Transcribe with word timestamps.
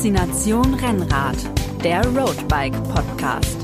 Faszination 0.00 0.72
Rennrad, 0.76 1.36
der 1.84 2.02
Roadbike 2.06 2.72
Podcast. 2.84 3.58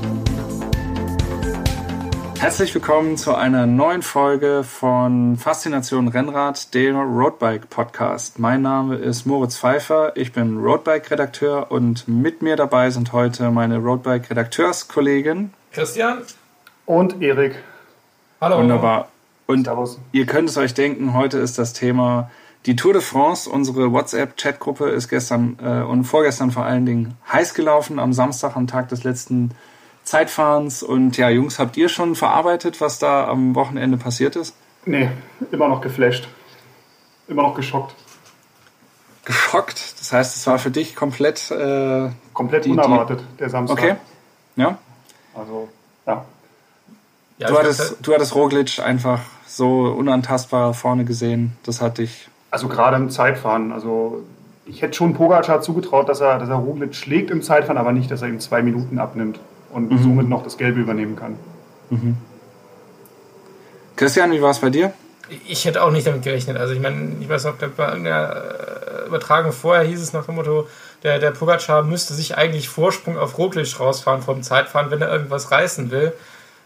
Herzlich 2.37 2.75
willkommen 2.75 3.17
zu 3.17 3.33
einer 3.33 3.65
neuen 3.65 4.03
Folge 4.03 4.63
von 4.63 5.37
Faszination 5.37 6.09
Rennrad, 6.09 6.75
dem 6.75 6.95
Roadbike 6.95 7.71
Podcast. 7.71 8.37
Mein 8.37 8.61
Name 8.61 8.97
ist 8.97 9.25
Moritz 9.25 9.57
Pfeiffer, 9.57 10.11
ich 10.15 10.31
bin 10.31 10.59
Roadbike 10.59 11.09
Redakteur 11.09 11.71
und 11.71 12.07
mit 12.07 12.43
mir 12.43 12.55
dabei 12.55 12.91
sind 12.91 13.13
heute 13.13 13.49
meine 13.49 13.79
Roadbike 13.79 14.29
Redakteurskollegen 14.29 15.55
Christian 15.71 16.21
und 16.85 17.19
Erik. 17.19 17.55
Hallo. 18.39 18.59
Wunderbar. 18.59 19.09
Und 19.47 19.63
Servus. 19.63 19.99
ihr 20.11 20.27
könnt 20.27 20.49
es 20.49 20.57
euch 20.57 20.75
denken, 20.75 21.15
heute 21.15 21.39
ist 21.39 21.57
das 21.57 21.73
Thema 21.73 22.29
die 22.67 22.75
Tour 22.75 22.93
de 22.93 23.01
France. 23.01 23.49
Unsere 23.49 23.91
WhatsApp-Chatgruppe 23.91 24.89
ist 24.89 25.07
gestern 25.07 25.57
äh, 25.63 25.81
und 25.81 26.03
vorgestern 26.03 26.51
vor 26.51 26.65
allen 26.65 26.85
Dingen 26.85 27.17
heiß 27.31 27.53
gelaufen, 27.53 27.97
am 27.97 28.13
Samstag, 28.13 28.55
am 28.55 28.67
Tag 28.67 28.89
des 28.89 29.03
letzten 29.03 29.51
Zeitfahrens. 30.03 30.83
Und 30.83 31.17
ja, 31.17 31.29
Jungs, 31.29 31.59
habt 31.59 31.77
ihr 31.77 31.89
schon 31.89 32.15
verarbeitet, 32.15 32.81
was 32.81 32.99
da 32.99 33.27
am 33.27 33.55
Wochenende 33.55 33.97
passiert 33.97 34.35
ist? 34.35 34.53
Nee, 34.85 35.09
immer 35.51 35.69
noch 35.69 35.81
geflasht. 35.81 36.27
Immer 37.27 37.43
noch 37.43 37.55
geschockt. 37.55 37.95
Geschockt? 39.25 39.99
Das 39.99 40.13
heißt, 40.13 40.35
es 40.35 40.47
war 40.47 40.59
für 40.59 40.71
dich 40.71 40.95
komplett. 40.95 41.51
Äh, 41.51 42.09
komplett 42.33 42.65
die, 42.65 42.69
unerwartet, 42.69 43.21
die... 43.21 43.37
der 43.37 43.49
Samstag. 43.49 43.77
Okay. 43.77 43.95
Ja. 44.55 44.77
Also, 45.33 45.69
ja. 46.05 46.25
ja 47.37 47.47
du, 47.47 47.57
hattest, 47.57 47.97
du 48.01 48.13
hattest 48.13 48.35
Roglic 48.35 48.79
einfach 48.79 49.21
so 49.45 49.85
unantastbar 49.87 50.73
vorne 50.73 51.05
gesehen. 51.05 51.57
Das 51.63 51.81
hat 51.81 51.97
dich. 51.97 52.29
Also 52.51 52.67
gerade 52.67 52.95
im 52.97 53.09
Zeitfahren. 53.09 53.71
Also 53.71 54.23
ich 54.65 54.81
hätte 54.81 54.93
schon 54.93 55.13
Pogacar 55.13 55.61
zugetraut, 55.61 56.09
dass 56.09 56.21
er, 56.21 56.39
dass 56.39 56.49
er 56.49 56.55
Roglic 56.55 56.95
schlägt 56.95 57.31
im 57.31 57.41
Zeitfahren, 57.41 57.77
aber 57.77 57.91
nicht, 57.91 58.11
dass 58.11 58.21
er 58.21 58.27
ihm 58.27 58.39
zwei 58.39 58.61
Minuten 58.61 58.99
abnimmt 58.99 59.39
und 59.71 59.91
mhm. 59.91 60.03
somit 60.03 60.29
noch 60.29 60.43
das 60.43 60.57
Gelbe 60.57 60.79
übernehmen 60.79 61.15
kann. 61.15 61.37
Mhm. 61.89 62.17
Christian, 63.95 64.31
wie 64.31 64.41
war 64.41 64.51
es 64.51 64.59
bei 64.59 64.69
dir? 64.69 64.93
Ich 65.47 65.65
hätte 65.65 65.83
auch 65.83 65.91
nicht 65.91 66.07
damit 66.07 66.23
gerechnet. 66.23 66.57
Also 66.57 66.73
ich 66.73 66.79
meine, 66.79 67.13
ich 67.19 67.27
weiß 67.27 67.45
noch, 67.45 67.55
bei 67.55 67.87
irgendeiner 67.87 68.33
äh, 68.33 69.07
Übertragung 69.07 69.51
vorher 69.51 69.83
hieß 69.83 70.01
es 70.01 70.13
nach 70.13 70.25
dem 70.25 70.35
Motto, 70.35 70.67
der, 71.03 71.19
der 71.19 71.31
Pogacar 71.31 71.83
müsste 71.83 72.13
sich 72.13 72.37
eigentlich 72.37 72.69
Vorsprung 72.69 73.17
auf 73.17 73.37
Roglic 73.37 73.79
rausfahren 73.79 74.21
vom 74.21 74.41
Zeitfahren, 74.41 74.89
wenn 74.91 75.01
er 75.01 75.11
irgendwas 75.11 75.51
reißen 75.51 75.91
will. 75.91 76.13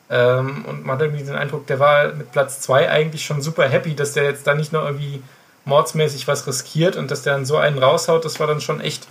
Ähm, 0.10 0.66
und 0.68 0.86
man 0.86 0.96
hat 0.96 1.02
irgendwie 1.02 1.24
den 1.24 1.36
Eindruck, 1.36 1.68
der 1.68 1.80
war 1.80 2.14
mit 2.14 2.32
Platz 2.32 2.60
2 2.62 2.90
eigentlich 2.90 3.26
schon 3.26 3.42
super 3.42 3.68
happy, 3.68 3.96
dass 3.96 4.14
der 4.14 4.26
jetzt 4.26 4.46
da 4.46 4.54
nicht 4.54 4.74
noch 4.74 4.86
irgendwie 4.86 5.24
mordsmäßig 5.66 6.28
was 6.28 6.48
riskiert 6.48 6.96
und 6.96 7.12
dass 7.12 7.22
der 7.22 7.34
dann 7.34 7.46
so 7.46 7.58
einen 7.58 7.78
raushaut, 7.78 8.26
das 8.26 8.40
war 8.40 8.48
dann 8.48 8.62
schon 8.62 8.82
echt, 8.82 9.08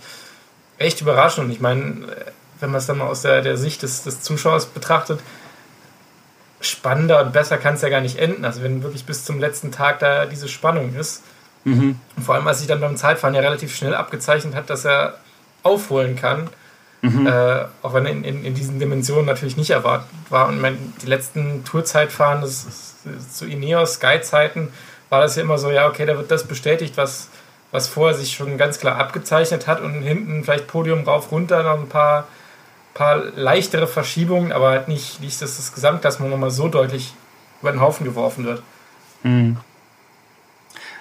echt 0.77 1.01
überraschend. 1.01 1.47
Und 1.47 1.51
ich 1.51 1.61
meine, 1.61 2.07
wenn 2.59 2.71
man 2.71 2.79
es 2.79 2.87
dann 2.87 2.97
mal 2.97 3.07
aus 3.07 3.21
der, 3.21 3.41
der 3.41 3.57
Sicht 3.57 3.83
des, 3.83 4.03
des 4.03 4.21
Zuschauers 4.21 4.65
betrachtet, 4.65 5.19
spannender 6.59 7.21
und 7.25 7.33
besser 7.33 7.57
kann 7.57 7.75
es 7.75 7.81
ja 7.81 7.89
gar 7.89 8.01
nicht 8.01 8.17
enden. 8.17 8.45
Also 8.45 8.61
wenn 8.61 8.83
wirklich 8.83 9.05
bis 9.05 9.25
zum 9.25 9.39
letzten 9.39 9.71
Tag 9.71 9.99
da 9.99 10.25
diese 10.25 10.47
Spannung 10.47 10.93
ist. 10.95 11.23
Mhm. 11.63 11.99
Und 12.15 12.23
vor 12.23 12.35
allem, 12.35 12.47
als 12.47 12.59
sich 12.59 12.67
dann 12.67 12.81
beim 12.81 12.97
Zeitfahren 12.97 13.33
ja 13.33 13.41
relativ 13.41 13.75
schnell 13.75 13.95
abgezeichnet 13.95 14.55
hat, 14.55 14.69
dass 14.69 14.85
er 14.85 15.17
aufholen 15.63 16.15
kann, 16.15 16.49
Mhm. 17.01 17.25
Äh, 17.25 17.65
auch 17.81 17.93
wenn 17.93 18.05
er 18.05 18.11
in, 18.11 18.23
in, 18.23 18.45
in, 18.45 18.53
diesen 18.53 18.79
Dimensionen 18.79 19.25
natürlich 19.25 19.57
nicht 19.57 19.71
erwartet 19.71 20.07
war. 20.29 20.47
Und 20.47 20.61
mein, 20.61 20.93
die 21.01 21.07
letzten 21.07 21.63
Tourzeitfahren 21.65 22.41
das, 22.41 22.99
das, 23.03 23.33
zu 23.33 23.45
Ineos, 23.45 23.95
Sky-Zeiten, 23.95 24.71
war 25.11 25.19
das 25.19 25.35
ja 25.35 25.43
immer 25.43 25.57
so, 25.57 25.69
ja, 25.69 25.89
okay, 25.89 26.05
da 26.05 26.15
wird 26.15 26.31
das 26.31 26.45
bestätigt, 26.45 26.95
was, 26.95 27.27
was 27.71 27.89
vorher 27.89 28.17
sich 28.17 28.31
schon 28.33 28.57
ganz 28.57 28.79
klar 28.79 28.97
abgezeichnet 28.97 29.67
hat 29.67 29.81
und 29.81 30.01
hinten 30.01 30.45
vielleicht 30.45 30.67
Podium 30.67 31.03
rauf, 31.03 31.33
runter, 31.33 31.63
noch 31.63 31.81
ein 31.81 31.89
paar, 31.89 32.29
paar 32.93 33.17
leichtere 33.35 33.87
Verschiebungen, 33.87 34.53
aber 34.53 34.69
halt 34.69 34.87
nicht, 34.87 35.19
nicht 35.19 35.41
dass 35.41 35.57
das 35.57 35.73
Gesamtklassement 35.73 36.31
nochmal 36.31 36.49
so 36.49 36.69
deutlich 36.69 37.13
über 37.61 37.73
den 37.73 37.81
Haufen 37.81 38.05
geworfen 38.05 38.45
wird. 38.45 38.63
Mhm. 39.23 39.57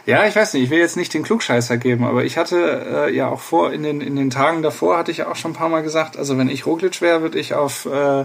Ja, 0.06 0.26
ich 0.26 0.34
weiß 0.34 0.54
nicht, 0.54 0.64
ich 0.64 0.70
will 0.70 0.80
jetzt 0.80 0.96
nicht 0.96 1.14
den 1.14 1.22
Klugscheißer 1.22 1.76
geben, 1.76 2.04
aber 2.04 2.24
ich 2.24 2.36
hatte 2.36 3.06
äh, 3.06 3.14
ja 3.14 3.28
auch 3.28 3.40
vor, 3.40 3.72
in 3.72 3.84
den, 3.84 4.00
in 4.00 4.16
den 4.16 4.30
Tagen 4.30 4.62
davor 4.62 4.98
hatte 4.98 5.12
ich 5.12 5.18
ja 5.18 5.28
auch 5.28 5.36
schon 5.36 5.52
ein 5.52 5.56
paar 5.56 5.68
Mal 5.68 5.84
gesagt, 5.84 6.16
also 6.16 6.36
wenn 6.36 6.48
ich 6.48 6.66
Roglic 6.66 7.00
wäre, 7.00 7.22
würde 7.22 7.38
ich 7.38 7.54
auf 7.54 7.86
äh, 7.86 8.24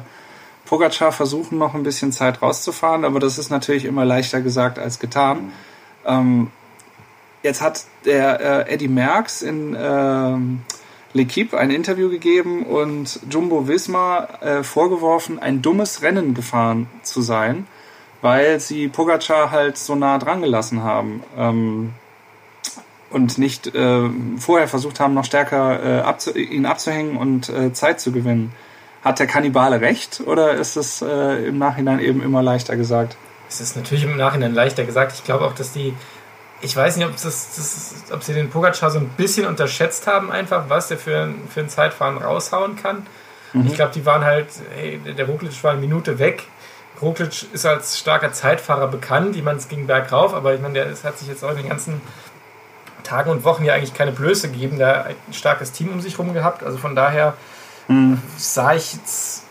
Pogacar 0.65 1.11
versuchen, 1.11 1.59
noch 1.59 1.75
ein 1.75 1.83
bisschen 1.83 2.11
Zeit 2.11 2.41
rauszufahren, 2.41 3.05
aber 3.05 3.19
das 3.19 3.37
ist 3.37 3.51
natürlich 3.51 3.85
immer 3.85 4.03
leichter 4.03 4.41
gesagt 4.41 4.79
als 4.79 4.97
getan. 4.97 5.51
Ähm, 6.05 6.51
jetzt 7.43 7.61
hat 7.61 7.85
der 8.05 8.67
äh, 8.67 8.73
Eddie 8.73 8.87
Merckx 8.87 9.41
in 9.41 9.75
äh, 9.75 11.17
L'Equipe 11.17 11.55
ein 11.55 11.71
Interview 11.71 12.09
gegeben 12.09 12.63
und 12.63 13.19
Jumbo 13.29 13.67
Visma 13.67 14.27
äh, 14.41 14.63
vorgeworfen, 14.63 15.39
ein 15.39 15.61
dummes 15.61 16.01
Rennen 16.01 16.33
gefahren 16.33 16.87
zu 17.03 17.21
sein 17.21 17.67
weil 18.25 18.59
sie 18.59 18.87
Pogacar 18.87 19.51
halt 19.51 19.77
so 19.77 19.93
nah 19.93 20.17
dran 20.17 20.41
gelassen 20.41 20.81
haben 20.81 21.21
ähm, 21.37 21.93
und 23.11 23.37
nicht 23.37 23.67
äh, 23.75 24.09
vorher 24.39 24.67
versucht 24.67 24.99
haben, 24.99 25.13
noch 25.13 25.25
stärker 25.25 25.99
äh, 25.99 26.01
abzu 26.01 26.35
ihn 26.35 26.65
abzuhängen 26.65 27.17
und 27.17 27.49
äh, 27.49 27.71
Zeit 27.71 27.99
zu 27.99 28.11
gewinnen. 28.11 28.51
Hat 29.03 29.19
der 29.19 29.27
Kannibale 29.27 29.79
recht 29.79 30.23
oder 30.25 30.55
ist 30.55 30.75
es 30.75 31.03
äh, 31.03 31.47
im 31.47 31.59
Nachhinein 31.59 31.99
eben 31.99 32.23
immer 32.23 32.41
leichter 32.41 32.75
gesagt? 32.75 33.15
Es 33.47 33.61
ist 33.61 33.75
natürlich 33.75 34.03
im 34.03 34.17
Nachhinein 34.17 34.53
leichter 34.53 34.83
gesagt. 34.83 35.13
Ich 35.13 35.23
glaube 35.23 35.45
auch, 35.45 35.53
dass 35.53 35.71
die, 35.71 35.93
ich 36.61 36.75
weiß 36.75 36.97
nicht, 36.97 37.05
ob, 37.05 37.13
das, 37.13 37.23
das, 37.23 38.11
ob 38.11 38.23
sie 38.23 38.33
den 38.33 38.49
Pogacar 38.49 38.89
so 38.91 38.99
ein 38.99 39.09
bisschen 39.09 39.45
unterschätzt 39.47 40.07
haben, 40.07 40.31
einfach, 40.31 40.65
was 40.69 40.87
der 40.87 40.97
für, 40.97 41.33
für 41.49 41.61
ein 41.61 41.69
Zeitfahren 41.69 42.17
raushauen 42.17 42.75
kann. 42.75 43.05
Mhm. 43.53 43.67
Ich 43.67 43.75
glaube, 43.75 43.91
die 43.93 44.05
waren 44.05 44.23
halt, 44.23 44.47
hey, 44.75 44.99
der 44.99 45.25
Roglic 45.27 45.63
war 45.63 45.71
eine 45.71 45.81
Minute 45.81 46.19
weg 46.19 46.47
Roglic 47.01 47.45
ist 47.53 47.65
als 47.65 47.99
starker 47.99 48.31
Zeitfahrer 48.31 48.87
bekannt. 48.87 49.35
Ich 49.35 49.43
meine, 49.43 49.57
es 49.57 49.67
ging 49.67 49.87
bergauf, 49.87 50.33
aber 50.33 50.53
ich 50.53 50.61
meine, 50.61 50.75
der 50.75 50.85
ist, 50.87 51.03
hat 51.03 51.17
sich 51.17 51.27
jetzt 51.27 51.43
auch 51.43 51.51
in 51.51 51.57
den 51.57 51.69
ganzen 51.69 52.01
Tagen 53.03 53.29
und 53.29 53.43
Wochen 53.43 53.65
ja 53.65 53.73
eigentlich 53.73 53.93
keine 53.93 54.11
Blöße 54.11 54.49
gegeben. 54.49 54.81
Hat 54.83 55.07
ein 55.07 55.33
starkes 55.33 55.71
Team 55.71 55.91
um 55.91 56.01
sich 56.01 56.17
herum 56.17 56.33
gehabt. 56.33 56.63
Also 56.63 56.77
von 56.77 56.95
daher 56.95 57.33
mhm. 57.87 58.21
sah 58.37 58.73
ich 58.73 58.93
jetzt, 58.93 59.44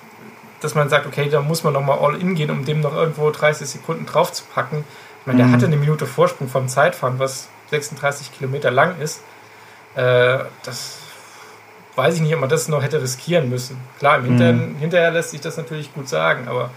dass 0.64 0.74
man 0.74 0.88
sagt, 0.88 1.06
okay, 1.06 1.28
da 1.28 1.40
muss 1.40 1.62
man 1.62 1.72
nochmal 1.72 1.98
all 2.00 2.20
in 2.20 2.34
gehen, 2.34 2.50
um 2.50 2.64
dem 2.64 2.80
noch 2.80 2.94
irgendwo 2.94 3.30
30 3.30 3.68
Sekunden 3.68 4.06
drauf 4.06 4.32
zu 4.32 4.44
packen. 4.54 4.84
Ich 5.20 5.26
meine, 5.26 5.38
der 5.38 5.46
mhm. 5.46 5.52
hatte 5.52 5.66
eine 5.66 5.76
Minute 5.76 6.06
Vorsprung 6.06 6.48
vom 6.48 6.68
Zeitfahren, 6.68 7.18
was 7.18 7.48
36 7.70 8.32
Kilometer 8.32 8.70
lang 8.70 8.98
ist. 9.00 9.22
Äh, 9.94 10.38
das 10.64 10.98
weiß 11.96 12.16
ich 12.16 12.20
nicht, 12.22 12.34
ob 12.34 12.40
man 12.40 12.48
das 12.48 12.68
noch 12.68 12.82
hätte 12.82 13.00
riskieren 13.00 13.48
müssen. 13.48 13.76
Klar, 13.98 14.18
im 14.18 14.24
Hinterher, 14.24 14.52
mhm. 14.52 14.76
hinterher 14.76 15.10
lässt 15.10 15.30
sich 15.30 15.40
das 15.40 15.56
natürlich 15.56 15.94
gut 15.94 16.08
sagen, 16.08 16.48
aber 16.48 16.70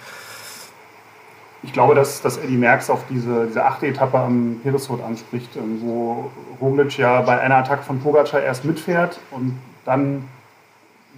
ich 1.63 1.73
glaube, 1.73 1.95
dass, 1.95 2.21
dass 2.21 2.37
Eddie 2.37 2.55
Merckx 2.55 2.89
auf 2.89 3.03
diese, 3.09 3.47
diese 3.47 3.65
achte 3.65 3.87
Etappe 3.87 4.17
am 4.17 4.61
Heeresrot 4.63 5.03
anspricht, 5.03 5.55
ähm, 5.55 5.79
wo 5.81 6.31
Roglic 6.61 6.97
ja 6.97 7.21
bei 7.21 7.39
einer 7.39 7.55
Attacke 7.55 7.83
von 7.83 7.99
Pogacar 7.99 8.41
erst 8.41 8.63
mitfährt 8.63 9.19
und 9.31 9.59
dann 9.83 10.27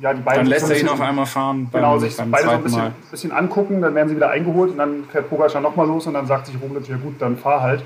ja, 0.02 0.14
die 0.14 0.22
beiden. 0.22 0.44
Dann 0.44 0.48
lässt 0.48 0.70
er 0.70 0.80
ihn 0.80 0.88
auf 0.88 1.02
einmal 1.02 1.26
fahren. 1.26 1.68
Beim, 1.72 1.82
genau, 1.82 2.00
sich 2.00 2.16
beide 2.18 2.44
so 2.44 2.50
ein 2.50 2.64
bisschen, 2.64 2.94
bisschen, 3.12 3.32
angucken, 3.32 3.82
dann 3.82 3.96
werden 3.96 4.10
sie 4.10 4.16
wieder 4.16 4.30
eingeholt 4.30 4.72
und 4.72 4.78
dann 4.78 5.04
fährt 5.12 5.30
Pogacar 5.30 5.62
nochmal 5.62 5.88
los 5.88 6.08
und 6.08 6.14
dann 6.14 6.28
sagt 6.28 6.48
sich 6.48 6.56
Roglic, 6.62 6.88
ja 6.88 6.98
gut, 6.98 7.16
dann 7.20 7.38
fahr 7.38 7.62
halt. 7.62 7.84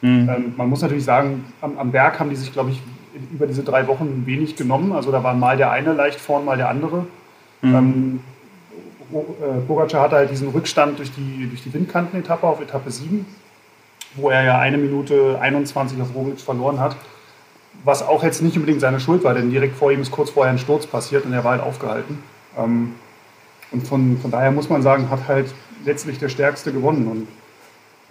Mhm. 0.00 0.28
Ähm, 0.28 0.54
man 0.56 0.68
muss 0.68 0.82
natürlich 0.82 1.04
sagen, 1.04 1.44
am, 1.60 1.78
am 1.78 1.90
Berg 1.90 2.20
haben 2.20 2.30
die 2.30 2.36
sich, 2.36 2.52
glaube 2.52 2.70
ich, 2.70 2.82
über 3.32 3.46
diese 3.46 3.62
drei 3.62 3.86
Wochen 3.88 4.24
wenig 4.26 4.56
genommen. 4.56 4.92
Also 4.92 5.10
da 5.10 5.22
war 5.22 5.34
mal 5.34 5.56
der 5.56 5.70
eine 5.70 5.92
leicht 5.92 6.20
vorn, 6.20 6.44
mal 6.44 6.56
der 6.56 6.68
andere. 6.68 7.06
Mhm. 7.62 7.74
Ähm, 7.74 8.20
Pogacar 9.66 10.02
hatte 10.02 10.16
halt 10.16 10.30
diesen 10.30 10.48
Rückstand 10.48 10.98
durch 10.98 11.12
die, 11.12 11.46
durch 11.48 11.62
die 11.62 11.72
Windkantenetappe 11.72 12.46
auf 12.46 12.60
Etappe 12.60 12.90
7, 12.90 13.24
wo 14.16 14.30
er 14.30 14.42
ja 14.42 14.58
eine 14.58 14.78
Minute 14.78 15.38
21 15.40 16.00
auf 16.00 16.14
Roglic 16.14 16.40
verloren 16.40 16.80
hat. 16.80 16.96
Was 17.84 18.02
auch 18.02 18.22
jetzt 18.22 18.42
nicht 18.42 18.56
unbedingt 18.56 18.80
seine 18.80 19.00
Schuld 19.00 19.24
war, 19.24 19.34
denn 19.34 19.50
direkt 19.50 19.76
vor 19.76 19.92
ihm 19.92 20.00
ist 20.00 20.10
kurz 20.10 20.30
vorher 20.30 20.52
ein 20.52 20.58
Sturz 20.58 20.86
passiert 20.86 21.24
und 21.24 21.32
er 21.32 21.44
war 21.44 21.52
halt 21.52 21.62
aufgehalten. 21.62 22.22
Ähm, 22.58 22.94
und 23.72 23.86
von, 23.86 24.18
von 24.18 24.30
daher 24.30 24.50
muss 24.50 24.68
man 24.68 24.82
sagen, 24.82 25.10
hat 25.10 25.28
halt 25.28 25.46
letztlich 25.84 26.18
der 26.18 26.28
Stärkste 26.28 26.72
gewonnen. 26.72 27.06
Und 27.06 27.28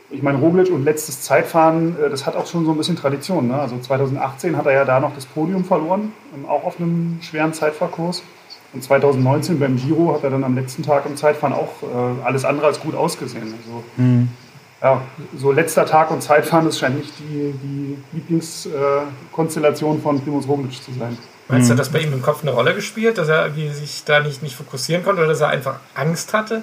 ich 0.10 0.22
meine, 0.22 0.38
Roglic 0.38 0.72
und 0.72 0.84
letztes 0.84 1.22
Zeitfahren, 1.22 1.98
äh, 2.00 2.10
das 2.10 2.26
hat 2.26 2.36
auch 2.36 2.48
schon 2.48 2.66
so 2.66 2.72
ein 2.72 2.78
bisschen 2.78 2.96
Tradition. 2.96 3.48
Ne? 3.48 3.60
Also 3.60 3.78
2018 3.78 4.58
hat 4.58 4.66
er 4.66 4.74
ja 4.74 4.86
da 4.86 5.00
noch 5.00 5.14
das 5.16 5.26
Podium 5.26 5.66
verloren, 5.66 6.12
ähm, 6.36 6.46
auch 6.46 6.64
auf 6.64 6.80
einem 6.80 7.20
schweren 7.22 7.54
Zeitfahrkurs. 7.54 8.24
Und 8.74 8.84
2019 8.84 9.60
beim 9.60 9.78
Giro 9.78 10.14
hat 10.14 10.24
er 10.24 10.32
dann 10.32 10.44
am 10.44 10.56
letzten 10.56 10.84
Tag 10.84 11.06
im 11.06 11.16
Zeitfahren 11.16 11.54
auch 11.54 11.82
äh, 11.82 12.26
alles 12.26 12.44
andere 12.44 12.68
als 12.68 12.80
gut 12.82 12.94
ausgesehen. 12.94 13.54
Also, 13.58 13.84
mhm. 13.96 14.30
Ja, 14.86 15.02
so 15.36 15.52
letzter 15.52 15.88
Tag 15.88 16.12
und 16.12 16.22
Zeitfahren, 16.22 16.66
das 16.66 16.78
scheint 16.78 17.00
nicht 17.00 17.12
die, 17.18 17.56
die 17.64 17.98
Lieblingskonstellation 18.14 20.00
von 20.00 20.22
Primus 20.22 20.48
Roglic 20.48 20.74
zu 20.74 20.94
sein. 20.94 21.18
Meinst 21.48 21.70
du, 21.70 21.74
mhm. 21.74 21.78
dass 21.80 21.90
bei 21.90 22.02
ihm 22.02 22.14
im 22.14 22.22
Kopf 22.22 22.44
eine 22.44 22.52
Rolle 22.52 22.76
gespielt, 22.76 23.18
dass 23.18 23.28
er 23.28 23.52
sich 23.52 24.04
da 24.06 24.20
nicht, 24.20 24.44
nicht 24.44 24.56
fokussieren 24.56 25.04
konnte 25.04 25.22
oder 25.22 25.30
dass 25.30 25.42
er 25.42 25.48
einfach 25.48 25.80
Angst 25.96 26.36
hatte? 26.36 26.62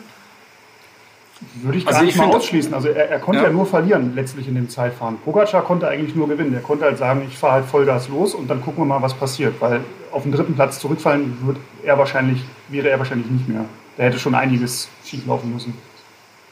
Würde 1.63 1.79
ich 1.79 1.85
gar 1.85 1.95
also 1.95 2.07
nicht 2.07 2.17
mal 2.17 2.29
ausschließen. 2.29 2.73
Also 2.73 2.91
er, 2.91 3.11
er 3.11 3.19
konnte 3.19 3.43
ja. 3.43 3.49
ja. 3.49 3.53
nur 3.53 3.67
verlieren 3.67 4.15
letztlich 4.15 4.47
in 4.47 4.55
dem 4.55 4.69
Zeitfahren. 4.69 5.19
Pogacar 5.25 5.63
konnte 5.63 5.89
eigentlich 5.89 6.15
nur 6.15 6.29
gewinnen. 6.29 6.55
Er 6.55 6.61
konnte 6.61 6.85
halt 6.85 6.99
sagen, 6.99 7.27
ich 7.29 7.37
fahre 7.37 7.55
halt 7.55 7.65
Vollgas 7.65 8.09
los 8.09 8.37
und 8.37 8.49
dann 8.49 8.63
gucken 8.63 8.83
wir 8.83 8.87
mal, 8.87 9.03
was 9.03 9.15
passiert. 9.15 9.61
Weil 9.61 9.81
auf 10.13 10.23
den 10.23 10.31
dritten 10.31 10.55
Platz 10.55 10.79
zurückfallen 10.79 11.39
wird 11.45 11.57
er 11.83 11.99
wahrscheinlich, 11.99 12.45
wäre 12.69 12.89
er 12.89 13.01
wahrscheinlich 13.01 13.29
nicht 13.29 13.49
mehr. 13.49 13.65
Da 13.97 14.05
hätte 14.05 14.21
schon 14.21 14.37
einiges 14.37 14.89
schief 15.05 15.27
laufen 15.27 15.53
müssen. 15.53 15.75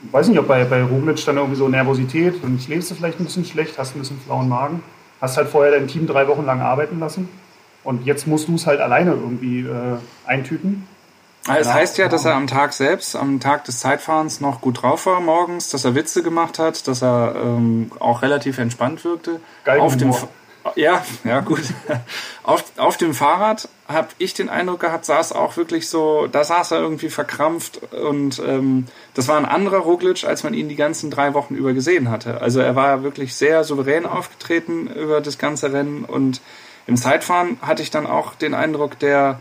Ich 0.04 0.12
weiß 0.12 0.28
nicht, 0.28 0.38
ob 0.38 0.48
bei, 0.48 0.64
bei 0.64 0.82
Roglic 0.82 1.24
dann 1.24 1.36
irgendwie 1.36 1.56
so 1.56 1.68
Nervosität 1.68 2.42
und 2.42 2.62
schläfst 2.62 2.90
du 2.90 2.94
vielleicht 2.94 3.20
ein 3.20 3.24
bisschen 3.24 3.44
schlecht, 3.44 3.78
hast 3.78 3.94
ein 3.94 4.00
bisschen 4.00 4.20
flauen 4.20 4.48
Magen, 4.48 4.82
hast 5.20 5.36
halt 5.36 5.48
vorher 5.48 5.72
dein 5.72 5.88
Team 5.88 6.06
drei 6.06 6.26
Wochen 6.28 6.46
lang 6.46 6.60
arbeiten 6.60 6.98
lassen 6.98 7.28
und 7.84 8.06
jetzt 8.06 8.26
musst 8.26 8.48
du 8.48 8.54
es 8.54 8.66
halt 8.66 8.80
alleine 8.80 9.12
irgendwie 9.12 9.60
äh, 9.60 9.98
eintüten. 10.26 10.86
Es 11.48 11.72
heißt 11.72 11.96
ja, 11.98 12.08
dass 12.08 12.26
er 12.26 12.34
am 12.34 12.46
Tag 12.46 12.74
selbst, 12.74 13.16
am 13.16 13.40
Tag 13.40 13.64
des 13.64 13.80
Zeitfahrens 13.80 14.40
noch 14.40 14.60
gut 14.60 14.82
drauf 14.82 15.06
war 15.06 15.20
morgens, 15.20 15.70
dass 15.70 15.84
er 15.84 15.94
Witze 15.94 16.22
gemacht 16.22 16.58
hat, 16.58 16.86
dass 16.86 17.02
er 17.02 17.34
ähm, 17.34 17.90
auch 17.98 18.20
relativ 18.22 18.58
entspannt 18.58 19.04
wirkte. 19.04 19.40
Geil 19.64 19.80
auf 19.80 19.96
dem 19.96 20.14
ja, 20.74 21.04
ja 21.24 21.40
gut. 21.40 21.62
auf, 22.42 22.64
auf 22.76 22.96
dem 22.96 23.14
Fahrrad 23.14 23.68
habe 23.88 24.08
ich 24.18 24.34
den 24.34 24.48
Eindruck 24.48 24.80
gehabt, 24.80 25.04
saß 25.04 25.32
auch 25.32 25.56
wirklich 25.56 25.88
so, 25.88 26.26
da 26.26 26.44
saß 26.44 26.72
er 26.72 26.80
irgendwie 26.80 27.08
verkrampft 27.08 27.80
und 27.92 28.40
ähm, 28.46 28.86
das 29.14 29.28
war 29.28 29.36
ein 29.36 29.46
anderer 29.46 29.78
Roglic, 29.78 30.24
als 30.24 30.44
man 30.44 30.54
ihn 30.54 30.68
die 30.68 30.76
ganzen 30.76 31.10
drei 31.10 31.34
Wochen 31.34 31.54
über 31.54 31.72
gesehen 31.72 32.10
hatte. 32.10 32.40
Also 32.40 32.60
er 32.60 32.76
war 32.76 33.02
wirklich 33.02 33.34
sehr 33.34 33.64
souverän 33.64 34.06
aufgetreten 34.06 34.86
über 34.88 35.20
das 35.20 35.38
ganze 35.38 35.72
Rennen 35.72 36.04
und 36.04 36.40
im 36.86 36.96
Zeitfahren 36.96 37.58
hatte 37.62 37.82
ich 37.82 37.90
dann 37.90 38.06
auch 38.06 38.34
den 38.34 38.54
Eindruck, 38.54 38.98
der 38.98 39.40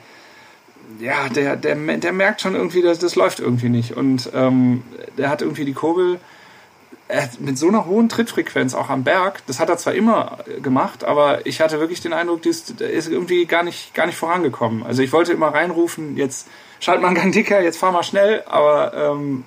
ja, 0.99 1.29
der, 1.29 1.55
der, 1.55 1.75
der 1.75 2.11
merkt 2.11 2.41
schon 2.41 2.55
irgendwie, 2.55 2.81
dass 2.81 2.99
das 2.99 3.15
läuft 3.15 3.39
irgendwie 3.39 3.69
nicht. 3.69 3.95
Und 3.95 4.31
ähm, 4.33 4.83
der 5.17 5.29
hat 5.29 5.41
irgendwie 5.41 5.65
die 5.65 5.73
Kurbel 5.73 6.19
mit 7.39 7.57
so 7.57 7.67
einer 7.67 7.85
hohen 7.85 8.07
Trittfrequenz 8.07 8.75
auch 8.75 8.89
am 8.89 9.03
Berg, 9.03 9.41
das 9.47 9.59
hat 9.59 9.69
er 9.69 9.77
zwar 9.77 9.93
immer 9.93 10.37
gemacht, 10.61 11.03
aber 11.03 11.45
ich 11.47 11.59
hatte 11.59 11.79
wirklich 11.79 12.01
den 12.01 12.13
Eindruck, 12.13 12.41
der 12.43 12.89
ist 12.89 13.07
irgendwie 13.09 13.45
gar 13.45 13.63
nicht, 13.63 13.95
gar 13.95 14.05
nicht 14.05 14.17
vorangekommen. 14.17 14.83
Also 14.83 15.01
ich 15.01 15.11
wollte 15.11 15.33
immer 15.33 15.47
reinrufen, 15.47 16.17
jetzt 16.17 16.47
schalt 16.79 17.01
mal 17.01 17.07
einen 17.07 17.15
Gang 17.15 17.33
dicker, 17.33 17.61
jetzt 17.61 17.77
fahr 17.77 17.91
mal 17.91 18.03
schnell, 18.03 18.43
aber 18.47 18.93
ähm, 18.93 19.43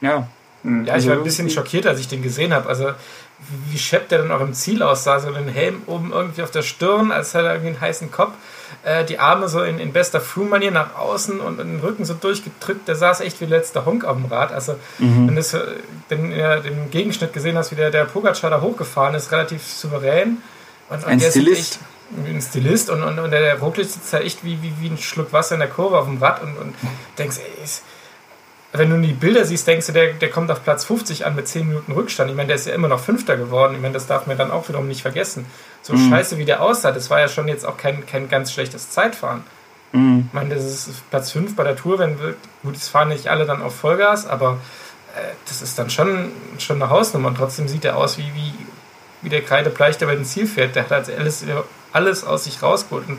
ja. 0.00 0.28
Ja, 0.64 0.82
ich 0.82 0.92
also 0.92 1.10
war 1.10 1.16
ein 1.16 1.24
bisschen 1.24 1.50
schockiert, 1.50 1.86
als 1.86 1.98
ich 1.98 2.08
den 2.08 2.22
gesehen 2.22 2.52
habe. 2.52 2.68
Also 2.68 2.92
wie 3.70 3.78
Shep 3.78 4.08
der 4.08 4.18
dann 4.18 4.30
auch 4.30 4.40
im 4.40 4.54
Ziel 4.54 4.82
aussah, 4.82 5.18
so 5.18 5.30
den 5.30 5.48
Helm 5.48 5.82
oben 5.86 6.12
irgendwie 6.12 6.42
auf 6.42 6.50
der 6.50 6.62
Stirn, 6.62 7.10
als 7.10 7.34
hätte 7.34 7.46
er 7.46 7.54
irgendwie 7.54 7.70
einen 7.70 7.80
heißen 7.80 8.10
Kopf, 8.12 8.32
äh, 8.84 9.04
die 9.04 9.18
Arme 9.18 9.48
so 9.48 9.62
in, 9.62 9.78
in 9.78 9.92
bester 9.92 10.20
Flu-Manier 10.20 10.70
nach 10.70 10.96
außen 10.96 11.40
und 11.40 11.58
den 11.58 11.80
Rücken 11.80 12.04
so 12.04 12.14
durchgedrückt, 12.14 12.88
der 12.88 12.96
saß 12.96 13.20
echt 13.20 13.40
wie 13.40 13.46
letzter 13.46 13.84
Honk 13.84 14.04
auf 14.04 14.16
dem 14.16 14.26
Rad. 14.26 14.52
Also, 14.52 14.76
mhm. 14.98 15.28
wenn 15.28 15.36
du 15.36 15.42
den, 16.10 16.30
den 16.30 16.90
Gegenschnitt 16.90 17.32
gesehen 17.32 17.56
hast, 17.56 17.70
wie 17.70 17.76
der, 17.76 17.90
der 17.90 18.04
Pogacar 18.06 18.50
da 18.50 18.60
hochgefahren 18.60 19.14
ist, 19.14 19.30
relativ 19.30 19.64
souverän. 19.64 20.38
Und, 20.88 21.04
und 21.04 21.08
ein 21.08 21.20
Stilist. 21.20 21.58
Echt, 21.58 21.78
ein 22.26 22.42
Stilist 22.42 22.90
und, 22.90 23.02
und, 23.02 23.18
und 23.18 23.30
der 23.30 23.58
Roglic 23.58 23.88
sitzt 23.88 24.12
da 24.12 24.18
echt 24.18 24.44
wie, 24.44 24.62
wie, 24.62 24.74
wie 24.80 24.88
ein 24.88 24.98
Schluck 24.98 25.32
Wasser 25.32 25.54
in 25.54 25.60
der 25.60 25.70
Kurve 25.70 25.98
auf 25.98 26.06
dem 26.06 26.18
Rad 26.18 26.42
und, 26.42 26.56
und 26.58 26.74
denkst, 27.18 27.38
ey, 27.38 27.64
ist, 27.64 27.82
wenn 28.72 28.90
du 28.90 29.00
die 29.00 29.12
Bilder 29.12 29.44
siehst, 29.44 29.66
denkst 29.66 29.86
du, 29.86 29.92
der, 29.92 30.14
der 30.14 30.30
kommt 30.30 30.50
auf 30.50 30.64
Platz 30.64 30.84
50 30.86 31.26
an 31.26 31.34
mit 31.34 31.46
10 31.46 31.68
Minuten 31.68 31.92
Rückstand. 31.92 32.30
Ich 32.30 32.36
meine, 32.36 32.48
der 32.48 32.56
ist 32.56 32.66
ja 32.66 32.74
immer 32.74 32.88
noch 32.88 33.00
Fünfter 33.00 33.36
geworden. 33.36 33.74
Ich 33.74 33.80
meine, 33.80 33.94
das 33.94 34.06
darf 34.06 34.26
man 34.26 34.38
dann 34.38 34.50
auch 34.50 34.68
wiederum 34.68 34.88
nicht 34.88 35.02
vergessen. 35.02 35.46
So 35.82 35.94
mhm. 35.94 36.10
scheiße, 36.10 36.38
wie 36.38 36.44
der 36.44 36.62
aussah, 36.62 36.92
das 36.92 37.10
war 37.10 37.20
ja 37.20 37.28
schon 37.28 37.48
jetzt 37.48 37.66
auch 37.66 37.76
kein, 37.76 38.06
kein 38.06 38.28
ganz 38.28 38.52
schlechtes 38.52 38.90
Zeitfahren. 38.90 39.42
Mhm. 39.92 40.26
Ich 40.28 40.32
meine, 40.32 40.54
das 40.54 40.64
ist 40.64 41.10
Platz 41.10 41.32
5 41.32 41.56
bei 41.56 41.64
der 41.64 41.76
Tour, 41.76 41.98
wenn 41.98 42.18
wir, 42.20 42.36
gut, 42.62 42.76
es 42.76 42.88
fahren 42.88 43.08
nicht 43.08 43.28
alle 43.28 43.44
dann 43.44 43.62
auf 43.62 43.74
Vollgas, 43.74 44.26
aber 44.26 44.58
äh, 45.16 45.34
das 45.46 45.60
ist 45.60 45.78
dann 45.78 45.90
schon, 45.90 46.32
schon 46.58 46.80
eine 46.80 46.90
Hausnummer. 46.90 47.28
Und 47.28 47.36
trotzdem 47.36 47.68
sieht 47.68 47.84
er 47.84 47.96
aus 47.96 48.16
wie, 48.16 48.32
wie, 48.34 48.54
wie 49.22 49.28
der 49.28 49.42
Kreidebleich, 49.42 49.98
der 49.98 50.06
bei 50.06 50.14
dem 50.14 50.24
Ziel 50.24 50.46
fährt. 50.46 50.76
Der 50.76 50.84
hat 50.84 50.90
halt 50.90 51.18
alles, 51.18 51.44
alles 51.92 52.24
aus 52.24 52.44
sich 52.44 52.62
rausgeholt. 52.62 53.08
Und 53.08 53.18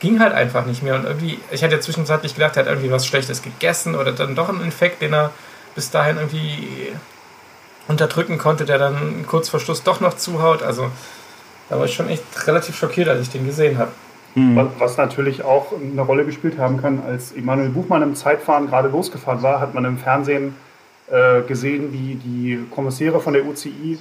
ging 0.00 0.20
halt 0.20 0.34
einfach 0.34 0.66
nicht 0.66 0.82
mehr. 0.82 0.94
Und 0.94 1.04
irgendwie, 1.04 1.40
ich 1.50 1.64
hatte 1.64 1.76
ja 1.76 1.80
zwischenzeitlich 1.80 2.34
gedacht, 2.34 2.56
er 2.56 2.64
hat 2.64 2.68
irgendwie 2.68 2.90
was 2.90 3.06
Schlechtes 3.06 3.42
gegessen 3.42 3.94
oder 3.94 4.12
dann 4.12 4.34
doch 4.34 4.50
einen 4.50 4.60
Infekt, 4.60 5.00
den 5.02 5.14
er 5.14 5.30
bis 5.74 5.90
dahin 5.90 6.16
irgendwie 6.16 6.92
unterdrücken 7.88 8.38
konnte, 8.38 8.64
der 8.64 8.78
dann 8.78 9.24
kurz 9.26 9.48
vor 9.48 9.60
Schluss 9.60 9.82
doch 9.82 10.00
noch 10.00 10.14
zuhaut. 10.14 10.62
Also 10.62 10.90
da 11.68 11.78
war 11.78 11.86
ich 11.86 11.94
schon 11.94 12.08
echt 12.08 12.22
relativ 12.46 12.76
schockiert, 12.76 13.08
als 13.08 13.22
ich 13.22 13.30
den 13.30 13.46
gesehen 13.46 13.78
habe. 13.78 13.90
Mhm. 14.34 14.68
Was 14.78 14.96
natürlich 14.96 15.44
auch 15.44 15.72
eine 15.72 16.02
Rolle 16.02 16.24
gespielt 16.24 16.58
haben 16.58 16.80
kann, 16.80 17.02
als 17.06 17.32
Emanuel 17.32 17.68
Buchmann 17.68 18.02
im 18.02 18.14
Zeitfahren 18.16 18.66
gerade 18.66 18.88
losgefahren 18.88 19.42
war, 19.42 19.60
hat 19.60 19.74
man 19.74 19.84
im 19.84 19.98
Fernsehen 19.98 20.56
äh, 21.10 21.42
gesehen, 21.42 21.92
wie 21.92 22.16
die 22.16 22.66
Kommissäre 22.70 23.20
von 23.20 23.32
der 23.32 23.46
UCI 23.46 23.98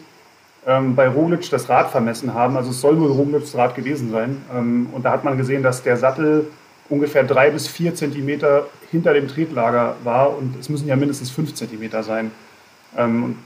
ähm, 0.66 0.96
bei 0.96 1.08
Roglic 1.08 1.50
das 1.52 1.70
Rad 1.70 1.92
vermessen 1.92 2.34
haben. 2.34 2.58
Also 2.58 2.72
es 2.72 2.82
soll 2.82 3.00
wohl 3.00 3.12
Roglics 3.12 3.56
Rad 3.56 3.76
gewesen 3.76 4.12
sein. 4.12 4.42
Ähm, 4.56 4.88
und 4.92 5.04
da 5.04 5.12
hat 5.12 5.24
man 5.24 5.38
gesehen, 5.38 5.62
dass 5.62 5.84
der 5.84 5.98
Sattel 5.98 6.48
ungefähr 6.90 7.24
drei 7.24 7.50
bis 7.50 7.68
vier 7.68 7.94
Zentimeter 7.94 8.68
hinter 8.92 9.14
dem 9.14 9.28
Tretlager 9.28 9.96
war 10.04 10.36
und 10.36 10.60
es 10.60 10.70
müssen 10.70 10.88
ja 10.88 10.96
mindestens 10.96 11.30
fünf 11.30 11.54
Zentimeter 11.54 12.04
sein. 12.04 12.32
Ähm, 12.98 13.38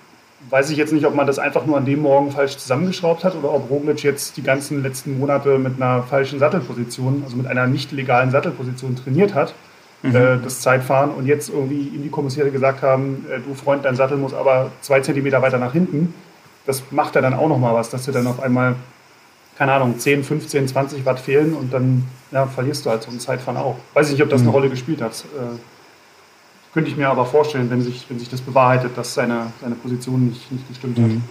weiß 0.49 0.69
ich 0.69 0.77
jetzt 0.77 0.93
nicht, 0.93 1.05
ob 1.05 1.15
man 1.15 1.27
das 1.27 1.39
einfach 1.39 1.65
nur 1.65 1.77
an 1.77 1.85
dem 1.85 2.01
Morgen 2.01 2.31
falsch 2.31 2.57
zusammengeschraubt 2.57 3.23
hat 3.23 3.35
oder 3.35 3.51
ob 3.53 3.69
Roglic 3.69 4.03
jetzt 4.03 4.37
die 4.37 4.43
ganzen 4.43 4.83
letzten 4.83 5.19
Monate 5.19 5.57
mit 5.57 5.81
einer 5.81 6.03
falschen 6.03 6.39
Sattelposition, 6.39 7.23
also 7.23 7.35
mit 7.35 7.47
einer 7.47 7.67
nicht 7.67 7.91
legalen 7.91 8.31
Sattelposition 8.31 8.95
trainiert 8.95 9.33
hat, 9.33 9.53
mhm. 10.03 10.15
äh, 10.15 10.37
das 10.43 10.61
Zeitfahren 10.61 11.11
und 11.11 11.25
jetzt 11.25 11.49
irgendwie 11.49 11.87
ihm 11.87 12.03
die 12.03 12.09
Kommissäre 12.09 12.51
gesagt 12.51 12.81
haben, 12.83 13.25
äh, 13.29 13.39
du 13.39 13.55
Freund, 13.55 13.83
dein 13.83 13.95
Sattel 13.95 14.17
muss 14.17 14.33
aber 14.33 14.71
zwei 14.81 15.01
Zentimeter 15.01 15.41
weiter 15.41 15.57
nach 15.57 15.73
hinten 15.73 16.13
das 16.67 16.83
macht 16.91 17.15
ja 17.15 17.21
dann 17.21 17.33
auch 17.33 17.47
nochmal 17.47 17.73
was, 17.73 17.89
dass 17.89 18.03
dir 18.03 18.11
dann 18.11 18.27
auf 18.27 18.41
einmal, 18.41 18.75
keine 19.57 19.71
Ahnung, 19.71 19.97
10, 19.97 20.23
15, 20.23 20.67
20 20.67 21.05
Watt 21.05 21.19
fehlen 21.19 21.53
und 21.53 21.73
dann 21.73 22.05
ja, 22.31 22.45
verlierst 22.45 22.85
du 22.85 22.89
halt 22.89 23.03
so 23.03 23.09
ein 23.09 23.19
Zeitfahren 23.19 23.57
auch. 23.57 23.77
Weiß 23.93 24.07
ich 24.07 24.13
nicht, 24.13 24.23
ob 24.23 24.29
das 24.29 24.41
eine 24.41 24.49
mhm. 24.49 24.55
Rolle 24.55 24.69
gespielt 24.69 25.01
hat. 25.01 25.25
Äh, 25.37 25.57
könnte 26.77 26.91
ich 26.91 26.97
mir 26.97 27.09
aber 27.09 27.25
vorstellen, 27.25 27.71
wenn 27.71 27.81
sich, 27.81 28.05
wenn 28.07 28.19
sich 28.19 28.29
das 28.29 28.39
bewahrheitet, 28.39 28.95
dass 28.99 29.15
seine, 29.15 29.51
seine 29.61 29.73
Position 29.73 30.27
nicht, 30.27 30.51
nicht 30.51 30.67
gestimmt 30.67 30.99
mhm. 30.99 31.03
hat. 31.03 31.21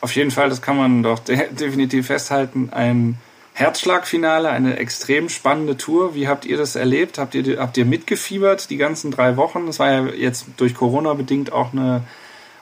Auf 0.00 0.16
jeden 0.16 0.32
Fall, 0.32 0.48
das 0.48 0.60
kann 0.60 0.76
man 0.76 1.04
doch 1.04 1.20
de 1.20 1.52
definitiv 1.54 2.08
festhalten, 2.08 2.70
ein 2.72 3.16
Herzschlagfinale, 3.52 4.50
eine 4.50 4.76
extrem 4.78 5.28
spannende 5.28 5.76
Tour. 5.76 6.16
Wie 6.16 6.26
habt 6.26 6.46
ihr 6.46 6.56
das 6.56 6.74
erlebt? 6.74 7.18
Habt 7.18 7.36
ihr, 7.36 7.60
habt 7.60 7.76
ihr 7.76 7.84
mitgefiebert 7.84 8.70
die 8.70 8.76
ganzen 8.76 9.12
drei 9.12 9.36
Wochen? 9.36 9.66
Das 9.66 9.78
war 9.78 9.92
ja 9.92 10.06
jetzt 10.06 10.46
durch 10.56 10.74
Corona 10.74 11.14
bedingt 11.14 11.52
auch 11.52 11.72
eine 11.72 12.02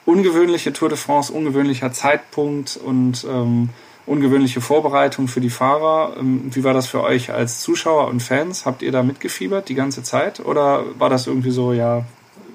ungewöhnliche 0.05 0.73
Tour 0.73 0.89
de 0.89 0.97
France, 0.99 1.33
ungewöhnlicher 1.33 1.91
Zeitpunkt 1.91 2.77
und 2.77 3.25
ähm, 3.27 3.69
ungewöhnliche 4.05 4.61
Vorbereitung 4.61 5.27
für 5.27 5.41
die 5.41 5.49
Fahrer. 5.49 6.13
Ähm, 6.19 6.49
wie 6.51 6.63
war 6.63 6.73
das 6.73 6.87
für 6.87 7.01
euch 7.01 7.31
als 7.31 7.61
Zuschauer 7.61 8.07
und 8.07 8.21
Fans? 8.21 8.65
Habt 8.65 8.81
ihr 8.81 8.91
da 8.91 9.03
mitgefiebert 9.03 9.69
die 9.69 9.75
ganze 9.75 10.03
Zeit 10.03 10.39
oder 10.39 10.83
war 10.99 11.09
das 11.09 11.27
irgendwie 11.27 11.51
so, 11.51 11.73
ja, 11.73 12.03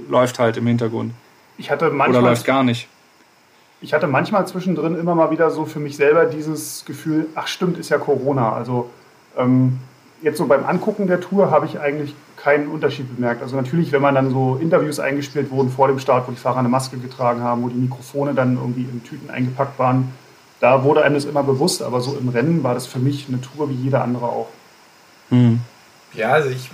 läuft 0.08 0.38
halt 0.38 0.56
im 0.56 0.66
Hintergrund? 0.66 1.12
Ich 1.56 1.70
hatte 1.70 1.90
manchmal, 1.90 2.22
oder 2.22 2.30
läuft 2.30 2.44
gar 2.44 2.62
nicht? 2.62 2.88
Ich 3.80 3.94
hatte 3.94 4.06
manchmal 4.06 4.46
zwischendrin 4.46 4.98
immer 4.98 5.14
mal 5.14 5.30
wieder 5.30 5.50
so 5.50 5.64
für 5.64 5.80
mich 5.80 5.96
selber 5.96 6.24
dieses 6.26 6.84
Gefühl, 6.84 7.26
ach 7.34 7.46
stimmt, 7.46 7.78
ist 7.78 7.90
ja 7.90 7.98
Corona. 7.98 8.52
Also 8.52 8.90
ähm, 9.36 9.78
jetzt 10.20 10.38
so 10.38 10.46
beim 10.46 10.66
Angucken 10.66 11.06
der 11.06 11.20
Tour 11.20 11.50
habe 11.50 11.66
ich 11.66 11.80
eigentlich 11.80 12.14
keinen 12.36 12.68
Unterschied 12.68 13.14
bemerkt. 13.14 13.42
Also 13.42 13.56
natürlich, 13.56 13.92
wenn 13.92 14.02
man 14.02 14.14
dann 14.14 14.30
so 14.30 14.58
Interviews 14.60 15.00
eingespielt 15.00 15.50
wurden 15.50 15.70
vor 15.70 15.88
dem 15.88 15.98
Start, 15.98 16.26
wo 16.28 16.32
die 16.32 16.38
Fahrer 16.38 16.58
eine 16.58 16.68
Maske 16.68 16.98
getragen 16.98 17.42
haben, 17.42 17.62
wo 17.62 17.68
die 17.68 17.78
Mikrofone 17.78 18.34
dann 18.34 18.56
irgendwie 18.56 18.82
in 18.82 19.02
Tüten 19.04 19.30
eingepackt 19.30 19.78
waren, 19.78 20.12
da 20.60 20.82
wurde 20.84 21.02
einem 21.02 21.14
das 21.14 21.24
immer 21.24 21.42
bewusst. 21.42 21.82
Aber 21.82 22.00
so 22.00 22.16
im 22.16 22.28
Rennen 22.28 22.62
war 22.62 22.74
das 22.74 22.86
für 22.86 22.98
mich 22.98 23.26
eine 23.28 23.40
Tour 23.40 23.68
wie 23.70 23.74
jeder 23.74 24.02
andere 24.02 24.26
auch. 24.26 24.48
Hm. 25.30 25.60
Ja, 26.14 26.32
also 26.32 26.48
ich 26.48 26.70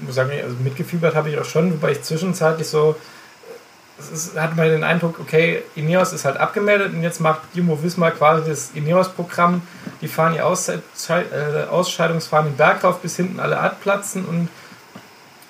muss 0.00 0.14
sagen, 0.14 0.30
also 0.42 0.56
mitgefiebert 0.62 1.14
habe 1.14 1.30
ich 1.30 1.38
auch 1.38 1.44
schon, 1.44 1.72
wobei 1.72 1.92
ich 1.92 2.02
zwischenzeitlich 2.02 2.66
so 2.66 2.96
es 4.12 4.36
hat 4.36 4.56
man 4.56 4.68
den 4.68 4.84
Eindruck, 4.84 5.20
okay, 5.20 5.62
Ineos 5.74 6.12
ist 6.12 6.24
halt 6.24 6.36
abgemeldet 6.36 6.92
und 6.92 7.02
jetzt 7.02 7.20
macht 7.20 7.40
Jumbo 7.54 7.82
Wismar 7.82 8.10
quasi 8.12 8.48
das 8.48 8.70
Ineos-Programm. 8.74 9.62
Die 10.00 10.08
fahren 10.08 10.34
ihr 10.34 10.46
Aus 10.46 10.68
äh, 10.68 10.78
Ausscheidungsfahren 11.70 12.46
den 12.46 12.56
Berg 12.56 12.84
rauf 12.84 13.00
bis 13.00 13.16
hinten 13.16 13.40
alle 13.40 13.58
abplatzen 13.58 14.24
und 14.24 14.48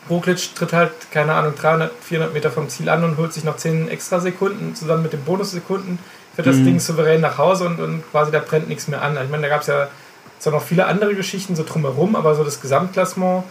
Roglic 0.08 0.54
tritt 0.56 0.72
halt, 0.72 0.92
keine 1.12 1.34
Ahnung, 1.34 1.54
300, 1.54 1.92
400 2.02 2.34
Meter 2.34 2.50
vom 2.50 2.68
Ziel 2.68 2.88
an 2.88 3.04
und 3.04 3.16
holt 3.16 3.32
sich 3.32 3.44
noch 3.44 3.56
10 3.56 3.88
extra 3.88 4.18
Sekunden 4.18 4.74
zusammen 4.74 5.04
mit 5.04 5.12
den 5.12 5.22
Bonussekunden, 5.22 6.00
fährt 6.42 6.54
das 6.54 6.60
mhm. 6.60 6.66
Ding 6.66 6.80
souverän 6.80 7.20
nach 7.20 7.38
Hause 7.38 7.66
und, 7.66 7.80
und 7.80 8.10
quasi 8.10 8.32
da 8.32 8.40
brennt 8.40 8.68
nichts 8.68 8.88
mehr 8.88 9.02
an. 9.02 9.18
Ich 9.22 9.30
meine, 9.30 9.42
da 9.42 9.48
gab 9.48 9.60
es 9.60 9.66
ja 9.66 9.88
zwar 10.38 10.52
noch 10.54 10.62
viele 10.62 10.86
andere 10.86 11.14
Geschichten 11.14 11.54
so 11.54 11.64
drumherum, 11.64 12.16
aber 12.16 12.34
so 12.34 12.44
das 12.44 12.60
Gesamtklassement 12.60 13.44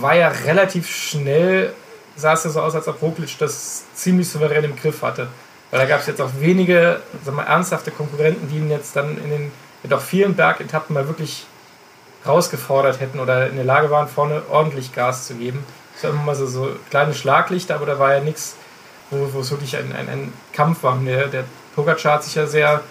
war 0.00 0.14
ja 0.14 0.28
relativ 0.28 0.88
schnell 0.88 1.72
sah 2.14 2.34
es 2.34 2.44
ja 2.44 2.50
so 2.50 2.60
aus, 2.60 2.74
als 2.74 2.86
ob 2.88 3.00
Roglic 3.00 3.38
das 3.38 3.84
ziemlich 3.94 4.28
souverän 4.28 4.64
im 4.64 4.76
Griff 4.76 5.02
hatte. 5.02 5.28
Weil 5.70 5.80
da 5.80 5.86
gab 5.86 6.00
es 6.00 6.06
jetzt 6.06 6.20
auch 6.20 6.30
wenige 6.38 7.00
sag 7.24 7.34
mal, 7.34 7.44
ernsthafte 7.44 7.90
Konkurrenten, 7.90 8.48
die 8.48 8.58
ihn 8.58 8.70
jetzt 8.70 8.94
dann 8.94 9.16
in 9.16 9.30
den 9.30 9.52
doch 9.88 10.02
vielen 10.02 10.34
Bergetappen 10.34 10.94
mal 10.94 11.08
wirklich 11.08 11.46
rausgefordert 12.26 13.00
hätten 13.00 13.18
oder 13.18 13.48
in 13.48 13.56
der 13.56 13.64
Lage 13.64 13.90
waren, 13.90 14.08
vorne 14.08 14.42
ordentlich 14.50 14.94
Gas 14.94 15.26
zu 15.26 15.34
geben. 15.34 15.64
Es 15.96 16.04
war 16.04 16.10
immer 16.10 16.22
mal 16.22 16.34
so, 16.34 16.46
so 16.46 16.68
kleine 16.90 17.14
Schlaglichter, 17.14 17.74
aber 17.74 17.86
da 17.86 17.98
war 17.98 18.14
ja 18.14 18.20
nichts 18.20 18.56
wo, 19.12 19.32
wo 19.32 19.40
es 19.40 19.50
wirklich 19.50 19.76
ein, 19.76 19.92
ein, 19.92 20.08
ein 20.08 20.32
Kampf 20.52 20.82
war. 20.82 20.98
Der, 21.04 21.28
der 21.28 21.44
Pogacar 21.74 22.14
hat 22.14 22.24
sich 22.24 22.34
ja 22.34 22.46
sehr 22.46 22.82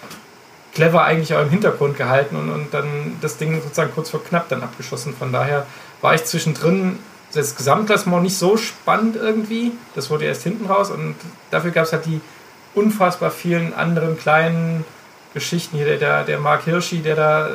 clever 0.74 1.04
eigentlich 1.04 1.34
auch 1.34 1.42
im 1.42 1.50
Hintergrund 1.50 1.98
gehalten 1.98 2.36
und, 2.36 2.50
und 2.50 2.74
dann 2.74 3.18
das 3.22 3.38
Ding 3.38 3.62
sozusagen 3.62 3.92
kurz 3.94 4.10
vor 4.10 4.24
knapp 4.24 4.50
dann 4.50 4.64
abgeschossen. 4.64 5.14
Von 5.14 5.32
daher 5.32 5.66
war 6.02 6.16
ich 6.16 6.24
zwischendrin 6.24 7.00
das 7.34 7.56
Gesamtklassement 7.56 8.24
nicht 8.24 8.38
so 8.38 8.58
spannend 8.58 9.16
irgendwie. 9.16 9.72
Das 9.96 10.10
wurde 10.10 10.26
erst 10.26 10.44
hinten 10.44 10.66
raus 10.66 10.90
und 10.90 11.16
dafür 11.50 11.72
gab 11.72 11.86
es 11.86 11.94
halt 11.94 12.06
die 12.06 12.22
unfassbar 12.74 13.32
vielen 13.32 13.74
anderen 13.74 14.18
kleinen 14.18 14.86
Geschichten 15.34 15.78
hier. 15.78 15.98
Der, 15.98 16.24
der 16.24 16.40
Mark 16.40 16.64
Hirschi, 16.64 17.02
der 17.02 17.16
da 17.16 17.48
äh, 17.50 17.52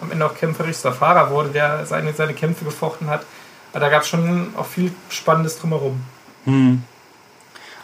am 0.00 0.10
Ende 0.10 0.24
auch 0.24 0.34
kämpferischster 0.34 0.92
Fahrer 0.92 1.30
wurde, 1.30 1.50
der 1.50 1.84
seine, 1.86 2.12
seine 2.12 2.34
Kämpfe 2.34 2.64
gefochten 2.64 3.08
hat. 3.08 3.24
Aber 3.72 3.80
da 3.80 3.88
gab 3.88 4.02
es 4.02 4.08
schon 4.08 4.54
auch 4.56 4.66
viel 4.66 4.92
Spannendes 5.10 5.58
drumherum. 5.58 6.00
Hm. 6.44 6.82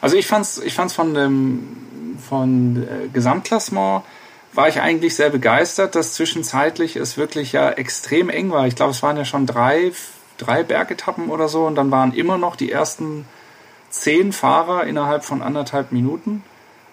Also 0.01 0.17
ich 0.17 0.27
fand's, 0.27 0.59
ich 0.59 0.75
fand's 0.75 0.95
von 0.95 1.15
dem 1.15 1.77
von 2.19 2.83
äh, 2.83 3.09
Gesamtklassement 3.13 4.03
war 4.53 4.69
ich 4.69 4.81
eigentlich 4.81 5.15
sehr 5.15 5.31
begeistert, 5.31 5.95
dass 5.95 6.15
zwischenzeitlich 6.15 6.97
es 6.97 7.17
wirklich 7.17 7.53
ja 7.53 7.71
extrem 7.71 8.31
eng 8.31 8.51
war. 8.51 8.67
Ich 8.67 8.75
glaube, 8.75 8.93
es 8.93 9.03
waren 9.03 9.17
ja 9.17 9.25
schon 9.25 9.47
drei, 9.47 9.93
drei 10.39 10.63
Bergetappen 10.63 11.29
oder 11.29 11.49
so 11.49 11.67
und 11.67 11.75
dann 11.75 11.91
waren 11.91 12.15
immer 12.15 12.39
noch 12.39 12.57
die 12.57 12.73
ersten 12.73 13.27
zehn 13.91 14.33
Fahrer 14.33 14.85
innerhalb 14.85 15.25
von 15.25 15.43
anderthalb 15.43 15.93
Minuten. 15.93 16.43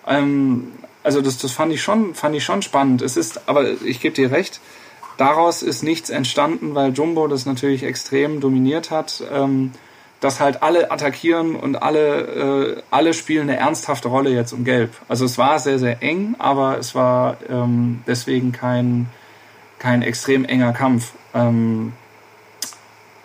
Ähm, 0.08 0.74
also 1.04 1.22
das, 1.22 1.38
das 1.38 1.52
fand 1.52 1.74
ich 1.74 1.82
schon, 1.82 2.16
fand 2.16 2.36
ich 2.36 2.44
schon 2.44 2.62
spannend. 2.62 3.02
Es 3.02 3.18
ist, 3.18 3.48
aber 3.48 3.82
ich 3.84 4.00
gebe 4.00 4.16
dir 4.16 4.32
recht, 4.32 4.60
daraus 5.18 5.62
ist 5.62 5.84
nichts 5.84 6.10
entstanden, 6.10 6.76
weil 6.76 6.94
Jumbo 6.94 7.28
das 7.28 7.46
natürlich 7.46 7.84
extrem 7.84 8.40
dominiert 8.40 8.92
hat. 8.92 9.24
Ähm, 9.32 9.72
dass 10.24 10.40
halt 10.40 10.64
alle 10.64 10.90
attackieren 10.90 11.56
und 11.56 11.76
alle, 11.76 12.78
äh, 12.78 12.82
alle 12.92 13.14
spielen 13.14 13.50
eine 13.50 13.58
ernsthafte 13.58 14.08
Rolle 14.08 14.30
jetzt 14.30 14.54
um 14.54 14.64
Gelb. 14.64 14.92
Also 15.10 15.26
es 15.26 15.38
war 15.38 15.60
sehr, 15.60 15.80
sehr 15.80 16.02
eng, 16.02 16.36
aber 16.40 16.78
es 16.78 16.96
war 16.96 17.36
ähm, 17.50 18.02
deswegen 18.08 18.54
kein, 18.54 19.08
kein 19.80 20.02
extrem 20.02 20.46
enger 20.46 20.72
Kampf. 20.72 21.12
Ähm, 21.34 21.92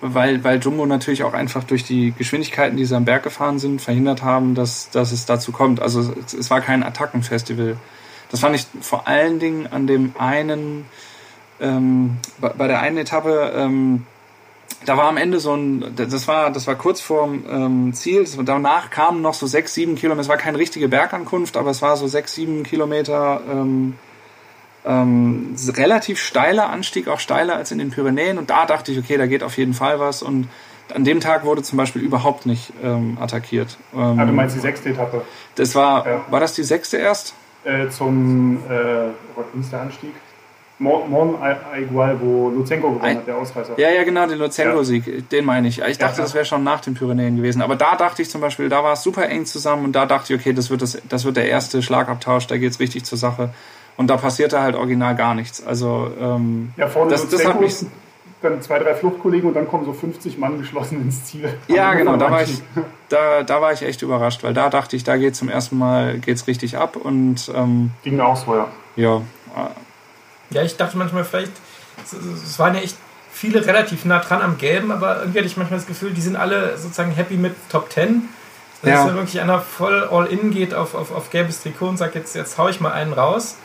weil, 0.00 0.42
weil 0.42 0.58
Jumbo 0.58 0.86
natürlich 0.86 1.22
auch 1.22 1.34
einfach 1.34 1.62
durch 1.62 1.84
die 1.84 2.12
Geschwindigkeiten, 2.18 2.76
die 2.76 2.84
sie 2.84 2.96
am 2.96 3.04
Berg 3.04 3.22
gefahren 3.22 3.60
sind, 3.60 3.80
verhindert 3.80 4.24
haben, 4.24 4.56
dass, 4.56 4.90
dass 4.90 5.12
es 5.12 5.24
dazu 5.24 5.52
kommt. 5.52 5.80
Also 5.80 6.12
es, 6.24 6.34
es 6.34 6.50
war 6.50 6.60
kein 6.60 6.82
Attackenfestival. 6.82 7.76
Das 8.30 8.40
fand 8.40 8.56
ich 8.56 8.66
vor 8.80 9.06
allen 9.06 9.38
Dingen 9.38 9.68
an 9.68 9.86
dem 9.86 10.14
einen, 10.18 10.84
ähm, 11.60 12.16
bei, 12.40 12.48
bei 12.48 12.66
der 12.66 12.80
einen 12.80 12.98
Etappe, 12.98 13.52
ähm, 13.54 14.04
da 14.84 14.96
war 14.96 15.08
am 15.08 15.16
Ende 15.16 15.40
so 15.40 15.54
ein, 15.54 15.94
das 15.96 16.28
war, 16.28 16.50
das 16.50 16.66
war 16.66 16.74
kurz 16.74 17.00
vorm 17.00 17.44
ähm, 17.50 17.92
Ziel. 17.92 18.26
Danach 18.44 18.90
kamen 18.90 19.20
noch 19.22 19.34
so 19.34 19.46
sechs, 19.46 19.74
sieben 19.74 19.96
Kilometer. 19.96 20.22
Es 20.22 20.28
war 20.28 20.36
keine 20.36 20.58
richtige 20.58 20.88
Bergankunft, 20.88 21.56
aber 21.56 21.70
es 21.70 21.82
war 21.82 21.96
so 21.96 22.06
sechs, 22.06 22.34
sieben 22.34 22.62
Kilometer 22.62 23.40
ähm, 23.50 23.94
ähm, 24.86 25.54
relativ 25.76 26.20
steiler 26.20 26.70
Anstieg, 26.70 27.08
auch 27.08 27.20
steiler 27.20 27.56
als 27.56 27.70
in 27.72 27.78
den 27.78 27.90
Pyrenäen. 27.90 28.38
Und 28.38 28.50
da 28.50 28.66
dachte 28.66 28.92
ich, 28.92 28.98
okay, 28.98 29.16
da 29.16 29.26
geht 29.26 29.42
auf 29.42 29.58
jeden 29.58 29.74
Fall 29.74 30.00
was. 30.00 30.22
Und 30.22 30.48
an 30.94 31.04
dem 31.04 31.20
Tag 31.20 31.44
wurde 31.44 31.62
zum 31.62 31.76
Beispiel 31.76 32.02
überhaupt 32.02 32.46
nicht 32.46 32.72
ähm, 32.82 33.18
attackiert. 33.20 33.76
Ähm, 33.94 34.18
ah, 34.18 34.24
du 34.24 34.32
meinst 34.32 34.56
die 34.56 34.60
sechste 34.60 34.90
Etappe? 34.90 35.22
Das 35.56 35.74
war, 35.74 36.06
ja. 36.06 36.24
war 36.30 36.40
das 36.40 36.54
die 36.54 36.62
sechste 36.62 36.96
erst? 36.96 37.34
Äh, 37.64 37.88
zum, 37.88 38.58
äh, 38.68 39.08
wie 39.52 39.60
ist 39.60 39.72
der 39.72 39.82
Anstieg? 39.82 40.14
Mon 40.80 41.36
Igual, 41.76 42.20
wo 42.20 42.50
Luzenko 42.50 42.92
gewonnen 42.92 43.16
hat, 43.16 43.26
der 43.26 43.36
Ausreißer. 43.36 43.78
Ja, 43.78 43.90
ja, 43.90 44.04
genau, 44.04 44.26
den 44.26 44.38
Luzenko-Sieg, 44.38 45.06
ja. 45.06 45.20
den 45.20 45.44
meine 45.44 45.66
ich. 45.66 45.80
Ich 45.80 45.98
dachte, 45.98 46.18
ja, 46.18 46.22
das 46.22 46.34
wäre 46.34 46.44
schon 46.44 46.62
nach 46.62 46.80
den 46.80 46.94
Pyrenäen 46.94 47.36
gewesen. 47.36 47.62
Aber 47.62 47.74
da 47.74 47.96
dachte 47.96 48.22
ich 48.22 48.30
zum 48.30 48.40
Beispiel, 48.40 48.68
da 48.68 48.84
war 48.84 48.92
es 48.92 49.02
super 49.02 49.28
eng 49.28 49.44
zusammen 49.44 49.84
und 49.86 49.92
da 49.92 50.06
dachte 50.06 50.32
ich, 50.32 50.40
okay, 50.40 50.52
das 50.52 50.70
wird, 50.70 50.82
das, 50.82 51.02
das 51.08 51.24
wird 51.24 51.36
der 51.36 51.48
erste 51.48 51.82
Schlagabtausch, 51.82 52.46
da 52.46 52.56
geht 52.56 52.70
es 52.70 52.78
richtig 52.80 53.04
zur 53.04 53.18
Sache. 53.18 53.50
Und 53.96 54.08
da 54.08 54.16
passierte 54.16 54.60
halt 54.60 54.76
original 54.76 55.16
gar 55.16 55.34
nichts. 55.34 55.66
Also, 55.66 56.12
ähm, 56.20 56.72
ja, 56.76 56.86
vorne 56.86 57.10
das, 57.10 57.28
das 57.28 57.44
hat 57.44 57.60
mich. 57.60 57.74
Dann 58.40 58.62
zwei, 58.62 58.78
drei 58.78 58.94
Fluchtkollegen 58.94 59.48
und 59.48 59.54
dann 59.54 59.66
kommen 59.66 59.84
so 59.84 59.92
50 59.92 60.38
Mann 60.38 60.58
geschlossen 60.58 61.02
ins 61.02 61.24
Ziel. 61.24 61.52
Ja, 61.66 61.92
genau, 61.94 62.16
da 62.16 62.30
war, 62.30 62.42
ich, 62.42 62.62
da, 63.08 63.42
da 63.42 63.60
war 63.60 63.72
ich 63.72 63.82
echt 63.82 64.02
überrascht, 64.02 64.44
weil 64.44 64.54
da 64.54 64.70
dachte 64.70 64.94
ich, 64.94 65.02
da 65.02 65.16
geht 65.16 65.34
zum 65.34 65.48
ersten 65.48 65.76
Mal 65.76 66.20
geht's 66.20 66.46
richtig 66.46 66.78
ab 66.78 66.94
und 66.94 67.50
ähm, 67.52 67.90
ging 68.04 68.20
auch 68.20 68.36
so, 68.36 68.54
ja. 68.54 68.68
Ja, 68.94 69.22
ja, 70.50 70.62
ich 70.62 70.76
dachte 70.76 70.96
manchmal 70.96 71.24
vielleicht, 71.24 71.52
es 72.44 72.58
waren 72.58 72.74
ja 72.74 72.80
echt 72.80 72.96
viele 73.32 73.64
relativ 73.66 74.04
nah 74.04 74.18
dran 74.18 74.42
am 74.42 74.58
Gelben, 74.58 74.90
aber 74.90 75.20
irgendwie 75.20 75.38
hatte 75.38 75.48
ich 75.48 75.56
manchmal 75.56 75.78
das 75.78 75.86
Gefühl, 75.86 76.12
die 76.12 76.20
sind 76.20 76.36
alle 76.36 76.76
sozusagen 76.76 77.12
happy 77.12 77.36
mit 77.36 77.54
Top 77.70 77.90
10. 77.92 78.28
Dass 78.82 78.90
ja. 78.90 79.14
wirklich 79.14 79.40
einer 79.40 79.60
voll 79.60 80.04
all 80.08 80.26
in 80.26 80.52
geht 80.52 80.72
auf, 80.72 80.94
auf, 80.94 81.10
auf 81.10 81.30
gelbes 81.30 81.62
Trikot 81.62 81.88
und 81.88 81.96
sagt, 81.96 82.14
jetzt, 82.14 82.36
jetzt 82.36 82.58
hau 82.58 82.68
ich 82.68 82.80
mal 82.80 82.92
einen 82.92 83.12
raus. 83.12 83.56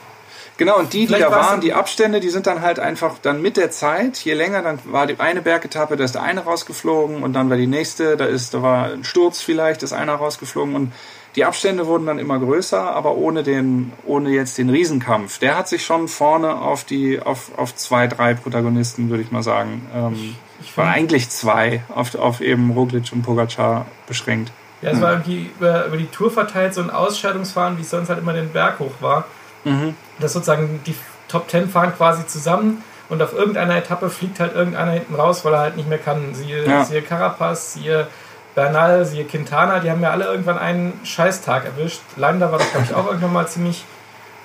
Genau, 0.57 0.77
und 0.77 0.93
die, 0.93 1.07
die 1.07 1.13
da 1.13 1.31
waren, 1.31 1.61
die 1.61 1.73
Abstände, 1.73 2.19
die 2.19 2.29
sind 2.29 2.45
dann 2.45 2.61
halt 2.61 2.79
einfach 2.79 3.15
dann 3.21 3.41
mit 3.41 3.57
der 3.57 3.71
Zeit, 3.71 4.17
je 4.19 4.33
länger, 4.33 4.61
dann 4.61 4.79
war 4.85 5.07
die 5.07 5.19
eine 5.19 5.41
Bergetappe, 5.41 5.97
da 5.97 6.03
ist 6.03 6.15
der 6.15 6.21
eine 6.21 6.41
rausgeflogen 6.41 7.23
und 7.23 7.33
dann 7.33 7.49
war 7.49 7.57
die 7.57 7.67
nächste, 7.67 8.17
da 8.17 8.25
ist, 8.25 8.53
da 8.53 8.61
war 8.61 8.91
ein 8.91 9.03
Sturz 9.03 9.41
vielleicht, 9.41 9.81
ist 9.81 9.93
einer 9.93 10.13
rausgeflogen 10.13 10.75
und 10.75 10.93
die 11.35 11.45
Abstände 11.45 11.87
wurden 11.87 12.05
dann 12.05 12.19
immer 12.19 12.37
größer, 12.37 12.79
aber 12.79 13.15
ohne 13.15 13.41
den, 13.41 13.91
ohne 14.05 14.29
jetzt 14.29 14.57
den 14.59 14.69
Riesenkampf. 14.69 15.39
Der 15.39 15.57
hat 15.57 15.67
sich 15.67 15.83
schon 15.83 16.07
vorne 16.07 16.55
auf 16.55 16.83
die, 16.83 17.19
auf, 17.19 17.57
auf 17.57 17.75
zwei, 17.75 18.05
drei 18.05 18.35
Protagonisten, 18.35 19.09
würde 19.09 19.23
ich 19.23 19.31
mal 19.31 19.41
sagen. 19.41 19.87
Ähm, 19.95 20.35
ich 20.61 20.77
war 20.77 20.87
eigentlich 20.87 21.29
zwei 21.29 21.83
auf, 21.89 22.13
auf 22.13 22.41
eben 22.41 22.71
Roglic 22.71 23.11
und 23.11 23.23
Pogacar 23.23 23.87
beschränkt. 24.07 24.51
Ja, 24.83 24.91
es 24.91 25.01
war 25.01 25.13
irgendwie 25.13 25.49
über, 25.57 25.85
über 25.85 25.97
die 25.97 26.07
Tour 26.07 26.29
verteilt, 26.29 26.73
so 26.73 26.81
ein 26.81 26.89
Ausscheidungsfahren, 26.91 27.77
wie 27.77 27.81
es 27.81 27.89
sonst 27.89 28.09
halt 28.09 28.19
immer 28.19 28.33
den 28.33 28.49
Berg 28.49 28.79
hoch 28.79 28.91
war. 28.99 29.25
Mhm. 29.63 29.95
Dass 30.19 30.33
sozusagen 30.33 30.81
die 30.85 30.95
Top 31.27 31.47
Ten 31.47 31.69
fahren 31.69 31.93
quasi 31.95 32.27
zusammen 32.27 32.83
und 33.09 33.21
auf 33.21 33.33
irgendeiner 33.33 33.77
Etappe 33.77 34.09
fliegt 34.09 34.39
halt 34.39 34.55
irgendeiner 34.55 34.91
hinten 34.91 35.15
raus, 35.15 35.43
weil 35.45 35.53
er 35.53 35.59
halt 35.59 35.77
nicht 35.77 35.89
mehr 35.89 35.97
kann. 35.97 36.33
Siehe, 36.33 36.67
ja. 36.67 36.83
siehe 36.85 37.01
Carapaz, 37.01 37.73
siehe 37.73 38.07
Bernal, 38.55 39.05
siehe 39.05 39.25
Quintana, 39.25 39.79
die 39.79 39.89
haben 39.89 40.01
ja 40.01 40.11
alle 40.11 40.25
irgendwann 40.25 40.57
einen 40.57 40.99
Scheißtag 41.03 41.65
erwischt. 41.65 42.01
Landa 42.15 42.51
war 42.51 42.59
das, 42.59 42.71
glaube 42.71 42.85
ich, 42.89 42.95
auch 42.95 43.07
irgendwann 43.07 43.33
mal 43.33 43.47
ziemlich, 43.47 43.83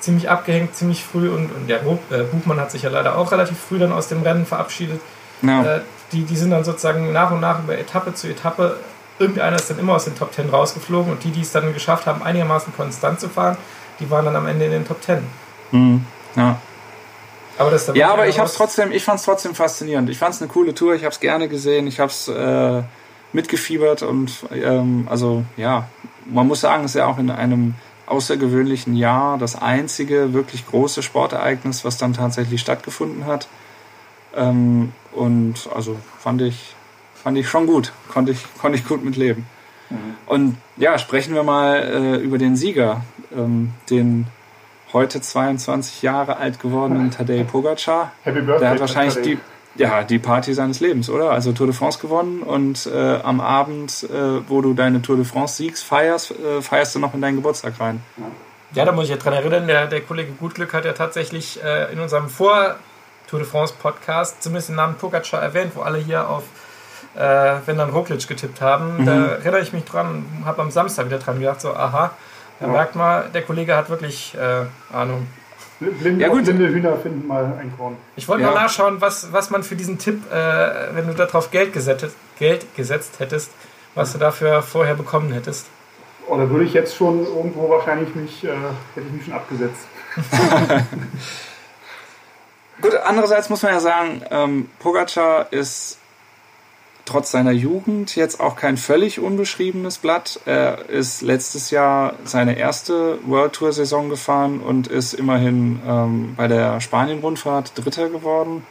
ziemlich 0.01 0.31
abgehängt, 0.31 0.75
ziemlich 0.75 1.05
früh. 1.05 1.29
Und, 1.29 1.51
und 1.55 1.69
ja, 1.69 1.77
äh, 1.77 2.23
Buchmann 2.25 2.61
hat 2.61 2.71
sich 2.71 2.83
ja 2.83 2.91
leider 2.91 3.17
auch 3.17 3.33
relativ 3.33 3.59
früh 3.59 3.79
dann 3.79 3.93
aus 3.93 4.09
dem 4.09 4.23
Rennen 4.23 4.47
verabschiedet. 4.47 5.01
No. 5.43 5.63
Äh, 5.63 5.81
die, 6.13 6.25
die 6.25 6.37
sind 6.37 6.51
dann 6.51 6.65
sozusagen 6.65 7.13
nach 7.13 7.31
und 7.31 7.41
nach 7.41 7.59
über 7.59 7.79
Etappe 7.79 8.15
zu 8.15 8.29
Etappe. 8.29 8.77
Irgendeiner 9.19 9.57
ist 9.57 9.69
dann 9.69 9.79
immer 9.79 9.95
aus 9.95 10.05
den 10.05 10.17
Top 10.17 10.33
Ten 10.33 10.49
rausgeflogen 10.49 11.13
und 11.13 11.25
die, 11.25 11.31
die 11.31 11.43
es 11.43 11.53
dann 11.53 11.75
geschafft 11.75 12.07
haben, 12.07 12.23
einigermaßen 12.23 12.73
konstant 12.75 13.21
zu 13.21 13.29
fahren, 13.29 13.59
die 14.01 14.11
waren 14.11 14.25
dann 14.25 14.37
am 14.37 14.47
Ende 14.47 14.67
in 14.67 14.71
den 14.73 14.87
Top 14.87 15.01
Ten. 15.01 15.25
Mhm. 15.73 16.05
Ja. 16.37 16.61
Aber 17.59 17.71
das 17.73 17.91
ja, 17.95 18.13
aber 18.13 18.29
ich 18.29 18.39
hab's 18.39 18.55
trotzdem, 18.55 18.93
ich 18.93 19.03
fand 19.03 19.19
es 19.19 19.25
trotzdem 19.25 19.55
faszinierend. 19.55 20.09
Ich 20.11 20.19
fand 20.19 20.35
es 20.35 20.41
eine 20.41 20.49
coole 20.49 20.75
Tour, 20.75 20.95
ich 20.95 21.03
habe 21.03 21.13
es 21.13 21.19
gerne 21.19 21.49
gesehen, 21.49 21.89
ich 21.89 21.99
habe 21.99 22.11
es 22.11 22.29
äh, 22.29 22.83
mitgefiebert 23.33 24.03
und 24.03 24.33
ähm, 24.53 25.09
also 25.11 25.45
ja, 25.57 25.89
man 26.27 26.47
muss 26.47 26.61
sagen, 26.61 26.85
es 26.85 26.93
ist 26.93 26.99
ja 26.99 27.07
auch 27.07 27.19
in 27.19 27.31
einem 27.31 27.75
außergewöhnlichen 28.07 28.97
Jahr 28.97 29.39
das 29.39 29.61
einzige 29.61 30.33
wirklich 30.33 30.67
große 30.67 31.03
Sportereignis, 31.03 31.85
was 31.85 31.99
dann 31.99 32.15
tatsächlich 32.15 32.61
stattgefunden 32.61 33.27
hat. 33.27 33.49
Ähm, 34.35 34.93
und 35.13 35.69
also 35.75 35.97
fand 36.19 36.43
ich, 36.43 36.75
fand 37.15 37.37
ich 37.39 37.49
schon 37.49 37.67
gut, 37.67 37.93
konnte 38.09 38.33
ich, 38.33 38.39
konnte 38.61 38.79
ich 38.79 38.87
gut 38.87 39.05
mitleben. 39.05 39.47
Mhm. 39.91 40.15
Und 40.27 40.57
ja, 40.77 40.99
sprechen 40.99 41.35
wir 41.35 41.43
mal 41.43 41.77
äh, 41.83 42.17
über 42.17 42.39
den 42.39 42.57
Sieger, 42.57 43.03
ähm, 43.37 43.73
den 43.91 44.27
heute 44.93 45.21
22 45.21 46.03
Jahre 46.03 46.39
alt 46.39 46.61
gewordenen 46.61 47.11
Tadej 47.11 47.45
Pogacar. 47.45 48.13
Happy 48.23 48.41
Birthday, 48.41 48.61
Der 48.61 48.71
hat 48.71 48.81
wahrscheinlich 48.81 49.15
Tadej. 49.15 49.35
die 49.37 49.41
ja, 49.79 50.03
die 50.03 50.19
Party 50.19 50.55
seines 50.55 50.81
Lebens, 50.81 51.09
oder? 51.09 51.31
Also 51.31 51.53
Tour 51.53 51.69
de 51.69 51.77
France 51.77 52.01
gewonnen 52.01 52.43
und 52.43 52.87
äh, 52.87 53.21
am 53.23 53.41
Abend, 53.41 54.09
äh, 54.11 54.49
wo 54.49 54.61
du 54.61 54.75
deine 54.75 55.03
Tour 55.03 55.17
de 55.17 55.25
France 55.25 55.57
siegst, 55.57 55.85
feierst, 55.85 56.33
äh, 56.33 56.61
feierst 56.63 56.97
du 56.97 56.99
noch 56.99 57.15
in 57.15 57.21
deinen 57.21 57.37
Geburtstag 57.37 57.79
rein. 57.79 58.03
Ja, 58.73 58.85
da 58.85 58.91
muss 58.91 59.05
ich 59.05 59.11
ja 59.11 59.17
dran 59.17 59.35
erinnern, 59.35 59.69
der, 59.69 59.87
der 59.87 60.01
Kollege 60.01 60.33
Gutglück 60.33 60.75
hat 60.75 60.85
ja 60.85 60.95
tatsächlich 60.95 61.63
äh, 61.63 61.93
in 61.93 62.01
unserem 62.01 62.29
Vor 62.29 62.75
Tour 63.29 63.39
de 63.39 63.49
France 63.49 63.75
Podcast 63.81 64.43
zumindest 64.43 64.71
den 64.71 64.77
Namen 64.77 64.97
Pogacar 64.97 65.41
erwähnt, 65.41 65.73
wo 65.75 65.83
alle 65.83 65.99
hier 65.99 66.29
auf 66.29 66.43
äh, 67.15 67.57
wenn 67.67 67.79
dann 67.79 67.91
Roglic 67.91 68.27
getippt 68.27 68.61
haben. 68.61 68.99
Mhm. 68.99 69.07
Da 69.07 69.27
erinnere 69.27 69.61
ich 69.61 69.73
mich 69.73 69.85
dran 69.85 70.25
und 70.39 70.45
habe 70.45 70.63
am 70.63 70.71
Samstag 70.71 71.07
wieder 71.07 71.19
dran 71.19 71.39
gedacht, 71.39 71.61
so 71.61 71.73
aha, 71.75 72.13
da 72.61 72.67
ja. 72.67 72.73
merkt 72.73 72.97
mal, 72.97 73.29
der 73.33 73.43
Kollege 73.43 73.77
hat 73.77 73.89
wirklich 73.89 74.35
äh, 74.35 74.67
Ahnung. 74.95 75.27
Blinde, 75.81 76.23
ja, 76.23 76.29
gut. 76.29 76.45
blinde 76.45 76.69
Hühner 76.69 76.97
finden 76.97 77.27
mal 77.27 77.45
ein 77.61 77.73
Korn. 77.77 77.97
Ich 78.17 78.27
wollte 78.29 78.43
ja. 78.43 78.51
mal 78.51 78.63
nachschauen, 78.63 79.01
was, 79.01 79.33
was 79.33 79.51
man 79.51 79.63
für 79.63 79.77
diesen 79.77 79.99
Tipp, 79.99 80.29
äh, 80.31 80.95
wenn 80.95 81.07
du 81.07 81.15
darauf 81.15 81.53
Geld 81.53 81.73
gesetzt, 81.73 82.17
Geld 82.39 82.75
gesetzt 82.75 83.21
hättest, 83.21 83.53
was 83.95 84.13
du 84.13 84.19
dafür 84.19 84.63
vorher 84.63 84.95
bekommen 84.95 85.33
hättest. 85.33 85.67
Oder 86.27 86.51
würde 86.51 86.65
ich 86.65 86.75
jetzt 86.75 86.97
schon 86.97 87.25
irgendwo 87.25 87.71
wahrscheinlich 87.71 88.15
mich, 88.15 88.43
äh, 88.45 88.49
hätte 88.95 89.07
ich 89.07 89.13
mich 89.13 89.25
schon 89.25 89.35
abgesetzt. 89.35 89.87
Gut, 92.81 92.95
andererseits 93.05 93.49
muss 93.49 93.63
man 93.63 93.73
ja 93.73 93.81
sagen, 93.81 94.23
ähm, 94.31 94.69
Pogacar 94.79 95.53
ist 95.53 95.98
trotz 97.09 97.31
seiner 97.31 97.53
Jugend 97.53 98.15
jetzt 98.17 98.39
auch 98.39 98.55
kein 98.55 98.77
völlig 98.77 99.19
unbeschriebenes 99.19 99.99
Blatt. 99.99 100.41
Er 100.45 100.89
ist 100.89 101.23
letztes 101.23 101.71
Jahr 101.71 102.15
seine 102.25 102.59
erste 102.59 103.19
World 103.27 103.55
Tour 103.55 103.73
Saison 103.73 104.09
gefahren 104.11 104.61
und 104.61 104.87
ist 104.89 105.15
immerhin 105.15 105.81
ähm, 105.87 106.35
bei 106.37 106.49
der 106.49 106.81
Spanien-Rundfahrt 106.81 107.73
Dritter 107.75 108.11
geworden. 108.11 108.65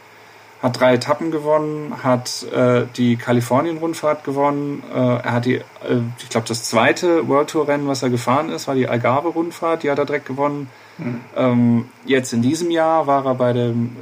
Hat 0.62 0.80
drei 0.80 0.94
Etappen 0.94 1.30
gewonnen, 1.30 1.94
hat 2.02 2.44
äh, 2.52 2.86
die 2.96 3.16
Kalifornien-Rundfahrt 3.16 4.24
gewonnen. 4.24 4.82
Äh, 4.92 4.98
er 4.98 5.32
hat 5.32 5.44
die, 5.44 5.56
äh, 5.56 5.62
ich 6.18 6.28
glaube, 6.28 6.48
das 6.48 6.64
zweite 6.64 7.28
World 7.28 7.50
Tour 7.50 7.68
Rennen, 7.68 7.86
was 7.86 8.02
er 8.02 8.10
gefahren 8.10 8.50
ist, 8.50 8.66
war 8.66 8.74
die 8.74 8.88
Algarve-Rundfahrt. 8.88 9.82
Die 9.82 9.90
hat 9.90 9.98
er 9.98 10.04
direkt 10.04 10.26
gewonnen. 10.26 10.68
Mhm. 10.98 11.20
Ähm, 11.36 11.88
jetzt 12.06 12.32
in 12.32 12.42
diesem 12.42 12.70
Jahr 12.70 13.06
war 13.06 13.24
er 13.26 13.34
bei 13.34 13.52
dem 13.52 13.96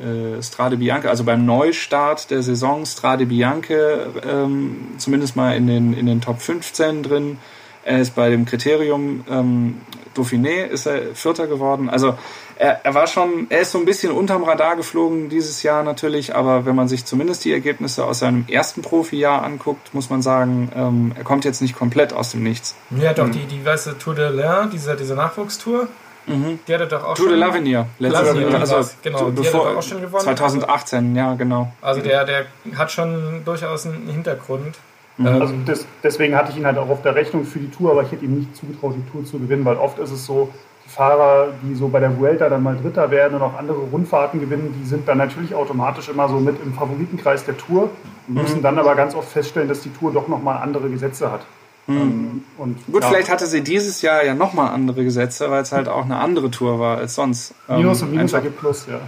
äh, 0.00 0.42
Strade 0.42 0.76
Bianche, 0.76 1.08
also 1.08 1.24
beim 1.24 1.44
Neustart 1.44 2.30
der 2.30 2.42
Saison 2.42 2.86
Strade 2.86 3.26
Bianche, 3.26 4.10
ähm, 4.26 4.94
zumindest 4.98 5.36
mal 5.36 5.56
in 5.56 5.66
den, 5.66 5.94
in 5.94 6.06
den 6.06 6.20
Top 6.20 6.40
15 6.40 7.02
drin. 7.02 7.38
Er 7.84 8.00
ist 8.00 8.14
bei 8.14 8.30
dem 8.30 8.46
Kriterium 8.46 9.24
ähm, 9.28 9.80
Dauphiné 10.14 10.66
ist 10.66 10.86
er 10.86 11.14
Vierter 11.14 11.46
geworden. 11.46 11.90
Also 11.90 12.16
er, 12.56 12.84
er 12.84 12.94
war 12.94 13.06
schon, 13.06 13.46
er 13.50 13.60
ist 13.60 13.72
so 13.72 13.78
ein 13.78 13.84
bisschen 13.84 14.12
unterm 14.12 14.44
Radar 14.44 14.76
geflogen 14.76 15.28
dieses 15.28 15.62
Jahr 15.62 15.82
natürlich, 15.82 16.34
aber 16.34 16.66
wenn 16.66 16.76
man 16.76 16.88
sich 16.88 17.04
zumindest 17.04 17.44
die 17.44 17.52
Ergebnisse 17.52 18.04
aus 18.04 18.20
seinem 18.20 18.44
ersten 18.48 18.82
Profijahr 18.82 19.42
anguckt, 19.42 19.92
muss 19.92 20.10
man 20.10 20.22
sagen, 20.22 20.70
ähm, 20.74 21.12
er 21.16 21.24
kommt 21.24 21.44
jetzt 21.44 21.60
nicht 21.60 21.76
komplett 21.76 22.12
aus 22.12 22.30
dem 22.30 22.42
Nichts. 22.42 22.76
Ja, 22.90 23.12
doch, 23.12 23.26
mhm. 23.26 23.32
die, 23.32 23.46
die 23.46 23.64
weiße 23.64 23.98
Tour 23.98 24.14
de 24.14 24.28
l'Ain, 24.30 24.70
diese, 24.70 24.94
diese 24.96 25.14
Nachwuchstour, 25.14 25.88
Mhm. 26.26 26.58
Die 26.66 26.74
hatte 26.74 26.86
doch 26.86 27.04
auch 27.04 27.14
Tour 27.14 27.28
de 27.28 27.36
l'Avenir. 27.36 27.86
L'Avenir, 28.00 28.54
also, 28.54 28.90
genau. 29.02 29.30
Die 29.30 29.42
bevor, 29.42 29.68
hat 29.68 29.76
auch 29.76 29.82
schon 29.82 30.00
gewonnen. 30.00 30.22
2018, 30.22 31.16
ja, 31.16 31.34
genau. 31.34 31.72
Also 31.82 32.00
der, 32.00 32.24
der 32.24 32.46
hat 32.76 32.90
schon 32.90 33.42
durchaus 33.44 33.86
einen 33.86 34.08
Hintergrund. 34.08 34.76
Mhm. 35.16 35.26
Ähm, 35.26 35.42
also 35.42 35.54
das, 35.66 35.86
deswegen 36.02 36.34
hatte 36.34 36.52
ich 36.52 36.58
ihn 36.58 36.66
halt 36.66 36.78
auch 36.78 36.88
auf 36.88 37.02
der 37.02 37.14
Rechnung 37.14 37.44
für 37.44 37.58
die 37.58 37.70
Tour, 37.70 37.92
aber 37.92 38.02
ich 38.02 38.12
hätte 38.12 38.24
ihm 38.24 38.38
nicht 38.38 38.56
zugetraut, 38.56 38.94
die 38.96 39.10
Tour 39.10 39.24
zu 39.24 39.38
gewinnen, 39.38 39.64
weil 39.64 39.76
oft 39.76 39.98
ist 39.98 40.10
es 40.10 40.24
so, 40.24 40.52
die 40.84 40.90
Fahrer, 40.90 41.48
die 41.62 41.74
so 41.74 41.88
bei 41.88 42.00
der 42.00 42.18
Vuelta 42.18 42.48
dann 42.48 42.62
mal 42.62 42.76
Dritter 42.76 43.10
werden 43.10 43.34
und 43.34 43.42
auch 43.42 43.56
andere 43.56 43.78
Rundfahrten 43.78 44.40
gewinnen, 44.40 44.74
die 44.78 44.86
sind 44.86 45.08
dann 45.08 45.18
natürlich 45.18 45.54
automatisch 45.54 46.08
immer 46.08 46.28
so 46.28 46.36
mit 46.36 46.56
im 46.62 46.74
Favoritenkreis 46.74 47.44
der 47.44 47.56
Tour 47.56 47.90
und 48.28 48.34
müssen 48.34 48.58
mhm. 48.58 48.62
dann 48.62 48.78
aber 48.78 48.94
ganz 48.94 49.14
oft 49.14 49.28
feststellen, 49.28 49.68
dass 49.68 49.80
die 49.80 49.92
Tour 49.92 50.12
doch 50.12 50.28
nochmal 50.28 50.62
andere 50.62 50.88
Gesetze 50.90 51.30
hat. 51.30 51.40
Mhm. 51.86 52.44
und, 52.56 52.86
Gut, 52.86 53.02
ja. 53.02 53.08
vielleicht 53.08 53.28
hatte 53.30 53.46
sie 53.46 53.62
dieses 53.62 54.00
Jahr 54.00 54.24
ja 54.24 54.34
nochmal 54.34 54.72
andere 54.72 55.04
Gesetze, 55.04 55.50
weil 55.50 55.62
es 55.62 55.72
halt 55.72 55.88
auch 55.88 56.04
eine 56.04 56.18
andere 56.18 56.50
Tour 56.50 56.78
war 56.80 56.98
als 56.98 57.14
sonst. 57.14 57.54
Minus 57.68 58.00
ähm, 58.00 58.08
und 58.08 58.14
Minus 58.14 58.32
ergibt 58.32 58.58
Plus, 58.58 58.86
ja. 58.86 59.00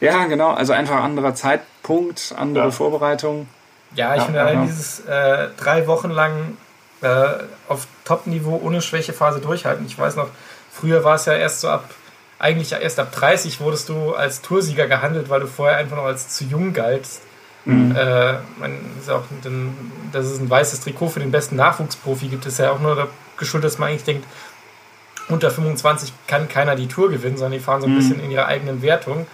Ja, 0.00 0.24
genau. 0.24 0.50
Also 0.50 0.72
einfach 0.72 1.02
anderer 1.02 1.34
Zeitpunkt, 1.34 2.34
andere 2.36 2.64
ja. 2.64 2.70
Vorbereitung. 2.70 3.46
Ja, 3.94 4.14
ich 4.14 4.20
ja, 4.20 4.24
finde 4.24 4.40
allein 4.40 4.66
dieses 4.66 5.00
äh, 5.00 5.48
drei 5.56 5.86
Wochen 5.86 6.10
lang 6.10 6.56
äh, 7.02 7.24
auf 7.68 7.86
Top-Niveau 8.04 8.60
ohne 8.62 8.80
Schwächephase 8.80 9.40
durchhalten. 9.40 9.86
Ich 9.86 9.98
weiß 9.98 10.16
noch, 10.16 10.28
früher 10.72 11.04
war 11.04 11.16
es 11.16 11.26
ja 11.26 11.34
erst 11.34 11.60
so 11.60 11.68
ab, 11.68 11.90
eigentlich 12.38 12.72
erst 12.72 12.98
ab 12.98 13.12
30 13.12 13.60
wurdest 13.60 13.88
du 13.88 14.14
als 14.14 14.40
Toursieger 14.42 14.88
gehandelt, 14.88 15.28
weil 15.28 15.40
du 15.40 15.46
vorher 15.46 15.76
einfach 15.76 15.96
noch 15.96 16.06
als 16.06 16.30
zu 16.30 16.44
jung 16.44 16.72
galtst. 16.72 17.22
Mhm. 17.64 17.94
Äh, 17.96 18.32
man 18.58 18.78
ist 19.00 19.10
auch 19.10 19.22
den, 19.44 19.72
dass 20.12 20.26
es 20.26 20.40
ein 20.40 20.50
weißes 20.50 20.80
Trikot 20.80 21.08
für 21.10 21.20
den 21.20 21.30
besten 21.30 21.56
Nachwuchsprofi 21.56 22.28
gibt, 22.28 22.44
ist 22.46 22.58
ja 22.58 22.72
auch 22.72 22.80
nur 22.80 23.08
geschuldet, 23.36 23.70
dass 23.70 23.78
man 23.78 23.90
eigentlich 23.90 24.04
denkt, 24.04 24.26
unter 25.28 25.50
25 25.50 26.12
kann 26.26 26.48
keiner 26.48 26.74
die 26.74 26.88
Tour 26.88 27.10
gewinnen, 27.10 27.36
sondern 27.36 27.58
die 27.58 27.64
fahren 27.64 27.80
so 27.80 27.86
ein 27.86 27.94
mhm. 27.94 27.98
bisschen 27.98 28.20
in 28.20 28.30
ihrer 28.30 28.46
eigenen 28.46 28.82
Wertung. 28.82 29.26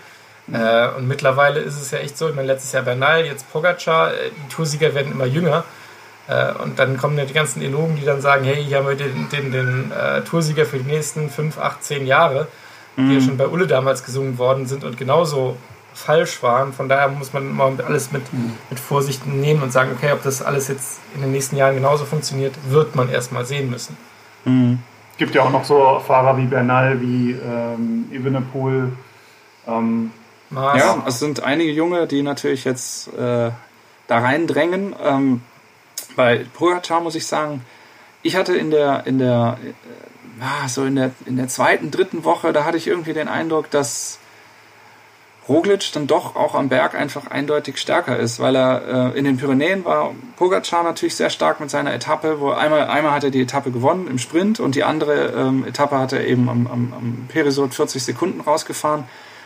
Mhm. 0.47 0.54
Äh, 0.54 0.88
und 0.97 1.08
mittlerweile 1.08 1.61
ist 1.61 1.80
es 1.80 1.90
ja 1.90 1.99
echt 1.99 2.18
so, 2.18 2.28
ich 2.28 2.35
meine, 2.35 2.49
letztes 2.49 2.73
Jahr 2.73 2.82
Bernal, 2.82 3.25
jetzt 3.25 3.50
Pogacar, 3.50 4.12
äh, 4.12 4.30
die 4.30 4.54
Toursieger 4.54 4.94
werden 4.94 5.12
immer 5.12 5.26
jünger. 5.26 5.64
Äh, 6.28 6.52
und 6.62 6.78
dann 6.78 6.99
kommen 6.99 7.16
ja 7.16 7.25
die 7.25 7.32
ganzen 7.32 7.62
Elogen, 7.62 7.97
die 7.97 8.04
dann 8.04 8.20
sagen, 8.20 8.44
hey, 8.44 8.62
hier 8.62 8.78
haben 8.78 8.88
wir 8.88 8.94
den, 8.94 9.28
den, 9.30 9.50
den 9.50 9.92
äh, 9.92 10.20
Toursieger 10.23 10.66
für 10.66 10.78
die 10.78 10.90
nächsten 10.90 11.30
5, 11.30 11.58
8, 11.58 11.82
10 11.82 12.06
Jahre, 12.06 12.47
die 12.97 13.02
ja 13.02 13.20
mhm. 13.20 13.20
schon 13.23 13.36
bei 13.38 13.47
Ulle 13.47 13.67
damals 13.67 14.04
gesungen 14.04 14.38
worden 14.38 14.67
sind 14.67 14.84
und 14.84 14.99
genauso 14.99 15.56
falsch 15.99 16.43
waren. 16.43 16.73
Von 16.73 16.89
daher 16.89 17.08
muss 17.08 17.32
man 17.32 17.50
immer 17.50 17.73
alles 17.84 18.13
mit, 18.13 18.23
mit 18.71 18.80
Vorsicht 18.80 19.26
nehmen 19.26 19.63
und 19.63 19.73
sagen, 19.73 19.91
okay, 19.97 20.13
ob 20.13 20.23
das 20.23 20.43
alles 20.43 20.69
jetzt 20.69 21.00
in 21.15 21.21
den 21.21 21.32
nächsten 21.32 21.56
Jahren 21.56 21.75
genauso 21.75 22.04
funktioniert, 22.04 22.54
wird 22.69 22.95
man 22.95 23.11
erstmal 23.11 23.45
sehen 23.45 23.71
müssen. 23.71 23.97
Mhm. 24.45 24.78
Es 25.13 25.19
gibt 25.19 25.34
ja 25.34 25.43
auch 25.43 25.50
noch 25.50 25.65
so 25.65 26.00
Fahrer 26.06 26.37
wie 26.37 26.47
Bernal, 26.47 27.00
wie 27.00 27.32
ähm, 27.32 28.08
Evenepoel. 28.13 28.93
Ähm, 29.67 30.13
ja, 30.50 31.02
es 31.06 31.19
sind 31.19 31.43
einige 31.43 31.73
Junge, 31.73 32.06
die 32.06 32.23
natürlich 32.23 32.65
jetzt 32.65 33.08
äh, 33.15 33.50
da 34.06 34.19
reindrängen. 34.19 34.95
Ähm, 35.04 35.43
bei 36.17 36.47
Pogacar 36.54 37.00
muss 37.00 37.17
ich 37.17 37.26
sagen, 37.26 37.65
ich 38.23 38.37
hatte 38.37 38.56
in 38.56 38.71
der, 38.71 39.06
in 39.06 39.19
der, 39.19 39.58
äh, 40.41 40.69
so 40.69 40.84
in 40.84 40.97
der, 40.97 41.11
in 41.26 41.37
der 41.37 41.49
zweiten, 41.49 41.91
dritten 41.91 42.25
Woche, 42.25 42.52
da 42.52 42.65
hatte 42.65 42.76
ich 42.76 42.87
irgendwie 42.87 43.13
den 43.13 43.28
Eindruck, 43.28 43.71
dass 43.71 44.21
Roglic 45.49 45.93
dann 45.93 46.06
doch 46.06 46.37
auch 46.37 46.54
am 46.54 46.69
Berg 46.69 46.95
einfach 46.95 47.26
eindeutig 47.28 47.78
stärker 47.78 48.19
ist, 48.19 48.39
weil 48.39 48.54
er 48.54 49.13
äh, 49.15 49.19
in 49.19 49.25
den 49.25 49.39
Pyrenäen 49.39 49.84
war 49.84 50.15
Pogacar 50.37 50.82
natürlich 50.82 51.17
sehr 51.17 51.30
stark 51.30 51.61
mit 51.61 51.71
seiner 51.71 51.95
Etappe, 51.95 52.41
wo 52.41 52.50
einmal, 52.50 52.87
einmal 52.89 53.13
hat 53.13 53.25
er 53.25 53.30
die 53.30 53.41
Etappe 53.41 53.71
gewonnen 53.71 54.08
im 54.08 54.19
Sprint 54.19 54.61
und 54.61 54.75
die 54.75 54.84
andere 54.84 55.32
ähm, 55.37 55.65
Etappe 55.67 55.99
hat 55.99 56.13
er 56.13 56.26
eben 56.26 56.49
am, 56.49 56.67
am, 56.67 56.93
am 56.93 57.26
Perisod 57.28 57.75
40 57.75 58.02
Sekunden 58.02 58.41
rausgefahren. 58.41 59.04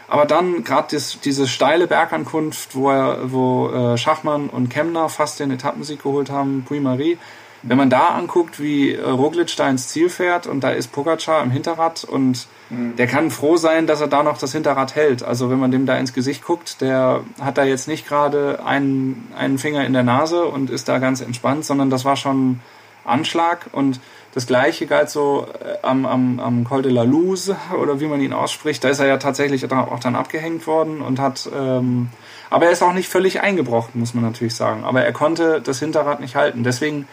Aber 0.08 0.26
dann 0.26 0.64
gerade 0.64 0.94
diese 1.24 1.48
steile 1.48 1.86
Bergankunft, 1.86 2.74
wo, 2.74 2.90
er, 2.90 3.32
wo 3.32 3.70
äh, 3.70 3.96
Schachmann 3.96 4.50
und 4.50 4.68
Kemner 4.68 5.08
fast 5.08 5.40
den 5.40 5.50
Etappensieg 5.50 6.02
geholt 6.02 6.28
haben, 6.28 6.64
Puy-Marie, 6.66 7.16
wenn 7.62 7.76
man 7.76 7.90
da 7.90 8.08
anguckt, 8.08 8.60
wie 8.60 8.92
äh, 8.92 9.08
Roglic 9.08 9.54
da 9.56 9.68
ins 9.68 9.88
Ziel 9.88 10.08
fährt 10.08 10.46
und 10.46 10.64
da 10.64 10.70
ist 10.70 10.92
Pogacar 10.92 11.42
im 11.42 11.50
Hinterrad 11.50 12.04
und 12.04 12.46
mhm. 12.70 12.96
der 12.96 13.06
kann 13.06 13.30
froh 13.30 13.56
sein, 13.56 13.86
dass 13.86 14.00
er 14.00 14.08
da 14.08 14.22
noch 14.22 14.38
das 14.38 14.52
Hinterrad 14.52 14.96
hält. 14.96 15.22
Also 15.22 15.50
wenn 15.50 15.60
man 15.60 15.70
dem 15.70 15.86
da 15.86 15.96
ins 15.96 16.12
Gesicht 16.12 16.44
guckt, 16.44 16.80
der 16.80 17.22
hat 17.40 17.58
da 17.58 17.64
jetzt 17.64 17.86
nicht 17.86 18.06
gerade 18.06 18.64
einen, 18.64 19.28
einen 19.36 19.58
Finger 19.58 19.84
in 19.84 19.92
der 19.92 20.02
Nase 20.02 20.44
und 20.44 20.70
ist 20.70 20.88
da 20.88 20.98
ganz 20.98 21.20
entspannt, 21.20 21.64
sondern 21.64 21.90
das 21.90 22.04
war 22.04 22.16
schon 22.16 22.60
Anschlag 23.04 23.66
und 23.72 24.00
das 24.34 24.46
gleiche 24.46 24.86
galt 24.86 25.10
so 25.10 25.46
äh, 25.60 25.76
am, 25.82 26.06
am, 26.06 26.40
am 26.40 26.64
Col 26.64 26.82
de 26.82 26.90
la 26.90 27.02
Luz 27.02 27.52
oder 27.80 28.00
wie 28.00 28.06
man 28.06 28.20
ihn 28.20 28.32
ausspricht. 28.32 28.82
Da 28.82 28.88
ist 28.88 28.98
er 28.98 29.06
ja 29.06 29.18
tatsächlich 29.18 29.70
auch 29.70 30.00
dann 30.00 30.16
abgehängt 30.16 30.66
worden 30.66 31.00
und 31.00 31.20
hat, 31.20 31.48
ähm, 31.54 32.08
aber 32.50 32.66
er 32.66 32.72
ist 32.72 32.82
auch 32.82 32.92
nicht 32.92 33.08
völlig 33.08 33.40
eingebrochen, 33.40 34.00
muss 34.00 34.14
man 34.14 34.24
natürlich 34.24 34.54
sagen. 34.54 34.84
Aber 34.84 35.04
er 35.04 35.12
konnte 35.12 35.60
das 35.60 35.78
Hinterrad 35.78 36.20
nicht 36.20 36.34
halten. 36.34 36.64
Deswegen 36.64 37.06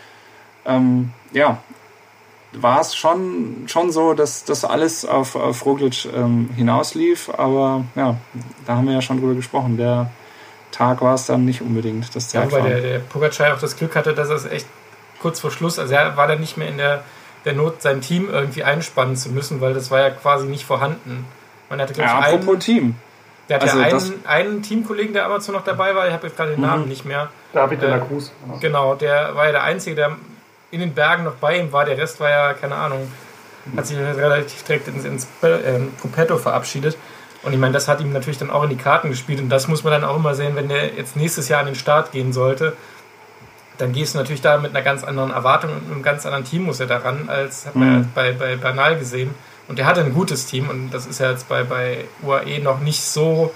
ähm, 0.65 1.11
ja, 1.31 1.59
war 2.53 2.81
es 2.81 2.95
schon, 2.95 3.67
schon 3.67 3.91
so, 3.91 4.13
dass 4.13 4.43
das 4.43 4.65
alles 4.65 5.05
auf, 5.05 5.35
auf 5.35 5.65
Roglic 5.65 6.05
ähm, 6.05 6.49
hinauslief. 6.55 7.29
Aber 7.37 7.85
ja, 7.95 8.15
da 8.65 8.75
haben 8.75 8.87
wir 8.87 8.93
ja 8.93 9.01
schon 9.01 9.19
drüber 9.19 9.35
gesprochen. 9.35 9.77
Der 9.77 10.09
Tag 10.71 11.01
war 11.01 11.15
es 11.15 11.25
dann 11.25 11.45
nicht 11.45 11.61
unbedingt 11.61 12.15
das 12.15 12.29
Zeitfahren. 12.29 12.65
Ja, 12.65 12.71
weil 12.71 12.81
der, 12.81 12.91
der 12.91 12.99
Pogacar 12.99 13.53
auch 13.53 13.59
das 13.59 13.75
Glück 13.77 13.95
hatte, 13.95 14.13
dass 14.13 14.29
er 14.29 14.35
es 14.35 14.45
echt 14.45 14.67
kurz 15.21 15.39
vor 15.39 15.51
Schluss, 15.51 15.77
also 15.79 15.93
er 15.93 16.15
war 16.17 16.27
dann 16.27 16.39
nicht 16.39 16.57
mehr 16.57 16.69
in 16.69 16.77
der, 16.77 17.03
der 17.45 17.53
Not, 17.53 17.81
sein 17.81 18.01
Team 18.01 18.29
irgendwie 18.29 18.63
einspannen 18.63 19.15
zu 19.15 19.29
müssen, 19.29 19.61
weil 19.61 19.73
das 19.73 19.91
war 19.91 19.99
ja 19.99 20.09
quasi 20.09 20.47
nicht 20.47 20.65
vorhanden. 20.65 21.25
Man 21.69 21.81
hatte, 21.81 21.99
ja, 21.99 22.19
apropos 22.19 22.47
einen, 22.47 22.59
Team. 22.59 22.95
Der 23.47 23.57
hatte 23.57 23.71
also 23.71 23.79
ja 23.81 23.85
einen, 23.85 24.25
einen 24.25 24.63
Teamkollegen, 24.63 25.13
der 25.13 25.25
Amazon 25.25 25.55
noch 25.55 25.63
dabei 25.63 25.93
war, 25.93 26.07
ich 26.07 26.13
habe 26.13 26.27
jetzt 26.27 26.37
gerade 26.37 26.51
den 26.51 26.61
mhm. 26.61 26.67
Namen 26.67 26.87
nicht 26.87 27.05
mehr. 27.05 27.29
David 27.53 27.81
de 27.81 27.89
la 27.89 27.99
Cruz. 27.99 28.31
Genau, 28.61 28.95
der 28.95 29.35
war 29.35 29.45
ja 29.45 29.51
der 29.51 29.63
Einzige, 29.63 29.95
der 29.95 30.17
in 30.71 30.79
den 30.79 30.93
Bergen 30.93 31.23
noch 31.23 31.35
bei 31.35 31.57
ihm 31.57 31.71
war. 31.71 31.85
Der 31.85 31.97
Rest 31.97 32.19
war 32.19 32.29
ja, 32.29 32.53
keine 32.53 32.75
Ahnung, 32.75 33.11
hat 33.75 33.87
sich 33.87 33.97
relativ 33.97 34.63
direkt 34.63 34.87
ins, 34.87 35.05
ins 35.05 35.27
äh, 35.41 35.79
Puppetto 36.01 36.37
verabschiedet. 36.37 36.97
Und 37.41 37.53
ich 37.53 37.59
meine, 37.59 37.73
das 37.73 37.87
hat 37.87 38.01
ihm 38.01 38.11
natürlich 38.11 38.37
dann 38.37 38.49
auch 38.49 38.63
in 38.63 38.69
die 38.69 38.77
Karten 38.77 39.09
gespielt. 39.09 39.39
Und 39.39 39.49
das 39.49 39.67
muss 39.67 39.83
man 39.83 39.91
dann 39.91 40.03
auch 40.03 40.15
immer 40.15 40.35
sehen, 40.35 40.55
wenn 40.55 40.67
der 40.67 40.93
jetzt 40.95 41.15
nächstes 41.15 41.47
Jahr 41.47 41.61
an 41.61 41.67
den 41.67 41.75
Start 41.75 42.11
gehen 42.11 42.33
sollte. 42.33 42.73
Dann 43.77 43.93
gehst 43.93 44.13
du 44.13 44.17
natürlich 44.17 44.41
da 44.41 44.57
mit 44.57 44.71
einer 44.75 44.83
ganz 44.83 45.05
anderen 45.05 45.31
Erwartung 45.31 45.71
und 45.71 45.89
einem 45.89 46.03
ganz 46.03 46.25
anderen 46.25 46.43
Team 46.43 46.63
muss 46.63 46.81
er 46.81 46.87
daran, 46.87 47.29
als 47.29 47.65
hat 47.65 47.75
man 47.75 47.89
mhm. 47.89 47.95
ja 47.95 48.05
bei, 48.13 48.31
bei 48.33 48.55
Bernal 48.57 48.97
gesehen. 48.97 49.33
Und 49.69 49.79
der 49.79 49.85
hatte 49.85 50.01
ein 50.01 50.13
gutes 50.13 50.47
Team 50.47 50.67
und 50.67 50.89
das 50.91 51.05
ist 51.05 51.19
ja 51.19 51.31
jetzt 51.31 51.47
bei, 51.47 51.63
bei 51.63 52.05
UAE 52.23 52.59
noch 52.59 52.79
nicht 52.79 53.01
so 53.01 53.53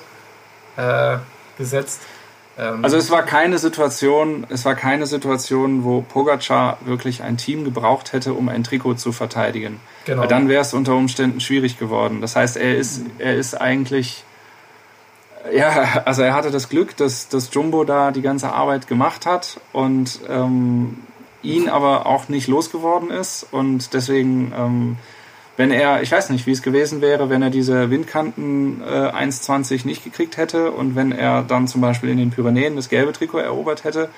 äh, 0.77 1.17
gesetzt. 1.57 2.01
Ähm, 2.57 2.83
also 2.83 2.97
es 2.97 3.09
war 3.09 3.23
keine 3.23 3.57
Situation, 3.57 4.45
es 4.49 4.65
war 4.65 4.75
keine 4.75 5.07
Situation, 5.07 5.83
wo 5.83 6.01
Pogacar 6.01 6.77
wirklich 6.85 7.23
ein 7.23 7.37
Team 7.37 7.63
gebraucht 7.63 8.13
hätte, 8.13 8.33
um 8.33 8.49
ein 8.49 8.63
Trikot 8.63 8.95
zu 8.95 9.11
verteidigen. 9.11 9.79
Genau. 10.05 10.21
Weil 10.21 10.27
dann 10.27 10.49
wäre 10.49 10.61
es 10.61 10.73
unter 10.73 10.95
Umständen 10.95 11.39
schwierig 11.39 11.79
geworden. 11.79 12.21
Das 12.21 12.35
heißt, 12.35 12.57
er 12.57 12.77
ist, 12.77 13.01
er 13.19 13.35
ist 13.35 13.59
eigentlich, 13.59 14.23
ja, 15.51 16.03
also 16.05 16.21
er 16.21 16.33
hatte 16.33 16.51
das 16.51 16.69
Glück, 16.69 16.95
dass, 16.97 17.29
dass 17.29 17.53
Jumbo 17.53 17.83
da 17.83 18.11
die 18.11 18.21
ganze 18.21 18.51
Arbeit 18.51 18.87
gemacht 18.87 19.25
hat 19.25 19.59
und 19.71 20.19
ähm, 20.29 20.97
ihn 21.41 21.69
aber 21.69 22.05
auch 22.05 22.29
nicht 22.29 22.47
losgeworden 22.47 23.11
ist 23.11 23.45
und 23.51 23.93
deswegen 23.93 24.53
ähm, 24.57 24.97
wenn 25.55 25.71
er, 25.71 26.01
ich 26.01 26.11
weiß 26.11 26.29
nicht, 26.31 26.47
wie 26.47 26.51
es 26.51 26.63
gewesen 26.63 27.01
wäre, 27.01 27.29
wenn 27.29 27.41
er 27.41 27.51
diese 27.51 27.89
Windkanten 27.91 28.81
äh, 28.81 28.85
1,20 28.85 29.85
nicht 29.85 30.03
gekriegt 30.03 30.37
hätte 30.37 30.71
und 30.71 30.95
wenn 30.95 31.11
er 31.11 31.43
dann 31.43 31.67
zum 31.67 31.81
Beispiel 31.81 32.09
in 32.09 32.17
den 32.17 32.31
Pyrenäen 32.31 32.75
das 32.75 32.89
gelbe 32.89 33.13
Trikot 33.13 33.39
erobert 33.39 33.83
hätte, 33.83 34.09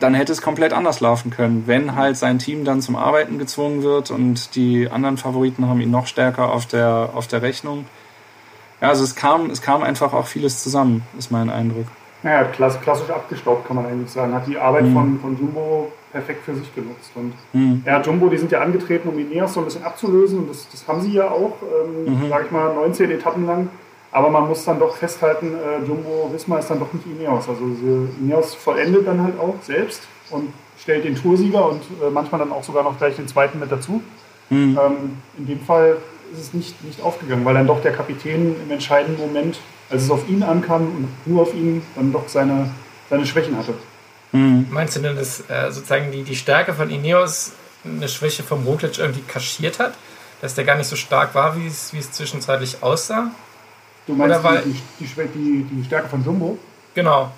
dann 0.00 0.14
hätte 0.14 0.32
es 0.32 0.42
komplett 0.42 0.72
anders 0.72 1.00
laufen 1.00 1.30
können, 1.30 1.64
wenn 1.66 1.94
halt 1.94 2.16
sein 2.16 2.38
Team 2.38 2.64
dann 2.64 2.80
zum 2.80 2.96
Arbeiten 2.96 3.38
gezwungen 3.38 3.82
wird 3.82 4.10
und 4.10 4.56
die 4.56 4.88
anderen 4.90 5.16
Favoriten 5.16 5.68
haben 5.68 5.80
ihn 5.80 5.90
noch 5.90 6.06
stärker 6.06 6.50
auf 6.50 6.66
der, 6.66 7.10
auf 7.14 7.28
der 7.28 7.42
Rechnung. 7.42 7.84
Ja, 8.80 8.88
also 8.88 9.04
es 9.04 9.14
kam, 9.14 9.50
es 9.50 9.62
kam 9.62 9.82
einfach 9.82 10.12
auch 10.12 10.26
vieles 10.26 10.62
zusammen, 10.62 11.02
ist 11.18 11.30
mein 11.30 11.50
Eindruck. 11.50 11.86
Naja, 12.22 12.44
klass, 12.44 12.80
klassisch 12.80 13.10
abgestaubt, 13.10 13.66
kann 13.66 13.76
man 13.76 13.86
eigentlich 13.86 14.10
sagen. 14.10 14.34
Hat 14.34 14.46
die 14.46 14.58
Arbeit 14.58 14.84
mhm. 14.84 14.94
von, 14.94 15.20
von 15.20 15.38
Jumbo 15.38 15.92
perfekt 16.12 16.44
für 16.44 16.54
sich 16.54 16.72
genutzt. 16.74 17.10
Und 17.14 17.32
mhm. 17.52 17.82
ja, 17.84 18.00
Jumbo, 18.00 18.28
die 18.28 18.38
sind 18.38 18.52
ja 18.52 18.60
angetreten, 18.60 19.08
um 19.08 19.18
Ineos 19.18 19.54
so 19.54 19.60
ein 19.60 19.64
bisschen 19.64 19.82
abzulösen 19.82 20.40
und 20.40 20.50
das, 20.50 20.68
das 20.70 20.86
haben 20.86 21.00
sie 21.00 21.12
ja 21.12 21.30
auch, 21.30 21.56
ähm, 21.62 22.24
mhm. 22.24 22.28
sage 22.28 22.44
ich 22.46 22.50
mal, 22.50 22.74
19 22.74 23.10
Etappen 23.10 23.46
lang. 23.46 23.68
Aber 24.12 24.28
man 24.28 24.46
muss 24.46 24.64
dann 24.64 24.78
doch 24.78 24.94
festhalten, 24.94 25.54
äh, 25.54 25.86
Jumbo 25.86 26.30
Wismar 26.32 26.58
ist 26.58 26.68
dann 26.68 26.78
doch 26.78 26.92
nicht 26.92 27.06
Ineos. 27.06 27.48
Also 27.48 27.62
Ineos 28.20 28.54
vollendet 28.54 29.06
dann 29.06 29.22
halt 29.22 29.40
auch 29.40 29.54
selbst 29.62 30.06
und 30.30 30.52
stellt 30.78 31.04
den 31.04 31.16
Toursieger 31.16 31.68
und 31.70 31.80
äh, 31.80 32.10
manchmal 32.12 32.38
dann 32.40 32.52
auch 32.52 32.62
sogar 32.62 32.82
noch 32.82 32.98
gleich 32.98 33.16
den 33.16 33.26
zweiten 33.26 33.58
mit 33.58 33.72
dazu. 33.72 34.02
Mhm. 34.50 34.78
Ähm, 34.78 34.96
in 35.38 35.46
dem 35.46 35.60
Fall 35.60 35.96
ist 36.32 36.40
es 36.40 36.54
nicht, 36.54 36.84
nicht 36.84 37.00
aufgegangen, 37.02 37.44
weil 37.44 37.54
dann 37.54 37.66
doch 37.66 37.80
der 37.80 37.92
Kapitän 37.92 38.54
im 38.62 38.70
entscheidenden 38.70 39.20
Moment, 39.20 39.58
als 39.90 40.02
es 40.02 40.10
auf 40.10 40.28
ihn 40.28 40.42
ankam 40.42 40.82
und 40.82 41.08
nur 41.26 41.42
auf 41.42 41.54
ihn, 41.54 41.82
dann 41.94 42.12
doch 42.12 42.28
seine, 42.28 42.70
seine 43.08 43.24
Schwächen 43.24 43.56
hatte. 43.56 43.74
Mhm. 44.32 44.66
Meinst 44.70 44.96
du 44.96 45.00
denn, 45.00 45.16
dass 45.16 45.40
äh, 45.48 45.70
sozusagen 45.70 46.10
die, 46.10 46.22
die 46.22 46.36
Stärke 46.36 46.72
von 46.72 46.90
Ineos 46.90 47.52
eine 47.84 48.08
Schwäche 48.08 48.42
vom 48.42 48.64
Roglic 48.64 48.98
irgendwie 48.98 49.22
kaschiert 49.22 49.78
hat? 49.78 49.94
Dass 50.40 50.54
der 50.54 50.64
gar 50.64 50.76
nicht 50.76 50.88
so 50.88 50.96
stark 50.96 51.34
war, 51.34 51.56
wie 51.56 51.66
es, 51.66 51.92
wie 51.92 51.98
es 51.98 52.10
zwischenzeitlich 52.10 52.82
aussah? 52.82 53.30
Du 54.06 54.14
meinst 54.14 54.40
Oder 54.40 54.62
die, 54.62 54.80
die, 54.98 55.06
die, 55.06 55.64
die, 55.70 55.84
Stärke 55.84 56.08
von 56.08 56.24
Jumbo? 56.24 56.58
Genau. 56.94 57.30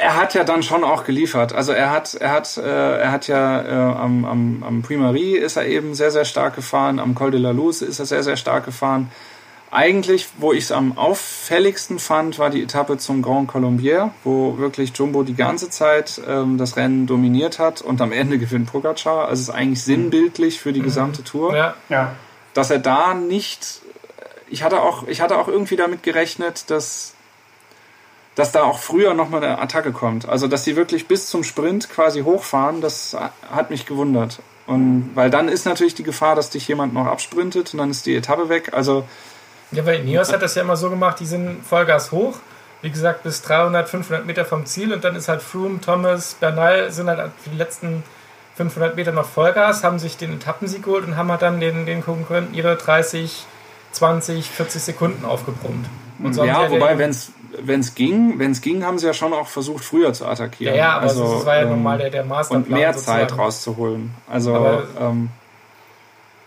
Er 0.00 0.16
hat 0.16 0.34
ja 0.34 0.42
dann 0.42 0.62
schon 0.62 0.82
auch 0.82 1.04
geliefert. 1.04 1.52
Also 1.52 1.72
er 1.72 1.90
hat, 1.90 2.14
er 2.14 2.30
hat, 2.30 2.56
äh, 2.56 2.98
er 2.98 3.12
hat 3.12 3.28
ja 3.28 3.62
äh, 3.62 3.94
am, 3.96 4.24
am, 4.24 4.64
am 4.66 4.82
Primary 4.82 5.36
ist 5.36 5.56
er 5.56 5.66
eben 5.66 5.94
sehr, 5.94 6.10
sehr 6.10 6.24
stark 6.24 6.56
gefahren, 6.56 6.98
am 6.98 7.14
Col 7.14 7.30
de 7.30 7.38
la 7.38 7.50
Luz 7.50 7.82
ist 7.82 8.00
er 8.00 8.06
sehr, 8.06 8.22
sehr 8.22 8.36
stark 8.36 8.64
gefahren. 8.64 9.10
Eigentlich, 9.74 10.28
wo 10.36 10.52
ich 10.52 10.64
es 10.64 10.72
am 10.72 10.98
auffälligsten 10.98 11.98
fand, 11.98 12.38
war 12.38 12.50
die 12.50 12.62
Etappe 12.62 12.98
zum 12.98 13.22
Grand 13.22 13.48
Colombier, 13.48 14.12
wo 14.22 14.58
wirklich 14.58 14.92
Jumbo 14.94 15.22
die 15.22 15.34
ganze 15.34 15.70
Zeit 15.70 16.20
ähm, 16.28 16.58
das 16.58 16.76
Rennen 16.76 17.06
dominiert 17.06 17.58
hat 17.58 17.80
und 17.80 18.02
am 18.02 18.12
Ende 18.12 18.38
gewinnt 18.38 18.70
Pogacar. 18.70 19.28
Also 19.28 19.40
es 19.40 19.48
ist 19.48 19.50
eigentlich 19.54 19.82
sinnbildlich 19.82 20.60
für 20.60 20.74
die 20.74 20.80
mhm. 20.80 20.84
gesamte 20.84 21.24
Tour. 21.24 21.56
Ja. 21.56 21.74
ja 21.88 22.12
dass 22.54 22.70
er 22.70 22.78
da 22.78 23.14
nicht. 23.14 23.80
Ich 24.48 24.62
hatte 24.62 24.82
auch, 24.82 25.06
ich 25.08 25.20
hatte 25.20 25.38
auch 25.38 25.48
irgendwie 25.48 25.76
damit 25.76 26.02
gerechnet, 26.02 26.70
dass, 26.70 27.14
dass 28.34 28.52
da 28.52 28.64
auch 28.64 28.78
früher 28.78 29.14
nochmal 29.14 29.42
eine 29.42 29.58
Attacke 29.58 29.92
kommt. 29.92 30.28
Also 30.28 30.48
dass 30.48 30.64
sie 30.64 30.76
wirklich 30.76 31.08
bis 31.08 31.28
zum 31.28 31.44
Sprint 31.44 31.88
quasi 31.88 32.20
hochfahren, 32.20 32.80
das 32.80 33.16
hat 33.50 33.70
mich 33.70 33.86
gewundert. 33.86 34.40
Und 34.66 35.12
weil 35.14 35.30
dann 35.30 35.48
ist 35.48 35.64
natürlich 35.64 35.94
die 35.94 36.02
Gefahr, 36.02 36.36
dass 36.36 36.50
dich 36.50 36.68
jemand 36.68 36.92
noch 36.94 37.06
absprintet 37.06 37.72
und 37.72 37.78
dann 37.78 37.90
ist 37.90 38.06
die 38.06 38.14
Etappe 38.14 38.48
weg. 38.48 38.74
Also 38.74 39.04
ja, 39.72 39.86
weil 39.86 40.02
Nios 40.04 40.32
hat 40.32 40.42
das 40.42 40.54
ja 40.54 40.62
immer 40.62 40.76
so 40.76 40.90
gemacht, 40.90 41.20
die 41.20 41.26
sind 41.26 41.64
Vollgas 41.64 42.12
hoch, 42.12 42.36
wie 42.82 42.90
gesagt, 42.90 43.22
bis 43.22 43.42
300, 43.42 43.88
500 43.88 44.26
Meter 44.26 44.44
vom 44.44 44.66
Ziel 44.66 44.92
und 44.92 45.04
dann 45.04 45.16
ist 45.16 45.28
halt 45.28 45.42
Froome, 45.42 45.80
Thomas, 45.80 46.34
Bernal 46.34 46.90
sind 46.90 47.08
halt 47.08 47.30
für 47.42 47.50
die 47.50 47.56
letzten 47.56 48.02
500 48.56 48.96
Meter 48.96 49.12
noch 49.12 49.26
Vollgas, 49.26 49.82
haben 49.82 49.98
sich 49.98 50.16
den 50.16 50.34
Etappensieg 50.34 50.84
geholt 50.84 51.06
und 51.06 51.16
haben 51.16 51.30
halt 51.30 51.42
dann 51.42 51.60
den, 51.60 51.86
den 51.86 52.04
Konkurrenten 52.04 52.54
ihre 52.54 52.76
30, 52.76 53.44
20, 53.92 54.50
40 54.50 54.82
Sekunden 54.82 55.24
aufgebrummt. 55.24 55.86
So 56.30 56.44
ja, 56.44 56.70
wobei, 56.70 56.98
wenn 56.98 57.10
es 57.10 57.94
ging, 57.94 58.38
wenn's 58.38 58.60
ging, 58.60 58.84
haben 58.84 58.98
sie 58.98 59.06
ja 59.06 59.14
schon 59.14 59.32
auch 59.32 59.48
versucht, 59.48 59.84
früher 59.84 60.12
zu 60.12 60.26
attackieren. 60.26 60.74
Ja, 60.74 60.80
ja 60.80 60.92
aber 60.96 61.08
also, 61.08 61.34
das 61.36 61.46
war 61.46 61.56
ja 61.56 61.62
ähm, 61.62 61.70
normal 61.70 61.98
der, 61.98 62.10
der 62.10 62.24
Masterplan. 62.24 62.62
Und 62.62 62.70
mehr 62.70 62.92
sozusagen. 62.92 63.28
Zeit 63.28 63.38
rauszuholen. 63.38 64.10
Also, 64.28 64.54
aber, 64.54 64.84
ähm, 65.00 65.30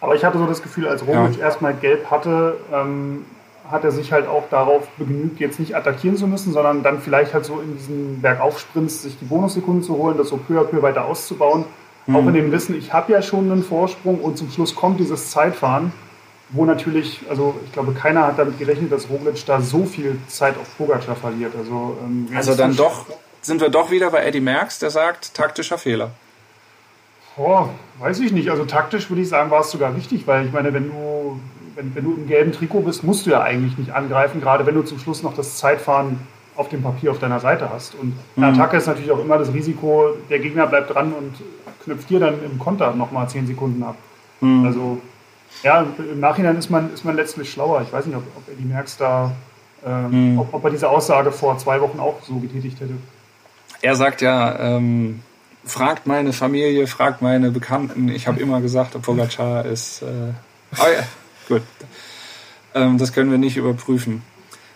aber, 0.01 0.15
ich 0.15 0.23
hatte 0.23 0.37
so 0.37 0.45
das 0.45 0.61
Gefühl, 0.61 0.87
als 0.87 1.05
Roglic 1.05 1.37
ja. 1.37 1.43
erstmal 1.43 1.73
gelb 1.73 2.09
hatte, 2.11 2.57
ähm, 2.73 3.25
hat 3.69 3.83
er 3.83 3.91
sich 3.91 4.11
halt 4.11 4.27
auch 4.27 4.43
darauf 4.51 4.87
begnügt, 4.97 5.39
jetzt 5.39 5.59
nicht 5.59 5.75
attackieren 5.75 6.17
zu 6.17 6.27
müssen, 6.27 6.53
sondern 6.53 6.83
dann 6.83 6.99
vielleicht 6.99 7.33
halt 7.33 7.45
so 7.45 7.59
in 7.59 7.75
diesen 7.75 8.21
Bergaufsprints 8.21 9.01
sich 9.01 9.17
die 9.17 9.25
Bonussekunden 9.25 9.81
zu 9.81 9.97
holen, 9.97 10.17
das 10.17 10.29
so 10.29 10.37
peu 10.37 10.59
à 10.59 10.63
peu 10.63 10.83
weiter 10.83 11.05
auszubauen 11.05 11.65
Mhm. 12.07 12.15
Auch 12.15 12.27
in 12.27 12.33
dem 12.33 12.51
Wissen, 12.51 12.77
ich 12.77 12.93
habe 12.93 13.11
ja 13.11 13.21
schon 13.21 13.51
einen 13.51 13.63
Vorsprung 13.63 14.19
und 14.19 14.37
zum 14.37 14.51
Schluss 14.51 14.75
kommt 14.75 14.99
dieses 14.99 15.31
Zeitfahren, 15.31 15.91
wo 16.49 16.65
natürlich, 16.65 17.21
also 17.29 17.55
ich 17.65 17.71
glaube, 17.71 17.93
keiner 17.93 18.27
hat 18.27 18.37
damit 18.37 18.59
gerechnet, 18.59 18.91
dass 18.91 19.09
Roglic 19.09 19.43
da 19.45 19.61
so 19.61 19.85
viel 19.85 20.19
Zeit 20.27 20.55
auf 20.57 20.77
Pogacar 20.77 21.15
verliert. 21.15 21.53
Also, 21.57 21.97
ähm, 22.03 22.29
also 22.35 22.55
dann 22.55 22.75
doch, 22.75 23.05
sind 23.41 23.61
wir 23.61 23.69
doch 23.69 23.89
wieder 23.89 24.11
bei 24.11 24.23
Eddie 24.23 24.41
Merckx, 24.41 24.79
der 24.79 24.91
sagt, 24.91 25.33
taktischer 25.33 25.77
Fehler. 25.77 26.11
Oh, 27.37 27.67
weiß 27.99 28.19
ich 28.21 28.31
nicht. 28.31 28.49
Also 28.49 28.65
taktisch 28.65 29.09
würde 29.09 29.21
ich 29.21 29.29
sagen, 29.29 29.51
war 29.51 29.61
es 29.61 29.71
sogar 29.71 29.93
richtig, 29.95 30.25
weil 30.27 30.45
ich 30.45 30.53
meine, 30.53 30.73
wenn 30.73 30.87
du, 30.87 31.39
wenn, 31.75 31.93
wenn 31.95 32.03
du 32.03 32.15
im 32.15 32.27
gelben 32.27 32.51
Trikot 32.51 32.81
bist, 32.81 33.03
musst 33.03 33.25
du 33.25 33.31
ja 33.31 33.41
eigentlich 33.41 33.77
nicht 33.77 33.91
angreifen, 33.91 34.41
gerade 34.41 34.65
wenn 34.65 34.75
du 34.75 34.83
zum 34.83 34.99
Schluss 34.99 35.23
noch 35.23 35.35
das 35.35 35.57
Zeitfahren 35.57 36.19
auf 36.55 36.69
dem 36.69 36.81
Papier 36.81 37.11
auf 37.11 37.19
deiner 37.19 37.39
Seite 37.39 37.69
hast. 37.69 37.95
Und 37.95 38.13
eine 38.37 38.47
mhm. 38.47 38.53
Attacke 38.53 38.77
ist 38.77 38.87
natürlich 38.87 39.11
auch 39.11 39.19
immer 39.19 39.37
das 39.37 39.53
Risiko, 39.53 40.09
der 40.29 40.39
Gegner 40.39 40.67
bleibt 40.67 40.93
dran 40.93 41.13
und 41.13 41.33
knüpft 41.83 42.09
dir 42.09 42.19
dann 42.19 42.35
im 42.43 42.57
Konter 42.57 42.93
nochmal 42.95 43.27
10 43.27 43.47
Sekunden 43.47 43.83
ab. 43.83 43.97
Mhm. 44.39 44.65
Also 44.65 45.01
ja, 45.63 45.85
im 45.97 46.19
Nachhinein 46.19 46.57
ist 46.57 46.69
man, 46.69 46.93
ist 46.93 47.05
man 47.05 47.15
letztlich 47.15 47.51
schlauer. 47.51 47.81
Ich 47.81 47.91
weiß 47.91 48.05
nicht, 48.05 48.15
ob, 48.15 48.23
ob 48.37 48.47
Eddie 48.49 48.65
Merckx 48.65 48.97
da, 48.97 49.31
ähm, 49.85 50.33
mhm. 50.33 50.39
ob, 50.39 50.53
ob, 50.53 50.63
er 50.63 50.71
diese 50.71 50.89
Aussage 50.89 51.31
vor 51.31 51.57
zwei 51.57 51.81
Wochen 51.81 51.99
auch 51.99 52.21
so 52.23 52.35
getätigt 52.35 52.79
hätte. 52.79 52.93
Er 53.81 53.95
sagt 53.95 54.21
ja, 54.21 54.57
ähm, 54.59 55.21
fragt 55.65 56.07
meine 56.07 56.33
Familie, 56.33 56.87
fragt 56.87 57.21
meine 57.21 57.51
Bekannten. 57.51 58.09
Ich 58.09 58.27
habe 58.27 58.39
immer 58.39 58.61
gesagt, 58.61 58.99
Pogacar 59.01 59.65
ist. 59.65 60.01
Äh, 60.01 60.05
oh 60.77 60.85
ja, 60.95 61.03
gut. 61.47 61.63
Ähm, 62.73 62.97
das 62.97 63.13
können 63.13 63.31
wir 63.31 63.37
nicht 63.37 63.57
überprüfen. 63.57 64.23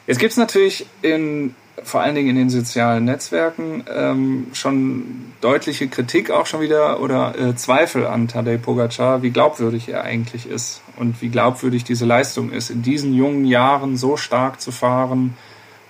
Jetzt 0.08 0.20
gibt 0.20 0.32
es 0.32 0.38
natürlich 0.38 0.88
in 1.02 1.56
vor 1.84 2.02
allen 2.02 2.16
Dingen 2.16 2.30
in 2.30 2.36
den 2.36 2.50
sozialen 2.50 3.06
Netzwerken 3.06 3.84
ähm, 3.94 4.48
schon 4.54 5.34
deutliche 5.42 5.88
Kritik 5.88 6.32
auch 6.32 6.46
schon 6.46 6.62
wieder 6.62 7.00
oder 7.00 7.38
äh, 7.38 7.56
Zweifel 7.56 8.06
an 8.06 8.28
Tadej 8.28 8.58
Pogacar, 8.58 9.22
wie 9.22 9.30
glaubwürdig 9.30 9.90
er 9.90 10.04
eigentlich 10.04 10.46
ist 10.46 10.82
und 10.98 11.22
wie 11.22 11.30
glaubwürdig 11.30 11.84
diese 11.84 12.06
Leistung 12.06 12.52
ist, 12.52 12.70
in 12.70 12.82
diesen 12.82 13.14
jungen 13.14 13.46
Jahren 13.46 13.98
so 13.98 14.18
stark 14.18 14.60
zu 14.60 14.72
fahren 14.72 15.38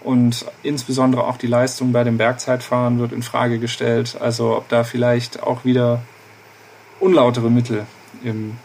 und 0.01 0.45
insbesondere 0.63 1.25
auch 1.25 1.37
die 1.37 1.47
Leistung 1.47 1.91
bei 1.91 2.03
dem 2.03 2.17
Bergzeitfahren 2.17 2.99
wird 2.99 3.11
in 3.11 3.23
Frage 3.23 3.59
gestellt. 3.59 4.17
Also 4.19 4.55
ob 4.55 4.69
da 4.69 4.83
vielleicht 4.83 5.43
auch 5.43 5.65
wieder 5.65 6.01
unlautere 6.99 7.49
Mittel 7.49 7.85
im 8.23 8.57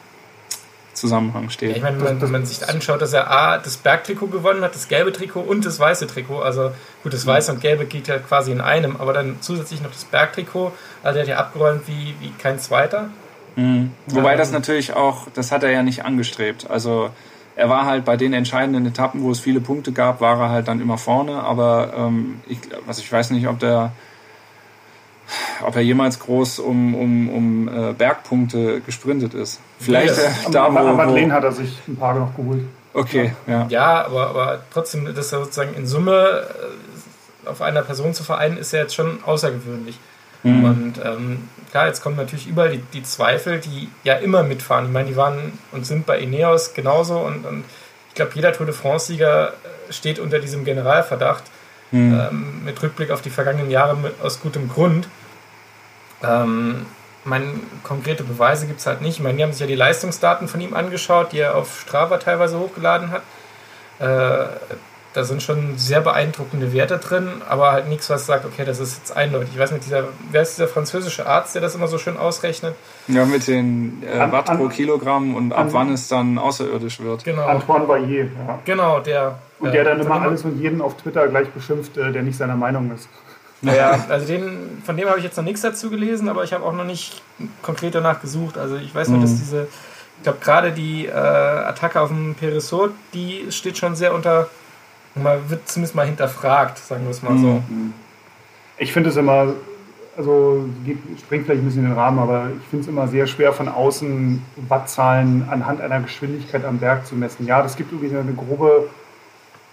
Zusammenhang 0.95 1.51
steht. 1.51 1.71
Ja, 1.71 1.77
ich 1.77 1.83
meine, 1.83 2.01
wenn, 2.03 2.21
wenn 2.21 2.31
man 2.31 2.47
sich 2.47 2.69
anschaut, 2.69 3.03
dass 3.03 3.13
er 3.13 3.31
A, 3.31 3.59
das 3.59 3.77
Bergtrikot 3.77 4.29
gewonnen 4.29 4.63
hat, 4.63 4.75
das 4.75 4.89
gelbe 4.89 5.13
Trikot 5.13 5.41
und 5.41 5.67
das 5.67 5.79
weiße 5.81 6.07
Trikot. 6.07 6.41
Also 6.41 6.71
gut, 7.03 7.13
das 7.13 7.27
weiße 7.27 7.53
und 7.53 7.61
gelbe 7.61 7.85
geht 7.87 8.07
ja 8.07 8.19
quasi 8.19 8.53
in 8.53 8.61
einem, 8.61 8.97
aber 8.97 9.13
dann 9.13 9.37
zusätzlich 9.41 9.83
noch 9.83 9.91
das 9.91 10.05
Bergtrikot. 10.05 10.73
Also 11.03 11.15
der 11.15 11.23
hat 11.23 11.29
ja 11.29 11.37
abgeräumt 11.37 11.83
wie, 11.87 12.15
wie 12.21 12.31
kein 12.39 12.59
zweiter. 12.59 13.11
Mhm. 13.57 13.91
Wobei 14.07 14.37
das 14.37 14.53
natürlich 14.53 14.95
auch, 14.95 15.27
das 15.35 15.53
hat 15.53 15.63
er 15.63 15.71
ja 15.71 15.83
nicht 15.83 16.05
angestrebt. 16.05 16.71
Also 16.71 17.11
er 17.57 17.69
war 17.69 17.87
halt 17.87 18.05
bei 18.05 18.17
den 18.17 18.33
entscheidenden 18.33 18.87
Etappen, 18.87 19.23
wo 19.23 19.31
es 19.31 19.41
viele 19.41 19.61
Punkte 19.61 19.93
gab, 19.93 20.21
war 20.21 20.41
er 20.41 20.51
halt 20.51 20.69
dann 20.69 20.81
immer 20.81 20.99
vorne. 20.99 21.43
Aber 21.43 21.93
ähm, 21.97 22.41
ich, 22.47 22.59
was 22.87 22.99
ich 22.99 23.11
weiß 23.11 23.31
nicht, 23.31 23.47
ob 23.47 23.59
der 23.59 23.93
ob 25.67 25.75
er 25.77 25.83
jemals 25.83 26.19
groß 26.19 26.59
um, 26.59 26.95
um, 26.95 27.29
um 27.31 27.69
äh, 27.69 27.93
Bergpunkte 27.95 28.83
gesprintet 28.83 29.33
ist. 29.35 29.61
Vielleicht 29.79 30.17
yes. 30.17 30.47
äh, 30.47 30.51
da, 30.51 30.73
wo... 30.73 30.79
Am 30.79 30.97
Madeleine 30.97 31.33
hat 31.33 31.45
er 31.45 31.53
sich 31.53 31.79
ein 31.89 31.97
paar 31.97 32.15
noch 32.15 32.37
geholt. 32.37 32.65
Okay, 32.93 33.33
ja. 33.47 33.67
Ja, 33.71 34.05
aber, 34.05 34.29
aber 34.29 34.63
trotzdem, 34.73 35.13
das 35.15 35.31
sozusagen 35.31 35.75
in 35.75 35.87
Summe 35.87 36.43
äh, 37.45 37.49
auf 37.49 37.63
einer 37.63 37.83
Person 37.83 38.15
zu 38.15 38.23
vereinen, 38.23 38.57
ist 38.59 38.73
ja 38.73 38.81
jetzt 38.81 38.95
schon 38.95 39.19
außergewöhnlich. 39.25 39.99
Mhm. 40.43 40.65
Und 40.65 40.95
ähm, 41.03 41.49
klar, 41.75 41.89
jetzt 41.89 42.05
kommen 42.05 42.15
natürlich 42.15 42.47
überall 42.47 42.71
die, 42.71 42.79
die, 42.93 43.03
Zweifel, 43.03 43.59
die 43.59 43.89
ja 44.05 44.15
immer 44.15 44.45
mitfahren. 44.45 44.85
Ich 44.85 44.93
meine, 44.93 45.09
die 45.09 45.17
waren 45.17 45.59
und 45.73 45.85
sind 45.85 46.07
bei 46.07 46.21
Ineos 46.21 46.73
genauso 46.73 47.19
und, 47.19 47.45
und 47.45 47.65
ich 48.11 48.15
glaube, 48.15 48.31
jeder 48.35 48.53
Tour 48.53 48.67
de 48.67 48.73
France-Sieger 48.73 49.49
äh, 49.49 49.93
steht 49.93 50.21
unter 50.21 50.39
diesem 50.39 50.65
Generalverdacht 50.65 51.43
mhm. 51.91 52.15
ähm, 52.31 52.65
mit 52.65 52.81
Rückblick 52.81 53.11
auf 53.11 53.23
die 53.23 53.31
vergangenen 53.31 53.73
Jahre 53.73 53.97
mit, 53.97 54.15
aus 54.23 54.41
gutem 54.41 54.69
Grund. 54.69 55.09
Ähm, 56.23 56.87
meine, 57.25 57.55
konkrete 57.83 58.23
Beweise 58.23 58.69
gibt 58.69 58.79
es 58.79 58.87
halt 58.87 59.01
nicht. 59.01 59.17
Ich 59.17 59.23
meine, 59.25 59.37
die 59.37 59.43
haben 59.43 59.51
sich 59.51 59.63
ja 59.63 59.67
die 59.67 59.75
Leistungsdaten 59.75 60.47
von 60.47 60.61
ihm 60.61 60.75
angeschaut, 60.75 61.33
die 61.33 61.41
er 61.41 61.57
auf 61.57 61.81
Strava 61.81 62.19
teilweise 62.19 62.57
hochgeladen 62.57 63.11
hat. 63.11 63.23
Äh, 63.99 64.47
da 65.15 65.25
sind 65.25 65.43
schon 65.43 65.79
sehr 65.79 66.01
beeindruckende 66.01 66.73
Werte 66.73 66.99
drin, 66.99 67.29
aber 67.49 67.73
halt 67.73 67.89
nichts, 67.89 68.11
was 68.11 68.27
sagt, 68.27 68.45
okay, 68.45 68.65
das 68.65 68.81
ist 68.81 68.99
jetzt 68.99 69.17
eindeutig. 69.17 69.51
Ich 69.55 69.59
weiß 69.59 69.71
nicht, 69.71 69.87
dieser, 69.87 70.09
wer 70.31 70.43
ist 70.43 70.59
dieser 70.59 70.69
französische 70.69 71.27
Arzt, 71.27 71.55
der 71.55 71.63
das 71.63 71.75
immer 71.75 71.87
so 71.87 71.99
schön 71.99 72.17
ausrechnet? 72.17 72.75
Ja, 73.07 73.25
mit 73.25 73.47
den 73.47 74.03
äh, 74.03 74.33
Watt 74.33 74.47
pro 74.47 74.69
Kilogramm 74.69 75.37
und 75.37 75.53
ab 75.53 75.69
wann 75.71 75.93
es 75.93 76.09
dann 76.09 76.37
außerirdisch 76.37 77.01
wird. 77.01 77.25
Genau. 77.25 77.47
Antoine 77.47 77.85
Baillet, 77.87 78.31
ja. 78.37 78.59
Genau, 78.65 79.01
der. 79.01 79.39
Und 79.61 79.73
der 79.73 79.83
äh, 79.83 79.85
dann 79.85 80.01
immer 80.01 80.21
alles 80.21 80.45
und 80.45 80.61
jeden 80.61 80.81
auf 80.81 80.97
Twitter 80.97 81.29
gleich 81.29 81.49
beschimpft, 81.51 81.97
äh, 81.97 82.11
der 82.11 82.23
nicht 82.23 82.37
seiner 82.37 82.57
Meinung 82.57 82.93
ist. 82.93 83.09
Ja, 83.63 84.05
also 84.09 84.27
den, 84.27 84.83
von 84.85 84.97
dem 84.97 85.09
habe 85.09 85.19
ich 85.19 85.25
jetzt 85.25 85.37
noch 85.37 85.45
nichts 85.45 85.63
dazu 85.63 85.91
gelesen, 85.91 86.29
aber 86.29 86.45
ich 86.45 86.53
habe 86.53 86.65
auch 86.65 86.73
noch 86.73 86.85
nicht 86.85 87.23
konkret 87.63 87.95
danach 87.95 88.21
gesucht. 88.21 88.59
Also 88.59 88.77
ich 88.77 88.93
weiß 88.95 89.09
nur, 89.09 89.19
mhm. 89.19 89.23
dass 89.23 89.37
diese, 89.37 89.69
ich 90.19 90.23
glaube 90.25 90.39
gerade 90.43 90.73
die 90.73 91.07
äh, 91.07 91.13
Attacke 91.13 92.01
auf 92.01 92.09
dem 92.09 92.35
Perisot, 92.35 92.91
die 93.15 93.47
steht 93.51 93.79
schon 93.79 93.95
sehr 93.95 94.13
unter, 94.13 94.49
man 95.15 95.49
wird 95.49 95.69
zumindest 95.69 95.95
mal 95.95 96.07
hinterfragt, 96.07 96.79
sagen 96.79 97.05
wir 97.05 97.11
es 97.11 97.23
mal 97.23 97.39
so. 97.39 97.63
Mhm. 97.69 97.93
Ich 98.79 98.93
finde 98.93 99.11
es 99.11 99.17
immer, 99.17 99.55
also 100.17 100.65
springt 101.19 101.47
vielleicht 101.47 101.63
ein 101.63 101.65
bisschen 101.65 101.85
in 101.85 101.91
den 101.91 101.99
Rahmen, 101.99 102.19
aber 102.19 102.51
ich 102.61 102.67
finde 102.69 102.83
es 102.83 102.89
immer 102.89 103.07
sehr 103.07 103.27
schwer 103.27 103.53
von 103.53 103.69
außen 103.69 104.43
Wattzahlen 104.69 105.49
anhand 105.49 105.81
einer 105.81 106.01
Geschwindigkeit 106.01 106.65
am 106.65 106.79
Berg 106.79 107.07
zu 107.07 107.15
messen. 107.15 107.47
Ja, 107.47 107.63
das 107.63 107.77
gibt 107.77 107.93
irgendwie 107.93 108.17
eine 108.17 108.33
grobe 108.33 108.89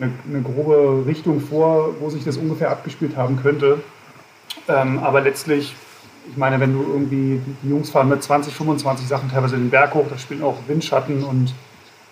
eine, 0.01 0.11
eine, 0.27 0.41
grobe 0.41 1.05
Richtung 1.05 1.41
vor, 1.41 1.95
wo 1.99 2.09
sich 2.09 2.23
das 2.23 2.37
ungefähr 2.37 2.71
abgespielt 2.71 3.15
haben 3.15 3.41
könnte. 3.41 3.81
Ähm, 4.67 4.99
aber 4.99 5.21
letztlich, 5.21 5.75
ich 6.29 6.37
meine, 6.37 6.59
wenn 6.59 6.73
du 6.73 6.81
irgendwie, 6.81 7.41
die 7.63 7.69
Jungs 7.69 7.89
fahren 7.89 8.09
mit 8.09 8.21
20, 8.23 8.53
25 8.53 9.07
Sachen 9.07 9.29
teilweise 9.29 9.57
den 9.57 9.69
Berg 9.69 9.93
hoch, 9.93 10.05
da 10.09 10.17
spielen 10.17 10.43
auch 10.43 10.57
Windschatten 10.67 11.23
und, 11.23 11.53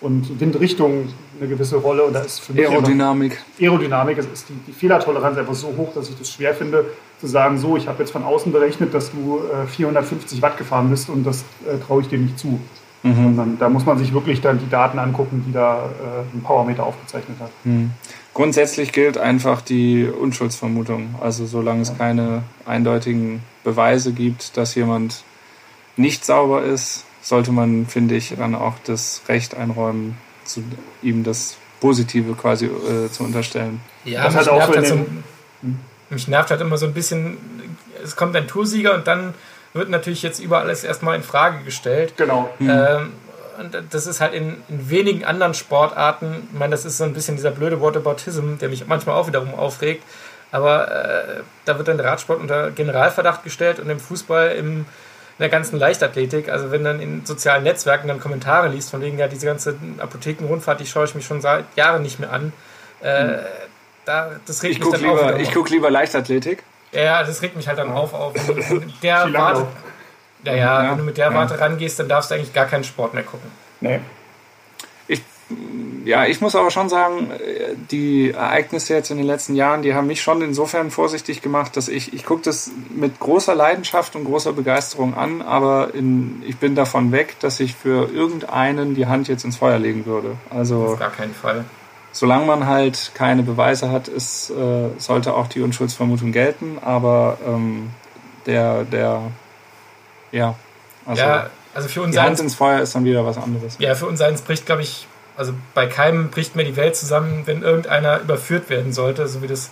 und 0.00 0.40
Windrichtung 0.40 1.08
eine 1.38 1.48
gewisse 1.48 1.76
Rolle. 1.76 2.04
Und 2.04 2.14
da 2.14 2.20
ist 2.20 2.40
für 2.40 2.52
mich 2.52 2.68
Aerodynamik. 2.68 3.38
Aerodynamik, 3.60 4.18
es 4.18 4.26
ist 4.26 4.48
die, 4.48 4.54
die 4.66 4.72
Fehlertoleranz 4.72 5.36
einfach 5.38 5.54
so 5.54 5.68
hoch, 5.76 5.92
dass 5.94 6.08
ich 6.08 6.18
das 6.18 6.30
schwer 6.30 6.54
finde, 6.54 6.86
zu 7.20 7.26
sagen, 7.26 7.58
so, 7.58 7.76
ich 7.76 7.86
habe 7.86 7.98
jetzt 8.00 8.10
von 8.10 8.24
außen 8.24 8.50
berechnet, 8.52 8.94
dass 8.94 9.10
du 9.10 9.40
äh, 9.64 9.66
450 9.66 10.40
Watt 10.42 10.56
gefahren 10.56 10.90
bist 10.90 11.08
und 11.10 11.24
das 11.24 11.44
äh, 11.66 11.78
traue 11.86 12.02
ich 12.02 12.08
dir 12.08 12.18
nicht 12.18 12.38
zu. 12.38 12.58
Mhm. 13.02 13.36
Dann, 13.36 13.58
da 13.58 13.68
muss 13.68 13.86
man 13.86 13.98
sich 13.98 14.12
wirklich 14.12 14.40
dann 14.40 14.58
die 14.58 14.68
Daten 14.68 14.98
angucken, 14.98 15.44
die 15.46 15.52
da 15.52 15.86
äh, 15.86 16.36
ein 16.36 16.42
Powermeter 16.42 16.84
aufgezeichnet 16.84 17.38
hat. 17.40 17.50
Mhm. 17.64 17.92
Grundsätzlich 18.34 18.92
gilt 18.92 19.18
einfach 19.18 19.60
die 19.62 20.06
Unschuldsvermutung. 20.06 21.14
Also 21.20 21.46
solange 21.46 21.82
es 21.82 21.96
keine 21.96 22.42
eindeutigen 22.66 23.42
Beweise 23.64 24.12
gibt, 24.12 24.56
dass 24.56 24.74
jemand 24.74 25.24
nicht 25.96 26.24
sauber 26.24 26.62
ist, 26.62 27.06
sollte 27.22 27.52
man, 27.52 27.86
finde 27.86 28.16
ich, 28.16 28.34
dann 28.36 28.54
auch 28.54 28.74
das 28.84 29.22
Recht 29.28 29.54
einräumen, 29.54 30.16
zu 30.44 30.62
ihm 31.02 31.24
das 31.24 31.56
Positive 31.80 32.34
quasi 32.34 32.66
äh, 32.66 33.10
zu 33.10 33.24
unterstellen. 33.24 33.80
Ja, 34.04 34.24
das 34.24 34.34
mich, 34.34 34.42
hat 34.42 34.48
auch 34.48 34.58
nervt 34.58 34.76
halt 34.76 34.86
so, 34.86 34.94
hm? 34.94 35.78
mich 36.10 36.28
nervt 36.28 36.50
halt 36.50 36.60
immer 36.60 36.76
so 36.76 36.86
ein 36.86 36.94
bisschen, 36.94 37.38
es 38.02 38.16
kommt 38.16 38.36
ein 38.36 38.46
Toursieger 38.46 38.94
und 38.94 39.06
dann 39.06 39.34
wird 39.72 39.88
natürlich 39.88 40.22
jetzt 40.22 40.40
über 40.40 40.58
alles 40.58 40.84
erstmal 40.84 41.16
in 41.16 41.22
Frage 41.22 41.64
gestellt. 41.64 42.14
Genau. 42.16 42.52
Mhm. 42.58 42.70
Ähm, 42.70 43.12
und 43.58 43.76
das 43.90 44.06
ist 44.06 44.20
halt 44.20 44.32
in, 44.32 44.56
in, 44.68 44.90
wenigen 44.90 45.24
anderen 45.24 45.54
Sportarten, 45.54 46.48
ich 46.50 46.58
meine, 46.58 46.70
das 46.70 46.84
ist 46.84 46.96
so 46.96 47.04
ein 47.04 47.12
bisschen 47.12 47.36
dieser 47.36 47.50
blöde 47.50 47.80
Whataboutism, 47.80 48.56
der 48.58 48.70
mich 48.70 48.86
manchmal 48.86 49.16
auch 49.16 49.26
wiederum 49.26 49.54
aufregt, 49.54 50.02
aber 50.50 50.90
äh, 50.90 51.40
da 51.66 51.76
wird 51.76 51.88
dann 51.88 51.98
der 51.98 52.06
Radsport 52.06 52.40
unter 52.40 52.70
Generalverdacht 52.70 53.44
gestellt 53.44 53.78
und 53.78 53.90
im 53.90 54.00
Fußball 54.00 54.52
im, 54.52 54.86
der 55.40 55.48
ganzen 55.48 55.78
Leichtathletik, 55.78 56.48
also 56.48 56.70
wenn 56.70 56.84
dann 56.84 57.00
in 57.00 57.24
sozialen 57.24 57.64
Netzwerken 57.64 58.08
dann 58.08 58.20
Kommentare 58.20 58.68
liest, 58.68 58.90
von 58.90 59.00
wegen, 59.00 59.18
ja, 59.18 59.26
diese 59.26 59.46
ganze 59.46 59.76
Apothekenrundfahrt, 59.98 60.80
die 60.80 60.86
schaue 60.86 61.06
ich 61.06 61.14
mich 61.14 61.26
schon 61.26 61.40
seit 61.40 61.64
Jahren 61.76 62.02
nicht 62.02 62.20
mehr 62.20 62.32
an, 62.32 62.52
äh, 63.02 63.24
mhm. 63.24 63.38
da, 64.04 64.30
das 64.46 64.62
regt 64.62 64.74
ich 64.74 64.80
mich 64.80 64.90
dann 64.90 65.00
lieber, 65.00 65.38
Ich 65.38 65.52
gucke 65.52 65.70
lieber 65.70 65.90
Leichtathletik. 65.90 66.62
Ja, 66.92 67.22
das 67.22 67.40
regt 67.42 67.56
mich 67.56 67.68
halt 67.68 67.78
dann 67.78 67.90
auf. 67.90 68.12
auf 68.12 68.34
der 69.02 69.32
Warte, 69.32 69.66
ja, 70.44 70.54
ja, 70.54 70.82
ja, 70.82 70.90
wenn 70.90 70.98
du 70.98 71.04
mit 71.04 71.16
der 71.16 71.28
ja. 71.28 71.34
Warte 71.34 71.58
rangehst, 71.58 71.98
dann 71.98 72.08
darfst 72.08 72.30
du 72.30 72.34
eigentlich 72.34 72.52
gar 72.52 72.66
keinen 72.66 72.84
Sport 72.84 73.14
mehr 73.14 73.22
gucken. 73.22 73.50
Nee. 73.80 74.00
Ja, 76.04 76.24
ich 76.24 76.40
muss 76.40 76.56
aber 76.56 76.70
schon 76.70 76.88
sagen, 76.88 77.30
die 77.90 78.30
Ereignisse 78.30 78.94
jetzt 78.94 79.10
in 79.10 79.18
den 79.18 79.26
letzten 79.26 79.54
Jahren, 79.54 79.82
die 79.82 79.94
haben 79.94 80.06
mich 80.06 80.22
schon 80.22 80.40
insofern 80.40 80.90
vorsichtig 80.90 81.42
gemacht, 81.42 81.76
dass 81.76 81.88
ich, 81.88 82.14
ich 82.14 82.24
gucke 82.24 82.42
das 82.42 82.70
mit 82.88 83.20
großer 83.20 83.54
Leidenschaft 83.54 84.16
und 84.16 84.24
großer 84.24 84.54
Begeisterung 84.54 85.14
an, 85.14 85.42
aber 85.42 85.94
in, 85.94 86.42
ich 86.46 86.56
bin 86.56 86.74
davon 86.74 87.12
weg, 87.12 87.36
dass 87.40 87.60
ich 87.60 87.74
für 87.74 88.10
irgendeinen 88.10 88.94
die 88.94 89.06
Hand 89.06 89.28
jetzt 89.28 89.44
ins 89.44 89.56
Feuer 89.56 89.78
legen 89.78 90.06
würde. 90.06 90.36
Also, 90.48 90.84
Auf 90.84 90.98
gar 90.98 91.10
keinen 91.10 91.34
Fall 91.34 91.64
solange 92.12 92.46
man 92.46 92.66
halt 92.66 93.12
keine 93.14 93.42
Beweise 93.42 93.90
hat, 93.90 94.08
ist, 94.08 94.50
äh, 94.50 94.88
sollte 94.98 95.34
auch 95.34 95.46
die 95.46 95.60
Unschuldsvermutung 95.60 96.32
gelten, 96.32 96.78
aber 96.80 97.38
ähm, 97.46 97.90
der, 98.46 98.84
der, 98.84 99.22
ja, 100.32 100.54
also, 101.06 101.22
ja, 101.22 101.50
also 101.74 101.88
für 101.88 102.02
uns 102.02 102.12
die 102.12 102.20
Hand 102.20 102.40
ins 102.40 102.54
Feuer 102.54 102.80
ist 102.80 102.94
dann 102.94 103.04
wieder 103.04 103.24
was 103.24 103.38
anderes. 103.38 103.76
Ja, 103.78 103.94
für 103.94 104.06
uns 104.06 104.20
eins 104.20 104.42
bricht, 104.42 104.66
glaube 104.66 104.82
ich, 104.82 105.06
also 105.40 105.54
bei 105.72 105.86
keinem 105.86 106.28
bricht 106.28 106.54
mehr 106.54 106.66
die 106.66 106.76
Welt 106.76 106.94
zusammen, 106.94 107.44
wenn 107.46 107.62
irgendeiner 107.62 108.20
überführt 108.20 108.68
werden 108.68 108.92
sollte, 108.92 109.26
so 109.26 109.40
wie 109.40 109.46
das, 109.46 109.70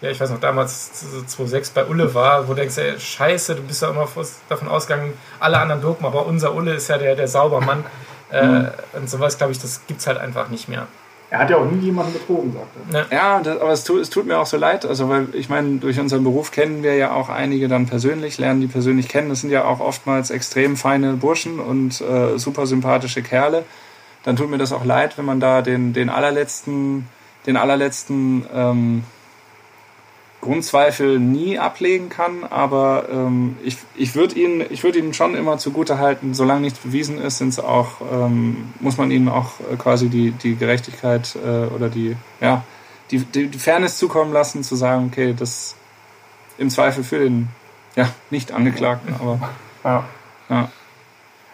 ja, 0.00 0.08
ich 0.08 0.18
weiß 0.18 0.30
noch, 0.30 0.40
damals 0.40 0.92
2006 1.26 1.70
bei 1.70 1.84
Ulle 1.84 2.14
war, 2.14 2.48
wo 2.48 2.54
du 2.54 2.60
denkst, 2.60 2.78
ey, 2.78 2.98
scheiße, 2.98 3.54
du 3.54 3.62
bist 3.62 3.82
ja 3.82 3.90
immer 3.90 4.08
davon 4.48 4.68
ausgegangen, 4.68 5.12
alle 5.38 5.58
anderen 5.58 5.82
Dopen, 5.82 6.06
aber 6.06 6.24
unser 6.24 6.54
Ulle 6.54 6.72
ist 6.72 6.88
ja 6.88 6.96
der, 6.96 7.14
der 7.14 7.28
Saubermann. 7.28 7.84
Äh, 8.32 8.46
mhm. 8.46 8.68
und 8.92 9.10
sowas, 9.10 9.38
glaube 9.38 9.50
ich, 9.50 9.58
das 9.58 9.88
gibt 9.88 9.98
es 9.98 10.06
halt 10.06 10.18
einfach 10.18 10.50
nicht 10.50 10.68
mehr. 10.68 10.86
Er 11.30 11.40
hat 11.40 11.50
ja 11.50 11.56
auch 11.56 11.68
nie 11.68 11.80
jemanden 11.80 12.12
betrogen, 12.12 12.52
sagt 12.52 13.10
er. 13.10 13.16
Ja, 13.16 13.40
das, 13.40 13.60
aber 13.60 13.72
es 13.72 13.82
tut, 13.82 14.00
es 14.00 14.08
tut, 14.08 14.24
mir 14.24 14.38
auch 14.38 14.46
so 14.46 14.56
leid. 14.56 14.86
Also, 14.86 15.08
weil 15.08 15.26
ich 15.32 15.48
meine, 15.48 15.78
durch 15.78 15.98
unseren 15.98 16.22
Beruf 16.22 16.52
kennen 16.52 16.84
wir 16.84 16.94
ja 16.94 17.12
auch 17.12 17.28
einige 17.28 17.66
dann 17.66 17.86
persönlich, 17.86 18.38
lernen 18.38 18.60
die 18.60 18.68
persönlich 18.68 19.08
kennen. 19.08 19.30
Das 19.30 19.40
sind 19.40 19.50
ja 19.50 19.64
auch 19.64 19.80
oftmals 19.80 20.30
extrem 20.30 20.76
feine 20.76 21.14
Burschen 21.14 21.58
und 21.58 22.00
äh, 22.00 22.38
super 22.38 22.66
sympathische 22.66 23.24
Kerle. 23.24 23.64
Dann 24.24 24.36
tut 24.36 24.50
mir 24.50 24.58
das 24.58 24.72
auch 24.72 24.84
leid, 24.84 25.16
wenn 25.18 25.24
man 25.24 25.40
da 25.40 25.62
den, 25.62 25.92
den 25.92 26.10
allerletzten, 26.10 27.06
den 27.46 27.56
allerletzten 27.56 28.44
ähm, 28.54 29.04
Grundzweifel 30.40 31.18
nie 31.18 31.58
ablegen 31.58 32.08
kann, 32.08 32.44
aber 32.48 33.08
ähm, 33.10 33.58
ich, 33.62 33.76
ich 33.94 34.14
würde 34.14 34.38
ihn, 34.38 34.64
ich 34.70 34.82
würd 34.82 34.96
ihnen 34.96 35.12
schon 35.12 35.34
immer 35.34 35.58
zugute 35.58 35.98
halten, 35.98 36.32
solange 36.32 36.62
nichts 36.62 36.78
bewiesen 36.78 37.18
ist, 37.18 37.38
sind's 37.38 37.58
auch, 37.58 38.00
ähm, 38.10 38.72
muss 38.80 38.96
man 38.96 39.10
ihnen 39.10 39.28
auch 39.28 39.52
äh, 39.70 39.76
quasi 39.76 40.08
die, 40.08 40.30
die 40.30 40.56
Gerechtigkeit 40.56 41.36
äh, 41.36 41.66
oder 41.66 41.90
die, 41.90 42.16
ja, 42.40 42.64
die, 43.10 43.18
die, 43.18 43.48
die 43.48 43.58
Fairness 43.58 43.98
zukommen 43.98 44.32
lassen, 44.32 44.62
zu 44.62 44.76
sagen, 44.76 45.10
okay, 45.12 45.34
das 45.38 45.76
im 46.56 46.70
Zweifel 46.70 47.04
für 47.04 47.18
den 47.18 47.48
ja, 47.96 48.08
nicht 48.30 48.52
Angeklagten, 48.52 49.14
aber 49.14 49.40
ja. 49.84 50.04
ja. 50.48 50.68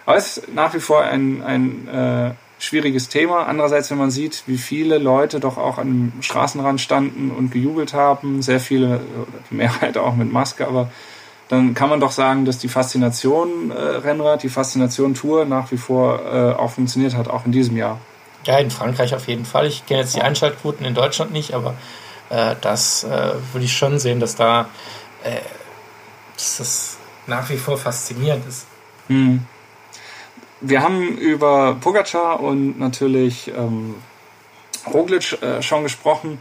Aber 0.05 0.16
es 0.16 0.37
ist 0.37 0.55
nach 0.55 0.72
wie 0.74 0.81
vor 0.81 1.02
ein, 1.02 1.42
ein 1.42 1.88
äh, 1.88 2.31
schwieriges 2.59 3.09
Thema. 3.09 3.47
Andererseits, 3.47 3.90
wenn 3.90 3.99
man 3.99 4.11
sieht, 4.11 4.42
wie 4.47 4.59
viele 4.59 4.99
Leute 4.99 5.40
doch 5.40 5.59
auch 5.59 5.79
an 5.79 6.12
dem 6.12 6.23
Straßenrand 6.23 6.81
standen 6.81 7.31
und 7.31 7.51
gejubelt 7.51 7.92
haben, 7.92 8.42
sehr 8.42 8.61
viele, 8.61 9.01
die 9.51 9.55
Mehrheit 9.55 9.99
auch 9.99 10.14
mit 10.14 10.33
Maske, 10.33 10.66
aber 10.66 10.90
dann 11.49 11.75
kann 11.75 11.88
man 11.88 12.01
doch 12.01 12.11
sagen, 12.11 12.45
dass 12.45 12.59
die 12.59 12.69
Faszination 12.69 13.71
äh, 13.71 13.75
Rennrad, 13.75 14.42
die 14.42 14.49
Faszination 14.49 15.14
Tour 15.14 15.45
nach 15.45 15.71
wie 15.71 15.77
vor 15.77 16.21
äh, 16.21 16.53
auch 16.55 16.73
funktioniert 16.73 17.14
hat, 17.14 17.29
auch 17.29 17.47
in 17.47 17.53
diesem 17.53 17.77
Jahr. 17.77 18.01
Ja, 18.45 18.59
in 18.59 18.71
Frankreich 18.71 19.14
auf 19.14 19.29
jeden 19.29 19.45
Fall. 19.45 19.66
Ich 19.66 19.87
kenne 19.87 20.01
jetzt 20.01 20.16
die 20.16 20.23
Einschaltquoten 20.23 20.85
in 20.85 20.95
Deutschland 20.95 21.33
nicht, 21.33 21.55
aber 21.55 21.75
äh, 22.31 22.57
das 22.61 23.05
äh, 23.05 23.35
würde 23.53 23.64
ich 23.64 23.77
schon 23.77 23.99
sehen, 24.01 24.19
dass 24.19 24.35
da 24.35 24.69
äh, 25.23 25.37
dass 26.35 26.59
das 26.59 26.97
nach 27.27 27.49
wie 27.49 27.57
vor 27.57 27.79
faszinierend 27.79 28.47
ist. 28.47 28.66
Hm 29.09 29.47
wir 30.61 30.83
haben 30.83 31.16
über 31.19 31.77
Pogacar 31.81 32.40
und 32.40 32.79
natürlich 32.79 33.53
ähm, 33.57 33.95
Roglic 34.92 35.40
äh, 35.42 35.62
schon 35.62 35.83
gesprochen. 35.83 36.38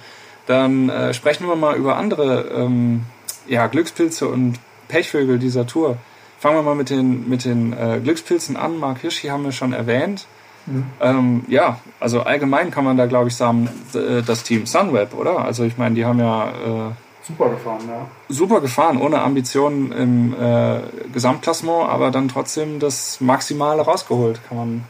Dann 0.47 0.89
äh, 0.89 1.13
sprechen 1.13 1.47
wir 1.47 1.55
mal 1.55 1.75
über 1.75 1.97
andere 1.97 2.49
ähm, 2.55 3.03
ja, 3.47 3.67
Glückspilze 3.67 4.27
und 4.27 4.59
Pechvögel 4.87 5.39
dieser 5.39 5.65
Tour. 5.65 5.97
Fangen 6.39 6.57
wir 6.57 6.63
mal 6.63 6.75
mit 6.75 6.89
den, 6.89 7.27
mit 7.27 7.45
den 7.45 7.73
äh, 7.73 7.99
Glückspilzen 8.03 8.55
an. 8.55 8.77
Mark 8.79 8.99
Hirschi 8.99 9.27
haben 9.27 9.43
wir 9.43 9.51
schon 9.51 9.73
erwähnt. 9.73 10.27
Mhm. 10.67 10.85
Ähm, 11.01 11.45
ja, 11.47 11.79
also 11.99 12.21
allgemein 12.21 12.71
kann 12.71 12.85
man 12.85 12.97
da, 12.97 13.05
glaube 13.05 13.29
ich, 13.29 13.35
sagen, 13.35 13.69
äh, 13.93 14.21
das 14.21 14.43
Team 14.43 14.65
Sunweb, 14.65 15.13
oder? 15.13 15.39
Also 15.39 15.63
ich 15.63 15.77
meine, 15.77 15.95
die 15.95 16.05
haben 16.05 16.19
ja 16.19 16.49
äh, 16.49 16.91
Super 17.27 17.49
gefahren, 17.49 17.81
ja. 17.87 18.05
Super 18.29 18.61
gefahren, 18.61 19.01
ohne 19.01 19.21
Ambitionen 19.21 19.91
im 19.91 20.35
äh, 20.39 20.81
Gesamtklassement, 21.11 21.89
aber 21.89 22.11
dann 22.11 22.27
trotzdem 22.27 22.79
das 22.79 23.19
Maximale 23.19 23.81
rausgeholt, 23.81 24.39
kann 24.47 24.57
man, 24.57 24.83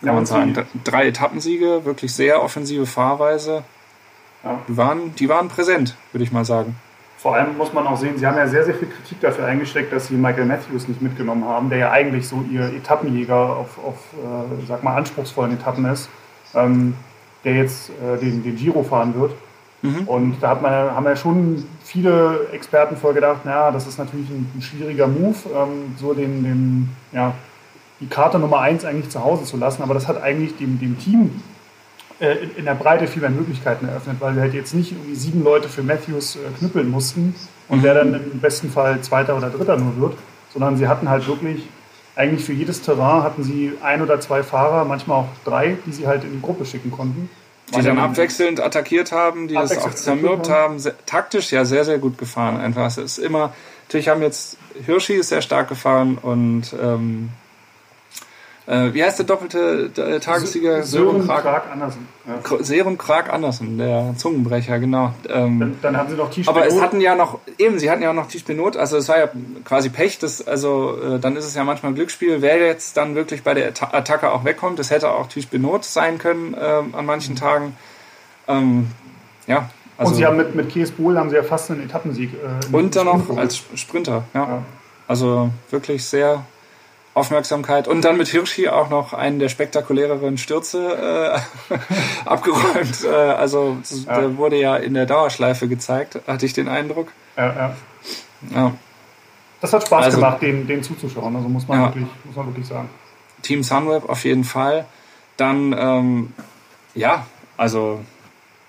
kann 0.00 0.06
ja, 0.08 0.12
man 0.12 0.26
sagen. 0.26 0.66
Drei 0.82 1.06
Etappensiege, 1.06 1.84
wirklich 1.84 2.12
sehr 2.12 2.42
offensive 2.42 2.86
Fahrweise. 2.86 3.62
Ja. 4.42 4.60
Die, 4.66 4.76
waren, 4.76 5.14
die 5.14 5.28
waren 5.28 5.48
präsent, 5.48 5.96
würde 6.12 6.24
ich 6.24 6.32
mal 6.32 6.44
sagen. 6.44 6.74
Vor 7.18 7.34
allem 7.34 7.56
muss 7.56 7.72
man 7.72 7.86
auch 7.86 7.96
sehen, 7.96 8.18
sie 8.18 8.26
haben 8.26 8.36
ja 8.36 8.46
sehr, 8.46 8.64
sehr 8.64 8.74
viel 8.74 8.88
Kritik 8.88 9.20
dafür 9.20 9.46
eingesteckt, 9.46 9.92
dass 9.92 10.08
sie 10.08 10.14
Michael 10.14 10.44
Matthews 10.44 10.88
nicht 10.88 11.00
mitgenommen 11.00 11.44
haben, 11.44 11.70
der 11.70 11.78
ja 11.78 11.90
eigentlich 11.90 12.28
so 12.28 12.44
ihr 12.50 12.62
Etappenjäger 12.62 13.56
auf, 13.56 13.78
auf 13.84 13.96
äh, 14.14 14.66
sag 14.66 14.82
mal, 14.82 14.96
anspruchsvollen 14.96 15.54
Etappen 15.54 15.84
ist, 15.86 16.08
ähm, 16.54 16.94
der 17.44 17.54
jetzt 17.54 17.90
äh, 17.90 18.18
den, 18.18 18.42
den 18.42 18.56
Giro 18.56 18.82
fahren 18.82 19.14
wird. 19.14 19.34
Mhm. 19.82 20.06
Und 20.06 20.36
da 20.40 20.50
hat 20.50 20.62
man, 20.62 20.72
haben 20.72 21.04
ja 21.04 21.16
schon 21.16 21.64
viele 21.96 22.48
Experten 22.52 22.96
vorher 22.96 23.14
gedacht, 23.14 23.46
naja, 23.46 23.70
das 23.70 23.86
ist 23.86 23.98
natürlich 23.98 24.28
ein, 24.28 24.50
ein 24.54 24.60
schwieriger 24.60 25.06
Move, 25.06 25.36
ähm, 25.54 25.94
so 25.98 26.12
den, 26.12 26.42
den, 26.44 26.88
ja, 27.12 27.34
die 28.00 28.06
Karte 28.06 28.38
Nummer 28.38 28.60
1 28.60 28.84
eigentlich 28.84 29.08
zu 29.08 29.24
Hause 29.24 29.44
zu 29.44 29.56
lassen. 29.56 29.82
Aber 29.82 29.94
das 29.94 30.06
hat 30.06 30.20
eigentlich 30.22 30.56
dem, 30.58 30.78
dem 30.78 30.98
Team 30.98 31.42
äh, 32.20 32.34
in, 32.36 32.56
in, 32.56 32.64
der 32.66 32.74
Breite 32.74 33.06
viel 33.06 33.22
mehr 33.22 33.30
Möglichkeiten 33.30 33.88
eröffnet, 33.88 34.16
weil 34.20 34.34
wir 34.34 34.42
halt 34.42 34.52
jetzt 34.52 34.74
nicht 34.74 34.92
irgendwie 34.92 35.14
sieben 35.14 35.42
Leute 35.42 35.70
für 35.70 35.82
Matthews 35.82 36.36
äh, 36.36 36.40
knüppeln 36.58 36.90
mussten 36.90 37.34
und 37.68 37.82
wer 37.82 37.94
dann 37.94 38.12
im 38.12 38.40
besten 38.40 38.70
Fall 38.70 39.00
Zweiter 39.00 39.34
oder 39.34 39.48
Dritter 39.48 39.78
nur 39.78 39.96
wird, 39.96 40.18
sondern 40.52 40.76
sie 40.76 40.88
hatten 40.88 41.08
halt 41.08 41.26
wirklich 41.26 41.66
eigentlich 42.14 42.44
für 42.44 42.52
jedes 42.52 42.82
Terrain 42.82 43.22
hatten 43.22 43.42
sie 43.42 43.72
ein 43.82 44.02
oder 44.02 44.20
zwei 44.20 44.42
Fahrer, 44.42 44.84
manchmal 44.84 45.20
auch 45.20 45.28
drei, 45.44 45.76
die 45.86 45.92
sie 45.92 46.06
halt 46.06 46.24
in 46.24 46.32
die 46.32 46.40
Gruppe 46.40 46.64
schicken 46.64 46.90
konnten. 46.90 47.28
Die 47.74 47.82
dann 47.82 47.98
abwechselnd 47.98 48.60
attackiert 48.60 49.10
haben, 49.10 49.48
die 49.48 49.54
das 49.54 49.76
auch 49.78 49.92
zermürbt 49.92 50.48
haben. 50.48 50.78
Sehr, 50.78 50.94
taktisch 51.04 51.50
ja 51.50 51.64
sehr, 51.64 51.84
sehr 51.84 51.98
gut 51.98 52.16
gefahren 52.16 52.58
einfach. 52.58 52.86
Es 52.86 52.96
ist 52.96 53.18
immer, 53.18 53.52
natürlich 53.86 54.08
haben 54.08 54.22
jetzt 54.22 54.56
Hirschi 54.84 55.14
ist 55.14 55.30
sehr 55.30 55.42
stark 55.42 55.68
gefahren 55.68 56.16
und 56.16 56.74
ähm, 56.80 57.30
äh, 58.66 58.92
wie 58.92 59.04
heißt 59.04 59.18
der 59.20 59.26
doppelte 59.26 59.90
äh, 59.96 60.18
Tagessieger? 60.18 60.82
Sören 60.82 61.24
Krag 61.26 61.70
Andersen. 61.70 62.08
Ja. 62.26 62.64
Sören 62.64 62.98
Krag 62.98 63.32
Andersen, 63.32 63.78
der 63.78 64.14
Zungenbrecher, 64.16 64.80
genau. 64.80 65.14
Ähm, 65.28 65.60
dann, 65.60 65.78
dann, 65.82 65.96
haben 65.96 66.10
sie 66.10 66.16
noch 66.16 66.30
Tisch 66.30 66.48
Aber 66.48 66.66
es 66.66 66.80
hatten 66.80 67.00
ja 67.00 67.14
noch, 67.14 67.38
eben, 67.58 67.78
sie 67.78 67.88
hatten 67.90 68.02
ja 68.02 68.10
auch 68.10 68.14
noch 68.14 68.26
Tisch 68.26 68.44
Benot, 68.44 68.76
also 68.76 68.96
es 68.96 69.08
war 69.08 69.18
ja 69.18 69.28
quasi 69.64 69.88
Pech, 69.88 70.18
das, 70.18 70.46
also 70.46 70.98
äh, 71.00 71.18
dann 71.20 71.36
ist 71.36 71.44
es 71.44 71.54
ja 71.54 71.62
manchmal 71.62 71.92
ein 71.92 71.94
Glücksspiel, 71.94 72.42
wer 72.42 72.58
jetzt 72.58 72.96
dann 72.96 73.14
wirklich 73.14 73.44
bei 73.44 73.54
der 73.54 73.68
Attacke 73.68 74.32
auch 74.32 74.44
wegkommt. 74.44 74.80
Das 74.80 74.90
hätte 74.90 75.10
auch 75.10 75.28
Tisch 75.28 75.46
Benot 75.46 75.84
sein 75.84 76.18
können 76.18 76.54
äh, 76.54 76.82
an 76.92 77.06
manchen 77.06 77.34
mhm. 77.34 77.38
Tagen. 77.38 77.76
Ähm, 78.48 78.88
ja. 79.46 79.70
Also, 79.96 80.10
und 80.10 80.16
sie 80.16 80.26
haben 80.26 80.36
mit, 80.36 80.54
mit 80.56 80.68
Kies 80.68 80.90
Bohl 80.90 81.16
haben 81.16 81.30
sie 81.30 81.36
ja 81.36 81.42
fast 81.42 81.70
einen 81.70 81.84
Etappensieg. 81.84 82.32
Äh, 82.34 82.74
und 82.74 82.96
dann 82.96 83.06
noch 83.06 83.36
als 83.36 83.62
Sprinter, 83.74 84.24
ja. 84.34 84.42
ja. 84.42 84.62
Also 85.08 85.50
wirklich 85.70 86.04
sehr 86.04 86.44
Aufmerksamkeit. 87.16 87.88
Und 87.88 88.02
dann 88.02 88.18
mit 88.18 88.28
Hirschi 88.28 88.68
auch 88.68 88.90
noch 88.90 89.14
einen 89.14 89.38
der 89.38 89.48
spektakuläreren 89.48 90.36
Stürze 90.36 91.40
äh, 91.70 91.78
abgeräumt. 92.26 93.04
Äh, 93.04 93.08
also 93.08 93.78
ja. 94.06 94.20
der 94.20 94.36
wurde 94.36 94.60
ja 94.60 94.76
in 94.76 94.92
der 94.92 95.06
Dauerschleife 95.06 95.66
gezeigt, 95.66 96.20
hatte 96.26 96.44
ich 96.44 96.52
den 96.52 96.68
Eindruck. 96.68 97.08
Ja, 97.38 97.46
ja. 97.46 97.76
ja. 98.54 98.72
Das 99.62 99.72
hat 99.72 99.86
Spaß 99.86 100.04
also, 100.04 100.18
gemacht, 100.18 100.42
dem, 100.42 100.66
dem 100.66 100.82
zuzuschauen. 100.82 101.34
Also 101.34 101.48
muss 101.48 101.66
man, 101.66 101.80
ja. 101.80 101.86
wirklich, 101.86 102.06
muss 102.24 102.36
man 102.36 102.46
wirklich 102.48 102.66
sagen. 102.66 102.90
Team 103.40 103.62
Sunweb 103.62 104.06
auf 104.10 104.24
jeden 104.24 104.44
Fall. 104.44 104.84
Dann, 105.38 105.74
ähm, 105.78 106.34
ja, 106.94 107.26
also 107.56 108.00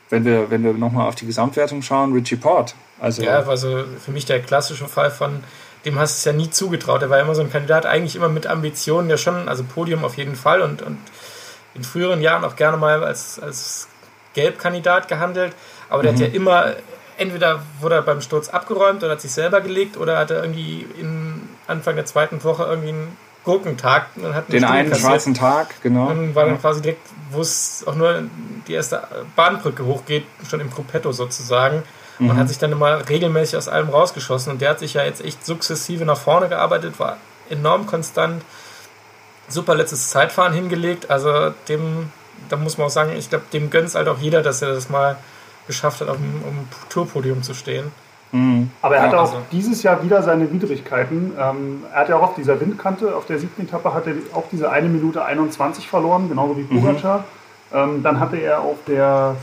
wenn 0.09 0.23
wir, 0.23 0.49
wenn 0.49 0.63
wir 0.63 0.71
nochmal 0.71 1.09
auf 1.09 1.15
die 1.15 1.25
Gesamtwertung 1.25 1.81
schauen, 1.81 2.13
Richie 2.13 2.37
Port. 2.37 2.75
Also, 2.97 3.23
ja, 3.23 3.39
also 3.39 3.83
für 3.99 4.11
mich 4.11 4.25
der 4.25 4.41
klassische 4.41 4.87
Fall 4.87 5.11
von 5.11 5.43
dem 5.87 5.97
hast 5.97 6.17
du 6.17 6.19
es 6.19 6.25
ja 6.25 6.37
nie 6.37 6.49
zugetraut. 6.49 7.01
Er 7.01 7.09
war 7.09 7.19
immer 7.19 7.33
so 7.33 7.41
ein 7.41 7.51
Kandidat, 7.51 7.85
eigentlich 7.85 8.15
immer 8.15 8.29
mit 8.29 8.45
Ambitionen, 8.45 9.07
der 9.07 9.17
schon, 9.17 9.47
also 9.47 9.63
Podium 9.63 10.03
auf 10.03 10.17
jeden 10.17 10.35
Fall 10.35 10.61
und, 10.61 10.81
und 10.81 10.97
in 11.73 11.83
früheren 11.83 12.21
Jahren 12.21 12.43
auch 12.43 12.55
gerne 12.55 12.77
mal 12.77 13.03
als, 13.03 13.39
als 13.39 13.87
Gelbkandidat 14.33 15.07
gehandelt. 15.07 15.53
Aber 15.89 16.03
der 16.03 16.11
mhm. 16.11 16.15
hat 16.15 16.21
ja 16.23 16.27
immer, 16.33 16.73
entweder 17.17 17.61
wurde 17.79 17.95
er 17.95 18.01
beim 18.01 18.19
Sturz 18.19 18.49
abgeräumt 18.49 19.03
oder 19.03 19.13
hat 19.13 19.21
sich 19.21 19.31
selber 19.31 19.61
gelegt 19.61 19.95
oder 19.95 20.17
hat 20.17 20.29
er 20.29 20.41
irgendwie 20.43 20.85
in 20.99 21.47
Anfang 21.67 21.95
der 21.95 22.05
zweiten 22.05 22.43
Woche 22.43 22.63
irgendwie 22.63 22.89
einen 22.89 23.17
Gurkentag. 23.45 24.07
Und 24.17 24.35
hat 24.35 24.51
Den 24.51 24.65
einen 24.65 24.89
kassiert. 24.89 25.07
schwarzen 25.07 25.33
Tag, 25.33 25.81
genau. 25.81 26.07
Und 26.09 26.35
war 26.35 26.45
dann 26.45 26.59
quasi 26.59 26.81
direkt, 26.81 27.07
wo 27.31 27.39
es 27.39 27.85
auch 27.87 27.95
nur 27.95 28.23
die 28.67 28.73
erste 28.73 29.07
Bahnbrücke 29.37 29.85
hochgeht, 29.85 30.25
schon 30.49 30.59
im 30.59 30.69
Gruppetto 30.69 31.13
sozusagen 31.13 31.83
mhm. 32.19 32.29
und 32.29 32.37
hat 32.37 32.49
sich 32.49 32.57
dann 32.57 32.71
immer 32.71 33.07
regelmäßig 33.07 33.57
aus 33.57 33.67
allem 33.67 33.89
rausgeschossen. 33.89 34.53
Und 34.53 34.61
der 34.61 34.71
hat 34.71 34.79
sich 34.79 34.93
ja 34.93 35.03
jetzt 35.03 35.23
echt 35.23 35.45
sukzessive 35.45 36.05
nach 36.05 36.17
vorne 36.17 36.49
gearbeitet, 36.49 36.99
war 36.99 37.17
enorm 37.49 37.85
konstant, 37.85 38.43
super 39.47 39.75
letztes 39.75 40.09
Zeitfahren 40.09 40.53
hingelegt. 40.53 41.09
Also 41.09 41.51
dem, 41.67 42.11
da 42.49 42.57
muss 42.57 42.77
man 42.77 42.87
auch 42.87 42.91
sagen, 42.91 43.13
ich 43.17 43.29
glaube, 43.29 43.45
dem 43.53 43.69
gönnt 43.69 43.87
es 43.87 43.95
halt 43.95 44.07
auch 44.07 44.19
jeder, 44.19 44.41
dass 44.41 44.61
er 44.61 44.73
das 44.73 44.89
mal 44.89 45.17
geschafft 45.67 46.01
hat, 46.01 46.09
auf 46.09 46.17
dem, 46.17 46.41
dem 46.43 46.67
Tourpodium 46.89 47.43
zu 47.43 47.53
stehen. 47.53 47.91
Mhm. 48.31 48.71
Aber 48.81 48.97
er 48.97 49.03
hat 49.03 49.13
ja, 49.13 49.19
auch 49.19 49.33
also. 49.33 49.41
dieses 49.51 49.83
Jahr 49.83 50.03
wieder 50.03 50.21
seine 50.21 50.51
Widrigkeiten. 50.51 51.33
Ähm, 51.39 51.83
er 51.93 52.01
hat 52.01 52.09
ja 52.09 52.17
auch 52.17 52.23
auf 52.23 52.35
dieser 52.35 52.59
Windkante, 52.59 53.15
auf 53.15 53.25
der 53.25 53.39
siebten 53.39 53.63
Etappe, 53.63 53.93
hat 53.93 54.07
er 54.07 54.15
auch 54.33 54.45
diese 54.51 54.69
eine 54.69 54.89
Minute 54.89 55.23
21 55.23 55.87
verloren, 55.87 56.27
genauso 56.27 56.57
wie 56.57 56.63
Pogacar. 56.63 57.19
Mhm. 57.19 57.23
Ähm, 57.73 58.03
dann 58.03 58.19
hatte 58.19 58.37
er 58.37 58.61
auf 58.61 58.77
der 58.87 59.35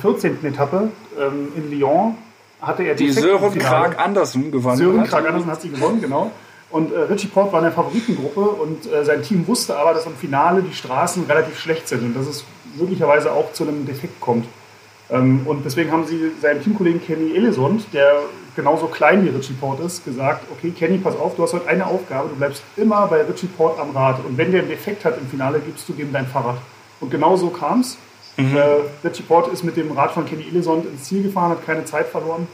14. 0.00 0.38
Äh, 0.42 0.48
Etappe 0.48 0.90
ähm, 1.18 1.48
in 1.56 1.70
Lyon 1.70 2.16
hatte 2.60 2.84
er 2.84 2.94
die 2.94 3.10
Sören 3.10 3.58
Krag 3.58 3.98
Andersen 3.98 4.50
gewonnen. 4.50 4.76
Sören 4.76 5.04
Krag 5.04 5.26
Andersen 5.26 5.50
hat 5.50 5.60
sie 5.60 5.70
gewonnen, 5.70 6.00
genau. 6.00 6.30
Und 6.70 6.92
äh, 6.92 7.00
Richie 7.00 7.28
Port 7.28 7.52
war 7.52 7.60
in 7.60 7.66
der 7.66 7.72
Favoritengruppe 7.72 8.40
und 8.40 8.90
äh, 8.90 9.04
sein 9.04 9.22
Team 9.22 9.46
wusste 9.46 9.76
aber, 9.76 9.94
dass 9.94 10.06
im 10.06 10.14
Finale 10.14 10.62
die 10.62 10.74
Straßen 10.74 11.24
relativ 11.26 11.58
schlecht 11.58 11.88
sind 11.88 12.02
und 12.02 12.16
dass 12.16 12.26
es 12.26 12.44
möglicherweise 12.76 13.32
auch 13.32 13.52
zu 13.52 13.64
einem 13.64 13.86
Defekt 13.86 14.20
kommt. 14.20 14.46
Ähm, 15.10 15.42
und 15.44 15.64
deswegen 15.64 15.92
haben 15.92 16.06
sie 16.06 16.32
seinem 16.40 16.62
Teamkollegen 16.62 17.00
Kenny 17.04 17.36
Elizond, 17.36 17.86
der 17.92 18.22
genauso 18.56 18.86
klein 18.86 19.24
wie 19.24 19.28
Richie 19.28 19.52
Port 19.52 19.80
ist, 19.80 20.04
gesagt, 20.04 20.46
okay 20.50 20.72
Kenny, 20.76 20.98
pass 20.98 21.16
auf, 21.16 21.36
du 21.36 21.42
hast 21.42 21.52
heute 21.52 21.68
eine 21.68 21.86
Aufgabe, 21.86 22.28
du 22.30 22.36
bleibst 22.36 22.62
immer 22.76 23.06
bei 23.06 23.22
Richie 23.22 23.46
Port 23.46 23.78
am 23.78 23.90
Rad 23.90 24.24
und 24.24 24.38
wenn 24.38 24.50
der 24.50 24.62
einen 24.62 24.70
Defekt 24.70 25.04
hat 25.04 25.18
im 25.18 25.26
Finale, 25.26 25.60
gibst 25.60 25.88
du 25.88 25.92
dem 25.92 26.12
dein 26.12 26.26
Fahrrad. 26.26 26.58
Und 27.00 27.10
genau 27.10 27.36
so 27.36 27.50
kam 27.50 27.80
es. 27.80 27.98
Mhm. 28.36 28.56
Äh, 28.56 29.06
Richie 29.06 29.22
Port 29.22 29.52
ist 29.52 29.62
mit 29.62 29.76
dem 29.76 29.92
Rad 29.92 30.12
von 30.12 30.26
Kenny 30.26 30.46
Elizond 30.48 30.86
ins 30.86 31.04
Ziel 31.04 31.22
gefahren, 31.22 31.50
hat 31.50 31.64
keine 31.64 31.84
Zeit 31.84 32.08
verloren. 32.08 32.48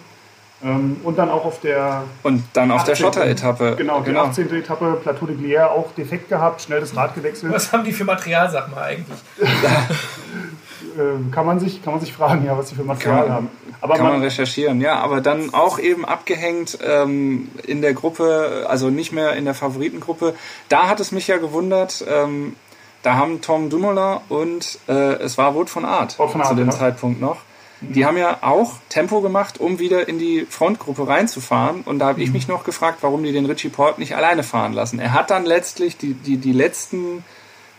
Ähm, 0.62 1.00
und 1.04 1.18
dann 1.18 1.30
auch 1.30 1.46
auf 1.46 1.60
der. 1.60 2.04
Und 2.22 2.44
dann 2.52 2.70
auf 2.70 2.80
18. 2.80 2.86
der 2.86 2.96
Schotter-Etappe. 2.96 3.76
Genau, 3.76 4.02
genau. 4.02 4.24
die 4.24 4.42
18. 4.42 4.54
Etappe, 4.54 4.98
Plateau 5.02 5.26
de 5.26 5.36
Glière, 5.36 5.70
auch 5.70 5.92
defekt 5.92 6.28
gehabt, 6.28 6.60
schnell 6.60 6.80
das 6.80 6.94
Rad 6.94 7.14
gewechselt. 7.14 7.52
Was 7.52 7.72
haben 7.72 7.84
die 7.84 7.92
für 7.92 8.04
Material, 8.04 8.50
sag 8.50 8.70
mal 8.70 8.82
eigentlich? 8.82 9.18
äh, 9.40 11.32
kann, 11.32 11.46
man 11.46 11.60
sich, 11.60 11.82
kann 11.82 11.94
man 11.94 12.00
sich 12.00 12.12
fragen, 12.12 12.44
ja, 12.44 12.58
was 12.58 12.68
sie 12.68 12.74
für 12.74 12.84
Material 12.84 13.24
kann, 13.24 13.32
haben. 13.32 13.48
Aber 13.80 13.94
kann 13.94 14.04
man, 14.04 14.12
man, 14.14 14.22
recherchieren, 14.22 14.82
ja. 14.82 14.98
Aber 14.98 15.22
dann 15.22 15.54
auch 15.54 15.78
eben 15.78 16.04
abgehängt 16.04 16.78
ähm, 16.86 17.48
in 17.66 17.80
der 17.80 17.94
Gruppe, 17.94 18.66
also 18.68 18.90
nicht 18.90 19.12
mehr 19.12 19.36
in 19.36 19.46
der 19.46 19.54
Favoritengruppe. 19.54 20.34
Da 20.68 20.88
hat 20.88 21.00
es 21.00 21.10
mich 21.10 21.26
ja 21.26 21.38
gewundert. 21.38 22.04
Ähm, 22.06 22.54
da 23.02 23.14
haben 23.14 23.40
Tom 23.40 23.70
Dumoulin 23.70 24.18
und 24.28 24.78
äh, 24.88 24.92
es 24.92 25.38
war 25.38 25.54
Wout 25.54 25.66
von 25.66 25.84
Art 25.84 26.12
von 26.12 26.40
Art 26.40 26.48
zu 26.48 26.54
dem 26.54 26.68
ja. 26.68 26.76
Zeitpunkt 26.76 27.20
noch. 27.20 27.38
Mhm. 27.80 27.92
Die 27.94 28.04
haben 28.04 28.16
ja 28.16 28.38
auch 28.42 28.74
Tempo 28.88 29.20
gemacht, 29.20 29.58
um 29.58 29.78
wieder 29.78 30.08
in 30.08 30.18
die 30.18 30.46
Frontgruppe 30.48 31.08
reinzufahren. 31.08 31.82
Und 31.82 31.98
da 31.98 32.08
habe 32.08 32.18
mhm. 32.18 32.24
ich 32.24 32.32
mich 32.32 32.48
noch 32.48 32.64
gefragt, 32.64 32.98
warum 33.00 33.22
die 33.22 33.32
den 33.32 33.46
Richie 33.46 33.70
Port 33.70 33.98
nicht 33.98 34.14
alleine 34.14 34.42
fahren 34.42 34.72
lassen. 34.72 34.98
Er 34.98 35.12
hat 35.12 35.30
dann 35.30 35.44
letztlich 35.44 35.96
die, 35.96 36.14
die, 36.14 36.36
die 36.36 36.52
letzten, 36.52 37.24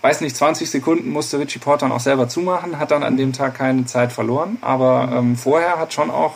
weiß 0.02 0.22
nicht, 0.22 0.36
20 0.36 0.70
Sekunden 0.70 1.12
musste 1.12 1.40
Richie 1.40 1.60
Port 1.60 1.84
dann 1.84 1.92
auch 1.92 2.00
selber 2.00 2.28
zumachen, 2.28 2.80
hat 2.80 2.92
dann 2.92 3.04
an 3.04 3.18
dem 3.18 3.34
Tag 3.34 3.56
keine 3.56 3.86
Zeit 3.86 4.12
verloren. 4.12 4.58
Aber 4.62 5.08
mhm. 5.08 5.18
ähm, 5.18 5.36
vorher 5.36 5.78
hat 5.78 5.94
schon 5.94 6.10
auch 6.10 6.34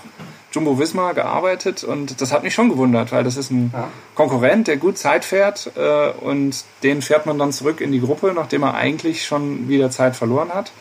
Jumbo 0.55 0.79
Visma 0.79 1.11
gearbeitet 1.11 1.83
und 1.83 2.21
das 2.21 2.31
hat 2.31 2.43
mich 2.43 2.53
schon 2.53 2.69
gewundert, 2.69 3.11
weil 3.11 3.23
das 3.25 3.35
ist 3.35 3.51
ein 3.51 3.71
ja. 3.73 3.89
Konkurrent, 4.15 4.67
der 4.67 4.77
gut 4.77 4.97
Zeit 4.97 5.25
fährt 5.25 5.71
äh, 5.75 6.11
und 6.11 6.63
den 6.81 7.01
fährt 7.01 7.25
man 7.25 7.37
dann 7.37 7.51
zurück 7.51 7.81
in 7.81 7.91
die 7.91 7.99
Gruppe, 7.99 8.31
nachdem 8.33 8.63
er 8.63 8.73
eigentlich 8.73 9.25
schon 9.25 9.67
wieder 9.67 9.91
Zeit 9.91 10.15
verloren 10.15 10.53
hat. 10.53 10.71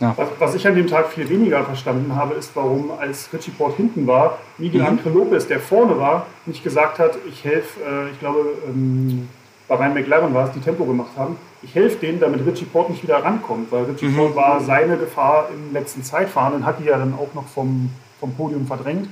Ja. 0.00 0.12
Was, 0.16 0.28
was, 0.38 0.54
ich 0.54 0.66
an 0.66 0.76
dem 0.76 0.86
Tag 0.86 1.08
viel 1.08 1.28
weniger 1.28 1.64
verstanden 1.64 2.14
habe, 2.14 2.34
ist, 2.34 2.54
warum, 2.54 2.92
als 3.00 3.32
Richie 3.32 3.50
Port 3.50 3.76
hinten 3.76 4.06
war, 4.06 4.38
Miguel 4.58 4.82
mhm. 4.82 4.86
Angel 4.86 5.12
Lopez, 5.12 5.48
der 5.48 5.58
vorne 5.58 5.98
war, 5.98 6.26
nicht 6.46 6.62
gesagt 6.62 6.98
hat, 6.98 7.18
ich 7.28 7.42
helfe, 7.44 7.80
äh, 7.80 8.10
ich 8.12 8.20
glaube, 8.20 8.52
ähm, 8.66 9.28
bei 9.66 9.74
Ryan 9.74 9.94
McLaren 9.94 10.34
war 10.34 10.46
es, 10.46 10.52
die 10.52 10.60
Tempo 10.60 10.84
gemacht 10.84 11.10
haben, 11.16 11.36
ich 11.62 11.74
helfe 11.74 11.96
denen, 11.96 12.20
damit 12.20 12.46
Richie 12.46 12.66
Port 12.66 12.90
nicht 12.90 13.02
wieder 13.02 13.16
rankommt, 13.16 13.72
weil 13.72 13.84
Richie 13.84 14.06
mhm. 14.06 14.16
Port 14.16 14.36
war 14.36 14.60
seine 14.60 14.96
Gefahr 14.98 15.48
im 15.52 15.72
letzten 15.72 16.04
Zeitfahren 16.04 16.54
und 16.54 16.66
hat 16.66 16.78
die 16.78 16.84
ja 16.84 16.98
dann 16.98 17.14
auch 17.14 17.34
noch 17.34 17.46
vom 17.48 17.90
vom 18.20 18.34
Podium 18.34 18.66
verdrängt. 18.66 19.08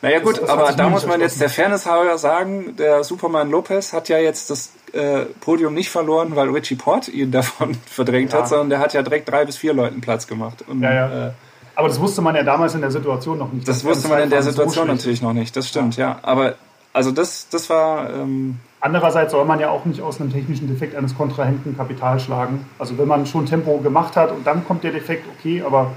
Naja 0.00 0.20
gut, 0.20 0.40
das, 0.40 0.48
aber 0.48 0.72
da 0.72 0.88
muss 0.88 1.06
man 1.06 1.20
jetzt 1.20 1.40
der 1.40 1.50
Fairness 1.50 1.86
halber 1.86 2.18
sagen, 2.18 2.76
der 2.76 3.02
Superman 3.02 3.50
Lopez 3.50 3.92
hat 3.92 4.08
ja 4.08 4.18
jetzt 4.18 4.48
das 4.48 4.72
äh, 4.92 5.24
Podium 5.40 5.74
nicht 5.74 5.90
verloren, 5.90 6.36
weil 6.36 6.48
Richie 6.50 6.76
Port 6.76 7.08
ihn 7.08 7.32
davon 7.32 7.74
verdrängt 7.86 8.32
ja. 8.32 8.38
hat, 8.38 8.48
sondern 8.48 8.70
der 8.70 8.78
hat 8.78 8.94
ja 8.94 9.02
direkt 9.02 9.28
drei 9.28 9.44
bis 9.44 9.56
vier 9.56 9.72
Leuten 9.72 10.00
Platz 10.00 10.26
gemacht. 10.26 10.64
Und, 10.68 10.82
ja, 10.82 10.94
ja. 10.94 11.28
Äh, 11.28 11.30
aber 11.74 11.88
das 11.88 12.00
wusste 12.00 12.22
man 12.22 12.34
ja 12.34 12.42
damals 12.42 12.74
in 12.74 12.80
der 12.80 12.90
Situation 12.90 13.38
noch 13.38 13.52
nicht. 13.52 13.66
Das, 13.66 13.84
wusste 13.84 14.08
man 14.08 14.20
in 14.20 14.30
der 14.30 14.42
Situation 14.42 14.86
so 14.86 14.92
natürlich 14.92 15.22
noch 15.22 15.32
nicht, 15.32 15.56
das 15.56 15.68
stimmt, 15.68 15.96
ja. 15.96 16.10
ja. 16.10 16.18
Aber 16.22 16.54
also 16.92 17.10
das, 17.12 17.48
das 17.48 17.68
war... 17.70 18.12
Ähm, 18.12 18.58
Andererseits 18.80 19.32
soll 19.32 19.44
man 19.44 19.58
ja 19.58 19.70
auch 19.70 19.84
nicht 19.84 20.00
aus 20.00 20.20
einem 20.20 20.32
technischen 20.32 20.68
Defekt 20.68 20.94
eines 20.94 21.16
Kontrahenten 21.16 21.76
Kapital 21.76 22.20
schlagen. 22.20 22.66
Also 22.78 22.96
wenn 22.98 23.08
man 23.08 23.26
schon 23.26 23.46
Tempo 23.46 23.78
gemacht 23.78 24.16
hat 24.16 24.30
und 24.30 24.46
dann 24.46 24.64
kommt 24.64 24.84
der 24.84 24.92
Defekt, 24.92 25.24
okay, 25.36 25.62
aber 25.64 25.92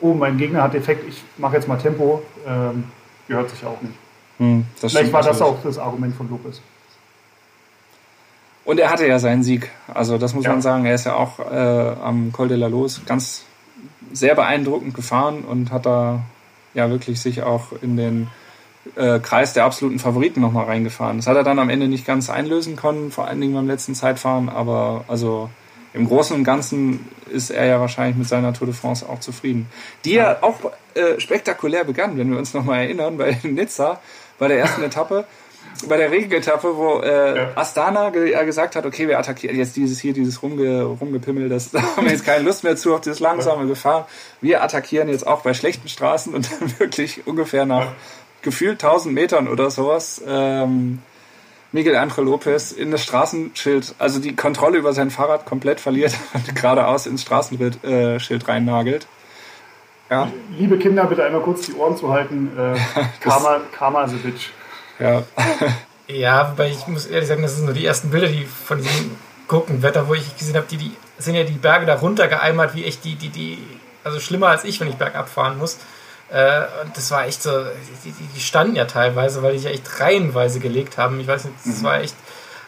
oh, 0.00 0.14
mein 0.14 0.36
Gegner 0.36 0.62
hat 0.62 0.74
Defekt, 0.74 1.08
ich 1.08 1.22
mache 1.38 1.56
jetzt 1.56 1.68
mal 1.68 1.76
Tempo, 1.76 2.22
ähm, 2.46 2.84
gehört 3.28 3.50
sich 3.50 3.64
auch 3.64 3.80
nicht. 3.82 3.94
Hm, 4.38 4.66
Vielleicht 4.76 5.12
war 5.12 5.22
das 5.22 5.40
auch 5.40 5.56
das 5.62 5.78
Argument 5.78 6.14
von 6.14 6.28
Lopez. 6.28 6.60
Und 8.64 8.80
er 8.80 8.90
hatte 8.90 9.06
ja 9.06 9.18
seinen 9.18 9.42
Sieg. 9.42 9.70
Also 9.92 10.18
das 10.18 10.34
muss 10.34 10.44
ja. 10.44 10.50
man 10.50 10.60
sagen. 10.60 10.84
Er 10.84 10.94
ist 10.94 11.06
ja 11.06 11.14
auch 11.14 11.38
äh, 11.38 11.94
am 12.02 12.32
Col 12.32 12.48
de 12.48 12.56
la 12.56 12.66
Los 12.66 13.00
ganz 13.06 13.44
sehr 14.12 14.34
beeindruckend 14.34 14.92
gefahren 14.94 15.44
und 15.44 15.70
hat 15.70 15.86
da 15.86 16.20
ja 16.74 16.90
wirklich 16.90 17.20
sich 17.20 17.42
auch 17.42 17.66
in 17.80 17.96
den 17.96 18.28
äh, 18.96 19.20
Kreis 19.20 19.52
der 19.52 19.64
absoluten 19.64 20.00
Favoriten 20.00 20.40
nochmal 20.40 20.66
reingefahren. 20.66 21.18
Das 21.18 21.28
hat 21.28 21.36
er 21.36 21.44
dann 21.44 21.58
am 21.60 21.70
Ende 21.70 21.86
nicht 21.86 22.04
ganz 22.04 22.28
einlösen 22.28 22.76
können, 22.76 23.12
vor 23.12 23.26
allen 23.28 23.40
Dingen 23.40 23.54
beim 23.54 23.68
letzten 23.68 23.94
Zeitfahren, 23.94 24.48
aber 24.48 25.04
also 25.06 25.48
im 25.96 26.06
Großen 26.06 26.36
und 26.36 26.44
Ganzen 26.44 27.08
ist 27.30 27.50
er 27.50 27.66
ja 27.66 27.80
wahrscheinlich 27.80 28.16
mit 28.16 28.28
seiner 28.28 28.52
Tour 28.52 28.66
de 28.66 28.76
France 28.76 29.08
auch 29.08 29.20
zufrieden. 29.20 29.68
Die 30.04 30.14
ja 30.14 30.38
auch 30.42 30.56
äh, 30.94 31.18
spektakulär 31.18 31.84
begann, 31.84 32.16
wenn 32.18 32.30
wir 32.30 32.38
uns 32.38 32.54
nochmal 32.54 32.84
erinnern, 32.84 33.16
bei 33.16 33.38
Nizza, 33.42 34.00
bei 34.38 34.48
der 34.48 34.58
ersten 34.58 34.82
Etappe 34.82 35.24
bei 35.88 35.96
der 35.96 36.10
Regenetappe, 36.10 36.76
wo 36.76 37.00
äh, 37.00 37.36
ja. 37.36 37.48
Astana 37.54 38.10
ge 38.10 38.32
ja, 38.32 38.42
gesagt 38.44 38.76
hat, 38.76 38.86
okay, 38.86 39.08
wir 39.08 39.18
attackieren 39.18 39.56
jetzt 39.56 39.76
dieses 39.76 40.00
hier, 40.00 40.12
dieses 40.12 40.42
Rumge 40.42 40.82
Rumgepimmel, 40.82 41.48
das 41.48 41.70
da 41.72 41.82
haben 41.82 42.04
wir 42.06 42.12
jetzt 42.12 42.24
keine 42.24 42.44
Lust 42.44 42.64
mehr 42.64 42.76
zu 42.76 42.94
auf 42.94 43.02
das 43.02 43.20
langsame 43.20 43.66
Gefahr. 43.66 44.08
Wir 44.40 44.62
attackieren 44.62 45.08
jetzt 45.08 45.26
auch 45.26 45.42
bei 45.42 45.54
schlechten 45.54 45.88
Straßen 45.88 46.34
und 46.34 46.50
dann 46.60 46.78
wirklich 46.78 47.26
ungefähr 47.26 47.66
nach 47.66 47.88
gefühlt 48.42 48.82
1000 48.82 49.14
Metern 49.14 49.48
oder 49.48 49.70
sowas 49.70 50.22
ähm, 50.26 51.00
Miguel 51.72 51.96
Angel 51.96 52.24
Lopez 52.24 52.72
in 52.72 52.90
das 52.90 53.02
Straßenschild, 53.02 53.94
also 53.98 54.20
die 54.20 54.36
Kontrolle 54.36 54.78
über 54.78 54.92
sein 54.92 55.10
Fahrrad 55.10 55.46
komplett 55.46 55.80
verliert 55.80 56.14
und 56.34 56.54
geradeaus 56.54 57.06
ins 57.06 57.22
Straßenschild 57.22 57.84
äh, 57.84 58.44
reinnagelt. 58.44 59.06
Ja. 60.10 60.30
Liebe 60.56 60.78
Kinder, 60.78 61.04
bitte 61.04 61.24
einmal 61.24 61.42
kurz 61.42 61.66
die 61.66 61.74
Ohren 61.74 61.96
zu 61.96 62.12
halten. 62.12 62.50
Äh, 62.56 62.76
Karma, 63.20 63.60
Karma 63.76 64.04
is 64.04 64.12
a 64.12 64.16
bitch. 64.22 64.50
Ja. 65.00 65.22
ja, 66.06 66.50
wobei 66.52 66.70
ich 66.70 66.86
muss 66.86 67.06
ehrlich 67.06 67.28
sagen, 67.28 67.42
das 67.42 67.56
sind 67.56 67.64
nur 67.64 67.74
die 67.74 67.84
ersten 67.84 68.10
Bilder, 68.10 68.28
die 68.28 68.44
von 68.44 68.78
diesem 68.78 69.16
Gurkenwetter, 69.48 70.08
wo 70.08 70.14
ich 70.14 70.36
gesehen 70.36 70.56
habe, 70.56 70.66
die, 70.70 70.76
die 70.76 70.92
sind 71.18 71.34
ja 71.34 71.44
die 71.44 71.52
Berge 71.52 71.86
da 71.86 71.96
runter 71.96 72.28
geeimert, 72.28 72.74
wie 72.74 72.84
echt 72.84 73.04
die, 73.04 73.16
die, 73.16 73.28
die, 73.28 73.58
also 74.04 74.20
schlimmer 74.20 74.48
als 74.48 74.64
ich, 74.64 74.80
wenn 74.80 74.88
ich 74.88 74.96
bergab 74.96 75.28
fahren 75.28 75.58
muss. 75.58 75.78
Äh, 76.28 76.62
und 76.82 76.96
das 76.96 77.10
war 77.10 77.26
echt 77.26 77.42
so, 77.42 77.50
die, 78.04 78.12
die, 78.34 78.40
standen 78.40 78.74
ja 78.74 78.86
teilweise, 78.86 79.42
weil 79.42 79.52
die 79.52 79.58
sich 79.58 79.68
ja 79.68 79.72
echt 79.72 80.00
reihenweise 80.00 80.58
gelegt 80.58 80.98
haben. 80.98 81.20
Ich 81.20 81.26
weiß 81.28 81.44
nicht, 81.44 81.56
das 81.64 81.78
mhm. 81.78 81.84
war 81.84 82.00
echt 82.00 82.16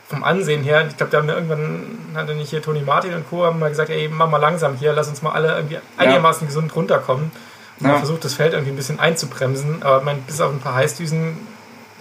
vom 0.08 0.22
Ansehen 0.22 0.62
her. 0.62 0.86
Ich 0.88 0.96
glaube, 0.96 1.10
da 1.10 1.18
haben 1.18 1.26
wir 1.26 1.34
irgendwann, 1.34 1.98
hatte 2.14 2.34
nicht 2.34 2.50
hier 2.50 2.62
Toni 2.62 2.80
Martin 2.80 3.14
und 3.14 3.28
Co. 3.28 3.44
haben 3.44 3.58
mal 3.58 3.68
gesagt, 3.68 3.90
ey, 3.90 4.08
mach 4.08 4.28
mal 4.28 4.38
langsam 4.38 4.76
hier, 4.76 4.92
lass 4.92 5.08
uns 5.08 5.22
mal 5.22 5.32
alle 5.32 5.56
irgendwie 5.56 5.78
einigermaßen 5.96 6.42
ja. 6.42 6.46
gesund 6.46 6.74
runterkommen. 6.74 7.32
Und 7.80 7.86
ja. 7.86 7.96
versucht, 7.98 8.24
das 8.24 8.34
Feld 8.34 8.52
irgendwie 8.52 8.72
ein 8.72 8.76
bisschen 8.76 9.00
einzubremsen. 9.00 9.82
Aber 9.82 10.02
mein, 10.02 10.22
bis 10.22 10.40
auf 10.40 10.52
ein 10.52 10.60
paar 10.60 10.74
Heißdüsen 10.74 11.36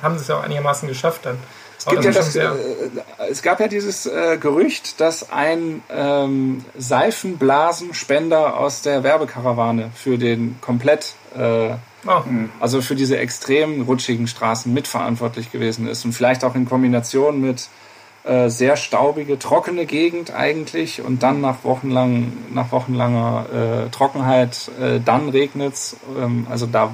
haben 0.02 0.16
sie 0.16 0.22
es 0.22 0.28
ja 0.28 0.38
auch 0.38 0.44
einigermaßen 0.44 0.88
geschafft 0.88 1.26
dann. 1.26 1.38
Es, 1.78 1.86
gibt 1.86 2.04
ja 2.04 2.12
das, 2.12 2.36
äh, 2.36 2.50
es 3.30 3.42
gab 3.42 3.60
ja 3.60 3.68
dieses 3.68 4.06
äh, 4.06 4.38
Gerücht, 4.40 5.00
dass 5.00 5.32
ein 5.32 5.84
ähm, 5.90 6.66
Seifenblasenspender 6.78 8.58
aus 8.58 8.82
der 8.82 9.04
Werbekarawane 9.04 9.92
für 9.94 10.18
den 10.18 10.58
komplett, 10.60 11.14
äh, 11.38 11.70
oh. 12.08 12.22
also 12.60 12.82
für 12.82 12.96
diese 12.96 13.18
extrem 13.18 13.84
rutschigen 13.84 14.28
Straßen 14.28 14.74
mitverantwortlich 14.74 15.52
gewesen 15.52 15.88
ist 15.88 16.04
und 16.04 16.14
vielleicht 16.14 16.44
auch 16.44 16.56
in 16.56 16.68
Kombination 16.68 17.40
mit 17.40 17.70
äh, 18.28 18.50
sehr 18.50 18.76
staubige, 18.76 19.40
trockene 19.40 19.86
Gegend 19.86 20.34
eigentlich 20.34 21.02
und 21.02 21.24
dann 21.24 21.40
nach 21.40 21.64
wochenlang, 21.64 22.34
nach 22.54 22.74
wochenlanger 22.74 23.86
äh, 23.86 23.90
Trockenheit, 23.90 24.70
äh, 24.82 25.00
dann 25.00 25.30
regnet's. 25.30 25.96
Ähm, 26.20 26.46
also 26.50 26.66
da 26.66 26.92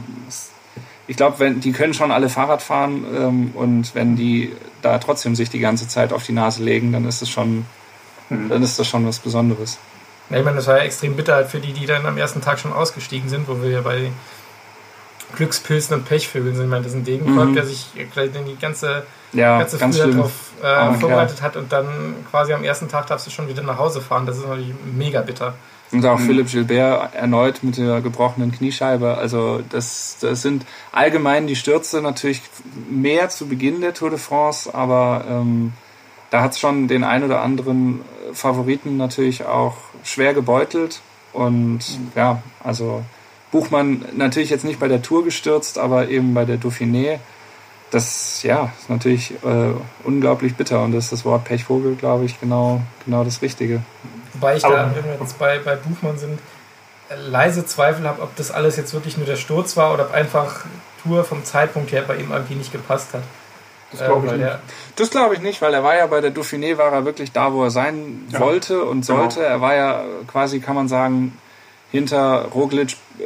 ich 1.07 1.17
glaube, 1.17 1.39
wenn 1.39 1.59
die 1.59 1.71
können 1.71 1.93
schon 1.93 2.11
alle 2.11 2.29
Fahrrad 2.29 2.61
fahren 2.61 3.05
ähm, 3.15 3.51
und 3.55 3.93
wenn 3.95 4.15
die 4.15 4.53
da 4.81 4.97
trotzdem 4.99 5.35
sich 5.35 5.49
die 5.49 5.59
ganze 5.59 5.87
Zeit 5.87 6.13
auf 6.13 6.25
die 6.25 6.31
Nase 6.31 6.63
legen, 6.63 6.91
dann 6.93 7.05
ist 7.05 7.21
es 7.21 7.29
schon, 7.29 7.65
mhm. 8.29 8.49
dann 8.49 8.63
ist 8.63 8.79
das 8.79 8.87
schon 8.87 9.05
was 9.05 9.19
Besonderes. 9.19 9.79
Ja, 10.29 10.37
ich 10.37 10.45
meine, 10.45 10.57
das 10.57 10.67
war 10.67 10.77
ja 10.77 10.83
extrem 10.83 11.15
bitter 11.15 11.35
halt 11.35 11.47
für 11.47 11.59
die, 11.59 11.73
die 11.73 11.85
dann 11.85 12.05
am 12.05 12.17
ersten 12.17 12.41
Tag 12.41 12.59
schon 12.59 12.71
ausgestiegen 12.71 13.29
sind, 13.29 13.47
wo 13.47 13.61
wir 13.61 13.69
ja 13.69 13.81
bei 13.81 14.11
Glückspilzen 15.35 15.95
und 15.95 16.05
Pechvögeln 16.05 16.55
sind. 16.55 16.65
Ich 16.65 16.69
meine, 16.69 16.83
das 16.83 16.93
ist 16.93 16.99
ein 16.99 17.03
Degenkolb, 17.03 17.49
mhm. 17.49 17.55
der 17.55 17.65
sich 17.65 17.87
die 17.95 18.57
ganze, 18.59 19.03
ja, 19.33 19.59
ganze 19.59 19.77
ganz 19.77 19.97
Frühjahr 19.97 20.15
darauf 20.15 20.31
äh, 20.61 20.99
vorbereitet 20.99 21.41
hat 21.41 21.57
und 21.57 21.71
dann 21.71 22.15
quasi 22.29 22.53
am 22.53 22.63
ersten 22.63 22.87
Tag 22.87 23.07
darfst 23.07 23.27
du 23.27 23.31
schon 23.31 23.47
wieder 23.47 23.63
nach 23.63 23.77
Hause 23.77 23.99
fahren. 23.99 24.25
Das 24.25 24.37
ist 24.37 24.47
natürlich 24.47 24.73
mega 24.95 25.21
bitter. 25.21 25.55
Und 25.93 26.05
auch 26.05 26.19
mhm. 26.19 26.25
Philipp 26.25 26.49
Gilbert 26.49 27.13
erneut 27.13 27.63
mit 27.63 27.77
der 27.77 28.01
gebrochenen 28.01 28.51
Kniescheibe. 28.51 29.15
Also 29.15 29.61
das, 29.69 30.17
das 30.19 30.41
sind 30.41 30.65
allgemein 30.91 31.45
die 31.45 31.55
Stürze 31.55 32.01
natürlich 32.01 32.41
mehr 32.89 33.29
zu 33.29 33.47
Beginn 33.47 33.79
der 33.81 33.93
Tour 33.93 34.09
de 34.09 34.17
France, 34.17 34.73
aber 34.73 35.23
ähm, 35.29 35.73
da 36.31 36.41
hat 36.41 36.53
es 36.53 36.59
schon 36.59 36.87
den 36.87 37.03
ein 37.03 37.23
oder 37.23 37.41
anderen 37.41 38.01
Favoriten 38.33 38.97
natürlich 38.97 39.45
auch 39.45 39.77
schwer 40.03 40.33
gebeutelt. 40.33 41.01
Und 41.31 41.77
mhm. 41.77 42.11
ja, 42.15 42.41
also 42.63 43.03
Buchmann 43.51 44.03
natürlich 44.15 44.49
jetzt 44.49 44.65
nicht 44.65 44.79
bei 44.79 44.87
der 44.87 45.03
Tour 45.03 45.23
gestürzt, 45.23 45.77
aber 45.77 46.09
eben 46.09 46.33
bei 46.33 46.43
der 46.43 46.59
Dauphiné. 46.59 47.19
Das 47.91 48.41
ja, 48.41 48.73
ist 48.79 48.89
natürlich 48.89 49.31
äh, 49.43 49.73
unglaublich 50.03 50.55
bitter 50.55 50.83
und 50.83 50.91
das 50.91 51.05
ist 51.05 51.13
das 51.13 51.25
Wort 51.25 51.45
Pechvogel, 51.45 51.95
glaube 51.95 52.25
ich, 52.25 52.39
genau, 52.41 52.81
genau 53.05 53.23
das 53.23 53.43
Richtige. 53.43 53.83
Wobei 54.43 54.57
ich 54.57 54.63
da, 54.63 54.91
wenn 54.93 55.05
wir 55.05 55.17
jetzt 55.21 55.39
bei, 55.39 55.57
bei 55.59 55.77
Buchmann 55.77 56.17
sind, 56.17 56.37
leise 57.29 57.65
Zweifel 57.65 58.05
habe, 58.05 58.21
ob 58.21 58.35
das 58.35 58.51
alles 58.51 58.75
jetzt 58.75 58.93
wirklich 58.93 59.15
nur 59.15 59.25
der 59.25 59.37
Sturz 59.37 59.77
war 59.77 59.93
oder 59.93 60.03
ob 60.03 60.13
einfach 60.13 60.65
Tour 61.01 61.23
vom 61.23 61.45
Zeitpunkt 61.45 61.93
her 61.93 62.03
bei 62.05 62.17
ihm 62.17 62.31
irgendwie 62.31 62.55
nicht 62.55 62.71
gepasst 62.71 63.13
hat. 63.13 63.21
Das 63.91 64.03
glaube 64.03 64.27
ich, 64.27 64.33
äh, 64.33 64.37
nicht. 64.97 65.11
glaub 65.11 65.31
ich 65.31 65.39
nicht, 65.39 65.61
weil 65.61 65.73
er 65.73 65.83
war 65.83 65.95
ja 65.95 66.07
bei 66.07 66.19
der 66.19 66.33
Dauphiné, 66.33 66.77
war 66.77 66.91
er 66.91 67.05
wirklich 67.05 67.31
da, 67.31 67.53
wo 67.53 67.63
er 67.63 67.69
sein 67.69 68.27
ja. 68.31 68.39
wollte 68.39 68.83
und 68.83 69.05
genau. 69.05 69.19
sollte. 69.19 69.39
Genau. 69.39 69.49
Er 69.49 69.61
war 69.61 69.75
ja 69.75 70.03
quasi, 70.27 70.59
kann 70.59 70.75
man 70.75 70.87
sagen, 70.89 71.37
hinter 71.91 72.47
Roglic, 72.53 72.97
äh, 73.19 73.23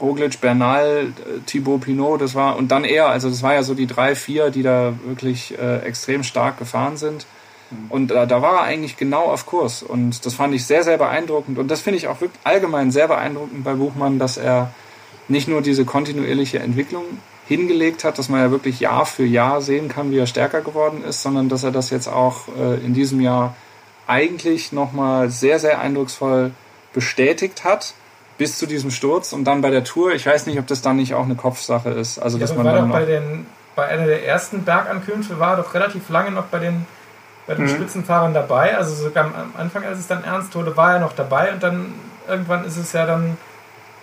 Roglic 0.00 0.40
Bernal, 0.40 1.08
äh, 1.08 1.40
Thibaut 1.44 1.82
Pinot, 1.82 2.20
das 2.20 2.34
war, 2.34 2.56
und 2.56 2.68
dann 2.68 2.84
er, 2.84 3.08
also 3.08 3.28
das 3.28 3.42
war 3.42 3.52
ja 3.52 3.62
so 3.62 3.74
die 3.74 3.88
drei, 3.88 4.14
vier, 4.14 4.50
die 4.50 4.62
da 4.62 4.94
wirklich 5.04 5.58
äh, 5.58 5.80
extrem 5.80 6.22
stark 6.22 6.58
gefahren 6.58 6.96
sind. 6.96 7.26
Und 7.88 8.12
äh, 8.12 8.26
da 8.26 8.42
war 8.42 8.54
er 8.54 8.62
eigentlich 8.62 8.96
genau 8.96 9.24
auf 9.24 9.46
Kurs. 9.46 9.82
Und 9.82 10.24
das 10.24 10.34
fand 10.34 10.54
ich 10.54 10.66
sehr, 10.66 10.84
sehr 10.84 10.98
beeindruckend. 10.98 11.58
Und 11.58 11.70
das 11.70 11.80
finde 11.80 11.98
ich 11.98 12.08
auch 12.08 12.20
wirklich 12.20 12.40
allgemein 12.44 12.90
sehr 12.90 13.08
beeindruckend 13.08 13.64
bei 13.64 13.74
Buchmann, 13.74 14.18
dass 14.18 14.36
er 14.36 14.70
nicht 15.28 15.48
nur 15.48 15.62
diese 15.62 15.84
kontinuierliche 15.84 16.60
Entwicklung 16.60 17.04
hingelegt 17.48 18.04
hat, 18.04 18.18
dass 18.18 18.28
man 18.28 18.40
ja 18.40 18.50
wirklich 18.50 18.80
Jahr 18.80 19.06
für 19.06 19.24
Jahr 19.24 19.60
sehen 19.60 19.88
kann, 19.88 20.10
wie 20.10 20.18
er 20.18 20.26
stärker 20.26 20.60
geworden 20.60 21.04
ist, 21.04 21.22
sondern 21.22 21.48
dass 21.48 21.64
er 21.64 21.70
das 21.70 21.90
jetzt 21.90 22.08
auch 22.08 22.48
äh, 22.58 22.84
in 22.84 22.94
diesem 22.94 23.20
Jahr 23.20 23.54
eigentlich 24.06 24.72
nochmal 24.72 25.30
sehr, 25.30 25.58
sehr 25.58 25.80
eindrucksvoll 25.80 26.52
bestätigt 26.92 27.64
hat 27.64 27.94
bis 28.38 28.58
zu 28.58 28.66
diesem 28.66 28.90
Sturz 28.90 29.32
und 29.32 29.44
dann 29.44 29.60
bei 29.60 29.70
der 29.70 29.84
Tour. 29.84 30.12
Ich 30.12 30.26
weiß 30.26 30.46
nicht, 30.46 30.58
ob 30.58 30.66
das 30.66 30.82
dann 30.82 30.96
nicht 30.96 31.14
auch 31.14 31.24
eine 31.24 31.36
Kopfsache 31.36 31.90
ist. 31.90 32.18
Also, 32.18 32.38
ja, 32.38 32.42
dass 32.42 32.54
man 32.54 32.66
war 32.66 32.74
dann 32.74 32.88
doch 32.88 32.96
bei, 32.96 33.04
den, 33.04 33.46
bei 33.74 33.86
einer 33.86 34.06
der 34.06 34.26
ersten 34.26 34.64
Bergankünfte 34.64 35.38
war 35.38 35.56
er 35.56 35.62
doch 35.62 35.74
relativ 35.74 36.08
lange 36.08 36.30
noch 36.30 36.46
bei 36.46 36.58
den 36.58 36.86
bei 37.46 37.54
den 37.54 37.64
mhm. 37.64 37.70
Spitzenfahrern 37.70 38.34
dabei. 38.34 38.76
Also 38.76 38.94
sogar 38.94 39.26
am 39.26 39.52
Anfang, 39.56 39.84
als 39.84 39.98
es 39.98 40.06
dann 40.06 40.24
ernst 40.24 40.54
wurde, 40.54 40.76
war 40.76 40.94
er 40.94 41.00
noch 41.00 41.12
dabei 41.12 41.52
und 41.52 41.62
dann 41.62 41.94
irgendwann 42.28 42.64
ist 42.64 42.76
es 42.76 42.92
ja 42.92 43.06
dann 43.06 43.36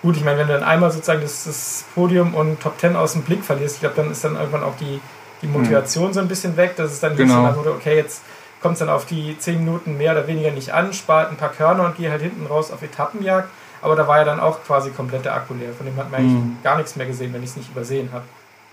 gut. 0.02 0.18
Ich 0.18 0.24
meine, 0.24 0.40
wenn 0.40 0.48
du 0.48 0.54
dann 0.54 0.64
einmal 0.64 0.92
sozusagen 0.92 1.22
das, 1.22 1.44
das 1.44 1.86
Podium 1.94 2.34
und 2.34 2.62
Top 2.62 2.78
Ten 2.78 2.96
aus 2.96 3.14
dem 3.14 3.24
Blick 3.24 3.44
verlierst, 3.44 3.76
ich 3.76 3.82
glaube, 3.82 3.96
dann 3.96 4.12
ist 4.12 4.24
dann 4.24 4.36
irgendwann 4.36 4.64
auch 4.64 4.78
die, 4.78 5.00
die 5.42 5.48
Motivation 5.48 6.10
mhm. 6.10 6.14
so 6.14 6.20
ein 6.20 6.28
bisschen 6.28 6.56
weg, 6.58 6.76
dass 6.76 6.92
es 6.92 7.00
dann 7.00 7.16
genau. 7.16 7.52
so 7.52 7.58
wurde, 7.58 7.72
okay, 7.72 7.96
jetzt 7.98 8.24
kommt 8.62 8.74
es 8.74 8.80
dann 8.80 8.90
auf 8.90 9.06
die 9.06 9.38
10 9.38 9.60
Minuten 9.60 9.98
mehr 9.98 10.14
oder 10.14 10.26
weniger 10.28 10.52
nicht 10.52 10.74
an, 10.74 10.94
spart 10.94 11.30
ein 11.32 11.38
paar 11.38 11.50
Körner 11.50 11.84
und 11.84 11.98
gehe 11.98 12.10
halt 12.10 12.22
hinten 12.22 12.46
raus 12.46 12.72
auf 12.72 12.82
Etappenjagd. 12.82 13.50
Aber 13.82 13.98
da 13.98 14.08
war 14.08 14.20
ja 14.20 14.24
dann 14.24 14.40
auch 14.40 14.64
quasi 14.64 14.92
komplett 14.92 15.26
der 15.26 15.36
Akku 15.36 15.54
leer. 15.54 15.74
Von 15.74 15.86
dem 15.86 15.98
hat 15.98 16.10
man 16.10 16.24
mhm. 16.24 16.30
eigentlich 16.30 16.64
gar 16.64 16.78
nichts 16.78 16.96
mehr 16.96 17.06
gesehen, 17.06 17.34
wenn 17.34 17.44
ich 17.44 17.50
es 17.50 17.58
nicht 17.58 17.70
übersehen 17.70 18.10
habe. 18.14 18.24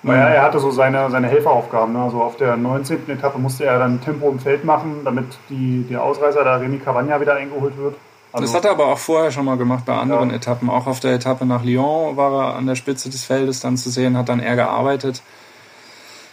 Naja, 0.02 0.28
er 0.28 0.42
hatte 0.42 0.58
so 0.58 0.70
seine, 0.70 1.10
seine 1.10 1.28
Helferaufgaben. 1.28 1.92
Ne? 1.92 2.02
Also 2.02 2.22
auf 2.22 2.36
der 2.36 2.56
19. 2.56 3.08
Etappe 3.08 3.38
musste 3.38 3.64
er 3.64 3.78
dann 3.78 4.00
Tempo 4.00 4.30
im 4.30 4.38
Feld 4.38 4.64
machen, 4.64 5.00
damit 5.04 5.26
die, 5.50 5.84
der 5.88 6.02
Ausreißer, 6.02 6.42
da 6.42 6.56
Remy 6.56 6.78
Cavagna, 6.78 7.20
wieder 7.20 7.34
eingeholt 7.34 7.76
wird. 7.76 7.96
Also 8.32 8.46
das 8.46 8.54
hat 8.54 8.64
er 8.64 8.70
aber 8.70 8.86
auch 8.86 8.98
vorher 8.98 9.30
schon 9.30 9.44
mal 9.44 9.56
gemacht 9.56 9.84
bei 9.84 9.94
anderen 9.94 10.30
ja. 10.30 10.36
Etappen. 10.36 10.70
Auch 10.70 10.86
auf 10.86 11.00
der 11.00 11.14
Etappe 11.14 11.44
nach 11.44 11.64
Lyon 11.64 12.16
war 12.16 12.32
er 12.32 12.56
an 12.56 12.66
der 12.66 12.76
Spitze 12.76 13.10
des 13.10 13.24
Feldes 13.24 13.60
dann 13.60 13.76
zu 13.76 13.90
sehen, 13.90 14.16
hat 14.16 14.28
dann 14.28 14.40
eher 14.40 14.56
gearbeitet. 14.56 15.22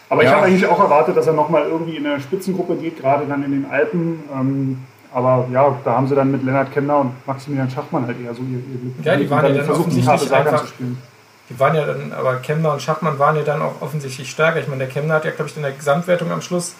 Aber 0.08 0.22
ja. 0.22 0.30
ich 0.30 0.36
habe 0.36 0.46
eigentlich 0.46 0.66
auch 0.66 0.80
erwartet, 0.80 1.16
dass 1.16 1.26
er 1.26 1.34
nochmal 1.34 1.64
irgendwie 1.64 1.96
in 1.96 2.06
eine 2.06 2.20
Spitzengruppe 2.20 2.76
geht, 2.76 3.00
gerade 3.00 3.26
dann 3.26 3.42
in 3.42 3.50
den 3.50 3.66
Alpen. 3.70 4.22
Ähm, 4.32 4.84
aber 5.12 5.46
ja, 5.52 5.76
da 5.84 5.96
haben 5.96 6.06
sie 6.06 6.14
dann 6.14 6.30
mit 6.30 6.42
Lennart 6.42 6.72
Kemner 6.72 6.98
und 6.98 7.26
Maximilian 7.26 7.68
Schachmann 7.68 8.06
halt 8.06 8.16
eher 8.20 8.32
so 8.32 8.42
ihr, 8.42 8.58
ihr 8.58 8.80
Glück. 8.80 9.04
Ja, 9.04 9.16
die 9.16 9.28
waren 9.28 9.46
ja 9.46 9.52
dann 9.52 9.64
versucht, 9.64 9.92
die 9.92 10.06
harte 10.06 10.26
Saga 10.26 10.56
zu 10.56 10.66
spielen. 10.68 10.98
Die 11.50 11.58
waren 11.58 11.74
ja 11.74 11.86
dann, 11.86 12.12
aber 12.12 12.36
Kemner 12.36 12.72
und 12.72 12.82
Schachmann 12.82 13.18
waren 13.18 13.36
ja 13.36 13.42
dann 13.42 13.62
auch 13.62 13.80
offensichtlich 13.80 14.30
stärker. 14.30 14.60
Ich 14.60 14.68
meine, 14.68 14.84
der 14.84 14.92
Kemner 14.92 15.14
hat 15.14 15.24
ja, 15.24 15.30
glaube 15.30 15.50
ich, 15.50 15.56
in 15.56 15.62
der 15.62 15.72
Gesamtwertung 15.72 16.30
am 16.30 16.42
Schluss, 16.42 16.74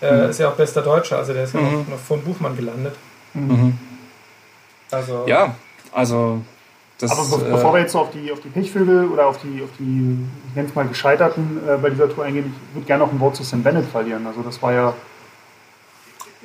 äh, 0.00 0.12
mhm. 0.12 0.30
ist 0.30 0.38
ja 0.38 0.48
auch 0.48 0.54
bester 0.54 0.82
Deutscher, 0.82 1.18
also 1.18 1.32
der 1.32 1.44
ist 1.44 1.54
ja 1.54 1.60
mhm. 1.60 1.72
noch, 1.80 1.88
noch 1.88 1.98
vor 1.98 2.16
dem 2.16 2.24
Buchmann 2.24 2.56
gelandet. 2.56 2.94
Mhm. 3.34 3.78
Also, 4.90 5.24
ja, 5.26 5.54
also 5.92 6.40
das, 6.98 7.10
Aber 7.10 7.38
be 7.38 7.46
äh, 7.46 7.50
bevor 7.50 7.74
wir 7.74 7.80
jetzt 7.80 7.92
so 7.92 8.00
auf 8.00 8.10
die, 8.10 8.30
auf 8.32 8.40
die 8.40 8.48
Pechvögel 8.48 9.08
oder 9.08 9.26
auf 9.26 9.38
die, 9.38 9.62
auf 9.62 9.70
die 9.78 10.16
ich 10.48 10.54
nenne 10.54 10.68
es 10.68 10.74
mal 10.74 10.86
Gescheiterten 10.86 11.60
äh, 11.68 11.76
bei 11.76 11.90
dieser 11.90 12.08
Tour 12.08 12.24
eingehen, 12.24 12.54
ich 12.70 12.76
würde 12.76 12.86
gerne 12.86 13.04
noch 13.04 13.12
ein 13.12 13.20
Wort 13.20 13.36
zu 13.36 13.42
Sam 13.42 13.62
Bennett 13.62 13.86
verlieren. 13.86 14.26
Also 14.26 14.42
das 14.42 14.62
war 14.62 14.72
ja, 14.72 14.94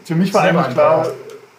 für 0.04 0.16
mich 0.16 0.34
war 0.34 0.42
eigentlich 0.42 0.70
klar, 0.70 1.08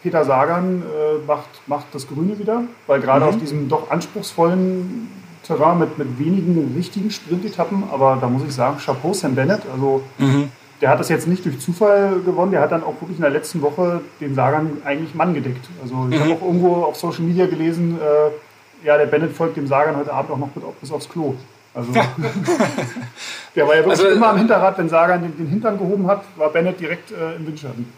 Peter 0.03 0.25
Sagan 0.25 0.83
äh, 0.83 1.25
macht, 1.27 1.49
macht 1.67 1.87
das 1.93 2.09
Grüne 2.09 2.39
wieder, 2.39 2.65
weil 2.87 3.01
gerade 3.01 3.25
mhm. 3.25 3.31
auf 3.31 3.39
diesem 3.39 3.69
doch 3.69 3.91
anspruchsvollen 3.91 5.09
Terrain 5.51 5.79
mit, 5.79 5.99
mit 5.99 6.19
wenigen 6.19 6.75
richtigen 6.77 7.11
Sprintetappen, 7.11 7.85
aber 7.91 8.19
da 8.21 8.29
muss 8.29 8.43
ich 8.47 8.55
sagen, 8.55 8.79
Chapeau 8.79 9.13
Sam 9.13 9.35
Bennett. 9.35 9.63
Also 9.73 10.03
mhm. 10.19 10.51
der 10.81 10.91
hat 10.91 11.01
das 11.01 11.09
jetzt 11.09 11.27
nicht 11.27 11.45
durch 11.45 11.59
Zufall 11.59 12.21
gewonnen, 12.25 12.53
der 12.53 12.61
hat 12.61 12.73
dann 12.73 12.83
auch 12.85 12.95
wirklich 13.01 13.19
in 13.19 13.23
der 13.23 13.31
letzten 13.31 13.63
Woche 13.63 14.01
den 14.21 14.35
Sagern 14.35 14.79
eigentlich 14.85 15.15
Mann 15.15 15.35
gedeckt. 15.35 15.69
Also 15.83 16.07
ich 16.11 16.17
mhm. 16.17 16.23
habe 16.23 16.35
auch 16.35 16.43
irgendwo 16.43 16.75
auf 16.85 16.97
Social 16.97 17.23
Media 17.23 17.47
gelesen, 17.47 17.99
äh, 18.01 18.87
ja, 18.87 18.97
der 18.97 19.07
Bennett 19.07 19.33
folgt 19.33 19.57
dem 19.57 19.67
Sagern 19.67 19.97
heute 19.97 20.13
Abend 20.13 20.31
auch 20.31 20.39
noch 20.39 20.49
bis 20.81 20.91
aufs 20.91 21.09
Klo. 21.09 21.35
Also 21.75 21.93
der 23.55 23.69
war 23.69 23.77
ja 23.77 23.85
wirklich 23.85 24.01
also, 24.01 24.09
immer 24.09 24.31
am 24.31 24.39
Hinterrad, 24.39 24.79
wenn 24.79 24.89
Sagan 24.89 25.23
den, 25.23 25.37
den 25.37 25.47
Hintern 25.47 25.79
gehoben 25.79 26.07
hat, 26.07 26.25
war 26.37 26.51
Bennett 26.51 26.81
direkt 26.81 27.13
äh, 27.13 27.37
im 27.37 27.47
Windschatten. 27.47 27.93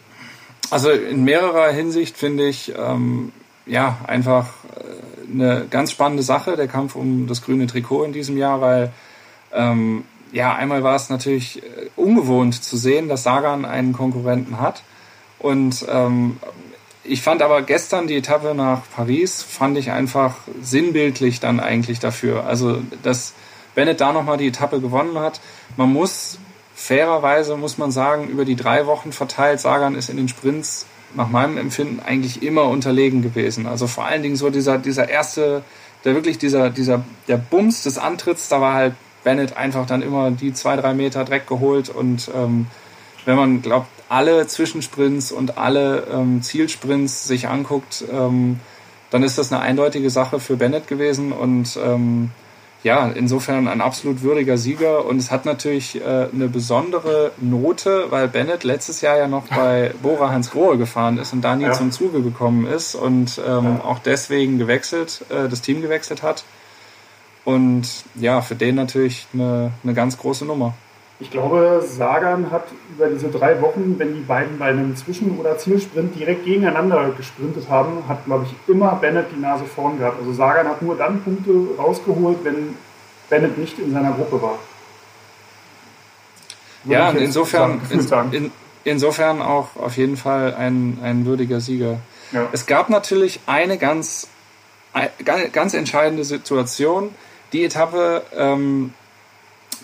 Also 0.71 0.91
in 0.91 1.25
mehrerer 1.25 1.71
Hinsicht 1.71 2.17
finde 2.17 2.49
ich 2.49 2.73
ähm, 2.77 3.33
ja 3.67 3.99
einfach 4.07 4.49
äh, 4.77 5.12
eine 5.33 5.67
ganz 5.71 5.91
spannende 5.91 6.23
Sache, 6.23 6.57
der 6.57 6.69
Kampf 6.69 6.95
um 6.95 7.27
das 7.27 7.43
grüne 7.43 7.67
Trikot 7.67 8.05
in 8.05 8.13
diesem 8.13 8.37
Jahr, 8.37 8.61
weil 8.61 8.93
ähm, 9.53 10.05
ja, 10.33 10.55
einmal 10.55 10.83
war 10.83 10.97
es 10.97 11.11
natürlich 11.11 11.63
äh, 11.63 11.91
ungewohnt 11.97 12.63
zu 12.63 12.77
sehen, 12.77 13.09
dass 13.09 13.23
Sagan 13.23 13.65
einen 13.65 13.93
Konkurrenten 13.93 14.61
hat. 14.61 14.83
Und 15.39 15.85
ähm, 15.89 16.39
ich 17.05 17.21
fand 17.21 17.43
aber 17.43 17.63
gestern 17.63 18.07
die 18.07 18.17
Etappe 18.17 18.55
nach 18.55 18.83
Paris, 18.95 19.43
fand 19.43 19.77
ich 19.77 19.91
einfach 19.91 20.37
sinnbildlich 20.61 21.41
dann 21.41 21.61
eigentlich 21.61 21.99
dafür. 21.99 22.47
Also, 22.47 22.81
dass 23.03 23.35
Bennett 23.75 24.01
da 24.01 24.13
nochmal 24.13 24.39
die 24.39 24.47
Etappe 24.47 24.81
gewonnen 24.81 25.19
hat. 25.19 25.41
Man 25.77 25.93
muss, 25.93 26.39
fairerweise 26.75 27.57
muss 27.57 27.77
man 27.77 27.91
sagen, 27.91 28.29
über 28.29 28.45
die 28.45 28.57
drei 28.57 28.87
Wochen 28.87 29.13
verteilt, 29.13 29.61
Sagan 29.61 29.95
ist 29.95 30.11
in 30.11 30.17
den 30.17 30.29
Sprints 30.29 30.87
nach 31.15 31.29
meinem 31.29 31.59
Empfinden 31.59 32.01
eigentlich 32.01 32.43
immer 32.43 32.65
unterlegen 32.65 33.23
gewesen. 33.23 33.67
Also 33.67 33.87
vor 33.87 34.05
allen 34.05 34.23
Dingen 34.23 34.37
so 34.37 34.51
dieser, 34.51 34.79
dieser 34.79 35.09
erste, 35.09 35.63
der 36.05 36.15
wirklich 36.15 36.39
dieser, 36.39 36.71
dieser, 36.71 37.05
der 37.29 37.37
Bums 37.37 37.83
des 37.83 37.99
Antritts, 37.99 38.49
da 38.49 38.61
war 38.61 38.75
halt 38.75 38.95
Bennett 39.25 39.57
einfach 39.57 39.87
dann 39.87 40.03
immer 40.03 40.31
die 40.31 40.53
zwei, 40.53 40.77
drei 40.77 40.95
Meter 40.95 41.25
Dreck 41.25 41.47
geholt 41.47 41.89
und 41.89 42.31
ähm, 42.35 42.67
wenn 43.25 43.37
man 43.37 43.63
glaubt, 43.63 43.89
alle 44.09 44.47
Zwischensprints 44.47 45.33
und 45.33 45.57
alle 45.59 46.07
ähm, 46.13 46.43
Zielsprints 46.43 47.27
sich 47.27 47.49
anguckt, 47.49 48.05
ähm, 48.13 48.61
dann 49.11 49.23
ist 49.23 49.39
das 49.39 49.53
eine 49.53 49.63
eindeutige 49.63 50.11
Sache 50.11 50.41
für 50.41 50.57
Bennett 50.57 50.89
gewesen 50.89 51.33
und 51.33 51.79
ähm, 51.83 52.31
ja, 52.83 53.07
insofern 53.09 53.69
ein 53.69 53.81
absolut 53.81 54.23
würdiger 54.23 54.59
Sieger 54.59 55.05
und 55.05 55.19
es 55.19 55.31
hat 55.31 55.45
natürlich 55.45 56.01
äh, 56.01 56.29
eine 56.33 56.49
besondere 56.49 57.31
Note, 57.39 58.07
weil 58.11 58.27
Bennett 58.27 58.65
letztes 58.65 59.01
Jahr 59.03 59.17
ja 59.17 59.29
noch 59.29 59.47
bei 59.47 59.95
Bora 60.03 60.31
Hans 60.31 60.51
Grohe 60.51 60.77
gefahren 60.79 61.19
ist 61.19 61.33
und 61.33 61.43
da 61.43 61.55
nie 61.55 61.65
ja. 61.65 61.73
zum 61.73 61.93
Zuge 61.93 62.23
gekommen 62.23 62.67
ist 62.67 62.97
und 62.97 63.41
ähm, 63.47 63.65
ja. 63.65 63.85
auch 63.85 64.01
deswegen 64.01 64.59
gewechselt, 64.59 65.25
äh, 65.29 65.49
das 65.49 65.63
Team 65.63 65.81
gewechselt 65.81 66.23
hat. 66.23 66.45
Und 67.45 67.89
ja, 68.15 68.41
für 68.41 68.55
den 68.55 68.75
natürlich 68.75 69.27
eine, 69.33 69.73
eine 69.83 69.95
ganz 69.95 70.19
große 70.19 70.45
Nummer. 70.45 70.75
Ich 71.23 71.31
glaube, 71.31 71.85
Sagan 71.87 72.51
hat 72.51 72.65
über 72.97 73.07
diese 73.07 73.29
drei 73.29 73.63
Wochen, 73.63 73.95
wenn 73.97 74.13
die 74.13 74.23
beiden 74.23 74.59
bei 74.59 74.71
einem 74.71 74.97
Zwischen- 74.97 75.39
oder 75.39 75.57
Zielsprint 75.57 76.19
direkt 76.19 76.45
gegeneinander 76.45 77.13
gesprintet 77.17 77.69
haben, 77.71 78.09
hat, 78.09 78.25
glaube 78.25 78.47
ich, 78.47 78.69
immer 78.69 78.97
Bennett 78.97 79.27
die 79.33 79.41
Nase 79.41 79.65
vorn 79.65 80.01
gehabt. 80.01 80.19
Also 80.19 80.33
Sagan 80.33 80.67
hat 80.67 80.83
nur 80.83 80.97
dann 80.97 81.23
Punkte 81.23 81.53
rausgeholt, 81.79 82.39
wenn 82.43 82.77
Bennett 83.31 83.57
nicht 83.57 83.79
in 83.79 83.93
seiner 83.93 84.11
Gruppe 84.11 84.43
war. 84.43 84.59
Würde 86.83 87.01
ja, 87.01 87.11
insofern, 87.11 87.81
sagen, 88.01 88.33
in, 88.33 88.51
insofern 88.83 89.43
auch 89.43 89.77
auf 89.77 89.97
jeden 89.97 90.17
Fall 90.17 90.55
ein, 90.55 90.99
ein 91.05 91.25
würdiger 91.25 91.61
Sieger. 91.61 91.99
Ja. 92.33 92.49
Es 92.51 92.67
gab 92.67 92.91
natürlich 92.91 93.39
eine 93.47 93.79
ganz, 93.79 94.27
ganz 95.53 95.75
entscheidende 95.75 96.25
Situation 96.25 97.11
die 97.53 97.63
Etappe, 97.63 98.25
ähm, 98.37 98.93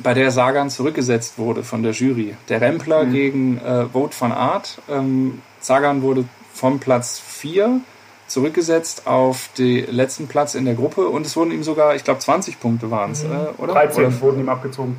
bei 0.02 0.14
der 0.14 0.30
Sagan 0.30 0.70
zurückgesetzt 0.70 1.38
wurde 1.38 1.62
von 1.62 1.82
der 1.82 1.92
Jury. 1.92 2.34
Der 2.48 2.60
Rempler 2.60 3.04
mhm. 3.04 3.12
gegen 3.12 3.58
äh, 3.58 3.86
Vote 3.86 4.14
von 4.14 4.32
Art. 4.32 4.80
Ähm, 4.88 5.42
Sagan 5.60 6.02
wurde 6.02 6.24
vom 6.52 6.78
Platz 6.78 7.18
4 7.18 7.80
zurückgesetzt 8.26 9.06
auf 9.06 9.50
den 9.56 9.90
letzten 9.90 10.28
Platz 10.28 10.54
in 10.54 10.64
der 10.64 10.74
Gruppe 10.74 11.08
und 11.08 11.24
es 11.24 11.36
wurden 11.36 11.50
ihm 11.50 11.62
sogar, 11.62 11.94
ich 11.94 12.04
glaube 12.04 12.20
20 12.20 12.60
Punkte 12.60 12.90
waren 12.90 13.12
es, 13.12 13.24
mhm. 13.24 13.32
äh, 13.32 13.62
oder? 13.62 13.72
13 13.72 14.04
oder? 14.04 14.20
wurden 14.20 14.40
ihm 14.40 14.48
abgezogen. 14.48 14.96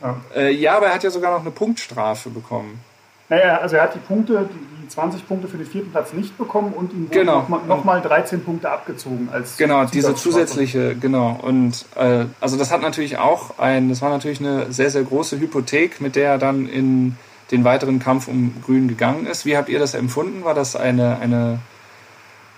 Ja. 0.00 0.16
Äh, 0.34 0.52
ja, 0.52 0.76
aber 0.76 0.86
er 0.86 0.94
hat 0.94 1.02
ja 1.02 1.10
sogar 1.10 1.32
noch 1.32 1.40
eine 1.40 1.50
Punktstrafe 1.50 2.30
bekommen. 2.30 2.80
Naja, 3.28 3.58
also 3.58 3.76
er 3.76 3.82
hat 3.82 3.94
die 3.94 3.98
Punkte, 3.98 4.48
die 4.50 4.77
20 4.88 5.26
Punkte 5.26 5.48
für 5.48 5.56
den 5.56 5.66
vierten 5.66 5.90
Platz 5.90 6.12
nicht 6.12 6.36
bekommen 6.38 6.72
und 6.72 6.92
ihm 6.92 7.02
wurden 7.02 7.10
genau. 7.10 7.40
nochmal 7.40 7.60
noch 7.66 7.84
mal 7.84 8.02
13 8.02 8.44
Punkte 8.44 8.70
abgezogen 8.70 9.28
als 9.32 9.56
Genau, 9.56 9.84
diese 9.84 10.14
zusätzliche, 10.14 10.96
genau. 10.96 11.38
Und 11.42 11.86
äh, 11.96 12.26
also 12.40 12.56
das 12.56 12.70
hat 12.70 12.80
natürlich 12.80 13.18
auch 13.18 13.58
ein, 13.58 13.88
das 13.88 14.02
war 14.02 14.10
natürlich 14.10 14.40
eine 14.40 14.72
sehr, 14.72 14.90
sehr 14.90 15.02
große 15.02 15.38
Hypothek, 15.38 16.00
mit 16.00 16.16
der 16.16 16.30
er 16.30 16.38
dann 16.38 16.68
in 16.68 17.16
den 17.50 17.64
weiteren 17.64 17.98
Kampf 17.98 18.28
um 18.28 18.54
Grün 18.64 18.88
gegangen 18.88 19.26
ist. 19.26 19.46
Wie 19.46 19.56
habt 19.56 19.68
ihr 19.68 19.78
das 19.78 19.94
empfunden? 19.94 20.44
War 20.44 20.54
das 20.54 20.76
eine, 20.76 21.18
eine 21.18 21.60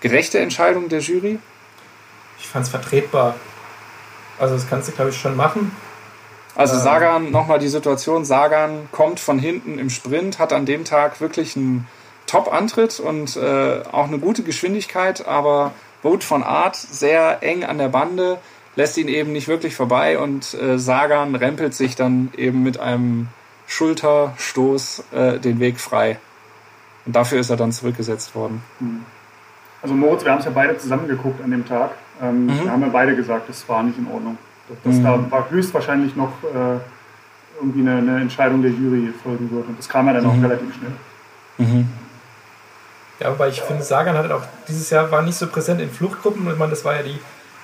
gerechte 0.01 0.39
Entscheidung 0.39 0.89
der 0.89 1.01
Jury? 1.01 1.39
Ich 2.39 2.49
fand 2.49 2.65
es 2.65 2.71
vertretbar. 2.71 3.35
Also 4.39 4.55
das 4.55 4.69
kannst 4.69 4.89
du, 4.89 4.93
glaube 4.93 5.11
ich, 5.11 5.17
schon 5.19 5.37
machen. 5.37 5.71
Also 6.57 6.75
ähm. 6.75 6.81
Sagan, 6.81 7.31
nochmal 7.31 7.59
die 7.59 7.69
Situation, 7.69 8.25
Sagan 8.25 8.89
kommt 8.93 9.21
von 9.21 9.39
hinten 9.39 9.79
im 9.79 9.91
Sprint, 9.91 10.39
hat 10.39 10.53
an 10.53 10.67
dem 10.67 10.85
Tag 10.85 11.21
wirklich 11.21 11.57
einen 11.57 11.87
Top-Antritt 12.31 13.01
und 13.01 13.37
äh, 13.37 13.83
auch 13.91 14.07
eine 14.07 14.19
gute 14.19 14.43
Geschwindigkeit, 14.43 15.27
aber 15.27 15.73
Boot 16.03 16.23
von 16.23 16.43
Art 16.43 16.77
sehr 16.77 17.43
eng 17.43 17.65
an 17.65 17.79
der 17.79 17.89
Bande, 17.89 18.39
lässt 18.77 18.97
ihn 18.97 19.09
eben 19.09 19.33
nicht 19.33 19.49
wirklich 19.49 19.75
vorbei 19.75 20.19
und 20.19 20.55
äh, 20.55 20.79
Sagan 20.79 21.35
rempelt 21.35 21.75
sich 21.75 21.97
dann 21.97 22.31
eben 22.37 22.63
mit 22.63 22.79
einem 22.79 23.29
Schulterstoß 23.67 25.05
äh, 25.13 25.39
den 25.39 25.59
Weg 25.59 25.81
frei. 25.81 26.19
Und 27.05 27.17
dafür 27.17 27.41
ist 27.41 27.51
er 27.51 27.57
dann 27.57 27.73
zurückgesetzt 27.73 28.35
worden. 28.35 28.63
Hm. 28.79 29.05
Also 29.83 29.95
Moritz, 29.95 30.25
wir 30.25 30.31
haben 30.31 30.39
es 30.39 30.45
ja 30.45 30.53
beide 30.53 30.79
zusammengeguckt 30.79 31.43
an 31.43 31.51
dem 31.51 31.67
Tag. 31.67 31.93
Ähm, 32.23 32.47
mhm. 32.47 32.65
Da 32.65 32.71
haben 32.71 32.83
wir 32.83 32.91
beide 32.91 33.17
gesagt, 33.17 33.49
es 33.49 33.69
war 33.69 33.83
nicht 33.83 33.99
in 33.99 34.07
Ordnung. 34.07 34.39
Dass 34.85 34.97
mhm. 34.97 35.03
da 35.03 35.31
war 35.31 35.51
höchstwahrscheinlich 35.51 36.15
noch 36.15 36.33
äh, 36.45 36.79
irgendwie 37.59 37.81
eine, 37.81 37.97
eine, 37.97 38.21
Entscheidung 38.21 38.63
der 38.63 38.71
Jury 38.71 39.13
folgen 39.23 39.51
wird. 39.51 39.67
Und 39.69 39.79
das 39.79 39.89
kam 39.89 40.07
ja 40.07 40.13
dann 40.13 40.25
mhm. 40.25 40.31
auch 40.31 40.43
relativ 40.43 40.75
schnell. 40.77 40.93
Ja, 43.21 43.31
wobei 43.31 43.49
ich 43.49 43.61
finde, 43.61 43.83
Sagan 43.83 44.17
hat 44.17 44.31
auch 44.33 44.43
dieses 44.67 44.89
Jahr 44.91 45.11
war 45.11 45.23
nicht 45.23 45.37
so 45.37 45.47
präsent 45.47 45.81
in 45.81 45.91
Fluchtgruppen. 45.91 46.51
Ich 46.51 46.59
meine, 46.59 46.71
das 46.71 46.85
war 46.85 46.97
ja 46.97 47.03
die, 47.03 47.19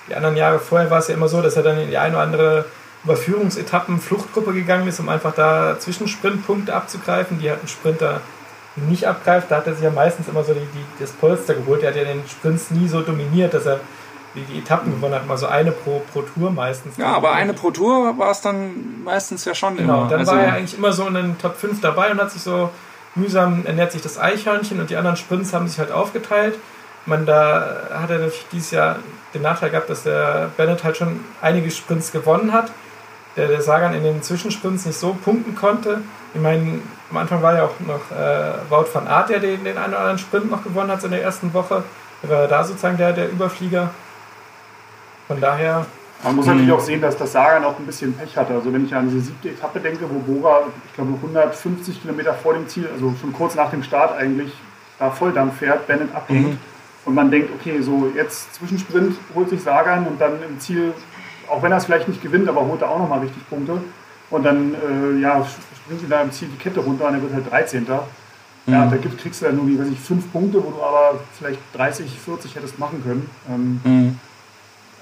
die 0.07 0.15
anderen 0.15 0.37
Jahre 0.37 0.59
vorher 0.59 0.91
war 0.91 0.99
es 0.99 1.07
ja 1.07 1.15
immer 1.15 1.27
so, 1.27 1.41
dass 1.41 1.55
er 1.55 1.63
dann 1.63 1.79
in 1.79 1.89
die 1.89 1.97
eine 1.97 2.15
oder 2.15 2.23
andere 2.23 2.65
Überführungsetappen 3.03 3.99
Fluchtgruppe 3.99 4.53
gegangen 4.53 4.87
ist, 4.87 4.99
um 4.99 5.09
einfach 5.09 5.33
da 5.33 5.79
Zwischensprintpunkte 5.79 6.73
abzugreifen. 6.73 7.39
Die 7.39 7.49
hat 7.49 7.63
ein 7.63 7.67
Sprinter 7.67 8.21
nicht 8.75 9.05
abgreift. 9.05 9.49
Da 9.49 9.57
hat 9.57 9.67
er 9.67 9.73
sich 9.73 9.83
ja 9.83 9.89
meistens 9.89 10.27
immer 10.27 10.43
so 10.43 10.53
die, 10.53 10.59
die, 10.59 10.85
das 10.99 11.11
Polster 11.11 11.55
geholt. 11.55 11.81
Er 11.81 11.89
hat 11.89 11.97
ja 11.97 12.03
den 12.03 12.21
Sprints 12.27 12.69
nie 12.69 12.87
so 12.87 13.01
dominiert, 13.01 13.53
dass 13.53 13.65
er 13.65 13.79
die, 14.35 14.41
die 14.41 14.59
Etappen 14.59 14.93
gewonnen 14.93 15.15
hat, 15.15 15.25
mal 15.25 15.37
so 15.37 15.47
eine 15.47 15.71
pro, 15.71 16.01
pro 16.13 16.21
Tour 16.21 16.51
meistens. 16.51 16.97
Ja, 16.97 17.07
aber 17.07 17.31
eine 17.31 17.53
pro 17.53 17.71
Tour 17.71 18.17
war 18.19 18.31
es 18.31 18.41
dann 18.41 19.03
meistens 19.03 19.45
ja 19.45 19.55
schon 19.55 19.77
genau, 19.77 19.83
immer. 19.83 19.97
Genau, 20.03 20.09
dann 20.09 20.19
also 20.19 20.31
war 20.33 20.41
er 20.41 20.53
eigentlich 20.53 20.77
immer 20.77 20.91
so 20.91 21.07
in 21.07 21.15
den 21.15 21.37
Top 21.39 21.55
5 21.57 21.81
dabei 21.81 22.11
und 22.11 22.21
hat 22.21 22.31
sich 22.31 22.41
so 22.41 22.69
mühsam 23.17 23.65
ernährt 23.65 23.91
sich 23.91 24.01
das 24.01 24.17
Eichhörnchen 24.17 24.79
und 24.79 24.89
die 24.89 24.95
anderen 24.95 25.17
Sprints 25.17 25.53
haben 25.53 25.67
sich 25.67 25.79
halt 25.79 25.91
aufgeteilt. 25.91 26.57
Man, 27.05 27.25
da 27.25 27.87
hat 27.93 28.09
er 28.09 28.19
natürlich 28.19 28.45
dieses 28.51 28.71
Jahr 28.71 28.97
den 29.33 29.41
Nachteil 29.41 29.69
gehabt, 29.69 29.89
dass 29.89 30.03
der 30.03 30.49
Bennett 30.57 30.83
halt 30.83 30.97
schon 30.97 31.21
einige 31.41 31.71
Sprints 31.71 32.11
gewonnen 32.11 32.51
hat. 32.53 32.71
Der, 33.35 33.47
der 33.47 33.61
Sagan 33.61 33.93
in 33.93 34.03
den 34.03 34.23
Zwischensprints 34.23 34.85
nicht 34.85 34.97
so 34.97 35.13
punkten 35.13 35.55
konnte. 35.55 36.01
Ich 36.33 36.41
meine, 36.41 36.81
am 37.09 37.17
Anfang 37.17 37.41
war 37.41 37.55
ja 37.55 37.65
auch 37.65 37.79
noch 37.79 38.11
äh, 38.11 38.53
Wout 38.69 38.87
van 38.91 39.07
Aert, 39.07 39.29
der 39.29 39.39
den, 39.39 39.63
den 39.63 39.77
einen 39.77 39.93
oder 39.93 39.99
anderen 39.99 40.17
Sprint 40.17 40.49
noch 40.49 40.63
gewonnen 40.63 40.91
hat 40.91 41.03
in 41.03 41.11
der 41.11 41.21
ersten 41.21 41.53
Woche. 41.53 41.83
Der 42.23 42.29
war 42.29 42.47
da 42.47 42.63
sozusagen 42.63 42.97
der, 42.97 43.13
der 43.13 43.29
Überflieger. 43.29 43.91
Von 45.27 45.39
daher. 45.39 45.85
Man 46.23 46.35
muss 46.35 46.47
natürlich 46.47 46.71
auch 46.71 46.79
sehen, 46.79 46.99
dass 46.99 47.15
das 47.15 47.31
Sagan 47.31 47.63
auch 47.63 47.77
ein 47.77 47.85
bisschen 47.85 48.13
Pech 48.13 48.35
hatte. 48.35 48.53
Also 48.53 48.73
wenn 48.73 48.85
ich 48.85 48.95
an 48.95 49.07
diese 49.07 49.21
siebte 49.21 49.49
Etappe 49.49 49.79
denke, 49.79 50.05
wo 50.09 50.19
Bora, 50.19 50.63
ich 50.87 50.93
glaube 50.95 51.13
150 51.13 52.01
Kilometer 52.01 52.33
vor 52.33 52.53
dem 52.53 52.67
Ziel, 52.67 52.89
also 52.91 53.13
schon 53.21 53.33
kurz 53.33 53.55
nach 53.55 53.69
dem 53.69 53.83
Start 53.83 54.17
eigentlich, 54.17 54.51
da 54.97 55.11
Volldampf 55.11 55.57
fährt, 55.57 55.85
Bennett 55.85 56.13
abhängt. 56.15 56.53
Mhm. 56.53 56.57
Und 57.05 57.13
man 57.13 57.29
denkt, 57.29 57.51
okay, 57.53 57.81
so 57.81 58.11
jetzt 58.15 58.55
Zwischensprint 58.55 59.15
holt 59.35 59.49
sich 59.49 59.61
Sagan 59.61 60.07
und 60.07 60.19
dann 60.19 60.41
im 60.47 60.59
Ziel, 60.59 60.93
auch 61.49 61.61
wenn 61.61 61.71
er 61.71 61.77
es 61.77 61.85
vielleicht 61.85 62.07
nicht 62.07 62.21
gewinnt, 62.21 62.49
aber 62.49 62.65
holt 62.65 62.81
er 62.81 62.89
auch 62.89 62.99
nochmal 62.99 63.19
richtig 63.19 63.47
Punkte. 63.47 63.79
Und 64.29 64.43
dann 64.43 64.73
äh, 64.73 65.21
ja, 65.21 65.45
springt 65.45 66.01
ihn 66.01 66.09
da 66.09 66.21
im 66.21 66.31
Ziel 66.31 66.49
die 66.51 66.57
Kette 66.57 66.79
runter 66.79 67.07
und 67.07 67.13
er 67.13 67.21
wird 67.21 67.33
halt 67.33 67.49
13. 67.49 67.83
Mhm. 67.83 68.73
Ja, 68.73 68.85
da 68.87 68.97
kriegst 68.97 69.41
du 69.41 69.45
dann 69.45 69.55
nur, 69.55 69.67
wie 69.67 69.79
weiß 69.79 69.87
ich, 69.87 69.99
fünf 69.99 70.29
Punkte, 70.33 70.57
wo 70.61 70.71
du 70.71 70.81
aber 70.81 71.19
vielleicht 71.37 71.59
30, 71.73 72.19
40 72.19 72.55
hättest 72.55 72.79
machen 72.79 73.01
können. 73.03 73.29
Ähm, 73.47 73.81
mhm 73.83 74.19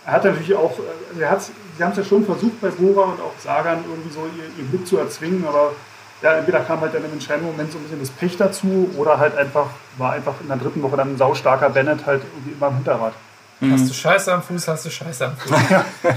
er 0.06 0.14
hat 0.14 0.24
natürlich 0.24 0.56
auch, 0.56 0.72
also 1.10 1.22
er 1.22 1.32
hat, 1.32 1.42
sie 1.42 1.84
haben 1.84 1.92
es 1.92 1.98
ja 1.98 2.04
schon 2.04 2.26
versucht 2.26 2.62
bei 2.62 2.70
Bora 2.70 3.04
und 3.06 3.22
auch 3.22 3.34
Sagan 3.44 3.84
irgendwie 3.90 4.14
so 4.14 4.22
ihr, 4.38 4.64
ihr 4.64 4.70
Glück 4.70 4.88
zu 4.88 4.98
erzwingen, 4.98 5.46
aber 5.48 5.72
ja, 6.22 6.38
entweder 6.38 6.62
kam 6.62 6.82
halt 6.82 6.94
dann 6.94 7.04
im 7.04 7.14
entscheidenden 7.14 7.52
Moment 7.52 7.72
so 7.72 7.78
ein 7.78 7.84
bisschen 7.84 8.00
das 8.00 8.10
Pech 8.10 8.38
dazu 8.38 8.90
oder 8.98 9.18
halt 9.18 9.36
einfach, 9.36 9.68
war 9.98 10.14
einfach 10.14 10.36
in 10.42 10.48
der 10.48 10.58
dritten 10.58 10.82
Woche 10.82 10.98
dann 10.98 11.14
ein 11.14 11.18
saustarker 11.18 11.70
Bennett 11.70 12.06
halt 12.06 12.22
irgendwie 12.34 12.54
immer 12.54 12.68
im 12.68 12.76
Hinterrad. 12.76 13.14
Mhm. 13.60 13.74
Hast 13.74 13.90
du 13.90 13.94
Scheiße 13.94 14.34
am 14.34 14.44
Fuß, 14.44 14.68
hast 14.68 14.86
du 14.86 14.90
Scheiße 14.90 15.26
am 15.26 15.38
Fuß. 15.38 15.52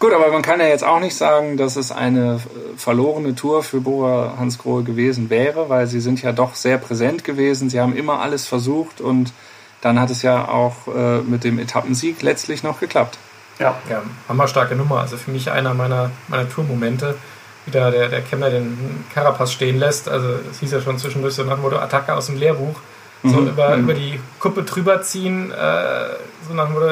Gut, 0.00 0.12
aber 0.12 0.30
man 0.30 0.42
kann 0.42 0.60
ja 0.60 0.66
jetzt 0.66 0.84
auch 0.84 1.00
nicht 1.00 1.16
sagen, 1.16 1.56
dass 1.56 1.74
es 1.74 1.90
eine 1.90 2.40
verlorene 2.76 3.34
Tour 3.34 3.64
für 3.64 3.80
Bora 3.80 4.34
Hansgrohe 4.38 4.84
gewesen 4.84 5.28
wäre, 5.28 5.68
weil 5.70 5.88
sie 5.88 6.00
sind 6.00 6.22
ja 6.22 6.30
doch 6.30 6.54
sehr 6.54 6.78
präsent 6.78 7.24
gewesen. 7.24 7.68
Sie 7.68 7.80
haben 7.80 7.96
immer 7.96 8.20
alles 8.20 8.46
versucht 8.46 9.00
und 9.00 9.32
dann 9.80 10.00
hat 10.00 10.10
es 10.10 10.22
ja 10.22 10.48
auch 10.48 10.88
äh, 10.88 11.18
mit 11.18 11.44
dem 11.44 11.58
Etappensieg 11.58 12.22
letztlich 12.22 12.62
noch 12.62 12.80
geklappt. 12.80 13.18
Ja, 13.58 13.76
ja, 13.90 14.02
hammerstarke 14.28 14.76
Nummer. 14.76 15.00
Also 15.00 15.16
für 15.16 15.30
mich 15.30 15.50
einer 15.50 15.74
meiner, 15.74 16.10
meiner 16.28 16.48
Tourmomente, 16.48 17.16
wie 17.64 17.70
da 17.70 17.90
der, 17.90 18.08
der 18.08 18.22
Kemmer 18.22 18.50
den 18.50 19.04
Carapaz 19.12 19.52
stehen 19.52 19.78
lässt. 19.78 20.08
Also 20.08 20.28
es 20.50 20.60
hieß 20.60 20.72
ja 20.72 20.80
schon 20.80 20.98
zwischendurch 20.98 21.34
so 21.34 21.42
nach 21.44 21.58
Motto 21.58 21.76
Attacke 21.76 22.14
aus 22.14 22.26
dem 22.26 22.38
Lehrbuch. 22.38 22.76
So 23.24 23.40
mhm. 23.40 23.48
über, 23.48 23.76
mhm. 23.76 23.82
über 23.82 23.94
die 23.94 24.20
Kuppe 24.38 24.62
drüber 24.62 25.02
ziehen, 25.02 25.50
äh, 25.50 26.10
so 26.46 26.54
nach 26.54 26.68
Motto, 26.68 26.86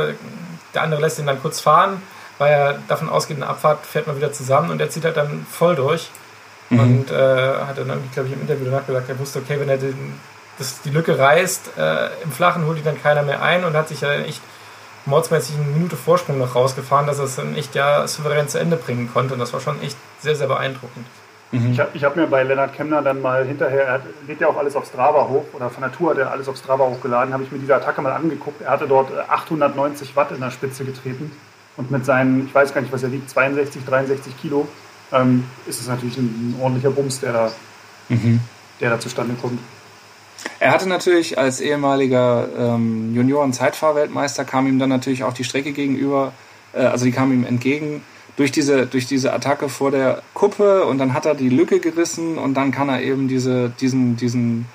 der 0.74 0.82
andere 0.82 1.00
lässt 1.00 1.20
ihn 1.20 1.26
dann 1.26 1.40
kurz 1.40 1.60
fahren, 1.60 2.02
weil 2.38 2.52
er 2.52 2.78
davon 2.88 3.08
ausgeht, 3.08 3.36
in 3.36 3.42
der 3.42 3.50
Abfahrt 3.50 3.86
fährt 3.86 4.08
man 4.08 4.16
wieder 4.16 4.32
zusammen 4.32 4.70
und 4.70 4.80
er 4.80 4.90
zieht 4.90 5.04
halt 5.04 5.16
dann 5.16 5.46
voll 5.48 5.76
durch. 5.76 6.10
Mhm. 6.70 6.80
Und 6.80 7.10
äh, 7.12 7.14
hat 7.14 7.78
dann, 7.78 7.86
glaube 8.12 8.28
ich, 8.28 8.32
im 8.32 8.40
Interview 8.40 8.64
danach 8.64 8.86
gesagt, 8.86 9.08
er 9.08 9.18
wusste, 9.20 9.38
okay, 9.38 9.58
wenn 9.60 9.68
er 9.68 9.78
den, 9.78 10.14
das, 10.58 10.82
die 10.82 10.90
Lücke 10.90 11.18
reißt, 11.18 11.78
äh, 11.78 12.08
im 12.22 12.32
Flachen 12.32 12.66
holt 12.66 12.78
ihn 12.78 12.84
dann 12.84 13.00
keiner 13.00 13.22
mehr 13.22 13.42
ein 13.42 13.64
und 13.64 13.74
hat 13.74 13.88
sich 13.88 14.00
ja 14.00 14.12
echt 14.12 14.40
mordsmäßig 15.04 15.56
eine 15.56 15.66
Minute 15.66 15.96
Vorsprung 15.96 16.38
noch 16.38 16.54
rausgefahren, 16.54 17.06
dass 17.06 17.18
er 17.18 17.24
es 17.24 17.36
dann 17.36 17.54
echt 17.56 17.74
ja 17.74 18.06
souverän 18.06 18.48
zu 18.48 18.58
Ende 18.58 18.76
bringen 18.76 19.10
konnte. 19.12 19.34
Und 19.34 19.40
das 19.40 19.52
war 19.52 19.60
schon 19.60 19.80
echt 19.82 19.96
sehr, 20.20 20.34
sehr 20.34 20.48
beeindruckend. 20.48 21.06
Mhm. 21.52 21.72
Ich 21.72 21.80
habe 21.80 21.90
ich 21.94 22.04
hab 22.04 22.16
mir 22.16 22.26
bei 22.26 22.42
Lennart 22.42 22.74
Kemner 22.74 23.02
dann 23.02 23.22
mal 23.22 23.44
hinterher, 23.44 23.84
er 23.84 24.02
lädt 24.26 24.40
ja 24.40 24.48
auch 24.48 24.56
alles 24.56 24.74
auf 24.74 24.84
Strava 24.86 25.28
hoch, 25.28 25.44
oder 25.52 25.70
von 25.70 25.80
Natur 25.80 26.10
hat 26.10 26.18
er 26.18 26.30
alles 26.32 26.48
auf 26.48 26.56
Strava 26.56 26.84
hochgeladen, 26.84 27.32
habe 27.32 27.44
ich 27.44 27.52
mir 27.52 27.58
diese 27.58 27.74
Attacke 27.74 28.02
mal 28.02 28.12
angeguckt. 28.12 28.62
Er 28.62 28.70
hatte 28.70 28.88
dort 28.88 29.12
890 29.28 30.10
äh, 30.10 30.16
Watt 30.16 30.32
in 30.32 30.40
der 30.40 30.50
Spitze 30.50 30.84
getreten 30.84 31.30
und 31.76 31.90
mit 31.90 32.04
seinen, 32.04 32.46
ich 32.46 32.54
weiß 32.54 32.74
gar 32.74 32.80
nicht, 32.80 32.92
was 32.92 33.02
er 33.04 33.12
wiegt, 33.12 33.30
62, 33.30 33.84
63 33.84 34.40
Kilo, 34.40 34.66
ähm, 35.12 35.44
ist 35.66 35.80
es 35.80 35.86
natürlich 35.86 36.16
ein, 36.16 36.24
ein, 36.24 36.60
ordentlicher 36.60 36.90
Bums, 36.90 37.20
der 37.20 37.32
da, 37.32 37.52
mhm. 38.08 38.40
der 38.80 38.90
da 38.90 38.98
zustande 38.98 39.34
kommt. 39.40 39.60
Er 40.58 40.70
hatte 40.70 40.88
natürlich 40.88 41.38
als 41.38 41.60
ehemaliger 41.60 42.48
ähm, 42.58 43.14
Junioren-Zeitfahrweltmeister 43.14 44.44
kam 44.44 44.66
ihm 44.66 44.78
dann 44.78 44.88
natürlich 44.88 45.24
auch 45.24 45.34
die 45.34 45.44
Strecke 45.44 45.72
gegenüber, 45.72 46.32
äh, 46.72 46.80
also 46.80 47.04
die 47.04 47.12
kam 47.12 47.32
ihm 47.32 47.44
entgegen 47.44 48.02
durch 48.36 48.52
diese, 48.52 48.86
durch 48.86 49.06
diese 49.06 49.32
Attacke 49.32 49.68
vor 49.68 49.90
der 49.90 50.22
Kuppe 50.34 50.84
und 50.84 50.98
dann 50.98 51.14
hat 51.14 51.26
er 51.26 51.34
die 51.34 51.48
Lücke 51.48 51.80
gerissen 51.80 52.38
und 52.38 52.54
dann 52.54 52.70
kann 52.70 52.88
er 52.88 53.02
eben 53.02 53.28
diese, 53.28 53.70
diesen, 53.80 54.16
diesen, 54.16 54.66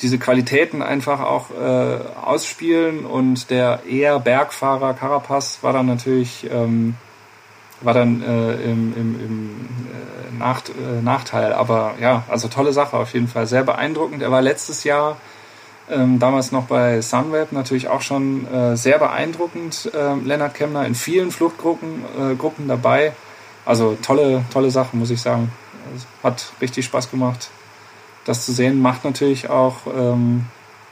diese 0.00 0.18
Qualitäten 0.18 0.82
einfach 0.82 1.20
auch 1.20 1.50
äh, 1.50 1.98
ausspielen 2.22 3.04
und 3.04 3.50
der 3.50 3.80
eher 3.88 4.18
Bergfahrer 4.18 4.94
Carapaz 4.94 5.58
war 5.62 5.72
dann 5.72 5.86
natürlich 5.86 6.48
ähm, 6.50 6.96
war 7.84 7.94
dann 7.94 8.22
äh, 8.22 8.54
im, 8.62 8.94
im, 8.96 9.20
im 9.20 9.68
äh, 9.90 10.38
Nacht, 10.38 10.70
äh, 10.70 11.02
Nachteil. 11.02 11.52
Aber 11.52 11.94
ja, 12.00 12.24
also 12.28 12.48
tolle 12.48 12.72
Sache 12.72 12.96
auf 12.96 13.12
jeden 13.12 13.28
Fall. 13.28 13.46
Sehr 13.46 13.62
beeindruckend. 13.62 14.22
Er 14.22 14.30
war 14.30 14.42
letztes 14.42 14.84
Jahr 14.84 15.16
ähm, 15.90 16.18
damals 16.18 16.50
noch 16.50 16.64
bei 16.64 17.00
Sunweb 17.02 17.52
natürlich 17.52 17.88
auch 17.88 18.00
schon 18.00 18.50
äh, 18.52 18.76
sehr 18.76 18.98
beeindruckend. 18.98 19.90
Äh, 19.94 20.14
Lennart 20.24 20.54
Kemner 20.54 20.86
in 20.86 20.94
vielen 20.94 21.30
Fluchtgruppen 21.30 22.04
äh, 22.18 22.34
Gruppen 22.36 22.68
dabei. 22.68 23.12
Also 23.66 23.96
tolle, 24.02 24.44
tolle 24.52 24.70
Sache, 24.70 24.96
muss 24.96 25.10
ich 25.10 25.20
sagen. 25.20 25.52
Hat 26.22 26.52
richtig 26.60 26.86
Spaß 26.86 27.10
gemacht. 27.10 27.50
Das 28.24 28.46
zu 28.46 28.52
sehen 28.52 28.80
macht 28.80 29.04
natürlich 29.04 29.50
auch 29.50 29.86
ähm, 29.86 30.46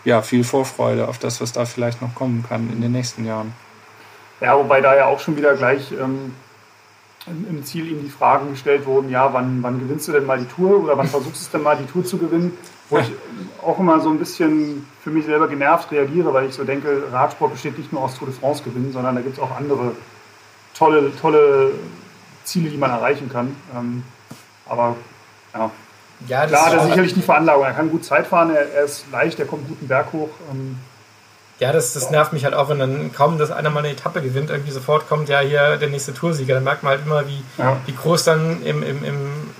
ja, 0.04 0.20
viel 0.20 0.44
Vorfreude 0.44 1.08
auf 1.08 1.18
das, 1.18 1.40
was 1.40 1.52
da 1.52 1.64
vielleicht 1.64 2.02
noch 2.02 2.14
kommen 2.14 2.44
kann 2.46 2.70
in 2.70 2.82
den 2.82 2.92
nächsten 2.92 3.24
Jahren. 3.24 3.54
Ja, 4.40 4.58
wobei 4.58 4.80
da 4.80 4.94
ja 4.94 5.06
auch 5.06 5.20
schon 5.20 5.36
wieder 5.36 5.54
gleich 5.54 5.92
ähm, 5.92 6.34
im 7.26 7.64
Ziel 7.64 7.88
ihm 7.88 8.02
die 8.02 8.10
Fragen 8.10 8.50
gestellt 8.50 8.84
wurden, 8.84 9.08
ja, 9.08 9.32
wann, 9.32 9.62
wann 9.62 9.78
gewinnst 9.78 10.08
du 10.08 10.12
denn 10.12 10.26
mal 10.26 10.38
die 10.38 10.46
Tour 10.46 10.82
oder 10.82 10.96
wann 10.98 11.06
versuchst 11.06 11.46
du 11.46 11.58
denn 11.58 11.64
mal 11.64 11.76
die 11.76 11.86
Tour 11.86 12.04
zu 12.04 12.18
gewinnen? 12.18 12.56
Wo 12.90 12.98
ich 12.98 13.10
auch 13.62 13.78
immer 13.78 14.00
so 14.00 14.10
ein 14.10 14.18
bisschen 14.18 14.86
für 15.02 15.10
mich 15.10 15.24
selber 15.24 15.48
genervt 15.48 15.90
reagiere, 15.92 16.34
weil 16.34 16.46
ich 16.46 16.54
so 16.54 16.64
denke, 16.64 17.04
Radsport 17.12 17.52
besteht 17.52 17.78
nicht 17.78 17.92
nur 17.92 18.02
aus 18.02 18.18
Tour 18.18 18.28
de 18.28 18.36
France 18.36 18.62
gewinnen, 18.64 18.92
sondern 18.92 19.14
da 19.14 19.20
gibt 19.20 19.36
es 19.36 19.42
auch 19.42 19.56
andere 19.56 19.92
tolle, 20.74 21.12
tolle 21.20 21.72
Ziele, 22.44 22.70
die 22.70 22.76
man 22.76 22.90
erreichen 22.90 23.30
kann. 23.30 23.56
Ähm, 23.74 24.02
aber 24.66 24.96
ja, 25.54 25.70
ja 26.26 26.46
klar 26.46 26.66
hat 26.66 26.72
er 26.74 26.86
sicherlich 26.86 27.14
die 27.14 27.22
Veranlagung. 27.22 27.64
Er 27.64 27.72
kann 27.72 27.90
gut 27.90 28.04
Zeit 28.04 28.26
fahren, 28.26 28.50
er, 28.50 28.72
er 28.72 28.84
ist 28.84 29.06
leicht, 29.12 29.38
er 29.38 29.46
kommt 29.46 29.68
guten 29.68 29.86
Berg 29.86 30.12
hoch. 30.12 30.30
Ja, 31.58 31.72
das, 31.72 31.92
das 31.92 32.10
nervt 32.10 32.32
mich 32.32 32.44
halt 32.44 32.54
auch, 32.54 32.68
wenn 32.68 32.78
dann 32.78 33.12
kaum, 33.12 33.38
dass 33.38 33.50
einer 33.52 33.70
mal 33.70 33.80
eine 33.80 33.90
Etappe 33.90 34.20
gewinnt, 34.20 34.50
irgendwie 34.50 34.72
sofort 34.72 35.08
kommt 35.08 35.28
ja 35.28 35.40
hier 35.40 35.76
der 35.76 35.88
nächste 35.88 36.12
Toursieger. 36.12 36.54
Dann 36.54 36.64
merkt 36.64 36.82
man 36.82 36.92
halt 36.92 37.06
immer, 37.06 37.26
wie, 37.28 37.42
ja. 37.56 37.76
wie 37.86 37.94
groß 37.94 38.24
dann 38.24 38.62
im, 38.64 38.82
im, 38.82 39.04
im 39.04 39.50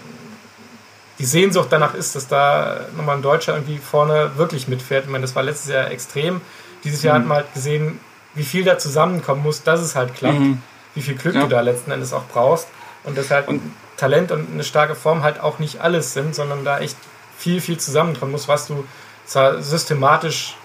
die 1.19 1.25
Sehnsucht 1.25 1.69
danach 1.71 1.95
ist, 1.95 2.17
dass 2.17 2.27
da 2.27 2.81
nochmal 2.97 3.17
ein 3.17 3.23
Deutscher 3.23 3.55
irgendwie 3.55 3.79
vorne 3.79 4.33
wirklich 4.37 4.67
mitfährt. 4.67 5.05
Ich 5.05 5.11
meine, 5.11 5.23
das 5.23 5.37
war 5.37 5.45
letztes 5.45 5.71
Jahr 5.71 5.91
extrem. 5.91 6.41
Dieses 6.83 7.05
Jahr 7.05 7.17
mhm. 7.17 7.23
hat 7.23 7.29
man 7.29 7.37
halt 7.39 7.55
gesehen, 7.55 8.01
wie 8.35 8.43
viel 8.43 8.65
da 8.65 8.79
zusammenkommen 8.79 9.43
muss, 9.43 9.63
dass 9.63 9.81
es 9.81 9.95
halt 9.95 10.15
klappt. 10.15 10.41
Mhm. 10.41 10.63
Wie 10.95 11.03
viel 11.03 11.15
Glück 11.15 11.37
ja. 11.37 11.43
du 11.43 11.49
da 11.49 11.61
letzten 11.61 11.93
Endes 11.93 12.13
auch 12.13 12.25
brauchst. 12.25 12.67
Und 13.05 13.17
dass 13.17 13.31
halt 13.31 13.47
und 13.47 13.61
Talent 13.97 14.33
und 14.33 14.53
eine 14.53 14.65
starke 14.65 14.97
Form 14.97 15.23
halt 15.23 15.41
auch 15.41 15.61
nicht 15.61 15.81
alles 15.81 16.13
sind, 16.13 16.35
sondern 16.35 16.65
da 16.65 16.81
echt 16.81 16.97
viel, 17.39 17.61
viel 17.61 17.79
zusammenkommen 17.79 18.33
muss, 18.33 18.49
was 18.49 18.67
du 18.67 18.85
zwar 19.25 19.63
systematisch 19.63 20.57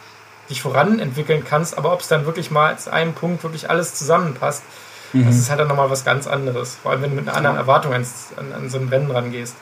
dich 0.49 0.61
voranentwickeln 0.61 1.43
kannst, 1.47 1.77
aber 1.77 1.93
ob 1.93 2.01
es 2.01 2.07
dann 2.07 2.25
wirklich 2.25 2.51
mal 2.51 2.77
zu 2.77 2.91
einem 2.91 3.13
Punkt 3.13 3.43
wirklich 3.43 3.69
alles 3.69 3.95
zusammenpasst, 3.95 4.63
mhm. 5.13 5.25
das 5.25 5.35
ist 5.35 5.49
halt 5.49 5.59
dann 5.59 5.67
nochmal 5.67 5.89
was 5.89 6.05
ganz 6.05 6.27
anderes. 6.27 6.77
Vor 6.81 6.91
allem, 6.91 7.01
wenn 7.01 7.09
du 7.11 7.15
mit 7.17 7.27
einer 7.27 7.37
anderen 7.37 7.57
Erwartung 7.57 7.93
an, 7.93 8.05
an 8.37 8.69
so 8.69 8.77
ein 8.77 8.87
Rennen 8.87 9.11
rangehst. 9.11 9.55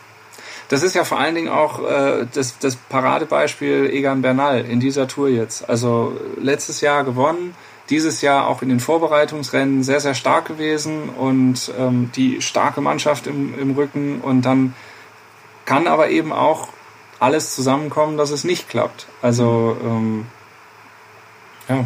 Das 0.69 0.81
ist 0.81 0.95
ja 0.95 1.03
vor 1.03 1.19
allen 1.19 1.35
Dingen 1.35 1.49
auch 1.49 1.83
äh, 1.83 2.25
das, 2.33 2.57
das 2.57 2.75
Paradebeispiel 2.75 3.89
Egan 3.91 4.21
Bernal 4.21 4.65
in 4.65 4.79
dieser 4.79 5.07
Tour 5.07 5.29
jetzt. 5.29 5.69
Also 5.69 6.13
letztes 6.41 6.81
Jahr 6.81 7.03
gewonnen, 7.03 7.55
dieses 7.89 8.21
Jahr 8.21 8.47
auch 8.47 8.61
in 8.61 8.69
den 8.69 8.79
Vorbereitungsrennen 8.79 9.83
sehr, 9.83 9.99
sehr 9.99 10.15
stark 10.15 10.45
gewesen 10.47 11.09
und 11.09 11.71
ähm, 11.77 12.11
die 12.15 12.41
starke 12.41 12.81
Mannschaft 12.81 13.27
im, 13.27 13.57
im 13.59 13.71
Rücken 13.71 14.21
und 14.21 14.41
dann 14.41 14.73
kann 15.65 15.87
aber 15.87 16.09
eben 16.09 16.31
auch 16.33 16.69
alles 17.19 17.55
zusammenkommen, 17.55 18.17
dass 18.17 18.31
es 18.31 18.43
nicht 18.43 18.69
klappt. 18.69 19.07
Also 19.21 19.77
ähm, 19.83 20.25
ja. 21.69 21.85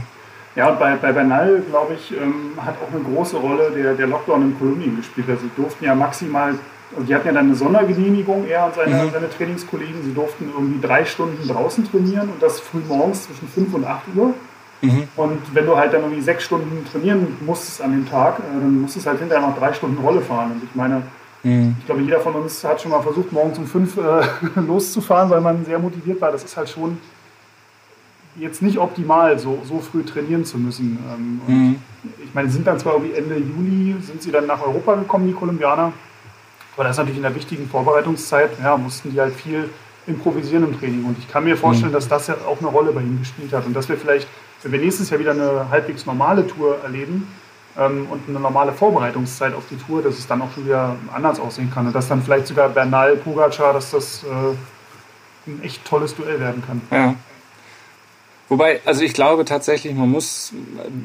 Ja, 0.55 0.69
und 0.69 0.79
bei, 0.79 0.95
bei 0.95 1.11
Bernal, 1.11 1.61
glaube 1.69 1.93
ich, 1.93 2.11
ähm, 2.11 2.51
hat 2.57 2.75
auch 2.83 2.93
eine 2.93 3.03
große 3.03 3.37
Rolle 3.37 3.71
der, 3.71 3.93
der 3.93 4.07
Lockdown 4.07 4.41
in 4.41 4.59
Kolumbien 4.59 4.97
gespielt. 4.97 5.29
Also 5.29 5.43
sie 5.43 5.51
durften 5.55 5.85
ja 5.85 5.93
maximal, 5.95 6.55
also 6.91 7.05
die 7.07 7.13
hatten 7.13 7.27
ja 7.27 7.33
dann 7.33 7.45
eine 7.45 7.55
Sondergenehmigung, 7.55 8.45
er 8.47 8.65
und 8.65 8.75
seine, 8.75 9.03
mhm. 9.03 9.11
seine 9.11 9.29
Trainingskollegen, 9.29 10.03
sie 10.03 10.13
durften 10.13 10.49
irgendwie 10.53 10.85
drei 10.85 11.05
Stunden 11.05 11.47
draußen 11.47 11.89
trainieren 11.89 12.29
und 12.29 12.41
das 12.41 12.59
früh 12.59 12.81
morgens 12.87 13.23
zwischen 13.23 13.47
5 13.47 13.73
und 13.75 13.85
8 13.85 14.01
Uhr. 14.15 14.33
Mhm. 14.81 15.07
Und 15.15 15.41
wenn 15.53 15.65
du 15.65 15.77
halt 15.77 15.93
dann 15.93 16.01
irgendwie 16.01 16.21
sechs 16.21 16.45
Stunden 16.45 16.85
trainieren 16.91 17.37
musstest 17.45 17.81
an 17.81 17.91
dem 17.91 18.09
Tag, 18.09 18.39
äh, 18.39 18.41
dann 18.53 18.81
musstest 18.81 19.05
du 19.05 19.11
halt 19.11 19.19
hinterher 19.19 19.47
noch 19.47 19.57
drei 19.57 19.71
Stunden 19.73 20.03
Rolle 20.03 20.21
fahren. 20.21 20.53
Und 20.53 20.63
ich 20.63 20.73
meine, 20.73 21.03
mhm. 21.43 21.75
ich 21.79 21.85
glaube, 21.85 22.01
jeder 22.01 22.19
von 22.19 22.33
uns 22.33 22.63
hat 22.63 22.81
schon 22.81 22.91
mal 22.91 23.01
versucht, 23.01 23.31
morgens 23.31 23.59
um 23.59 23.67
fünf 23.67 23.97
äh, 23.97 24.23
loszufahren, 24.59 25.29
weil 25.29 25.41
man 25.41 25.63
sehr 25.63 25.79
motiviert 25.79 26.19
war. 26.21 26.31
Das 26.31 26.43
ist 26.43 26.57
halt 26.57 26.69
schon 26.69 26.97
jetzt 28.39 28.61
nicht 28.61 28.77
optimal, 28.77 29.37
so, 29.39 29.61
so 29.63 29.79
früh 29.79 30.03
trainieren 30.03 30.45
zu 30.45 30.57
müssen. 30.57 30.97
Ähm, 31.13 31.41
mhm. 31.47 31.75
Ich 32.23 32.33
meine, 32.33 32.49
sind 32.49 32.65
dann 32.65 32.79
zwar 32.79 32.93
irgendwie 32.93 33.13
Ende 33.13 33.37
Juli, 33.37 33.95
sind 34.01 34.21
sie 34.21 34.31
dann 34.31 34.47
nach 34.47 34.61
Europa 34.61 34.95
gekommen, 34.95 35.27
die 35.27 35.33
Kolumbianer, 35.33 35.91
aber 36.75 36.83
das 36.83 36.91
ist 36.91 36.97
natürlich 36.97 37.17
in 37.17 37.23
der 37.23 37.35
wichtigen 37.35 37.67
Vorbereitungszeit, 37.67 38.51
ja, 38.63 38.77
mussten 38.77 39.11
die 39.11 39.19
halt 39.19 39.33
viel 39.33 39.69
improvisieren 40.07 40.63
im 40.63 40.79
Training. 40.79 41.05
Und 41.05 41.17
ich 41.19 41.27
kann 41.27 41.43
mir 41.43 41.57
vorstellen, 41.57 41.91
mhm. 41.91 41.95
dass 41.95 42.07
das 42.07 42.27
ja 42.27 42.35
auch 42.47 42.59
eine 42.59 42.69
Rolle 42.69 42.91
bei 42.91 43.01
ihnen 43.01 43.19
gespielt 43.19 43.51
hat 43.53 43.65
und 43.65 43.73
dass 43.73 43.89
wir 43.89 43.97
vielleicht, 43.97 44.27
wenn 44.63 44.71
wir 44.71 44.79
nächstes 44.79 45.09
Jahr 45.09 45.19
wieder 45.19 45.31
eine 45.31 45.69
halbwegs 45.69 46.05
normale 46.05 46.47
Tour 46.47 46.77
erleben, 46.83 47.27
ähm, 47.77 48.07
und 48.09 48.27
eine 48.27 48.39
normale 48.39 48.73
Vorbereitungszeit 48.73 49.53
auf 49.53 49.63
die 49.69 49.77
Tour, 49.77 50.01
dass 50.01 50.17
es 50.17 50.27
dann 50.27 50.41
auch 50.41 50.51
schon 50.53 50.65
wieder 50.65 50.95
anders 51.13 51.39
aussehen 51.39 51.71
kann. 51.73 51.87
Und 51.87 51.95
dass 51.95 52.07
dann 52.07 52.21
vielleicht 52.21 52.47
sogar 52.47 52.69
Bernal, 52.69 53.15
Pogacar, 53.15 53.73
dass 53.73 53.91
das 53.91 54.23
äh, 54.23 55.49
ein 55.49 55.63
echt 55.63 55.85
tolles 55.85 56.15
Duell 56.15 56.39
werden 56.39 56.63
kann. 56.65 56.81
Ja. 56.91 57.15
Wobei, 58.49 58.81
also 58.85 59.03
ich 59.03 59.13
glaube 59.13 59.45
tatsächlich, 59.45 59.93
man 59.93 60.09
muss, 60.09 60.51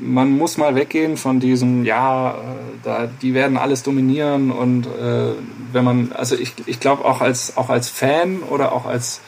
man 0.01 0.33
muss 0.33 0.57
mal 0.57 0.75
weggehen 0.75 1.19
von 1.19 1.41
diesem, 1.41 1.85
ja, 1.85 2.33
äh, 2.33 2.37
da, 2.83 3.07
die 3.21 3.35
werden 3.35 3.59
alles 3.59 3.83
dominieren 3.83 4.51
und 4.51 4.87
äh, 4.87 5.33
wenn 5.71 5.85
man, 5.85 6.13
also 6.13 6.37
ich, 6.37 6.55
ich 6.65 6.81
glaube 6.81 7.05
auch 7.05 7.21
als, 7.21 7.59
auch 7.59 7.69
als 7.69 7.91
Fan 7.91 8.39
oder 8.43 8.73
auch 8.73 8.87
als, 8.87 9.21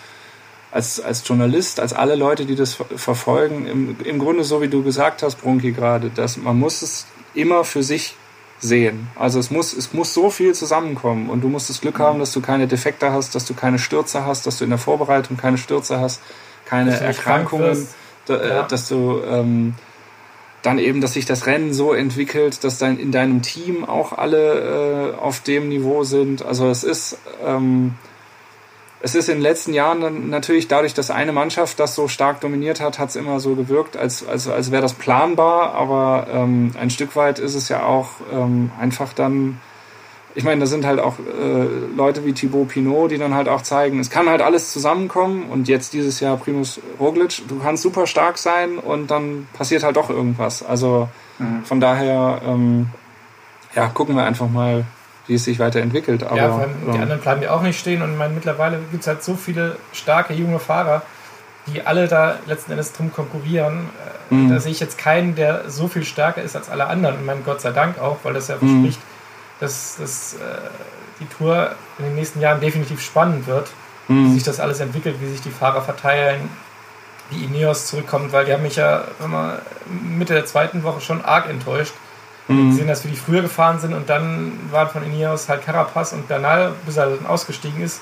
als, 0.73 0.99
als 0.99 1.29
Journalist, 1.29 1.79
als 1.79 1.93
alle 1.93 2.15
Leute, 2.15 2.47
die 2.47 2.55
das 2.55 2.79
verfolgen, 2.97 3.67
im, 3.67 3.97
im 4.03 4.19
Grunde 4.19 4.45
so 4.45 4.63
wie 4.63 4.69
du 4.69 4.83
gesagt 4.83 5.23
hast, 5.23 5.43
Brunki 5.43 5.73
gerade, 5.73 6.09
dass 6.09 6.39
man 6.39 6.59
muss 6.59 6.81
es 6.81 7.07
immer 7.35 7.65
für 7.65 7.83
sich 7.83 8.15
sehen. 8.59 9.09
Also 9.17 9.39
es 9.39 9.51
muss, 9.51 9.75
es 9.75 9.93
muss 9.93 10.15
so 10.15 10.31
viel 10.31 10.55
zusammenkommen 10.55 11.29
und 11.29 11.43
du 11.43 11.49
musst 11.49 11.69
das 11.69 11.83
Glück 11.83 11.99
haben, 11.99 12.19
dass 12.19 12.33
du 12.33 12.41
keine 12.41 12.67
Defekte 12.67 13.13
hast, 13.13 13.35
dass 13.35 13.45
du 13.45 13.53
keine 13.53 13.79
Stürze 13.79 14.25
hast, 14.25 14.47
dass 14.47 14.57
du 14.57 14.65
in 14.65 14.71
der 14.71 14.79
Vorbereitung 14.79 15.37
keine 15.37 15.59
Stürze 15.59 16.01
hast, 16.01 16.23
keine 16.65 16.99
Erkrankungen 16.99 17.87
da, 18.27 18.37
äh, 18.37 18.49
ja. 18.49 18.63
dass 18.63 18.89
du 18.89 19.21
ähm, 19.29 19.75
dann 20.63 20.79
eben, 20.79 21.01
dass 21.01 21.13
sich 21.13 21.27
das 21.27 21.47
Rennen 21.47 21.73
so 21.73 21.93
entwickelt, 21.93 22.65
dass 22.65 22.79
dann 22.79 22.99
in 22.99 23.13
deinem 23.13 23.43
Team 23.43 23.85
auch 23.85 24.13
alle 24.13 25.15
äh, 25.15 25.17
auf 25.17 25.41
dem 25.41 25.69
Niveau 25.69 26.03
sind. 26.03 26.45
Also 26.45 26.69
es 26.69 26.83
ist, 26.83 27.19
ähm, 27.45 27.95
es 29.01 29.15
ist 29.15 29.29
in 29.29 29.37
den 29.37 29.43
letzten 29.43 29.73
Jahren 29.73 30.01
dann 30.01 30.29
natürlich 30.29 30.67
dadurch, 30.67 30.93
dass 30.93 31.11
eine 31.11 31.33
Mannschaft 31.33 31.79
das 31.79 31.95
so 31.95 32.09
stark 32.09 32.41
dominiert 32.41 32.81
hat, 32.81 32.99
hat 32.99 33.11
es 33.11 33.17
immer 33.17 33.39
so 33.39 33.55
gewirkt, 33.55 33.97
als, 33.97 34.27
als, 34.27 34.49
als 34.49 34.73
wäre 34.73 34.83
das 34.83 34.95
planbar, 34.95 35.75
aber 35.75 36.27
ähm, 36.33 36.73
ein 36.81 36.91
Stück 36.91 37.15
weit 37.15 37.39
ist 37.39 37.55
es 37.55 37.69
ja 37.69 37.85
auch 37.85 38.09
ähm, 38.33 38.73
einfach 38.81 39.13
dann 39.13 39.61
ich 40.37 40.45
meine, 40.45 40.61
da 40.61 40.67
sind 40.67 40.85
halt 40.85 41.01
auch 41.01 41.15
äh, 41.19 41.97
Leute 41.97 42.27
wie 42.27 42.35
Thibaut 42.35 42.69
Pinot, 42.69 43.11
die 43.11 43.17
dann 43.17 43.35
halt 43.35 43.49
auch 43.49 43.63
zeigen, 43.63 43.99
es 43.99 44.11
kann 44.11 44.29
halt 44.29 44.43
alles 44.43 44.71
zusammenkommen 44.71 45.47
und 45.51 45.67
jetzt 45.67 45.95
dieses 45.95 46.21
Jahr 46.21 46.37
Primus 46.37 46.79
Roglic, 47.01 47.49
du 47.49 47.59
kannst 47.59 47.83
super 47.83 48.07
stark 48.07 48.37
sein 48.37 48.77
und 48.77 49.11
dann 49.11 49.49
passiert 49.55 49.83
halt 49.83 49.97
doch 49.97 50.11
irgendwas. 50.11 50.63
Also 50.63 51.09
mhm. 51.39 51.65
von 51.65 51.81
daher, 51.81 52.43
ähm, 52.47 52.89
ja, 53.75 53.89
gucken 53.89 54.15
wir 54.15 54.25
einfach 54.25 54.51
mal, 54.51 54.85
wie 55.27 55.35
es 55.35 55.45
sich 55.45 55.59
weiterentwickelt. 55.59 56.23
Aber, 56.23 56.37
ja, 56.37 56.51
vor 56.51 56.61
allem 56.61 56.75
die 56.93 56.99
anderen 56.99 57.21
bleiben 57.23 57.43
ja 57.43 57.53
auch 57.53 57.63
nicht 57.63 57.81
stehen 57.81 58.03
und 58.03 58.13
ich 58.13 58.19
meine, 58.19 58.35
mittlerweile 58.35 58.79
gibt 58.91 59.01
es 59.01 59.07
halt 59.07 59.25
so 59.25 59.37
viele 59.37 59.79
starke 59.95 60.35
junge 60.35 60.59
Fahrer, 60.59 61.01
die 61.67 61.81
alle 61.81 62.09
da 62.09 62.37
letzten 62.47 62.73
Endes 62.73 62.93
drum 62.93 63.11
konkurrieren. 63.11 63.89
Äh, 64.31 64.35
mhm. 64.35 64.51
Da 64.51 64.61
sehe 64.61 64.73
ich 64.73 64.81
jetzt 64.81 64.99
keinen, 64.99 65.35
der 65.35 65.71
so 65.71 65.89
viel 65.89 66.05
stärker 66.05 66.43
ist 66.43 66.57
als 66.57 66.69
alle 66.69 66.89
anderen. 66.89 67.17
Ich 67.21 67.25
meine, 67.25 67.41
Gott 67.41 67.63
sei 67.63 67.71
Dank 67.71 67.99
auch, 67.99 68.19
weil 68.23 68.35
das 68.35 68.49
ja 68.49 68.57
mhm. 68.61 68.93
Dass, 69.61 69.97
dass 69.99 70.35
äh, 70.35 70.39
die 71.21 71.27
Tour 71.27 71.75
in 71.99 72.05
den 72.05 72.15
nächsten 72.15 72.41
Jahren 72.41 72.61
definitiv 72.61 73.01
spannend 73.01 73.47
wird, 73.47 73.69
mhm. 74.09 74.27
wie 74.27 74.35
sich 74.35 74.45
das 74.45 74.61
alles 74.61 74.81
entwickelt, 74.81 75.17
wie 75.21 75.29
sich 75.29 75.41
die 75.41 75.51
Fahrer 75.51 75.83
verteilen, 75.83 76.49
wie 77.31 77.45
Ineos 77.45 77.87
zurückkommt, 77.87 78.33
weil 78.33 78.45
die 78.45 78.53
haben 78.53 78.63
mich 78.63 78.77
ja 78.77 79.05
immer 79.25 79.59
Mitte 79.87 80.35
der 80.35 80.47
zweiten 80.47 80.83
Woche 80.83 81.01
schon 81.01 81.25
arg 81.25 81.49
enttäuscht. 81.49 81.95
Mhm. 82.49 82.71
gesehen, 82.71 82.87
dass 82.87 83.03
wir 83.03 83.11
die 83.11 83.17
früher 83.17 83.43
gefahren 83.43 83.81
sind 83.81 83.93
und 83.93 84.09
dann 84.09 84.53
waren 84.71 84.89
von 84.89 85.05
Ineos 85.05 85.49
halt 85.49 85.65
Carapaz 85.65 86.13
und 86.13 86.29
Bernal, 86.29 86.75
bis 86.87 86.97
er 86.97 87.07
dann 87.11 87.27
ausgestiegen 87.27 87.83
ist, 87.83 88.01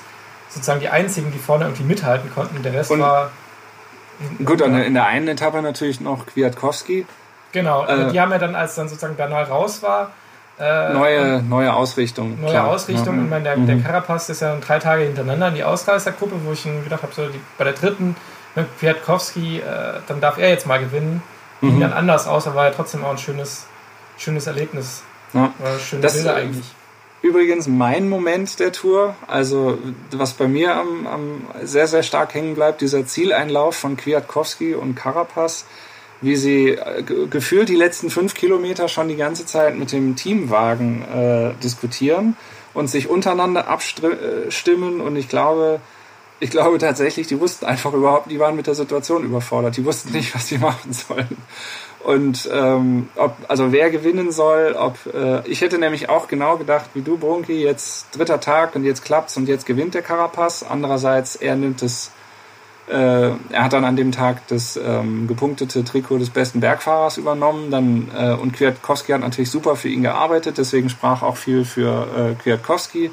sozusagen 0.49 0.79
die 0.79 0.89
einzigen, 0.89 1.31
die 1.31 1.39
vorne 1.39 1.65
irgendwie 1.65 1.83
mithalten 1.83 2.31
konnten. 2.33 2.61
Der 2.61 2.73
Rest 2.73 2.91
und 2.91 2.99
war. 2.99 3.31
Gut, 4.43 4.61
und 4.61 4.75
in 4.75 4.93
der 4.93 5.07
einen 5.07 5.27
Etappe 5.27 5.61
natürlich 5.61 5.99
noch 5.99 6.27
Kwiatkowski. 6.27 7.05
Genau, 7.51 7.85
äh, 7.85 8.11
die 8.11 8.21
haben 8.21 8.31
ja 8.31 8.37
dann, 8.37 8.55
als 8.55 8.75
dann 8.75 8.87
sozusagen 8.87 9.15
Bernal 9.15 9.45
raus 9.45 9.81
war, 9.81 10.11
äh, 10.59 10.93
neue, 10.93 11.43
neue 11.43 11.73
Ausrichtung. 11.73 12.39
Neue 12.41 12.51
klar. 12.51 12.67
Ausrichtung. 12.67 13.17
Ja. 13.17 13.23
Ich 13.23 13.29
meine, 13.29 13.43
der, 13.43 13.57
mhm. 13.57 13.67
der 13.67 13.79
Carapaz 13.79 14.29
ist 14.29 14.41
ja 14.41 14.55
drei 14.57 14.79
Tage 14.79 15.03
hintereinander 15.03 15.49
in 15.49 15.55
die 15.55 15.63
Ausreißergruppe, 15.63 16.35
wo 16.45 16.53
ich 16.53 16.63
gedacht 16.63 17.03
habe, 17.03 17.13
so 17.13 17.27
die, 17.27 17.39
bei 17.57 17.65
der 17.65 17.73
dritten 17.73 18.15
mit 18.55 18.65
Kwiatkowski, 18.79 19.59
äh, 19.59 19.99
dann 20.07 20.21
darf 20.21 20.37
er 20.37 20.49
jetzt 20.49 20.65
mal 20.65 20.79
gewinnen. 20.79 21.21
Mhm. 21.61 21.69
Ging 21.69 21.79
dann 21.81 21.93
anders 21.93 22.27
aus, 22.27 22.47
aber 22.47 22.57
war 22.57 22.65
ja 22.65 22.71
trotzdem 22.71 23.03
auch 23.03 23.11
ein 23.11 23.17
schönes, 23.17 23.65
schönes 24.17 24.47
Erlebnis. 24.47 25.03
Ja. 25.33 25.51
schöne 25.79 26.01
das, 26.01 26.13
Bilder 26.13 26.35
eigentlich. 26.35 26.65
Übrigens 27.21 27.67
mein 27.67 28.07
Moment 28.07 28.59
der 28.59 28.71
Tour, 28.71 29.15
also 29.27 29.79
was 30.11 30.33
bei 30.33 30.47
mir 30.47 30.75
am, 30.75 31.07
am 31.07 31.41
sehr, 31.63 31.87
sehr 31.87 32.03
stark 32.03 32.33
hängen 32.33 32.53
bleibt, 32.53 32.81
dieser 32.81 33.05
Zieleinlauf 33.05 33.75
von 33.75 33.97
Kwiatkowski 33.97 34.75
und 34.75 34.95
Carapaz 34.95 35.65
wie 36.21 36.35
sie 36.35 36.69
äh, 36.69 37.03
gefühlt 37.03 37.69
die 37.69 37.75
letzten 37.75 38.09
fünf 38.09 38.33
Kilometer 38.33 38.87
schon 38.87 39.07
die 39.07 39.15
ganze 39.15 39.45
Zeit 39.45 39.77
mit 39.77 39.91
dem 39.91 40.15
Teamwagen 40.15 41.03
äh, 41.03 41.51
diskutieren 41.63 42.35
und 42.73 42.89
sich 42.89 43.09
untereinander 43.09 43.67
abstimmen. 43.67 45.01
Und 45.01 45.15
ich 45.15 45.29
glaube, 45.29 45.79
ich 46.39 46.49
glaube 46.49 46.77
tatsächlich, 46.77 47.27
die 47.27 47.39
wussten 47.39 47.65
einfach 47.65 47.93
überhaupt, 47.93 48.29
die 48.29 48.39
waren 48.39 48.55
mit 48.55 48.67
der 48.67 48.75
Situation 48.75 49.23
überfordert. 49.23 49.77
Die 49.77 49.85
wussten 49.85 50.11
nicht, 50.11 50.35
was 50.35 50.47
sie 50.47 50.57
machen 50.59 50.93
sollen. 50.93 51.37
Und 52.03 52.47
ähm, 52.53 53.09
ob, 53.15 53.35
also 53.47 53.71
wer 53.71 53.89
gewinnen 53.89 54.31
soll, 54.31 54.75
ob 54.77 54.97
äh, 55.11 55.47
ich 55.49 55.61
hätte 55.61 55.79
nämlich 55.79 56.07
auch 56.07 56.27
genau 56.27 56.57
gedacht, 56.57 56.91
wie 56.93 57.01
du, 57.01 57.17
Brunki, 57.17 57.63
jetzt 57.63 58.15
dritter 58.15 58.39
Tag 58.39 58.75
und 58.75 58.83
jetzt 58.83 59.03
klappt's 59.03 59.37
und 59.37 59.47
jetzt 59.47 59.65
gewinnt 59.65 59.95
der 59.95 60.03
Carapaz. 60.03 60.61
Andererseits, 60.61 61.35
er 61.35 61.55
nimmt 61.55 61.81
es 61.81 62.11
äh, 62.87 63.31
er 63.49 63.63
hat 63.63 63.73
dann 63.73 63.83
an 63.83 63.95
dem 63.95 64.11
Tag 64.11 64.47
das 64.47 64.77
ähm, 64.77 65.27
gepunktete 65.27 65.83
Trikot 65.83 66.19
des 66.19 66.29
besten 66.29 66.59
Bergfahrers 66.59 67.17
übernommen. 67.17 67.71
Dann, 67.71 68.11
äh, 68.15 68.33
und 68.33 68.53
Kwiatkowski 68.53 69.11
hat 69.11 69.21
natürlich 69.21 69.49
super 69.49 69.75
für 69.75 69.89
ihn 69.89 70.03
gearbeitet, 70.03 70.57
deswegen 70.57 70.89
sprach 70.89 71.23
auch 71.23 71.37
viel 71.37 71.65
für 71.65 72.07
äh, 72.15 72.41
Kwiatkowski. 72.41 73.11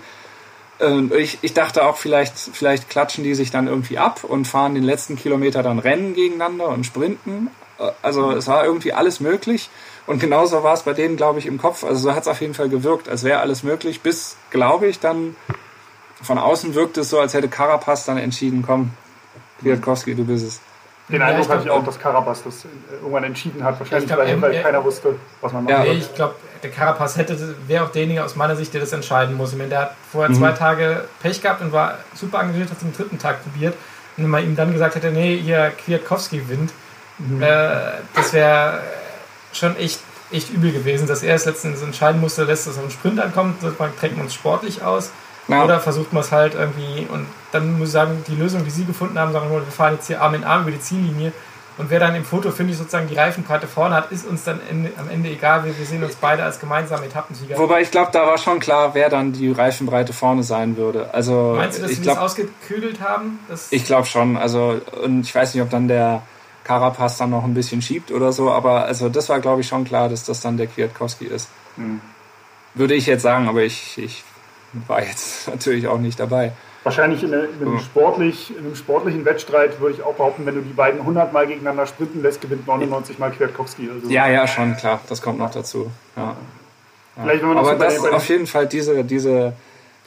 Und 0.79 1.15
ich, 1.15 1.39
ich 1.43 1.55
dachte 1.55 1.87
auch, 1.87 1.97
vielleicht, 1.97 2.37
vielleicht 2.37 2.91
klatschen 2.91 3.23
die 3.23 3.35
sich 3.35 3.51
dann 3.51 3.69
irgendwie 3.69 3.99
ab 3.99 4.25
und 4.25 4.47
fahren 4.47 4.75
den 4.75 4.83
letzten 4.83 5.17
Kilometer 5.17 5.63
dann 5.63 5.79
Rennen 5.79 6.15
gegeneinander 6.15 6.69
und 6.69 6.85
sprinten. 6.85 7.49
Äh, 7.79 7.93
also 8.03 8.33
es 8.33 8.49
war 8.49 8.65
irgendwie 8.65 8.93
alles 8.93 9.21
möglich. 9.21 9.71
Und 10.07 10.19
genauso 10.19 10.63
war 10.65 10.75
es 10.75 10.83
bei 10.83 10.93
denen, 10.93 11.17
glaube 11.17 11.39
ich, 11.39 11.47
im 11.47 11.59
Kopf. 11.59 11.85
Also 11.85 12.03
so 12.03 12.15
hat 12.15 12.23
es 12.23 12.29
auf 12.29 12.41
jeden 12.41 12.55
Fall 12.55 12.69
gewirkt, 12.69 13.09
als 13.09 13.25
wäre 13.25 13.41
alles 13.41 13.63
möglich, 13.63 14.01
bis, 14.03 14.37
glaube 14.51 14.89
ich, 14.89 14.99
dann 14.99 15.37
von 16.21 16.39
außen 16.39 16.75
wirkte 16.75 17.01
es 17.01 17.11
so, 17.11 17.19
als 17.19 17.35
hätte 17.35 17.49
Carapaz 17.49 18.05
dann 18.05 18.19
entschieden, 18.19 18.63
komm, 18.67 18.91
Kwiatkowski, 19.63 20.15
du 20.15 20.25
bist 20.25 20.47
es. 20.47 20.61
Den 21.09 21.21
ja, 21.21 21.27
Eindruck 21.27 21.49
hatte 21.49 21.65
ich 21.65 21.71
auch, 21.71 21.85
dass 21.85 21.99
Carapaz 21.99 22.43
das 22.45 22.65
irgendwann 22.93 23.25
entschieden 23.25 23.63
hat. 23.65 23.79
Wahrscheinlich, 23.79 24.09
glaub, 24.09 24.21
weil, 24.21 24.41
weil 24.41 24.63
keiner 24.63 24.85
wusste, 24.85 25.17
was 25.41 25.53
man 25.53 25.65
macht. 25.65 25.73
Ja, 25.73 25.85
ich 25.85 26.15
glaube, 26.15 26.37
der 26.63 26.71
Carapaz 26.71 27.17
hätte, 27.17 27.57
wäre 27.67 27.85
auch 27.85 27.91
derjenige 27.91 28.25
aus 28.25 28.37
meiner 28.37 28.55
Sicht, 28.55 28.73
der 28.73 28.81
das 28.81 28.93
entscheiden 28.93 29.37
muss. 29.37 29.53
Ich 29.53 29.59
meine, 29.59 29.71
der 29.71 29.81
hat 29.81 29.97
vorher 30.11 30.31
mhm. 30.31 30.37
zwei 30.37 30.53
Tage 30.53 31.05
Pech 31.21 31.43
gehabt 31.43 31.61
und 31.61 31.73
war 31.73 31.99
super 32.15 32.41
engagiert, 32.41 32.71
hat 32.71 32.79
es 32.79 32.85
am 32.85 32.93
dritten 32.93 33.19
Tag 33.19 33.43
probiert. 33.43 33.75
Und 34.17 34.25
wenn 34.25 34.31
man 34.31 34.45
ihm 34.45 34.55
dann 34.55 34.73
gesagt 34.73 34.95
hätte, 34.95 35.11
nee, 35.11 35.37
hier 35.37 35.73
Kwiatkowski 35.85 36.39
gewinnt, 36.39 36.73
mhm. 37.19 37.43
äh, 37.43 37.69
das 38.15 38.33
wäre 38.33 38.81
schon 39.53 39.77
echt, 39.77 40.01
echt 40.31 40.51
übel 40.51 40.73
gewesen, 40.73 41.09
dass 41.09 41.23
er 41.23 41.35
es 41.35 41.45
letztendlich 41.47 41.83
entscheiden 41.83 42.21
musste, 42.21 42.45
lässt 42.45 42.67
es 42.67 42.77
auf 42.77 42.85
den 42.85 42.91
Sprint 42.91 43.21
ankommen, 43.21 43.57
trägt 43.99 44.17
man 44.17 44.27
es 44.27 44.35
sportlich 44.35 44.83
aus 44.83 45.11
ja. 45.49 45.65
Oder 45.65 45.81
versucht 45.81 46.13
man 46.13 46.23
es 46.23 46.33
halt 46.33 46.55
irgendwie 46.55 47.07
und 47.13 47.27
dann 47.53 47.79
muss 47.79 47.89
ich 47.89 47.93
sagen, 47.93 48.25
die 48.29 48.37
Lösung, 48.37 48.65
die 48.65 48.71
sie 48.71 48.85
gefunden 48.85 49.19
haben, 49.19 49.33
sagen 49.33 49.51
wir, 49.51 49.57
wir 49.57 49.73
fahren 49.73 49.95
jetzt 49.95 50.07
hier 50.07 50.23
Arm 50.23 50.35
in 50.35 50.45
Arm 50.45 50.63
über 50.63 50.71
die 50.71 50.81
Ziellinie 50.81 51.33
und 51.79 51.91
wer 51.91 51.99
dann 51.99 52.15
im 52.15 52.25
Foto, 52.25 52.51
finde 52.51 52.73
ich, 52.73 52.79
sozusagen 52.79 53.09
die 53.09 53.15
Reifenbreite 53.15 53.67
vorne 53.67 53.95
hat, 53.95 54.13
ist 54.13 54.27
uns 54.27 54.45
dann 54.45 54.61
Ende, 54.69 54.93
am 54.99 55.09
Ende 55.09 55.31
egal. 55.31 55.65
Wir, 55.65 55.77
wir 55.77 55.87
sehen 55.87 56.05
uns 56.05 56.17
beide 56.17 56.43
als 56.43 56.61
gemeinsame 56.61 57.07
Etappensieger. 57.07 57.57
Wobei 57.57 57.81
ich 57.81 57.91
glaube, 57.91 58.11
da 58.13 58.27
war 58.27 58.37
schon 58.37 58.61
klar, 58.61 58.95
wer 58.95 59.09
dann 59.09 59.33
die 59.33 59.51
Reifenbreite 59.51 60.13
vorne 60.13 60.43
sein 60.43 60.77
würde. 60.77 61.13
Also, 61.15 61.55
Meinst 61.57 61.79
du, 61.79 61.83
dass 61.83 61.91
ich 61.91 61.97
sie 61.97 62.03
glaub, 62.03 62.17
das 62.17 62.25
ausgekügelt 62.25 63.01
haben? 63.01 63.39
ich 63.71 63.85
glaube 63.87 64.07
schon. 64.07 64.37
Also, 64.37 64.81
und 65.03 65.23
ich 65.23 65.35
weiß 65.35 65.55
nicht, 65.55 65.63
ob 65.63 65.71
dann 65.71 65.89
der 65.89 66.23
Carapaz 66.65 67.17
dann 67.17 67.31
noch 67.31 67.45
ein 67.45 67.55
bisschen 67.55 67.81
schiebt 67.81 68.13
oder 68.13 68.33
so, 68.33 68.51
aber 68.51 68.85
also 68.85 69.09
das 69.09 69.29
war, 69.29 69.41
glaube 69.41 69.63
ich, 69.63 69.67
schon 69.67 69.85
klar, 69.85 70.09
dass 70.09 70.25
das 70.25 70.41
dann 70.41 70.57
der 70.57 70.67
Kwiatkowski 70.67 71.25
ist. 71.25 71.49
Hm. 71.77 72.01
Würde 72.75 72.95
ich 72.95 73.07
jetzt 73.07 73.23
sagen, 73.23 73.49
aber 73.49 73.63
ich, 73.63 73.99
ich 73.99 74.25
war 74.87 75.03
jetzt 75.03 75.49
natürlich 75.51 75.87
auch 75.87 75.99
nicht 75.99 76.19
dabei. 76.21 76.53
Wahrscheinlich 76.85 77.23
in, 77.23 77.33
einem, 77.33 77.79
sportlich, 77.79 78.51
in 78.51 78.65
einem 78.65 78.75
sportlichen 78.75 79.25
Wettstreit 79.25 79.79
würde 79.79 79.95
ich 79.95 80.03
auch 80.03 80.15
behaupten, 80.15 80.47
wenn 80.47 80.57
du 80.57 80.63
die 80.63 80.73
beiden 80.73 81.01
100 81.01 81.33
Mal 81.33 81.47
gegeneinander 81.47 81.87
sprinten 81.87 82.23
lässt, 82.23 82.41
gewinnt 82.41 82.67
99 82.67 83.21
Mal 83.21 83.31
Kwiatkowski. 83.31 83.89
Also 83.89 84.11
ja, 84.11 84.29
ja, 84.29 84.49
schon, 84.49 84.77
klar. 84.77 85.01
Das 85.09 85.23
kommt 85.23 85.39
noch 85.39 85.53
dazu. 85.53 85.93
Ja. 86.17 86.37
Ja. 87.17 87.57
Aber 87.57 87.77
das 87.77 87.97
ist 87.97 88.13
auf 88.13 88.29
jeden 88.29 88.47
Fall 88.47 88.67
diese, 88.67 89.05
diese, 89.05 89.53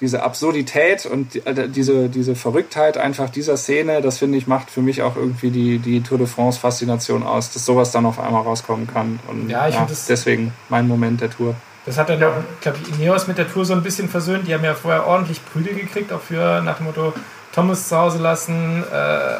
diese 0.01 0.23
Absurdität 0.23 1.05
und 1.05 1.45
äh, 1.45 1.69
diese, 1.69 2.09
diese 2.09 2.35
Verrücktheit 2.35 2.97
einfach 2.97 3.29
dieser 3.29 3.57
Szene, 3.57 4.01
das 4.01 4.17
finde 4.17 4.37
ich, 4.37 4.47
macht 4.47 4.69
für 4.69 4.81
mich 4.81 5.01
auch 5.01 5.15
irgendwie 5.15 5.51
die, 5.51 5.79
die 5.79 6.01
Tour 6.01 6.17
de 6.17 6.27
France 6.27 6.59
Faszination 6.59 7.23
aus, 7.23 7.53
dass 7.53 7.65
sowas 7.65 7.91
dann 7.91 8.05
auf 8.05 8.19
einmal 8.19 8.41
rauskommen 8.41 8.87
kann. 8.87 9.19
Und 9.29 9.49
ja, 9.49 9.67
ich 9.67 9.75
ja, 9.75 9.87
deswegen 10.09 10.53
mein 10.69 10.87
Moment 10.87 11.21
der 11.21 11.29
Tour. 11.29 11.55
Das 11.85 11.97
hat 11.97 12.09
dann 12.09 12.19
ja. 12.19 12.29
auch, 12.29 12.33
glaube 12.61 12.77
ich, 12.81 12.99
Ineos 12.99 13.27
mit 13.27 13.37
der 13.37 13.51
Tour 13.51 13.65
so 13.65 13.73
ein 13.73 13.83
bisschen 13.83 14.09
versöhnt. 14.09 14.47
Die 14.47 14.53
haben 14.53 14.63
ja 14.63 14.73
vorher 14.73 15.05
ordentlich 15.05 15.39
Prügel 15.45 15.75
gekriegt, 15.75 16.11
auch 16.11 16.21
für 16.21 16.61
nach 16.61 16.77
dem 16.77 16.87
Motto 16.87 17.13
Thomas 17.53 17.87
zu 17.87 17.97
Hause 17.97 18.17
lassen. 18.17 18.83
Äh, 18.91 19.37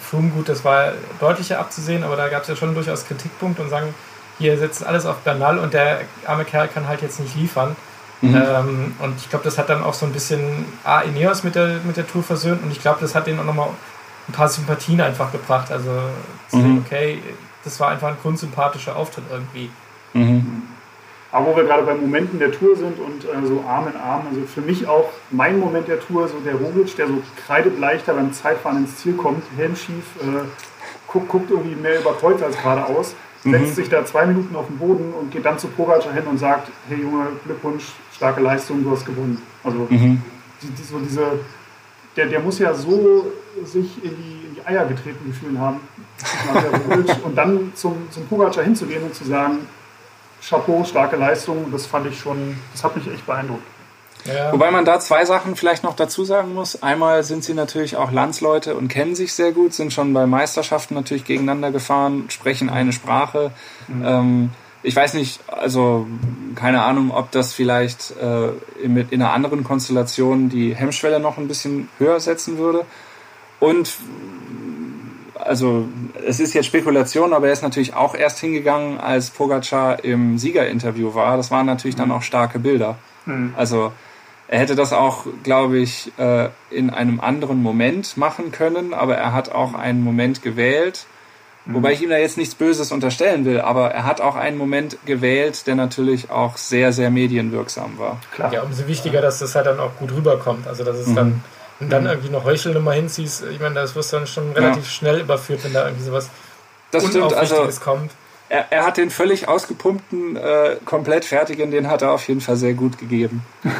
Froome, 0.00 0.30
gut, 0.30 0.48
das 0.48 0.64
war 0.64 0.92
deutlicher 1.18 1.58
abzusehen, 1.58 2.04
aber 2.04 2.16
da 2.16 2.28
gab 2.28 2.42
es 2.42 2.48
ja 2.48 2.56
schon 2.56 2.74
durchaus 2.74 3.06
Kritikpunkte 3.06 3.62
und 3.62 3.70
sagen, 3.70 3.94
hier 4.38 4.56
setzt 4.58 4.86
alles 4.86 5.06
auf 5.06 5.16
Bernal 5.18 5.58
und 5.58 5.72
der 5.72 6.00
arme 6.26 6.44
Kerl 6.44 6.68
kann 6.68 6.86
halt 6.86 7.02
jetzt 7.02 7.18
nicht 7.18 7.34
liefern. 7.34 7.74
Mhm. 8.20 8.34
Ähm, 8.34 8.94
und 9.00 9.16
ich 9.18 9.28
glaube, 9.28 9.44
das 9.44 9.58
hat 9.58 9.68
dann 9.68 9.82
auch 9.82 9.94
so 9.94 10.06
ein 10.06 10.12
bisschen 10.12 10.66
A, 10.84 11.00
Ineos 11.00 11.42
mit 11.42 11.54
der, 11.54 11.80
mit 11.84 11.96
der 11.96 12.06
Tour 12.06 12.22
versöhnt 12.22 12.62
und 12.62 12.70
ich 12.70 12.80
glaube, 12.80 12.98
das 13.00 13.14
hat 13.14 13.26
denen 13.26 13.40
auch 13.40 13.44
nochmal 13.44 13.68
ein 14.28 14.32
paar 14.32 14.48
Sympathien 14.48 15.00
einfach 15.00 15.32
gebracht. 15.32 15.70
Also, 15.70 15.90
mhm. 16.52 16.82
okay, 16.84 17.22
das 17.64 17.80
war 17.80 17.88
einfach 17.88 18.08
ein 18.08 18.16
grundsympathischer 18.22 18.96
Auftritt 18.96 19.24
irgendwie. 19.30 19.70
Mhm. 20.12 20.62
Aber 21.36 21.48
wo 21.48 21.56
wir 21.56 21.64
gerade 21.64 21.82
bei 21.82 21.94
Momenten 21.94 22.38
der 22.38 22.50
Tour 22.50 22.74
sind 22.76 22.98
und 22.98 23.26
äh, 23.26 23.46
so 23.46 23.62
Arm 23.68 23.88
in 23.88 24.00
Arm, 24.00 24.22
also 24.30 24.40
für 24.46 24.62
mich 24.62 24.88
auch 24.88 25.10
mein 25.30 25.58
Moment 25.58 25.86
der 25.86 26.00
Tour, 26.00 26.26
so 26.28 26.38
der 26.40 26.54
Roglic, 26.54 26.96
der 26.96 27.08
so 27.08 27.22
kreidebleichter 27.46 28.14
beim 28.14 28.32
Zeitfahren 28.32 28.78
ins 28.78 28.96
Ziel 28.96 29.12
kommt, 29.12 29.44
Helm 29.54 29.76
schief, 29.76 30.04
äh, 30.22 30.46
guckt, 31.06 31.28
guckt, 31.28 31.50
irgendwie 31.50 31.74
mehr 31.76 32.00
überkreuzt 32.00 32.42
als 32.42 32.56
geradeaus, 32.56 33.14
mhm. 33.44 33.50
setzt 33.50 33.76
sich 33.76 33.90
da 33.90 34.06
zwei 34.06 34.24
Minuten 34.24 34.56
auf 34.56 34.68
den 34.68 34.78
Boden 34.78 35.12
und 35.12 35.30
geht 35.30 35.44
dann 35.44 35.58
zu 35.58 35.68
Pogacar 35.68 36.14
hin 36.14 36.22
und 36.24 36.38
sagt, 36.38 36.70
hey 36.88 37.02
Junge, 37.02 37.26
Glückwunsch, 37.44 37.84
starke 38.14 38.40
Leistung, 38.40 38.82
du 38.82 38.92
hast 38.92 39.04
gewonnen. 39.04 39.42
Also 39.62 39.86
mhm. 39.90 40.22
die, 40.62 40.68
die, 40.68 40.82
so 40.82 40.98
diese, 41.00 41.40
der, 42.16 42.28
der 42.28 42.40
muss 42.40 42.58
ja 42.60 42.72
so 42.72 43.30
sich 43.62 44.02
in 44.02 44.16
die 44.16 44.66
Eier 44.66 44.86
getreten 44.86 45.26
gefühlt 45.26 45.58
haben. 45.58 45.80
und 47.24 47.36
dann 47.36 47.72
zum, 47.74 48.10
zum 48.10 48.26
Pogacar 48.26 48.64
hinzugehen 48.64 49.02
und 49.02 49.14
zu 49.14 49.24
sagen, 49.26 49.58
Chapeau, 50.48 50.84
starke 50.84 51.16
Leistung, 51.16 51.72
das 51.72 51.86
fand 51.86 52.06
ich 52.06 52.18
schon, 52.18 52.56
das 52.72 52.84
hat 52.84 52.96
mich 52.96 53.06
echt 53.08 53.26
beeindruckt. 53.26 53.66
Ja. 54.24 54.52
Wobei 54.52 54.70
man 54.70 54.84
da 54.84 54.98
zwei 54.98 55.24
Sachen 55.24 55.56
vielleicht 55.56 55.84
noch 55.84 55.94
dazu 55.94 56.24
sagen 56.24 56.54
muss. 56.54 56.82
Einmal 56.82 57.22
sind 57.22 57.44
sie 57.44 57.54
natürlich 57.54 57.96
auch 57.96 58.10
Landsleute 58.10 58.74
und 58.74 58.88
kennen 58.88 59.14
sich 59.14 59.32
sehr 59.32 59.52
gut, 59.52 59.72
sind 59.72 59.92
schon 59.92 60.12
bei 60.12 60.26
Meisterschaften 60.26 60.94
natürlich 60.94 61.24
gegeneinander 61.24 61.70
gefahren, 61.70 62.26
sprechen 62.28 62.68
eine 62.68 62.92
Sprache. 62.92 63.52
Mhm. 63.88 64.04
Ähm, 64.04 64.50
ich 64.82 64.94
weiß 64.94 65.14
nicht, 65.14 65.40
also 65.48 66.06
keine 66.54 66.82
Ahnung, 66.82 67.10
ob 67.12 67.30
das 67.32 67.52
vielleicht 67.52 68.14
äh, 68.20 68.48
in, 68.82 68.96
in 68.96 69.22
einer 69.22 69.32
anderen 69.32 69.64
Konstellation 69.64 70.48
die 70.48 70.74
Hemmschwelle 70.74 71.20
noch 71.20 71.38
ein 71.38 71.48
bisschen 71.48 71.88
höher 71.98 72.20
setzen 72.20 72.58
würde. 72.58 72.84
Und 73.58 73.96
also 75.46 75.88
es 76.26 76.40
ist 76.40 76.54
jetzt 76.54 76.66
Spekulation, 76.66 77.32
aber 77.32 77.46
er 77.46 77.52
ist 77.52 77.62
natürlich 77.62 77.94
auch 77.94 78.14
erst 78.14 78.38
hingegangen, 78.40 78.98
als 78.98 79.30
Pogacar 79.30 80.04
im 80.04 80.38
Siegerinterview 80.38 81.14
war. 81.14 81.36
Das 81.36 81.50
waren 81.50 81.66
natürlich 81.66 81.96
dann 81.96 82.08
mhm. 82.08 82.14
auch 82.14 82.22
starke 82.22 82.58
Bilder. 82.58 82.96
Mhm. 83.24 83.54
Also 83.56 83.92
er 84.48 84.60
hätte 84.60 84.76
das 84.76 84.92
auch, 84.92 85.26
glaube 85.42 85.78
ich, 85.78 86.12
äh, 86.18 86.48
in 86.70 86.90
einem 86.90 87.20
anderen 87.20 87.62
Moment 87.62 88.16
machen 88.16 88.52
können, 88.52 88.94
aber 88.94 89.16
er 89.16 89.32
hat 89.32 89.50
auch 89.52 89.74
einen 89.74 90.02
Moment 90.04 90.42
gewählt, 90.42 91.06
mhm. 91.64 91.74
wobei 91.74 91.92
ich 91.92 92.02
ihm 92.02 92.10
da 92.10 92.16
jetzt 92.16 92.36
nichts 92.36 92.54
Böses 92.54 92.92
unterstellen 92.92 93.44
will, 93.44 93.60
aber 93.60 93.90
er 93.90 94.04
hat 94.04 94.20
auch 94.20 94.36
einen 94.36 94.56
Moment 94.56 94.98
gewählt, 95.04 95.66
der 95.66 95.74
natürlich 95.74 96.30
auch 96.30 96.56
sehr, 96.56 96.92
sehr 96.92 97.10
medienwirksam 97.10 97.98
war. 97.98 98.18
Klar. 98.32 98.52
Ja, 98.52 98.62
umso 98.62 98.86
wichtiger, 98.86 99.20
dass 99.20 99.40
das 99.40 99.54
halt 99.56 99.66
dann 99.66 99.80
auch 99.80 99.96
gut 99.98 100.12
rüberkommt. 100.12 100.68
Also 100.68 100.84
dass 100.84 100.96
es 100.98 101.08
mhm. 101.08 101.14
dann 101.16 101.44
und 101.80 101.90
dann 101.90 102.06
irgendwie 102.06 102.30
noch 102.30 102.44
Heuchelnummer 102.44 102.92
hinziehst, 102.92 103.44
ich 103.50 103.60
meine, 103.60 103.74
das 103.74 103.94
wirst 103.94 104.12
du 104.12 104.16
dann 104.16 104.26
schon 104.26 104.52
relativ 104.52 104.84
ja. 104.84 104.90
schnell 104.90 105.20
überführt, 105.20 105.64
wenn 105.64 105.72
da 105.72 105.86
irgendwie 105.86 106.04
sowas 106.04 106.30
das 106.90 107.06
stimmt, 107.06 107.34
also 107.34 107.68
kommt. 107.82 108.12
Er, 108.48 108.66
er, 108.70 108.86
hat 108.86 108.96
den 108.96 109.10
völlig 109.10 109.48
ausgepumpten, 109.48 110.36
äh, 110.36 110.76
komplett 110.84 111.24
fertigen, 111.24 111.70
den 111.70 111.90
hat 111.90 112.02
er 112.02 112.12
auf 112.12 112.26
jeden 112.28 112.40
Fall 112.40 112.56
sehr 112.56 112.74
gut 112.74 112.96
gegeben. 112.96 113.44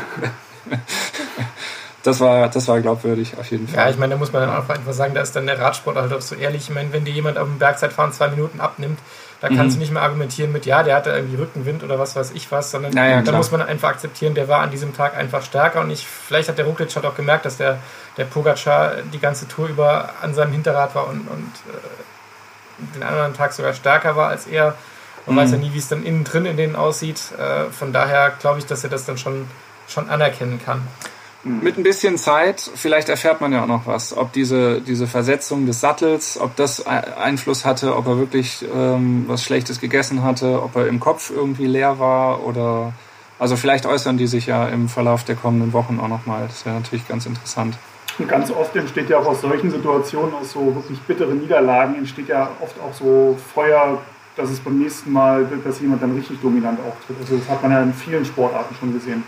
das 2.02 2.18
war, 2.18 2.48
das 2.48 2.66
war 2.66 2.80
glaubwürdig 2.80 3.34
auf 3.38 3.48
jeden 3.50 3.68
Fall. 3.68 3.84
Ja, 3.84 3.90
ich 3.90 3.96
meine, 3.96 4.14
da 4.14 4.18
muss 4.18 4.32
man 4.32 4.42
dann 4.42 4.50
auch 4.50 4.68
einfach 4.68 4.92
sagen, 4.92 5.14
da 5.14 5.20
ist 5.20 5.36
dann 5.36 5.46
der 5.46 5.58
Radsport 5.58 5.96
halt 5.96 6.12
auch 6.12 6.20
so 6.20 6.34
ehrlich. 6.34 6.68
Ich 6.68 6.74
meine, 6.74 6.92
wenn 6.92 7.04
dir 7.04 7.12
jemand 7.12 7.38
auf 7.38 7.46
dem 7.46 7.58
Bergzeitfahren 7.58 8.12
zwei 8.12 8.28
Minuten 8.28 8.60
abnimmt, 8.60 8.98
da 9.40 9.48
kannst 9.48 9.62
mhm. 9.64 9.70
du 9.72 9.78
nicht 9.80 9.92
mehr 9.92 10.02
argumentieren 10.02 10.50
mit, 10.50 10.64
ja, 10.64 10.82
der 10.82 10.96
hatte 10.96 11.10
irgendwie 11.10 11.36
Rückenwind 11.36 11.84
oder 11.84 11.98
was 11.98 12.16
weiß 12.16 12.32
ich 12.32 12.50
was, 12.50 12.70
sondern 12.70 12.92
naja, 12.92 13.20
da 13.20 13.32
muss 13.32 13.50
man 13.50 13.60
einfach 13.60 13.90
akzeptieren, 13.90 14.34
der 14.34 14.48
war 14.48 14.60
an 14.60 14.70
diesem 14.70 14.96
Tag 14.96 15.16
einfach 15.16 15.42
stärker 15.42 15.80
und 15.80 15.90
ich, 15.90 16.06
vielleicht 16.06 16.48
hat 16.48 16.56
der 16.56 16.64
Rucklic 16.64 16.94
halt 16.94 17.04
auch 17.04 17.14
gemerkt, 17.14 17.44
dass 17.44 17.58
der, 17.58 17.78
der 18.16 18.24
Pogacar 18.24 19.02
die 19.12 19.18
ganze 19.18 19.46
Tour 19.46 19.68
über 19.68 20.10
an 20.22 20.34
seinem 20.34 20.52
Hinterrad 20.52 20.94
war 20.94 21.06
und, 21.08 21.28
und 21.28 21.52
äh, 21.68 22.94
den 22.94 23.02
anderen 23.02 23.34
Tag 23.34 23.52
sogar 23.52 23.74
stärker 23.74 24.16
war 24.16 24.28
als 24.28 24.46
er. 24.46 24.74
Man 25.26 25.34
mhm. 25.34 25.40
weiß 25.40 25.52
ja 25.52 25.58
nie, 25.58 25.72
wie 25.72 25.78
es 25.78 25.88
dann 25.88 26.04
innen 26.04 26.24
drin 26.24 26.46
in 26.46 26.56
denen 26.56 26.76
aussieht. 26.76 27.20
Äh, 27.38 27.70
von 27.72 27.92
daher 27.92 28.30
glaube 28.38 28.58
ich, 28.58 28.66
dass 28.66 28.84
er 28.84 28.90
das 28.90 29.04
dann 29.04 29.18
schon, 29.18 29.48
schon 29.88 30.08
anerkennen 30.08 30.60
kann. 30.64 30.86
Mit 31.46 31.78
ein 31.78 31.84
bisschen 31.84 32.18
Zeit, 32.18 32.60
vielleicht 32.74 33.08
erfährt 33.08 33.40
man 33.40 33.52
ja 33.52 33.62
auch 33.62 33.68
noch 33.68 33.86
was, 33.86 34.16
ob 34.16 34.32
diese, 34.32 34.80
diese 34.80 35.06
Versetzung 35.06 35.64
des 35.64 35.80
Sattels, 35.80 36.40
ob 36.40 36.56
das 36.56 36.84
Einfluss 36.86 37.64
hatte, 37.64 37.96
ob 37.96 38.06
er 38.08 38.18
wirklich 38.18 38.64
ähm, 38.74 39.24
was 39.28 39.44
Schlechtes 39.44 39.80
gegessen 39.80 40.24
hatte, 40.24 40.60
ob 40.60 40.74
er 40.74 40.88
im 40.88 40.98
Kopf 40.98 41.30
irgendwie 41.30 41.66
leer 41.66 42.00
war 42.00 42.44
oder 42.44 42.92
also 43.38 43.56
vielleicht 43.56 43.86
äußern 43.86 44.16
die 44.16 44.26
sich 44.26 44.46
ja 44.46 44.66
im 44.66 44.88
Verlauf 44.88 45.22
der 45.22 45.36
kommenden 45.36 45.72
Wochen 45.72 46.00
auch 46.00 46.08
nochmal. 46.08 46.46
Das 46.48 46.64
wäre 46.66 46.74
natürlich 46.74 47.06
ganz 47.06 47.26
interessant. 47.26 47.78
Und 48.18 48.28
ganz 48.28 48.50
oft 48.50 48.74
entsteht 48.74 49.10
ja 49.10 49.18
auch 49.18 49.26
aus 49.26 49.42
solchen 49.42 49.70
Situationen, 49.70 50.34
aus 50.34 50.52
so 50.52 50.74
wirklich 50.74 50.98
bitteren 51.00 51.38
Niederlagen, 51.38 51.96
entsteht 51.96 52.28
ja 52.28 52.48
oft 52.60 52.74
auch 52.80 52.94
so 52.94 53.36
Feuer, 53.54 53.98
dass 54.36 54.50
es 54.50 54.58
beim 54.58 54.78
nächsten 54.78 55.12
Mal, 55.12 55.46
dass 55.64 55.80
jemand 55.80 56.02
dann 56.02 56.14
richtig 56.14 56.40
dominant 56.40 56.80
auftritt. 56.80 57.16
Also 57.20 57.36
das 57.36 57.48
hat 57.48 57.62
man 57.62 57.72
ja 57.72 57.82
in 57.82 57.92
vielen 57.92 58.24
Sportarten 58.24 58.74
schon 58.74 58.92
gesehen. 58.92 59.22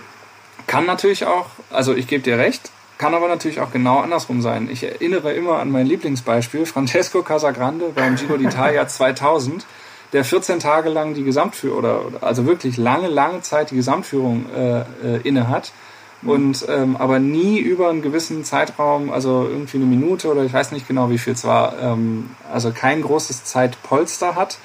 Kann 0.68 0.84
natürlich 0.84 1.24
auch, 1.24 1.46
also 1.70 1.94
ich 1.94 2.06
gebe 2.06 2.22
dir 2.22 2.38
recht, 2.38 2.70
kann 2.98 3.14
aber 3.14 3.26
natürlich 3.26 3.60
auch 3.60 3.72
genau 3.72 4.00
andersrum 4.00 4.42
sein. 4.42 4.68
Ich 4.70 4.84
erinnere 4.84 5.32
immer 5.32 5.60
an 5.60 5.70
mein 5.70 5.86
Lieblingsbeispiel, 5.86 6.66
Francesco 6.66 7.22
Casagrande 7.22 7.86
beim 7.94 8.16
Giro 8.16 8.34
d'Italia 8.34 8.86
2000, 8.86 9.64
der 10.12 10.24
14 10.24 10.60
Tage 10.60 10.90
lang 10.90 11.14
die 11.14 11.24
Gesamtführung, 11.24 11.78
oder, 11.78 12.00
also 12.20 12.44
wirklich 12.44 12.76
lange, 12.76 13.08
lange 13.08 13.40
Zeit 13.40 13.70
die 13.70 13.76
Gesamtführung 13.76 14.44
äh, 14.54 14.80
äh, 14.80 14.84
inne 15.24 15.48
hat 15.48 15.72
mhm. 16.20 16.30
und 16.30 16.66
ähm, 16.68 16.96
aber 16.98 17.18
nie 17.18 17.58
über 17.58 17.88
einen 17.88 18.02
gewissen 18.02 18.44
Zeitraum, 18.44 19.10
also 19.10 19.48
irgendwie 19.48 19.78
eine 19.78 19.86
Minute 19.86 20.28
oder 20.28 20.44
ich 20.44 20.52
weiß 20.52 20.72
nicht 20.72 20.86
genau, 20.86 21.08
wie 21.08 21.18
viel 21.18 21.32
es 21.32 21.44
war, 21.44 21.80
ähm, 21.80 22.28
also 22.52 22.72
kein 22.72 23.00
großes 23.00 23.44
Zeitpolster 23.44 24.34
hat 24.34 24.58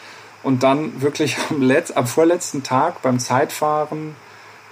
und 0.43 0.63
dann 0.63 1.01
wirklich 1.01 1.37
am, 1.49 1.61
Letz-, 1.61 1.93
am 1.93 2.07
vorletzten 2.07 2.61
Tag 2.61 3.01
beim 3.01 3.19
Zeitfahren 3.19 4.17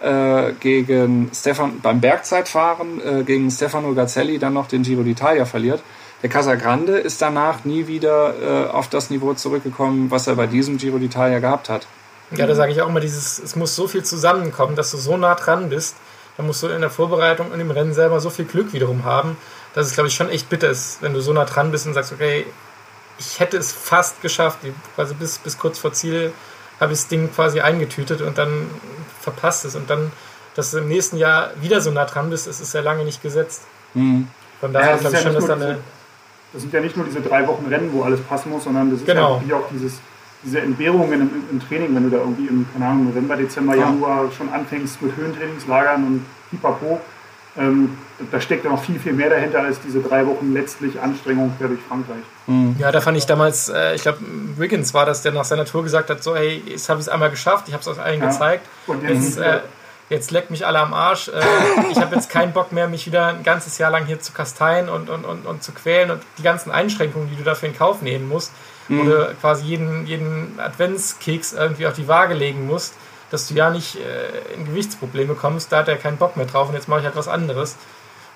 äh, 0.01 0.53
gegen 0.59 1.29
Stefan, 1.33 1.79
beim 1.81 2.01
Bergzeitfahren 2.01 3.01
äh, 3.01 3.23
gegen 3.23 3.49
Stefano 3.51 3.93
Gazzelli 3.93 4.39
dann 4.39 4.53
noch 4.53 4.67
den 4.67 4.83
Giro 4.83 5.01
d'Italia 5.01 5.45
verliert. 5.45 5.81
Der 6.21 6.29
Casagrande 6.29 6.97
ist 6.97 7.21
danach 7.21 7.65
nie 7.65 7.87
wieder 7.87 8.67
äh, 8.67 8.69
auf 8.69 8.89
das 8.89 9.09
Niveau 9.09 9.33
zurückgekommen, 9.33 10.11
was 10.11 10.27
er 10.27 10.35
bei 10.35 10.47
diesem 10.47 10.77
Giro 10.77 10.97
d'Italia 10.97 11.39
gehabt 11.39 11.69
hat. 11.69 11.87
Ja, 12.35 12.47
da 12.47 12.55
sage 12.55 12.71
ich 12.71 12.81
auch 12.81 12.87
immer 12.87 12.99
dieses, 12.99 13.39
es 13.39 13.55
muss 13.55 13.75
so 13.75 13.87
viel 13.87 14.03
zusammenkommen, 14.03 14.75
dass 14.75 14.91
du 14.91 14.97
so 14.97 15.17
nah 15.17 15.35
dran 15.35 15.69
bist. 15.69 15.95
Da 16.37 16.43
musst 16.43 16.63
du 16.63 16.67
in 16.67 16.79
der 16.79 16.89
Vorbereitung 16.89 17.51
und 17.51 17.59
im 17.59 17.71
Rennen 17.71 17.93
selber 17.93 18.19
so 18.21 18.29
viel 18.29 18.45
Glück 18.45 18.71
wiederum 18.71 19.03
haben, 19.03 19.35
dass 19.73 19.87
es, 19.87 19.93
glaube 19.93 20.07
ich, 20.07 20.15
schon 20.15 20.29
echt 20.29 20.49
bitter 20.49 20.69
ist, 20.69 21.01
wenn 21.01 21.13
du 21.13 21.21
so 21.21 21.33
nah 21.33 21.45
dran 21.45 21.71
bist 21.71 21.87
und 21.87 21.93
sagst, 21.93 22.13
okay, 22.13 22.45
ich 23.19 23.39
hätte 23.39 23.57
es 23.57 23.73
fast 23.73 24.21
geschafft, 24.21 24.59
quasi 24.95 25.13
bis, 25.13 25.37
bis 25.39 25.57
kurz 25.57 25.77
vor 25.77 25.91
Ziel 25.93 26.31
habe 26.79 26.93
ich 26.93 26.99
das 26.99 27.07
Ding 27.09 27.31
quasi 27.31 27.59
eingetütet 27.59 28.21
und 28.21 28.37
dann 28.37 28.69
verpasst 29.21 29.65
es. 29.65 29.75
Und 29.75 29.89
dann, 29.89 30.11
dass 30.55 30.71
du 30.71 30.79
im 30.79 30.87
nächsten 30.87 31.17
Jahr 31.17 31.51
wieder 31.61 31.81
so 31.81 31.91
nah 31.91 32.05
dran 32.05 32.29
bist, 32.29 32.47
ist 32.47 32.59
es 32.59 32.73
ja 32.73 32.81
lange 32.81 33.05
nicht 33.05 33.21
gesetzt. 33.21 33.63
Mhm. 33.93 34.27
Von 34.59 34.73
daher 34.73 34.91
ja, 34.91 34.97
glaube 34.97 35.15
ich 35.15 35.23
ja 35.23 35.31
schon, 35.31 35.33
dass 35.33 35.47
da 35.47 35.53
eine. 35.53 35.79
Das 36.53 36.61
sind 36.61 36.73
ja 36.73 36.81
nicht 36.81 36.97
nur 36.97 37.05
diese 37.05 37.21
drei 37.21 37.47
Wochen 37.47 37.65
Rennen, 37.67 37.91
wo 37.93 38.03
alles 38.03 38.19
passen 38.21 38.49
muss, 38.49 38.65
sondern 38.65 38.91
das 38.91 38.99
ist 38.99 39.05
genau. 39.05 39.41
ja 39.47 39.55
auch 39.55 39.69
dieses, 39.71 39.99
diese 40.43 40.59
Entbehrungen 40.59 41.21
im, 41.21 41.29
im, 41.49 41.65
Training, 41.65 41.95
wenn 41.95 42.03
du 42.03 42.09
da 42.09 42.17
irgendwie 42.17 42.47
im, 42.47 42.67
keine 42.73 42.87
Ahnung, 42.87 43.05
November, 43.05 43.37
Dezember, 43.37 43.75
ja. 43.75 43.83
Januar 43.83 44.29
schon 44.37 44.49
anfängst 44.49 45.01
mit 45.01 45.15
Höhentrainingslagern 45.15 46.03
und 46.03 46.25
pipapo. 46.49 46.99
Ähm, 47.57 47.97
da 48.31 48.39
steckt 48.39 48.63
ja 48.63 48.71
noch 48.71 48.81
viel, 48.81 48.97
viel 48.97 49.11
mehr 49.11 49.29
dahinter 49.29 49.59
als 49.59 49.81
diese 49.81 49.99
drei 49.99 50.25
Wochen 50.25 50.53
letztlich 50.53 50.99
Anstrengung 51.01 51.53
quer 51.57 51.67
durch 51.67 51.81
Frankreich. 51.81 52.23
Mhm. 52.47 52.77
Ja, 52.79 52.91
da 52.91 53.01
fand 53.01 53.17
ich 53.17 53.25
damals, 53.25 53.67
äh, 53.67 53.95
ich 53.95 54.03
glaube, 54.03 54.19
Wiggins 54.55 54.93
war 54.93 55.05
das, 55.05 55.21
der 55.21 55.33
nach 55.33 55.43
seiner 55.43 55.65
Tour 55.65 55.83
gesagt 55.83 56.09
hat, 56.09 56.23
so, 56.23 56.35
hey, 56.35 56.63
jetzt 56.65 56.87
habe 56.87 57.01
ich 57.01 57.07
es 57.07 57.09
einmal 57.09 57.29
geschafft, 57.29 57.65
ich 57.67 57.73
habe 57.73 57.81
es 57.81 57.87
euch 57.87 57.99
allen 57.99 58.21
ja. 58.21 58.27
gezeigt. 58.27 58.65
Und 58.87 59.03
jetzt, 59.03 59.37
äh, 59.37 59.59
jetzt 60.09 60.31
leckt 60.31 60.49
mich 60.49 60.65
alle 60.65 60.79
am 60.79 60.93
Arsch. 60.93 61.27
Äh, 61.27 61.41
ich 61.91 61.99
habe 61.99 62.15
jetzt 62.15 62.29
keinen 62.29 62.53
Bock 62.53 62.71
mehr, 62.71 62.87
mich 62.87 63.05
wieder 63.05 63.27
ein 63.27 63.43
ganzes 63.43 63.77
Jahr 63.77 63.91
lang 63.91 64.05
hier 64.05 64.21
zu 64.21 64.31
kasteien 64.31 64.87
und, 64.87 65.09
und, 65.09 65.25
und, 65.25 65.45
und 65.45 65.61
zu 65.61 65.73
quälen 65.73 66.09
und 66.09 66.21
die 66.37 66.43
ganzen 66.43 66.71
Einschränkungen, 66.71 67.29
die 67.29 67.35
du 67.35 67.43
dafür 67.43 67.67
in 67.67 67.77
Kauf 67.77 68.01
nehmen 68.01 68.29
musst, 68.29 68.53
mhm. 68.87 68.99
wo 68.99 69.03
du 69.03 69.35
quasi 69.41 69.65
jeden, 69.65 70.05
jeden 70.05 70.57
Adventskeks 70.57 71.51
irgendwie 71.51 71.85
auf 71.85 71.93
die 71.95 72.07
Waage 72.07 72.33
legen 72.33 72.65
musst 72.65 72.93
dass 73.31 73.47
du 73.47 73.55
ja 73.55 73.71
nicht 73.71 73.95
äh, 73.95 74.53
in 74.53 74.65
Gewichtsprobleme 74.65 75.33
kommst, 75.33 75.71
da 75.71 75.79
hat 75.79 75.87
er 75.87 75.97
keinen 75.97 76.17
Bock 76.17 76.37
mehr 76.37 76.45
drauf 76.45 76.69
und 76.69 76.75
jetzt 76.75 76.87
mache 76.87 76.99
ich 76.99 77.05
halt 77.05 77.15
was 77.15 77.27
anderes. 77.27 77.77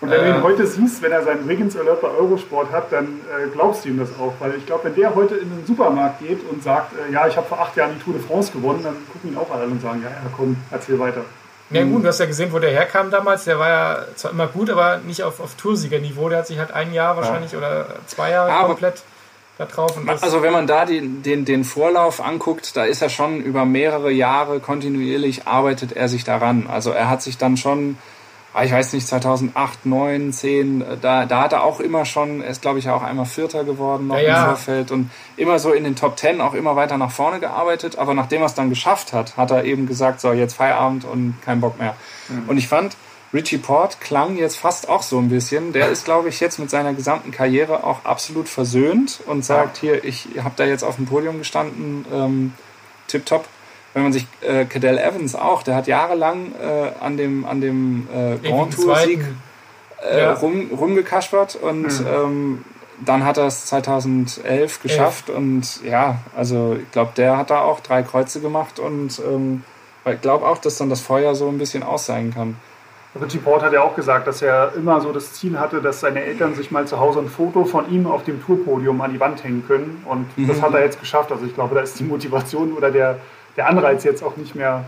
Und 0.01 0.09
wenn 0.09 0.19
äh, 0.19 0.23
du 0.23 0.29
ihn 0.29 0.39
äh, 0.39 0.43
heute 0.43 0.67
siehst, 0.67 1.01
wenn 1.01 1.11
er 1.11 1.23
seinen 1.23 1.47
Wiggins 1.47 1.77
Alert 1.77 2.01
bei 2.01 2.09
Eurosport 2.09 2.71
hat, 2.71 2.91
dann 2.91 3.05
äh, 3.05 3.47
glaubst 3.53 3.85
du 3.85 3.89
ihm 3.89 3.99
das 3.99 4.09
auch. 4.19 4.33
Weil 4.39 4.55
ich 4.55 4.65
glaube, 4.65 4.85
wenn 4.85 4.95
der 4.95 5.15
heute 5.15 5.35
in 5.35 5.49
den 5.49 5.65
Supermarkt 5.65 6.19
geht 6.19 6.39
und 6.49 6.63
sagt, 6.63 6.93
äh, 6.93 7.13
ja, 7.13 7.27
ich 7.27 7.35
habe 7.37 7.47
vor 7.47 7.59
acht 7.59 7.75
Jahren 7.75 7.91
die 7.97 8.03
Tour 8.03 8.13
de 8.13 8.21
France 8.21 8.51
gewonnen, 8.51 8.81
dann 8.83 8.95
gucken 9.11 9.31
ihn 9.31 9.37
auch 9.37 9.51
alle 9.51 9.65
und 9.65 9.81
sagen, 9.81 10.01
ja, 10.03 10.09
ja, 10.09 10.15
komm, 10.35 10.57
erzähl 10.71 10.99
weiter. 10.99 11.21
Ja 11.71 11.83
gut, 11.83 12.03
du 12.03 12.07
hast 12.07 12.19
ja 12.19 12.27
gesehen, 12.27 12.53
wo 12.53 12.59
der 12.59 12.69
herkam 12.69 13.09
damals. 13.09 13.45
Der 13.45 13.57
war 13.57 13.69
ja 13.69 14.05
zwar 14.15 14.31
immer 14.31 14.47
gut, 14.47 14.69
aber 14.69 14.99
nicht 14.99 15.23
auf, 15.23 15.39
auf 15.39 15.55
Toursiegerniveau. 15.55 16.29
Der 16.29 16.39
hat 16.39 16.47
sich 16.47 16.59
halt 16.59 16.71
ein 16.71 16.93
Jahr 16.93 17.17
wahrscheinlich 17.17 17.53
ja. 17.53 17.57
oder 17.57 17.87
zwei 18.05 18.29
Jahre 18.29 18.51
aber 18.51 18.67
komplett 18.67 19.01
da 19.57 19.65
drauf. 19.65 19.97
also 20.21 20.41
wenn 20.41 20.51
man 20.51 20.67
da 20.67 20.85
den, 20.85 21.23
den, 21.23 21.45
den 21.45 21.63
Vorlauf 21.63 22.21
anguckt, 22.21 22.75
da 22.75 22.83
ist 22.83 23.01
er 23.01 23.09
schon 23.09 23.41
über 23.41 23.65
mehrere 23.65 24.11
Jahre 24.11 24.59
kontinuierlich 24.59 25.47
arbeitet 25.47 25.93
er 25.93 26.09
sich 26.09 26.23
daran. 26.23 26.67
Also 26.67 26.91
er 26.91 27.09
hat 27.09 27.21
sich 27.21 27.37
dann 27.37 27.55
schon, 27.55 27.97
ah, 28.53 28.63
ich 28.65 28.73
weiß 28.73 28.91
nicht, 28.91 29.07
2008, 29.07 29.85
9, 29.85 30.33
10, 30.33 30.83
da, 31.01 31.25
da 31.25 31.41
hat 31.43 31.53
er 31.53 31.63
auch 31.63 31.79
immer 31.79 32.03
schon, 32.03 32.41
er 32.41 32.49
ist 32.49 32.61
glaube 32.61 32.79
ich 32.79 32.89
auch 32.89 33.01
einmal 33.01 33.25
Vierter 33.25 33.63
geworden 33.63 34.07
noch 34.07 34.17
ja, 34.17 34.23
ja. 34.23 34.39
im 34.41 34.45
Vorfeld 34.47 34.91
und 34.91 35.09
immer 35.37 35.57
so 35.57 35.71
in 35.71 35.85
den 35.85 35.95
Top 35.95 36.17
Ten 36.17 36.41
auch 36.41 36.53
immer 36.53 36.75
weiter 36.75 36.97
nach 36.97 37.11
vorne 37.11 37.39
gearbeitet. 37.39 37.97
Aber 37.97 38.13
nachdem 38.13 38.41
er 38.41 38.47
es 38.47 38.55
dann 38.55 38.69
geschafft 38.69 39.13
hat, 39.13 39.37
hat 39.37 39.51
er 39.51 39.63
eben 39.63 39.87
gesagt, 39.87 40.19
so 40.19 40.33
jetzt 40.33 40.55
Feierabend 40.55 41.05
und 41.05 41.35
kein 41.43 41.61
Bock 41.61 41.79
mehr. 41.79 41.95
Mhm. 42.27 42.49
Und 42.49 42.57
ich 42.57 42.67
fand, 42.67 42.97
Richie 43.35 43.57
Port 43.57 43.99
klang 43.99 44.37
jetzt 44.37 44.57
fast 44.57 44.87
auch 44.87 45.03
so 45.03 45.19
ein 45.19 45.29
bisschen. 45.29 45.73
Der 45.73 45.89
ist, 45.89 46.05
glaube 46.05 46.29
ich, 46.29 46.39
jetzt 46.39 46.57
mit 46.57 46.69
seiner 46.69 46.93
gesamten 46.93 47.31
Karriere 47.31 47.83
auch 47.83 48.05
absolut 48.05 48.47
versöhnt 48.47 49.19
und 49.25 49.43
sagt, 49.43 49.77
hier, 49.77 50.03
ich 50.05 50.29
habe 50.41 50.53
da 50.55 50.63
jetzt 50.63 50.83
auf 50.83 50.95
dem 50.95 51.05
Podium 51.05 51.39
gestanden, 51.39 52.05
ähm, 52.13 52.53
tipptopp. 53.07 53.45
Wenn 53.93 54.03
man 54.03 54.13
sich 54.13 54.25
äh, 54.41 54.65
Cadell 54.65 54.97
Evans 54.97 55.35
auch, 55.35 55.63
der 55.63 55.75
hat 55.75 55.87
jahrelang 55.87 56.53
äh, 56.61 56.91
an 56.99 57.17
dem, 57.17 57.45
an 57.45 57.61
dem 57.61 58.07
äh, 58.13 58.37
Grand 58.47 58.73
Tour-Sieg 58.73 59.19
äh, 60.09 60.19
ja. 60.19 60.33
rum, 60.33 60.69
rumgekaspert 60.71 61.55
und 61.55 61.99
mhm. 62.01 62.07
ähm, 62.07 62.65
dann 63.05 63.25
hat 63.25 63.37
er 63.37 63.47
es 63.47 63.65
2011 63.65 64.81
geschafft 64.81 65.29
Elf. 65.29 65.37
und 65.37 65.83
ja, 65.83 66.19
also 66.35 66.77
ich 66.81 66.91
glaube, 66.91 67.11
der 67.17 67.37
hat 67.37 67.49
da 67.49 67.61
auch 67.61 67.81
drei 67.81 68.03
Kreuze 68.03 68.39
gemacht 68.39 68.79
und 68.79 69.19
ähm, 69.19 69.63
ich 70.05 70.21
glaube 70.21 70.45
auch, 70.45 70.57
dass 70.57 70.77
dann 70.77 70.89
das 70.89 71.01
Feuer 71.01 71.35
so 71.35 71.49
ein 71.49 71.57
bisschen 71.57 71.83
aus 71.83 72.05
sein 72.05 72.33
kann. 72.33 72.57
Richie 73.21 73.37
Port 73.37 73.63
hat 73.63 73.71
ja 73.71 73.81
auch 73.81 73.95
gesagt, 73.95 74.27
dass 74.27 74.41
er 74.41 74.73
immer 74.75 74.99
so 74.99 75.13
das 75.13 75.33
Ziel 75.33 75.57
hatte, 75.57 75.81
dass 75.81 76.01
seine 76.01 76.23
Eltern 76.23 76.53
sich 76.53 76.71
mal 76.71 76.85
zu 76.85 76.99
Hause 76.99 77.19
ein 77.19 77.29
Foto 77.29 77.63
von 77.63 77.89
ihm 77.89 78.07
auf 78.07 78.23
dem 78.25 78.43
Tourpodium 78.43 78.99
an 79.01 79.13
die 79.13 79.19
Wand 79.19 79.43
hängen 79.43 79.65
können. 79.65 80.03
Und 80.05 80.37
mhm. 80.37 80.47
das 80.47 80.61
hat 80.61 80.73
er 80.73 80.81
jetzt 80.81 80.99
geschafft. 80.99 81.31
Also 81.31 81.45
ich 81.45 81.53
glaube, 81.53 81.75
da 81.75 81.81
ist 81.81 81.97
die 81.97 82.03
Motivation 82.03 82.73
oder 82.73 82.91
der, 82.91 83.19
der 83.55 83.67
Anreiz 83.69 84.03
jetzt 84.03 84.21
auch 84.21 84.35
nicht 84.35 84.53
mehr. 84.55 84.83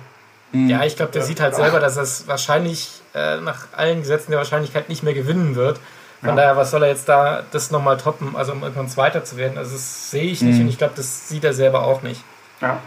Mhm. 0.51 0.69
Ja, 0.69 0.83
ich 0.83 0.97
glaube, 0.97 1.13
der 1.13 1.21
sieht 1.21 1.39
halt 1.39 1.55
selber, 1.55 1.79
dass 1.79 1.95
er 1.95 2.03
es 2.03 2.27
wahrscheinlich 2.27 3.01
äh, 3.15 3.39
nach 3.39 3.67
allen 3.75 4.01
Gesetzen 4.01 4.31
der 4.31 4.39
Wahrscheinlichkeit 4.39 4.89
nicht 4.89 5.03
mehr 5.03 5.13
gewinnen 5.13 5.55
wird. 5.55 5.79
Von 6.19 6.29
ja. 6.29 6.35
daher, 6.35 6.57
was 6.57 6.71
soll 6.71 6.83
er 6.83 6.89
jetzt 6.89 7.07
da 7.07 7.43
das 7.51 7.71
nochmal 7.71 7.97
toppen, 7.97 8.35
also 8.35 8.51
um 8.51 8.63
irgendwann 8.63 8.89
Zweiter 8.89 9.23
zu 9.23 9.37
werden? 9.37 9.57
Also 9.57 9.73
das 9.73 10.11
sehe 10.11 10.23
ich 10.23 10.41
nicht 10.41 10.55
mhm. 10.55 10.63
und 10.63 10.69
ich 10.69 10.77
glaube, 10.77 10.93
das 10.95 11.29
sieht 11.29 11.43
er 11.43 11.53
selber 11.53 11.83
auch 11.83 12.01
nicht. 12.01 12.21
Ja. 12.59 12.79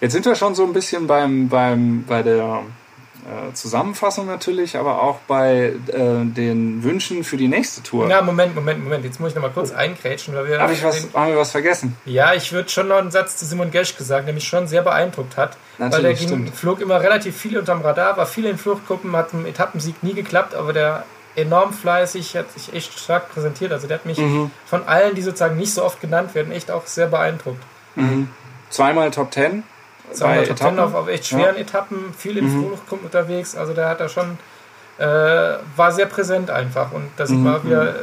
Jetzt 0.00 0.12
sind 0.12 0.24
wir 0.24 0.34
schon 0.34 0.54
so 0.54 0.64
ein 0.64 0.72
bisschen 0.72 1.06
beim, 1.06 1.48
beim, 1.48 2.04
bei 2.04 2.22
der 2.22 2.62
äh, 3.24 3.54
Zusammenfassung 3.54 4.26
natürlich, 4.26 4.76
aber 4.76 5.02
auch 5.02 5.18
bei 5.26 5.72
äh, 5.88 6.24
den 6.24 6.82
Wünschen 6.84 7.24
für 7.24 7.36
die 7.36 7.48
nächste 7.48 7.82
Tour. 7.82 8.08
Ja, 8.08 8.20
Moment, 8.20 8.54
Moment, 8.54 8.84
Moment. 8.84 9.04
Jetzt 9.04 9.18
muss 9.18 9.30
ich 9.30 9.34
noch 9.34 9.42
mal 9.42 9.50
kurz 9.50 9.72
oh. 9.72 9.76
eingrätschen. 9.76 10.34
Weil 10.34 10.46
wir 10.46 10.60
Hab 10.60 10.70
ich 10.70 10.84
was, 10.84 11.00
den, 11.00 11.14
haben 11.14 11.30
wir 11.30 11.38
was 11.38 11.50
vergessen? 11.50 11.96
Ja, 12.04 12.34
ich 12.34 12.52
würde 12.52 12.68
schon 12.68 12.88
noch 12.88 12.98
einen 12.98 13.10
Satz 13.10 13.36
zu 13.36 13.46
Simon 13.46 13.70
Gesch 13.70 13.96
gesagt, 13.96 14.26
der 14.26 14.34
mich 14.34 14.46
schon 14.46 14.66
sehr 14.66 14.82
beeindruckt 14.82 15.36
hat. 15.36 15.56
Natürlich, 15.78 16.20
weil 16.20 16.26
der 16.26 16.36
ging, 16.36 16.52
flog 16.52 16.80
immer 16.80 17.00
relativ 17.00 17.36
viel 17.36 17.58
unterm 17.58 17.80
Radar, 17.80 18.16
war 18.16 18.26
viel 18.26 18.44
in 18.44 18.58
Fluchtgruppen, 18.58 19.16
hat 19.16 19.32
einen 19.32 19.46
Etappensieg 19.46 20.02
nie 20.02 20.14
geklappt, 20.14 20.54
aber 20.54 20.72
der 20.72 21.04
enorm 21.36 21.72
fleißig, 21.72 22.36
hat 22.36 22.52
sich 22.52 22.74
echt 22.74 22.98
stark 22.98 23.32
präsentiert. 23.32 23.72
Also 23.72 23.86
der 23.86 23.98
hat 23.98 24.06
mich 24.06 24.18
mhm. 24.18 24.50
von 24.66 24.86
allen, 24.86 25.14
die 25.14 25.22
sozusagen 25.22 25.56
nicht 25.56 25.72
so 25.72 25.84
oft 25.84 26.00
genannt 26.00 26.34
werden, 26.34 26.52
echt 26.52 26.70
auch 26.70 26.86
sehr 26.86 27.06
beeindruckt. 27.06 27.62
Mhm. 27.96 28.28
Zweimal 28.70 29.10
Top 29.10 29.30
Ten 29.30 29.62
Zwei 30.12 30.44
Top 30.44 30.56
Ten 30.56 30.78
auf, 30.78 30.94
auf 30.94 31.08
echt 31.08 31.26
schweren 31.26 31.56
ja. 31.56 31.62
Etappen, 31.62 32.14
viel 32.16 32.36
im 32.36 32.44
mhm. 32.44 32.66
Fluchtgrund 32.66 33.04
unterwegs. 33.04 33.56
Also 33.56 33.72
der 33.72 33.88
hat 33.88 34.00
da 34.00 34.08
schon, 34.08 34.38
äh, 34.98 35.04
war 35.76 35.92
sehr 35.92 36.06
präsent 36.06 36.50
einfach. 36.50 36.92
Und 36.92 37.10
da 37.16 37.26
sieht 37.26 37.38
mhm. 37.38 37.44
man 37.44 37.64
wieder, 37.64 37.84
mhm. 37.84 37.96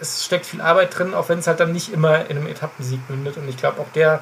es 0.00 0.24
steckt 0.24 0.46
viel 0.46 0.60
Arbeit 0.60 0.98
drin, 0.98 1.14
auch 1.14 1.28
wenn 1.28 1.38
es 1.38 1.46
halt 1.46 1.60
dann 1.60 1.72
nicht 1.72 1.92
immer 1.92 2.28
in 2.30 2.36
einem 2.36 2.46
Etappensieg 2.46 3.00
mündet. 3.08 3.36
Und 3.36 3.48
ich 3.48 3.56
glaube, 3.56 3.80
auch 3.80 3.92
der 3.94 4.20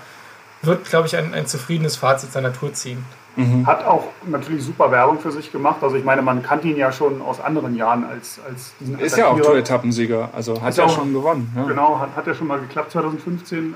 wird, 0.63 0.85
glaube 0.85 1.07
ich, 1.07 1.17
ein, 1.17 1.33
ein 1.35 1.47
zufriedenes 1.47 1.97
Fazit 1.97 2.33
seiner 2.33 2.53
Tour 2.53 2.73
ziehen. 2.75 3.05
Mhm. 3.37 3.67
Hat 3.67 3.85
auch 3.85 4.09
natürlich 4.27 4.65
super 4.65 4.91
Werbung 4.91 5.19
für 5.21 5.31
sich 5.31 5.53
gemacht. 5.53 5.83
Also 5.83 5.97
ich 5.97 6.05
meine, 6.05 6.23
man 6.23 6.43
kannte 6.43 6.69
ihn 6.69 6.77
ja 6.77 6.93
schon 6.93 7.23
aus 7.23 7.41
anderen 7.41 7.77
Jahren 7.77 8.05
als, 8.05 8.41
als 8.47 8.75
diesen 8.81 8.99
Ist 8.99 9.17
ja 9.17 9.29
auch 9.29 9.41
Tour-Etappensieger, 9.41 10.31
also 10.33 10.61
hat 10.61 10.77
er 10.77 10.87
ja 10.87 10.91
schon 10.91 11.13
gewonnen. 11.13 11.53
Ja. 11.57 11.65
Genau, 11.65 11.99
hat, 11.99 12.17
hat 12.17 12.27
ja 12.27 12.35
schon 12.35 12.49
mal 12.49 12.59
geklappt 12.59 12.91
2015. 12.91 13.59
Ähm, 13.59 13.75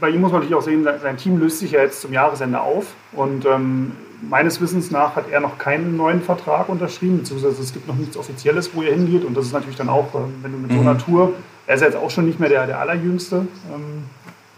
bei 0.00 0.10
ihm 0.10 0.20
muss 0.20 0.32
man 0.32 0.40
natürlich 0.40 0.56
auch 0.56 0.64
sehen, 0.64 0.86
sein 1.02 1.16
Team 1.16 1.38
löst 1.38 1.58
sich 1.58 1.72
ja 1.72 1.80
jetzt 1.80 2.00
zum 2.00 2.12
Jahresende 2.12 2.60
auf 2.60 2.94
und 3.12 3.46
ähm, 3.46 3.92
meines 4.22 4.60
Wissens 4.60 4.90
nach 4.90 5.16
hat 5.16 5.30
er 5.30 5.40
noch 5.40 5.58
keinen 5.58 5.96
neuen 5.96 6.22
Vertrag 6.22 6.68
unterschrieben, 6.68 7.18
beziehungsweise 7.18 7.60
es 7.60 7.72
gibt 7.72 7.86
noch 7.86 7.96
nichts 7.96 8.16
Offizielles, 8.16 8.70
wo 8.74 8.82
er 8.82 8.94
hingeht 8.94 9.24
und 9.24 9.36
das 9.36 9.46
ist 9.46 9.52
natürlich 9.52 9.76
dann 9.76 9.88
auch, 9.88 10.14
ähm, 10.14 10.34
wenn 10.42 10.52
du 10.52 10.58
mit 10.58 10.70
mhm. 10.70 10.76
so 10.76 10.80
einer 10.80 10.98
Tour, 10.98 11.32
er 11.66 11.74
ist 11.74 11.82
jetzt 11.82 11.96
auch 11.96 12.10
schon 12.10 12.26
nicht 12.26 12.40
mehr 12.40 12.48
der, 12.48 12.66
der 12.66 12.80
Allerjüngste, 12.80 13.46
ähm, 13.72 14.04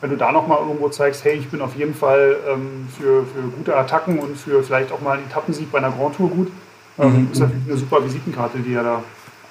wenn 0.00 0.10
du 0.10 0.16
da 0.16 0.30
nochmal 0.30 0.58
irgendwo 0.60 0.88
zeigst, 0.88 1.24
hey, 1.24 1.36
ich 1.36 1.48
bin 1.48 1.60
auf 1.60 1.74
jeden 1.74 1.94
Fall 1.94 2.36
ähm, 2.48 2.88
für, 2.96 3.24
für 3.24 3.48
gute 3.56 3.76
Attacken 3.76 4.20
und 4.20 4.36
für 4.36 4.62
vielleicht 4.62 4.92
auch 4.92 5.00
mal 5.00 5.18
einen 5.18 5.26
Etappensieg 5.26 5.72
bei 5.72 5.78
einer 5.78 5.90
Grand 5.90 6.16
Tour 6.16 6.30
gut, 6.30 6.48
ähm, 6.98 7.22
mhm. 7.22 7.28
ist 7.32 7.40
natürlich 7.40 7.66
eine 7.66 7.76
super 7.76 8.04
Visitenkarte, 8.04 8.58
die 8.58 8.74
er 8.74 8.82
da 8.84 9.02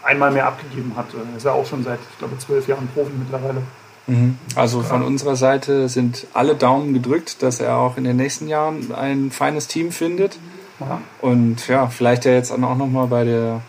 einmal 0.03 0.32
mehr 0.32 0.47
abgegeben 0.47 0.93
hat. 0.95 1.07
Er 1.13 1.38
ist 1.38 1.43
ja 1.43 1.51
auch 1.51 1.65
schon 1.65 1.84
seit, 1.84 1.99
ich 2.11 2.17
glaube, 2.17 2.38
zwölf 2.38 2.67
Jahren 2.67 2.88
Profi 2.93 3.11
mittlerweile. 3.17 3.61
Mhm. 4.08 4.38
Also 4.55 4.82
von 4.82 5.03
unserer 5.03 5.36
Seite 5.36 5.89
sind 5.89 6.28
alle 6.34 6.55
Daumen 6.55 6.93
gedrückt, 6.93 7.43
dass 7.43 7.60
er 7.60 7.78
auch 7.78 7.97
in 7.97 8.05
den 8.05 8.16
nächsten 8.16 8.47
Jahren 8.47 8.93
ein 8.93 9.32
feines 9.32 9.68
Team 9.68 9.91
findet. 9.91 10.39
Und 11.22 11.68
ja, 11.68 11.88
vielleicht 11.88 12.26
ja 12.26 12.32
jetzt 12.34 12.51
auch 12.51 12.58
nochmal 12.58 13.08
bei 13.08 13.24
der, 13.24 13.62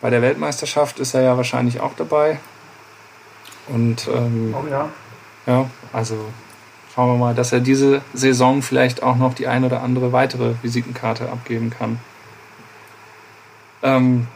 bei 0.00 0.10
der 0.10 0.22
Weltmeisterschaft 0.22 0.98
ist 0.98 1.14
er 1.14 1.22
ja 1.22 1.36
wahrscheinlich 1.36 1.80
auch 1.80 1.94
dabei. 1.96 2.38
Und 3.68 4.08
ähm, 4.12 4.54
oh 4.58 4.68
ja. 4.68 4.88
ja, 5.46 5.70
also 5.92 6.16
schauen 6.92 7.14
wir 7.14 7.18
mal, 7.18 7.34
dass 7.34 7.52
er 7.52 7.60
diese 7.60 8.02
Saison 8.12 8.60
vielleicht 8.60 9.02
auch 9.02 9.16
noch 9.16 9.34
die 9.34 9.46
ein 9.46 9.64
oder 9.64 9.82
andere 9.82 10.12
weitere 10.12 10.54
Visitenkarte 10.62 11.30
abgeben 11.30 11.70
kann. 11.70 12.00
Ähm, 13.84 14.26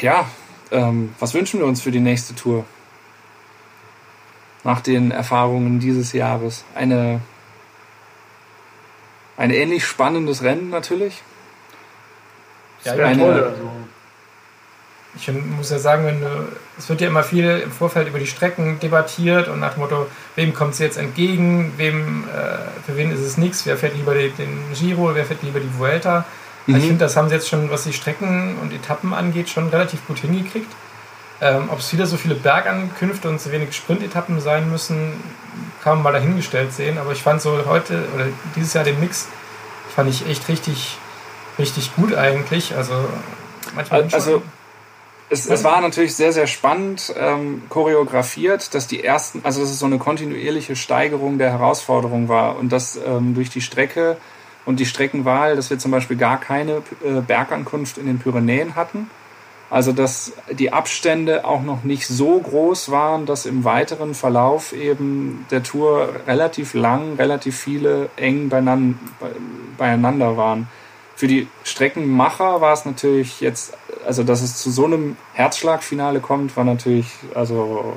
ja, 0.00 0.26
ähm, 0.70 1.12
was 1.18 1.34
wünschen 1.34 1.58
wir 1.58 1.66
uns 1.66 1.82
für 1.82 1.90
die 1.90 2.00
nächste 2.00 2.36
Tour? 2.36 2.64
Nach 4.64 4.80
den 4.80 5.10
Erfahrungen 5.10 5.80
dieses 5.80 6.12
Jahres. 6.12 6.64
Eine, 6.74 7.20
ein 9.36 9.50
ähnlich 9.50 9.84
spannendes 9.84 10.42
Rennen 10.42 10.70
natürlich. 10.70 11.22
Ja, 12.84 12.94
ja 12.94 13.14
toll. 13.14 13.32
Also. 13.32 13.70
Ich 15.16 15.28
muss 15.32 15.70
ja 15.70 15.78
sagen, 15.78 16.06
wenn 16.06 16.20
du, 16.20 16.28
es 16.78 16.88
wird 16.88 17.00
ja 17.00 17.08
immer 17.08 17.24
viel 17.24 17.44
im 17.44 17.72
Vorfeld 17.72 18.06
über 18.06 18.20
die 18.20 18.28
Strecken 18.28 18.78
debattiert 18.78 19.48
und 19.48 19.58
nach 19.58 19.74
dem 19.74 19.80
Motto, 19.80 20.06
wem 20.36 20.54
kommt 20.54 20.74
es 20.74 20.78
jetzt 20.78 20.98
entgegen, 20.98 21.72
wem, 21.78 22.24
äh, 22.28 22.86
für 22.86 22.96
wen 22.96 23.10
ist 23.10 23.20
es 23.20 23.36
nichts, 23.36 23.66
wer 23.66 23.76
fährt 23.76 23.96
lieber 23.96 24.14
den, 24.14 24.30
Giro, 24.72 25.12
wer 25.14 25.24
fährt 25.24 25.42
lieber 25.42 25.58
die 25.58 25.78
Vuelta. 25.78 26.24
Mhm. 26.66 26.76
Ich 26.76 26.84
finde, 26.84 26.98
das 26.98 27.16
haben 27.16 27.28
sie 27.28 27.34
jetzt 27.34 27.48
schon, 27.48 27.70
was 27.70 27.84
die 27.84 27.92
Strecken 27.92 28.56
und 28.62 28.72
Etappen 28.72 29.12
angeht, 29.12 29.48
schon 29.48 29.68
relativ 29.68 30.06
gut 30.06 30.18
hingekriegt. 30.18 30.70
Ähm, 31.42 31.68
Ob 31.70 31.78
es 31.78 31.92
wieder 31.92 32.06
so 32.06 32.16
viele 32.16 32.34
Bergankünfte 32.34 33.28
und 33.28 33.40
so 33.40 33.50
wenig 33.50 33.74
Sprintetappen 33.74 34.40
sein 34.40 34.70
müssen, 34.70 35.12
kann 35.82 35.94
man 35.94 36.02
mal 36.02 36.12
dahingestellt 36.12 36.72
sehen. 36.72 36.98
Aber 36.98 37.12
ich 37.12 37.22
fand 37.22 37.40
so 37.40 37.64
heute 37.66 38.04
oder 38.14 38.26
dieses 38.56 38.74
Jahr 38.74 38.84
den 38.84 39.00
Mix 39.00 39.26
fand 39.94 40.10
ich 40.10 40.28
echt 40.28 40.48
richtig, 40.48 40.98
richtig 41.58 41.96
gut 41.96 42.14
eigentlich. 42.14 42.76
Also 42.76 42.92
manchmal 43.74 44.06
also 44.12 44.42
es, 45.30 45.46
es, 45.46 45.64
war 45.64 45.80
natürlich 45.80 46.14
sehr, 46.14 46.32
sehr 46.32 46.46
spannend 46.46 47.14
ähm, 47.16 47.62
choreografiert, 47.68 48.74
dass 48.74 48.86
die 48.86 49.02
ersten, 49.02 49.40
also 49.44 49.60
dass 49.60 49.70
es 49.70 49.78
so 49.78 49.86
eine 49.86 49.98
kontinuierliche 49.98 50.76
Steigerung 50.76 51.38
der 51.38 51.52
Herausforderung 51.52 52.28
war 52.28 52.58
und 52.58 52.70
dass 52.70 52.96
ähm, 52.96 53.34
durch 53.34 53.48
die 53.48 53.60
Strecke 53.60 54.16
und 54.66 54.78
die 54.80 54.86
Streckenwahl, 54.86 55.56
dass 55.56 55.70
wir 55.70 55.78
zum 55.78 55.92
Beispiel 55.92 56.16
gar 56.16 56.38
keine 56.38 56.82
äh, 57.04 57.20
Bergankunft 57.26 57.96
in 57.96 58.06
den 58.06 58.18
Pyrenäen 58.18 58.74
hatten 58.74 59.08
also 59.70 59.92
dass 59.92 60.32
die 60.50 60.72
Abstände 60.72 61.44
auch 61.44 61.62
noch 61.62 61.84
nicht 61.84 62.06
so 62.06 62.40
groß 62.40 62.90
waren, 62.90 63.24
dass 63.24 63.46
im 63.46 63.64
weiteren 63.64 64.14
Verlauf 64.14 64.72
eben 64.72 65.46
der 65.52 65.62
Tour 65.62 66.08
relativ 66.26 66.74
lang, 66.74 67.14
relativ 67.16 67.56
viele 67.56 68.10
eng 68.16 68.50
beieinander 69.78 70.36
waren. 70.36 70.68
Für 71.14 71.28
die 71.28 71.46
Streckenmacher 71.62 72.60
war 72.60 72.72
es 72.72 72.84
natürlich 72.84 73.40
jetzt, 73.40 73.74
also 74.06 74.24
dass 74.24 74.42
es 74.42 74.56
zu 74.56 74.70
so 74.70 74.86
einem 74.86 75.16
Herzschlagfinale 75.34 76.20
kommt, 76.20 76.56
war 76.56 76.64
natürlich 76.64 77.06
also 77.34 77.96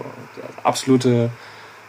absolute 0.61 1.31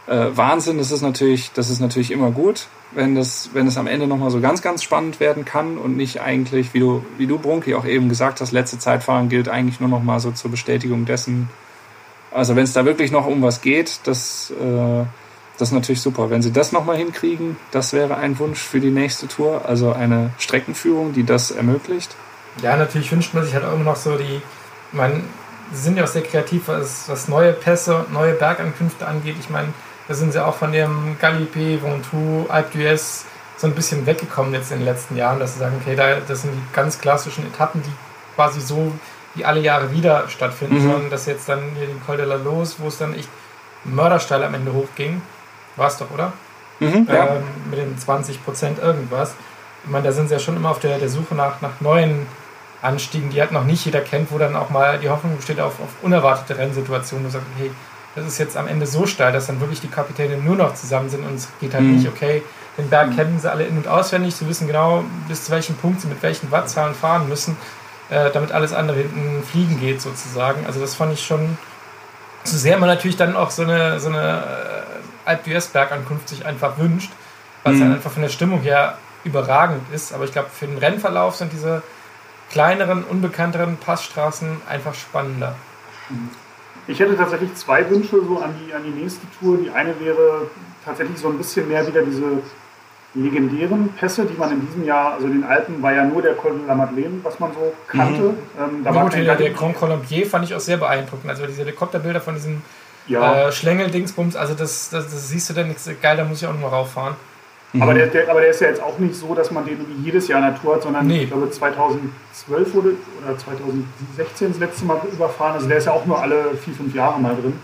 äh, 0.07 0.27
Wahnsinn. 0.35 0.79
Das 0.79 0.91
ist 0.91 1.03
natürlich, 1.03 1.53
das 1.53 1.71
ist 1.71 1.81
natürlich 1.81 2.11
immer 2.11 2.31
gut 2.31 2.67
wenn 2.95 3.15
das, 3.15 3.51
wenn 3.53 3.67
es 3.67 3.77
am 3.77 3.87
Ende 3.87 4.07
nochmal 4.07 4.31
so 4.31 4.41
ganz, 4.41 4.63
ganz 4.63 4.83
spannend 4.83 5.21
werden 5.21 5.45
kann 5.45 5.79
und 5.79 5.97
nicht 5.97 6.21
eigentlich, 6.21 6.75
wie 6.75 6.81
du, 6.81 7.05
wie 7.19 7.27
du, 7.27 7.39
Brunki, 7.39 7.75
auch 7.75 7.85
eben 7.85 8.09
gesagt 8.09 8.41
hast, 8.41 8.53
letzte 8.53 8.79
Zeitfahren 8.79 9.29
gilt 9.29 9.49
eigentlich 9.49 9.81
nur 9.81 9.89
nochmal 9.89 10.21
so 10.21 10.31
zur 10.31 10.51
Bestätigung 10.51 11.05
dessen. 11.05 11.49
Also 12.31 12.57
wenn 12.57 12.65
es 12.65 12.73
da 12.73 12.85
wirklich 12.85 13.13
noch 13.13 13.27
um 13.27 13.43
was 13.43 13.61
geht, 13.61 14.01
das, 14.05 14.53
äh, 14.61 15.05
das 15.59 15.69
ist 15.69 15.75
natürlich 15.75 16.01
super. 16.01 16.31
Wenn 16.31 16.43
sie 16.43 16.53
das 16.53 16.73
nochmal 16.73 16.97
hinkriegen, 16.97 17.57
das 17.71 17.93
wäre 17.93 18.17
ein 18.17 18.39
Wunsch 18.39 18.61
für 18.61 18.81
die 18.81 18.91
nächste 18.91 19.29
Tour. 19.29 19.63
Also 19.67 19.93
eine 19.93 20.31
Streckenführung, 20.39 21.13
die 21.13 21.25
das 21.25 21.51
ermöglicht. 21.51 22.15
Ja, 22.63 22.77
natürlich 22.77 23.11
wünscht 23.13 23.35
man 23.35 23.45
sich 23.45 23.55
halt 23.55 23.65
auch 23.65 23.75
immer 23.75 23.85
noch 23.85 23.97
so 23.97 24.17
die, 24.17 24.41
man, 24.93 25.25
sind 25.73 25.97
ja 25.97 26.05
auch 26.05 26.09
sehr 26.09 26.23
kreativ, 26.23 26.69
was, 26.69 27.09
was 27.09 27.29
neue 27.29 27.53
Pässe, 27.53 28.07
neue 28.13 28.35
Bergankünfte 28.35 29.07
angeht. 29.07 29.37
Ich 29.41 29.49
meine, 29.49 29.69
da 30.09 30.15
sind 30.15 30.33
sie 30.33 30.45
auch 30.45 30.55
von 30.55 30.73
dem 30.73 31.17
Galipé, 31.21 31.83
Ventoux, 31.83 32.47
Alpe 32.49 32.79
d'Huez 32.79 33.25
so 33.57 33.67
ein 33.67 33.75
bisschen 33.75 34.05
weggekommen 34.07 34.53
jetzt 34.53 34.73
in 34.73 34.79
den 34.79 34.85
letzten 34.85 35.17
Jahren, 35.17 35.39
dass 35.39 35.55
sie 35.55 35.61
sagen, 35.61 35.77
okay, 35.81 35.97
da, 35.97 36.17
das 36.27 36.43
sind 36.43 36.53
die 36.53 36.75
ganz 36.75 37.01
klassischen 37.01 37.47
Etappen, 37.47 37.83
die 37.83 37.93
quasi 38.35 38.61
so 38.61 38.93
wie 39.35 39.45
alle 39.45 39.61
Jahre 39.61 39.93
wieder 39.93 40.29
stattfinden, 40.29 40.77
mhm. 40.77 40.83
sondern 40.83 41.11
dass 41.11 41.27
jetzt 41.27 41.49
dann 41.49 41.61
hier 41.77 41.87
den 41.87 42.05
Col 42.05 42.17
de 42.17 42.27
la 42.27 42.37
Los, 42.37 42.77
wo 42.79 42.89
es 42.89 42.99
dann 42.99 43.15
echt 43.15 43.29
mördersteil 43.85 44.43
am 44.43 44.55
Ende 44.55 44.73
hochging, 44.73 45.23
war 45.77 45.89
es 45.89 45.97
doch, 45.97 46.11
oder? 46.11 46.33
Mhm, 46.81 47.07
ja. 47.09 47.37
ähm, 47.37 47.43
mit 47.71 47.79
den 47.79 47.99
20 47.99 48.45
Prozent 48.45 48.79
irgendwas. 48.79 49.35
Ich 49.85 49.91
meine, 49.91 50.05
da 50.05 50.13
sind 50.13 50.29
sie 50.29 50.35
ja 50.35 50.41
schon 50.41 50.57
immer 50.57 50.71
auf 50.71 50.81
der, 50.81 50.99
der 50.99 51.09
Suche 51.09 51.35
nach, 51.35 51.61
nach 51.61 51.81
neuen 51.81 52.27
Anstiegen, 52.83 53.31
die 53.31 53.41
halt 53.41 53.53
noch 53.53 53.65
nicht 53.65 53.85
jeder 53.85 54.01
kennt, 54.01 54.31
wo 54.31 54.39
dann 54.39 54.57
auch 54.57 54.71
mal 54.71 54.99
die 54.99 55.09
Hoffnung 55.09 55.37
besteht 55.37 55.61
auf, 55.61 55.81
auf 55.81 55.91
unerwartete 56.03 56.59
Rennsituationen, 56.59 57.25
wo 57.25 57.29
du 57.29 57.33
sagst, 57.33 57.47
hey, 57.59 57.71
das 58.15 58.27
ist 58.27 58.39
jetzt 58.39 58.57
am 58.57 58.69
Ende 58.69 58.87
so 58.87 59.07
steil, 59.07 59.33
dass 59.33 59.47
dann 59.47 59.61
wirklich 59.61 59.81
die 59.81 59.89
Kapitäne 59.89 60.37
nur 60.37 60.57
noch 60.57 60.75
zusammen 60.75 61.11
sind 61.11 61.27
und 61.27 61.35
es 61.35 61.49
geht 61.61 61.75
halt 61.75 61.85
mhm. 61.85 61.97
nicht, 61.97 62.09
okay, 62.09 62.43
den 62.79 62.89
Berg 62.89 63.11
mhm. 63.11 63.17
kennen 63.17 63.39
sie 63.41 63.51
alle 63.51 63.65
in- 63.65 63.77
und 63.77 63.89
auswendig, 63.89 64.35
sie 64.35 64.49
wissen 64.49 64.67
genau, 64.67 65.05
bis 65.29 65.45
zu 65.45 65.53
welchem 65.53 65.77
Punkt 65.77 66.01
sie 66.01 66.09
mit 66.09 66.23
welchen 66.23 66.51
Wattzahlen 66.51 66.95
fahren 66.95 67.29
müssen, 67.29 67.57
äh, 68.11 68.31
damit 68.31 68.53
alles 68.53 68.73
andere 68.73 68.99
hinten 68.99 69.43
fliegen 69.43 69.81
geht 69.81 70.01
sozusagen. 70.01 70.67
Also 70.67 70.81
das 70.81 70.95
fand 70.95 71.13
ich 71.13 71.25
schon 71.25 71.59
So 72.45 72.57
sehr 72.57 72.79
man 72.79 72.89
natürlich 72.89 73.17
dann 73.17 73.37
auch 73.37 73.51
so 73.51 73.63
eine, 73.63 74.01
so 74.01 74.09
eine 74.09 74.45
äh, 75.27 75.29
Alp 75.29 75.45
Bergankunft 75.73 76.29
sich 76.29 76.45
einfach 76.45 76.79
wünscht, 76.79 77.11
weil 77.63 77.75
es 77.75 77.81
mhm. 77.81 77.95
einfach 77.95 78.11
von 78.11 78.23
der 78.23 78.29
Stimmung 78.29 78.61
her 78.61 78.99
überragend 79.25 79.83
ist. 79.93 80.13
Aber 80.13 80.25
ich 80.25 80.33
glaube, 80.33 80.51
für 80.51 80.67
den 80.67 80.79
Rennverlauf 80.79 81.37
sind 81.37 81.53
diese 81.53 81.83
kleineren, 82.51 83.03
unbekannteren 83.05 83.79
Passstraßen 83.79 84.61
einfach 84.69 84.95
spannender. 84.95 85.55
Ich 86.87 87.01
hätte 87.01 87.17
tatsächlich 87.17 87.55
zwei 87.55 87.89
Wünsche 87.89 88.21
so 88.23 88.39
an 88.39 88.55
die, 88.61 88.75
an 88.75 88.83
die 88.85 88.91
nächste 88.91 89.27
Tour. 89.39 89.59
Die 89.59 89.71
eine 89.71 89.99
wäre 90.01 90.49
tatsächlich 90.85 91.19
so 91.19 91.29
ein 91.29 91.39
bisschen 91.39 91.69
mehr 91.69 91.87
wieder 91.87 92.03
diese 92.03 92.43
legendären 93.15 93.91
Pässe, 93.91 94.25
die 94.25 94.37
man 94.37 94.51
in 94.51 94.67
diesem 94.67 94.85
Jahr, 94.85 95.15
also 95.15 95.27
in 95.27 95.35
den 95.35 95.45
Alpen 95.45 95.81
war 95.83 95.93
ja 95.93 96.05
nur 96.05 96.21
der 96.21 96.35
Col 96.35 96.59
de 96.59 96.67
la 96.67 96.75
Madeleine, 96.75 97.21
was 97.23 97.39
man 97.39 97.53
so 97.53 97.73
kannte. 97.87 98.23
Mhm. 98.23 98.37
Ähm, 98.59 98.85
da 98.85 98.95
war 98.95 99.09
der, 99.09 99.37
der 99.37 99.51
Grand 99.51 99.77
Colombier 99.77 100.27
fand 100.27 100.45
ich 100.45 100.55
auch 100.55 100.61
sehr 100.61 100.77
beeindruckend. 100.77 101.31
Also 101.31 101.47
diese 101.47 101.63
Helikopterbilder 101.63 102.21
von 102.21 102.35
diesem 102.35 102.63
ja. 103.07 103.49
äh, 103.49 103.53
Schlängel-Dingsbums, 103.53 104.37
also 104.37 104.55
das, 104.55 104.91
das, 104.91 105.05
das, 105.05 105.29
siehst 105.29 105.49
du 105.49 105.55
dann 105.55 105.69
nichts 105.69 105.89
geil, 106.03 106.17
da 106.17 106.25
muss 106.25 106.43
ich 106.43 106.49
auch 106.49 106.53
nochmal 106.53 106.71
rauffahren. 106.71 107.15
Mhm. 107.75 107.83
Aber, 107.83 107.93
der, 107.93 108.07
der, 108.07 108.31
aber 108.31 108.41
der 108.41 108.51
ist 108.51 108.61
ja 108.61 108.69
jetzt 108.69 108.83
auch 108.83 108.99
nicht 108.99 109.17
so, 109.17 109.35
dass 109.35 109.51
man 109.51 109.67
den 109.67 109.85
jedes 110.05 110.29
Jahr 110.29 110.39
in 110.39 110.55
der 110.55 110.63
Tour 110.63 110.77
hat, 110.77 110.83
sondern 110.83 111.07
nee. 111.09 111.25
ich 111.25 111.29
glaube 111.29 111.51
2012 111.51 112.75
wurde 112.75 112.95
oder 113.21 113.37
2016 113.37 114.49
das 114.49 114.59
letzte 114.61 114.85
Mal 114.85 115.01
überfahren. 115.13 115.55
Also 115.55 115.67
der 115.67 115.79
ist 115.79 115.87
ja 115.87 115.93
auch 115.93 116.07
nur 116.07 116.23
alle 116.23 116.55
vier, 116.55 116.73
fünf 116.73 116.95
Jahre 116.95 117.21
mal 117.21 117.35
drin. 117.35 117.55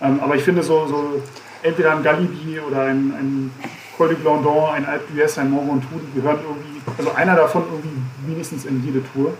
Ähm, 0.00 0.20
aber 0.20 0.34
ich 0.34 0.42
finde 0.42 0.64
so, 0.64 0.86
so 0.86 1.22
entweder 1.62 1.92
ein 1.92 2.02
Galibi 2.02 2.58
oder 2.58 2.82
ein, 2.82 3.14
ein 3.18 3.52
Col 3.96 4.08
de 4.08 4.16
Blandon, 4.16 4.70
ein 4.74 4.84
Alpe 4.84 5.04
d'Huez, 5.14 5.38
ein 5.38 5.50
Mont 5.50 5.68
Ventoux, 5.68 6.00
die 6.00 6.20
gehören 6.20 6.38
irgendwie, 6.42 6.80
also 6.98 7.12
einer 7.12 7.36
davon 7.36 7.62
irgendwie 7.70 8.02
wenigstens 8.26 8.64
in 8.64 8.84
jede 8.84 9.00
Tour. 9.12 9.32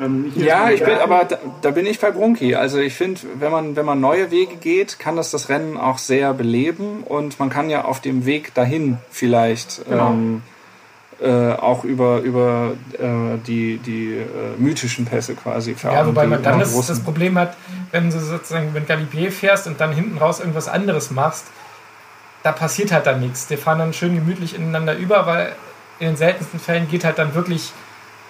Ähm, 0.00 0.32
ja, 0.34 0.70
ich 0.70 0.82
bin, 0.82 0.98
aber 0.98 1.24
da, 1.24 1.38
da, 1.62 1.70
bin 1.70 1.86
ich 1.86 2.00
bei 2.00 2.10
Brunki. 2.10 2.56
Also 2.56 2.78
ich 2.78 2.94
finde, 2.94 3.20
wenn 3.38 3.52
man, 3.52 3.76
wenn 3.76 3.86
man 3.86 4.00
neue 4.00 4.30
Wege 4.30 4.56
geht, 4.56 4.98
kann 4.98 5.14
das 5.14 5.30
das 5.30 5.48
Rennen 5.48 5.76
auch 5.76 5.98
sehr 5.98 6.34
beleben 6.34 7.04
und 7.04 7.38
man 7.38 7.48
kann 7.48 7.70
ja 7.70 7.84
auf 7.84 8.00
dem 8.00 8.26
Weg 8.26 8.54
dahin 8.54 8.98
vielleicht 9.10 9.84
genau. 9.88 10.10
ähm, 10.10 10.42
äh, 11.20 11.52
auch 11.52 11.84
über, 11.84 12.20
über 12.20 12.72
äh, 12.98 13.38
die, 13.46 13.78
die 13.78 14.14
äh, 14.14 14.24
mythischen 14.58 15.04
Pässe 15.04 15.34
quasi 15.36 15.74
fahren. 15.74 15.94
Ja, 15.94 16.06
wobei 16.06 16.26
man 16.26 16.42
dann 16.42 16.58
das, 16.58 16.74
das, 16.86 17.00
Problem 17.00 17.38
hat, 17.38 17.56
wenn 17.92 18.10
du 18.10 18.18
sozusagen, 18.18 18.74
wenn 18.74 18.86
Galibier 18.86 19.30
fährst 19.30 19.68
und 19.68 19.80
dann 19.80 19.92
hinten 19.92 20.18
raus 20.18 20.40
irgendwas 20.40 20.66
anderes 20.66 21.12
machst, 21.12 21.46
da 22.42 22.50
passiert 22.50 22.90
halt 22.90 23.06
dann 23.06 23.20
nichts. 23.20 23.46
Die 23.46 23.56
fahren 23.56 23.78
dann 23.78 23.92
schön 23.92 24.16
gemütlich 24.16 24.56
ineinander 24.56 24.96
über, 24.96 25.26
weil 25.26 25.52
in 26.00 26.08
den 26.08 26.16
seltensten 26.16 26.58
Fällen 26.58 26.88
geht 26.88 27.04
halt 27.04 27.18
dann 27.18 27.34
wirklich, 27.34 27.72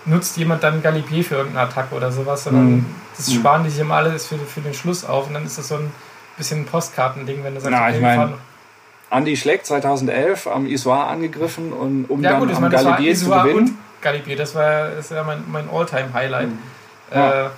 nutzt 0.07 0.37
jemand 0.37 0.63
dann 0.63 0.83
Galibier 0.83 1.25
für 1.25 1.37
irgendeine 1.37 1.69
Attacke 1.69 1.95
oder 1.95 2.13
sowas, 2.13 2.45
sondern 2.45 2.73
mhm. 2.73 2.87
das 3.17 3.29
mhm. 3.29 3.35
sparen 3.35 3.65
die 3.65 3.71
sich 3.71 3.81
immer 3.81 3.97
alles 3.97 4.27
für, 4.27 4.39
für 4.39 4.61
den 4.61 4.75
Schluss 4.75 5.05
auf 5.05 5.29
und 5.29 5.35
dann 5.35 5.45
ist 5.45 5.59
das 5.59 5.69
so 5.69 5.77
ein 5.77 5.91
bisschen 6.37 6.61
ein 6.61 6.67
Postkartending, 6.67 7.45
wenn 7.45 7.55
du 7.55 7.61
sagst, 7.61 7.77
Na, 7.77 7.87
okay, 7.87 7.97
ich 7.97 8.03
mein, 8.03 8.35
Andy 9.11 9.37
Schleck 9.37 9.65
2011 9.65 10.47
am 10.47 10.67
Issoir 10.67 11.07
angegriffen 11.07 11.73
und 11.73 12.07
um 12.07 12.23
ja, 12.23 12.33
dann 12.33 12.41
gut, 12.41 12.55
am 12.55 12.71
Galibier 12.71 13.15
zu 13.15 13.31
gewinnen. 13.31 13.57
Und 13.57 14.03
Galibier, 14.03 14.37
das 14.37 14.55
war, 14.55 14.89
das 14.91 15.11
war 15.13 15.25
mein, 15.25 15.45
mein 15.47 15.69
All-Time-Highlight. 15.71 16.49
Mhm. 16.49 16.59
Ja. 17.15 17.47
Äh, 17.47 17.51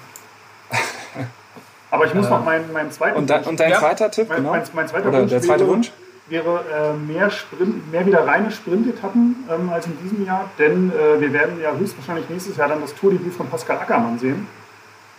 Aber 1.91 2.05
ich 2.05 2.15
muss 2.15 2.27
äh, 2.27 2.31
noch 2.31 2.45
meinen, 2.45 2.73
meinen 2.73 2.91
zweiten 2.91 3.17
Und, 3.17 3.31
da, 3.31 3.39
und 3.39 3.59
dein 3.59 3.71
ja, 3.71 3.79
zweiter 3.79 4.11
Tipp, 4.11 4.29
mein, 4.29 4.39
genau? 4.39 4.51
Mein, 4.51 4.63
mein 4.75 4.89
zweiter 4.89 5.09
Oder 5.09 5.21
Wunsch 5.21 5.31
der 5.31 5.43
zweite 5.43 5.67
Wunsch? 5.67 5.93
Wäre 6.29 6.65
äh, 6.73 6.93
mehr, 6.97 7.31
Sprint, 7.31 7.91
mehr 7.93 8.05
wieder 8.05 8.27
reine 8.27 8.51
Sprintetappen 8.51 9.37
ähm, 9.49 9.71
als 9.71 9.87
in 9.87 9.97
diesem 10.03 10.25
Jahr, 10.25 10.51
denn 10.59 10.91
äh, 10.91 11.21
wir 11.21 11.33
werden 11.33 11.61
ja 11.61 11.73
höchstwahrscheinlich 11.75 12.29
nächstes 12.29 12.57
Jahr 12.57 12.69
dann 12.69 12.81
das 12.81 12.95
Tourdebüt 12.95 13.35
von 13.35 13.49
Pascal 13.49 13.79
Ackermann 13.79 14.19
sehen. 14.19 14.47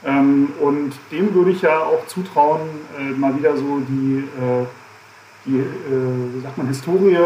Ähm, 0.06 0.50
und 0.60 0.94
dem 1.12 1.34
würde 1.34 1.52
ich 1.52 1.62
ja 1.62 1.80
auch 1.80 2.06
zutrauen, 2.08 2.62
äh, 3.00 3.12
mal 3.18 3.36
wieder 3.38 3.56
so 3.56 3.80
die, 3.88 4.28
äh, 4.40 4.66
die 5.46 5.60
äh, 5.60 6.36
wie 6.36 6.42
sagt 6.42 6.58
man, 6.58 6.68
Historie 6.68 7.18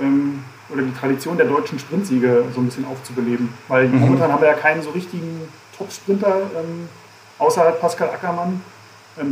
ähm, 0.00 0.44
oder 0.68 0.82
die 0.82 0.92
Tradition 0.92 1.36
der 1.36 1.46
deutschen 1.46 1.78
Sprintsiege 1.78 2.44
so 2.54 2.60
ein 2.60 2.66
bisschen 2.66 2.84
aufzubeleben. 2.86 3.48
Weil 3.68 3.88
mhm. 3.88 4.00
momentan 4.00 4.32
haben 4.32 4.42
wir 4.42 4.48
ja 4.48 4.54
keinen 4.54 4.82
so 4.82 4.90
richtigen 4.90 5.48
Top-Sprinter 5.76 6.42
ähm, 6.56 6.88
außerhalb 7.38 7.80
Pascal 7.80 8.10
Ackermann 8.10 8.60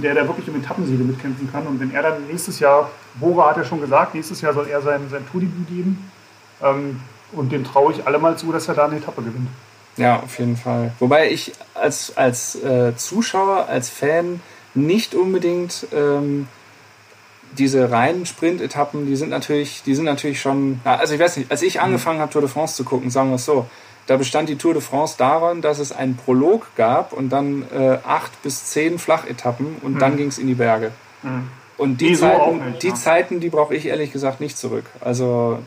der 0.01 0.15
da 0.15 0.27
wirklich 0.27 0.49
um 0.49 0.57
Etappensiege 0.57 1.03
mitkämpfen 1.03 1.51
kann. 1.51 1.67
Und 1.67 1.81
wenn 1.81 1.93
er 1.93 2.03
dann 2.03 2.27
nächstes 2.27 2.61
Jahr, 2.61 2.91
Bora 3.15 3.51
hat 3.51 3.57
ja 3.57 3.65
schon 3.65 3.81
gesagt, 3.81 4.15
nächstes 4.15 4.41
Jahr 4.41 4.53
soll 4.53 4.69
er 4.69 4.81
sein, 4.83 5.09
sein 5.11 5.27
Tourdebüt 5.31 5.69
geben. 5.69 6.11
Ähm, 6.63 7.01
und 7.33 7.53
dem 7.53 7.65
traue 7.65 7.93
ich 7.93 8.07
alle 8.07 8.19
mal 8.19 8.37
zu, 8.37 8.53
dass 8.53 8.69
er 8.69 8.75
da 8.75 8.87
eine 8.87 8.97
Etappe 8.97 9.23
gewinnt. 9.23 9.49
Ja, 9.97 10.21
auf 10.21 10.39
jeden 10.39 10.57
Fall. 10.57 10.93
Wobei 10.99 11.31
ich 11.31 11.53
als, 11.75 12.17
als 12.17 12.55
äh, 12.63 12.95
Zuschauer, 12.97 13.67
als 13.69 13.91
Fan 13.91 14.41
nicht 14.75 15.15
unbedingt 15.15 15.87
ähm, 15.93 16.47
diese 17.57 17.91
reinen 17.91 18.27
Sprint-Etappen, 18.27 19.07
die 19.07 19.17
sind 19.17 19.31
natürlich, 19.31 19.83
die 19.83 19.95
sind 19.95 20.05
natürlich 20.05 20.41
schon. 20.41 20.81
Also 20.85 21.15
ich 21.15 21.21
weiß 21.21 21.37
nicht, 21.39 21.51
als 21.51 21.63
ich 21.63 21.81
angefangen 21.81 22.21
habe, 22.21 22.31
Tour 22.33 22.43
de 22.43 22.51
France 22.51 22.77
zu 22.77 22.85
gucken, 22.85 23.11
sagen 23.11 23.31
wir 23.31 23.37
es 23.37 23.45
so, 23.45 23.67
da 24.09 24.17
bestand 24.17 24.49
die 24.49 24.57
Tour 24.57 24.73
de 24.73 24.83
France 24.83 25.17
daran, 25.19 25.61
dass 25.61 25.79
es 25.79 25.93
einen 25.93 26.17
Prolog 26.17 26.67
gab 26.77 27.13
und 27.13 27.29
dann 27.29 27.65
äh, 27.71 27.99
acht 28.07 28.43
bis 28.43 28.65
zehn 28.65 28.99
Flachetappen 28.99 29.77
und 29.83 29.95
mhm. 29.95 29.99
dann 29.99 30.17
ging 30.17 30.29
es 30.29 30.39
in 30.39 30.47
die 30.47 30.55
Berge. 30.55 30.93
Mhm. 31.23 31.49
Und 31.77 32.01
die, 32.01 32.09
die 32.09 32.15
Zeiten, 32.17 32.59
so 32.59 32.65
nicht, 32.65 32.83
die, 32.83 32.89
ja. 32.89 32.95
Zeiten, 32.95 33.41
die 33.41 33.51
brauche 33.51 33.75
ich 33.75 33.87
ehrlich 33.87 34.11
gesagt 34.11 34.41
nicht 34.41 34.57
zurück. 34.57 34.87
Also 35.01 35.59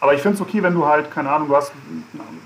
aber 0.00 0.14
ich 0.14 0.22
finde 0.22 0.36
es 0.36 0.40
okay, 0.40 0.62
wenn 0.62 0.74
du 0.74 0.86
halt, 0.86 1.10
keine 1.10 1.30
Ahnung, 1.30 1.48
du 1.48 1.56
hast, 1.56 1.72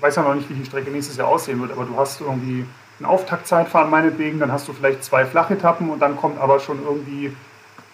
weiß 0.01 0.17
ja 0.17 0.23
noch 0.23 0.35
nicht, 0.35 0.49
wie 0.49 0.53
die 0.53 0.65
Strecke 0.65 0.91
nächstes 0.91 1.17
Jahr 1.17 1.29
aussehen 1.29 1.59
wird, 1.61 1.71
aber 1.71 1.85
du 1.85 1.95
hast 1.97 2.21
irgendwie 2.21 2.65
ein 2.99 3.05
Auftaktzeitfahren 3.05 3.89
meinetwegen, 3.89 4.39
dann 4.39 4.51
hast 4.51 4.67
du 4.67 4.73
vielleicht 4.73 5.03
zwei 5.03 5.25
Flachetappen 5.25 5.89
und 5.89 5.99
dann 6.01 6.17
kommt 6.17 6.39
aber 6.39 6.59
schon 6.59 6.83
irgendwie 6.83 7.33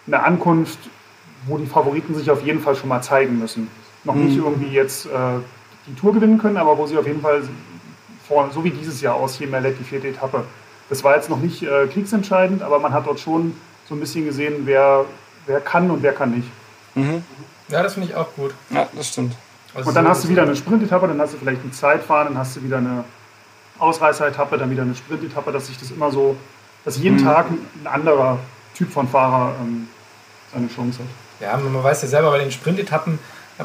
eine 0.07 0.23
Ankunft, 0.23 0.79
wo 1.45 1.57
die 1.57 1.67
Favoriten 1.67 2.15
sich 2.15 2.29
auf 2.29 2.43
jeden 2.43 2.59
Fall 2.59 2.75
schon 2.75 2.89
mal 2.89 3.01
zeigen 3.01 3.39
müssen. 3.39 3.69
Noch 4.03 4.15
mhm. 4.15 4.25
nicht 4.25 4.37
irgendwie 4.37 4.73
jetzt 4.73 5.05
äh, 5.05 5.39
die 5.87 5.95
Tour 5.95 6.13
gewinnen 6.13 6.37
können, 6.37 6.57
aber 6.57 6.77
wo 6.77 6.85
sie 6.85 6.97
auf 6.97 7.07
jeden 7.07 7.21
Fall 7.21 7.41
vor, 8.27 8.49
so 8.53 8.63
wie 8.63 8.71
dieses 8.71 9.01
Jahr 9.01 9.15
aus 9.15 9.35
hier 9.35 9.47
die 9.47 9.83
vierte 9.83 10.07
Etappe. 10.07 10.43
Das 10.89 11.03
war 11.03 11.15
jetzt 11.15 11.29
noch 11.29 11.39
nicht 11.39 11.63
äh, 11.63 11.87
kriegsentscheidend, 11.87 12.61
aber 12.61 12.79
man 12.79 12.93
hat 12.93 13.07
dort 13.07 13.19
schon 13.19 13.55
so 13.87 13.95
ein 13.95 13.99
bisschen 13.99 14.25
gesehen, 14.25 14.65
wer, 14.65 15.05
wer 15.45 15.59
kann 15.59 15.89
und 15.89 16.03
wer 16.03 16.13
kann 16.13 16.31
nicht. 16.31 16.47
Mhm. 16.95 17.23
Ja, 17.69 17.81
das 17.81 17.93
finde 17.93 18.09
ich 18.09 18.15
auch 18.15 18.27
gut. 18.35 18.53
Ja, 18.69 18.87
das 18.93 19.09
stimmt. 19.09 19.35
Also 19.73 19.89
und 19.89 19.95
dann 19.95 20.07
hast 20.07 20.25
du 20.25 20.29
wieder 20.29 20.43
eine 20.43 20.55
Sprintetappe, 20.55 21.07
dann 21.07 21.19
hast 21.21 21.33
du 21.33 21.37
vielleicht 21.37 21.63
ein 21.63 21.71
Zeitfahren, 21.71 22.27
dann 22.27 22.37
hast 22.37 22.57
du 22.57 22.63
wieder 22.63 22.77
eine 22.77 23.05
Ausreißeretappe, 23.79 24.57
dann 24.57 24.69
wieder 24.69 24.81
eine 24.81 24.95
Sprintetappe, 24.95 25.51
dass 25.51 25.67
sich 25.67 25.77
das 25.77 25.91
immer 25.91 26.11
so, 26.11 26.35
dass 26.83 26.97
jeden 26.97 27.17
mhm. 27.17 27.23
Tag 27.23 27.47
ein 27.49 27.87
anderer 27.87 28.39
Typ 28.75 28.91
von 28.91 29.07
Fahrer 29.07 29.55
ähm, 29.61 29.87
seine 30.53 30.67
Chance 30.67 30.99
hat. 30.99 31.07
Ja, 31.41 31.57
man 31.57 31.83
weiß 31.83 32.01
ja 32.03 32.07
selber 32.07 32.31
bei 32.31 32.39
den 32.39 32.51
Sprintetappen, 32.51 33.17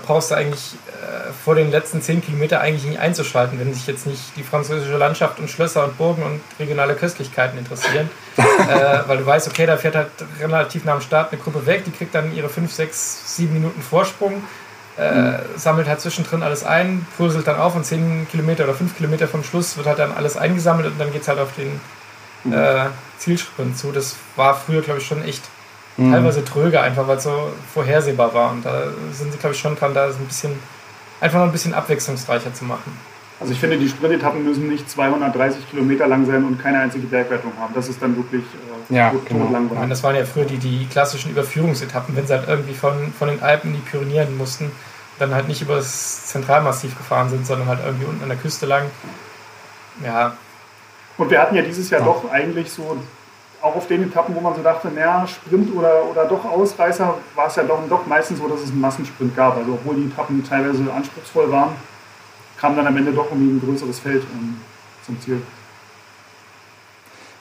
brauchst 0.05 0.31
du 0.31 0.35
eigentlich 0.35 0.75
äh, 0.89 1.33
vor 1.45 1.55
den 1.55 1.71
letzten 1.71 2.03
zehn 2.03 2.23
Kilometern 2.23 2.61
eigentlich 2.61 2.85
nicht 2.85 2.99
einzuschalten, 2.99 3.59
wenn 3.59 3.73
sich 3.73 3.87
jetzt 3.87 4.07
nicht 4.07 4.23
die 4.37 4.43
französische 4.43 4.97
Landschaft 4.97 5.39
und 5.39 5.51
Schlösser 5.51 5.85
und 5.85 5.97
Burgen 5.99 6.23
und 6.23 6.41
regionale 6.59 6.95
Köstlichkeiten 6.95 7.59
interessieren. 7.59 8.11
äh, 8.37 9.01
weil 9.07 9.19
du 9.19 9.27
weißt, 9.27 9.49
okay, 9.49 9.67
da 9.67 9.77
fährt 9.77 9.95
halt 9.95 10.11
relativ 10.41 10.85
nach 10.85 10.95
dem 10.95 11.03
Start 11.03 11.33
eine 11.33 11.41
Gruppe 11.41 11.67
weg, 11.67 11.85
die 11.85 11.91
kriegt 11.91 12.15
dann 12.15 12.35
ihre 12.35 12.49
fünf, 12.49 12.73
sechs, 12.73 13.37
sieben 13.37 13.55
Minuten 13.55 13.81
Vorsprung, 13.83 14.43
äh, 14.99 15.13
mhm. 15.13 15.39
sammelt 15.57 15.89
halt 15.89 16.01
zwischendrin 16.01 16.43
alles 16.43 16.65
ein, 16.65 17.07
purselt 17.17 17.47
dann 17.47 17.57
auf 17.57 17.75
und 17.75 17.85
zehn 17.85 18.27
Kilometer 18.31 18.65
oder 18.65 18.75
fünf 18.75 18.97
Kilometer 18.97 19.29
vom 19.29 19.45
Schluss 19.45 19.77
wird 19.77 19.87
halt 19.87 19.99
dann 19.99 20.13
alles 20.13 20.37
eingesammelt 20.37 20.89
und 20.89 20.99
dann 20.99 21.13
geht 21.13 21.23
es 21.23 21.29
halt 21.29 21.39
auf 21.39 21.55
den 21.55 21.81
mhm. 22.45 22.53
äh, 22.53 22.87
Zielsprint 23.19 23.79
zu. 23.79 23.93
Das 23.93 24.17
war 24.37 24.55
früher, 24.55 24.83
glaube 24.83 25.01
ich, 25.01 25.07
schon 25.07 25.23
echt 25.25 25.43
mhm. 25.97 26.13
teilweise 26.13 26.45
tröge, 26.45 26.81
einfach 26.81 27.07
weil 27.09 27.19
es 27.19 27.25
so 27.25 27.51
vorhersehbar 27.73 28.35
war. 28.35 28.53
Und 28.53 28.65
da 28.65 28.85
sind 29.13 29.33
sie, 29.33 29.39
glaube 29.39 29.55
ich, 29.55 29.61
schon 29.61 29.77
dran, 29.77 29.95
da 29.95 30.07
ein 30.07 30.27
bisschen, 30.27 30.53
einfach 31.21 31.39
noch 31.39 31.47
ein 31.47 31.53
bisschen 31.53 31.75
abwechslungsreicher 31.75 32.53
zu 32.55 32.65
machen. 32.65 32.97
Also 33.39 33.53
ich 33.53 33.61
finde, 33.61 33.77
die 33.77 33.89
Sprintetappen 33.89 34.45
müssen 34.45 34.69
nicht 34.69 34.89
230 34.89 35.69
Kilometer 35.69 36.07
lang 36.07 36.25
sein 36.25 36.45
und 36.45 36.59
keine 36.59 36.79
einzige 36.81 37.07
Bergwertung 37.07 37.53
haben. 37.61 37.75
Das 37.75 37.89
ist 37.89 38.01
dann 38.01 38.17
wirklich 38.17 38.45
äh, 38.91 38.95
ja, 38.95 39.13
genau. 39.29 39.51
lang. 39.51 39.69
Meine, 39.75 39.91
das 39.91 40.03
waren 40.03 40.17
ja 40.17 40.25
früher 40.25 40.47
die, 40.47 40.57
die 40.57 40.87
klassischen 40.87 41.33
Überführungsetappen, 41.33 42.17
wenn 42.17 42.27
sie 42.27 42.33
halt 42.33 42.49
irgendwie 42.49 42.73
von, 42.73 43.13
von 43.13 43.29
den 43.29 43.43
Alpen 43.43 43.75
in 43.75 43.77
die 43.77 43.91
Pyrenäen 43.91 44.39
mussten, 44.39 44.71
dann 45.19 45.35
halt 45.35 45.49
nicht 45.49 45.61
über 45.61 45.77
das 45.77 46.27
Zentralmassiv 46.29 46.97
gefahren 46.97 47.29
sind, 47.29 47.47
sondern 47.47 47.69
halt 47.69 47.81
irgendwie 47.85 48.07
unten 48.07 48.23
an 48.23 48.31
der 48.31 48.39
Küste 48.39 48.65
lang. 48.65 48.85
Ja. 50.03 50.37
Und 51.19 51.31
wir 51.31 51.41
hatten 51.41 51.57
ja 51.57 51.63
dieses 51.63 51.91
Jahr 51.91 52.01
ja. 52.01 52.07
doch 52.07 52.31
eigentlich 52.31 52.71
so 52.71 52.97
auch 53.63 53.75
auf 53.75 53.87
den 53.87 54.05
Etappen, 54.05 54.35
wo 54.35 54.41
man 54.41 54.55
so 54.55 54.63
dachte, 54.63 54.89
naja, 54.89 55.27
Sprint 55.27 55.75
oder, 55.75 56.05
oder 56.05 56.27
doch 56.27 56.45
Ausreißer, 56.45 57.15
war 57.35 57.47
es 57.47 57.57
ja 57.57 57.63
doch, 57.63 57.81
doch 57.89 58.07
meistens 58.07 58.39
so, 58.39 58.49
dass 58.49 58.61
es 58.61 58.71
einen 58.71 58.81
Massensprint 58.81 59.35
gab. 59.37 59.57
Also 59.57 59.73
obwohl 59.73 59.97
die 59.97 60.07
Etappen 60.07 60.45
teilweise 60.45 60.85
anspruchsvoll 60.93 61.51
waren, 61.51 61.75
kam 62.59 62.77
dann 62.77 62.87
am 62.87 62.97
Ende 62.97 63.13
doch 63.13 63.27
irgendwie 63.27 63.53
ein 63.53 63.61
größeres 63.61 63.99
Feld 63.99 64.23
um, 64.33 64.61
zum 65.05 65.21
Ziel. 65.21 65.43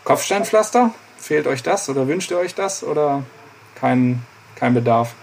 Kopfsteinpflaster, 0.04 0.92
fehlt 1.18 1.48
euch 1.48 1.64
das 1.64 1.90
oder 1.90 2.08
wünscht 2.08 2.32
ihr 2.32 2.38
euch 2.38 2.54
das 2.54 2.84
oder 2.84 3.24
kein, 3.76 4.22
kein 4.56 4.74
Bedarf? 4.74 5.14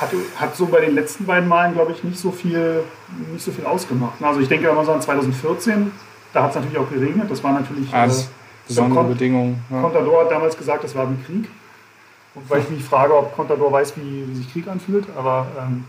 Hat, 0.00 0.10
hat 0.36 0.56
so 0.56 0.66
bei 0.66 0.80
den 0.80 0.94
letzten 0.94 1.26
beiden 1.26 1.48
Malen, 1.48 1.74
glaube 1.74 1.92
ich, 1.92 2.04
nicht 2.04 2.18
so 2.18 2.30
viel, 2.30 2.84
nicht 3.32 3.44
so 3.44 3.52
viel 3.52 3.66
ausgemacht. 3.66 4.22
Also 4.22 4.40
ich 4.40 4.48
denke, 4.48 4.68
wenn 4.68 4.74
man 4.76 4.86
so 4.86 4.92
an 4.92 5.02
2014, 5.02 5.92
da 6.32 6.44
hat 6.44 6.50
es 6.50 6.56
natürlich 6.56 6.78
auch 6.78 6.88
geregnet. 6.88 7.30
Das 7.30 7.42
war 7.42 7.52
natürlich. 7.52 7.90
Das, 7.90 8.22
äh, 8.22 8.26
besondere 8.66 9.04
Bedingungen. 9.04 9.62
Ja. 9.70 9.80
Contador 9.80 10.24
hat 10.24 10.30
damals 10.30 10.56
gesagt, 10.56 10.84
das 10.84 10.94
war 10.94 11.06
ein 11.06 11.22
Krieg. 11.26 11.48
Wobei 12.34 12.60
ich 12.60 12.70
mich 12.70 12.82
frage, 12.82 13.16
ob 13.16 13.34
Contador 13.36 13.72
weiß, 13.72 13.96
wie, 13.96 14.26
wie 14.28 14.34
sich 14.34 14.50
Krieg 14.52 14.66
anfühlt. 14.66 15.06
Aber 15.16 15.46
ähm, 15.60 15.84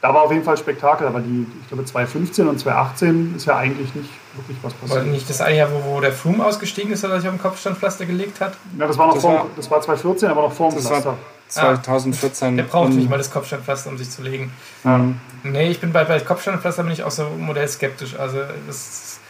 da 0.00 0.14
war 0.14 0.22
auf 0.22 0.30
jeden 0.30 0.44
Fall 0.44 0.56
Spektakel. 0.56 1.06
Aber 1.06 1.20
die, 1.20 1.46
ich 1.62 1.68
glaube, 1.68 1.84
2015 1.84 2.46
und 2.46 2.58
2018 2.58 3.34
ist 3.36 3.46
ja 3.46 3.56
eigentlich 3.56 3.94
nicht 3.94 4.10
wirklich 4.34 4.58
was 4.62 4.74
passiert. 4.74 5.00
War 5.00 5.06
nicht 5.06 5.28
das 5.28 5.40
eine 5.40 5.56
Jahr, 5.56 5.70
wo, 5.72 5.96
wo 5.96 6.00
der 6.00 6.12
Froome 6.12 6.44
ausgestiegen 6.44 6.92
ist, 6.92 7.04
oder 7.04 7.18
sich 7.20 7.28
auf 7.28 7.34
dem 7.34 7.40
Kopfstandpflaster 7.40 8.04
gelegt 8.04 8.40
hat? 8.40 8.52
Ja, 8.78 8.86
das 8.86 8.98
war 8.98 9.06
noch 9.06 9.14
das 9.14 9.22
vor, 9.22 9.34
war, 9.34 9.46
das 9.56 9.70
war 9.70 9.80
2014, 9.80 10.28
aber 10.28 10.42
noch 10.42 10.52
vor 10.52 10.68
dem 10.68 10.76
das 10.76 10.86
Pflaster. 10.86 11.10
War 11.10 11.82
2014. 11.82 12.48
Ah, 12.48 12.56
der 12.56 12.62
braucht 12.64 12.90
nicht 12.90 13.08
mal 13.08 13.16
das 13.16 13.30
Kopfstandpflaster, 13.30 13.88
um 13.88 13.96
sich 13.96 14.10
zu 14.10 14.22
legen. 14.22 14.52
Mhm. 14.84 15.18
Nee, 15.42 15.70
ich 15.70 15.80
bin 15.80 15.92
bei, 15.92 16.04
bei 16.04 16.20
Kopfstandpflaster 16.20 16.82
bin 16.82 16.92
ich 16.92 17.02
auch 17.02 17.10
so 17.10 17.24
modellskeptisch. 17.38 18.18
Also 18.18 18.38
das, 18.66 19.20
ich 19.22 19.27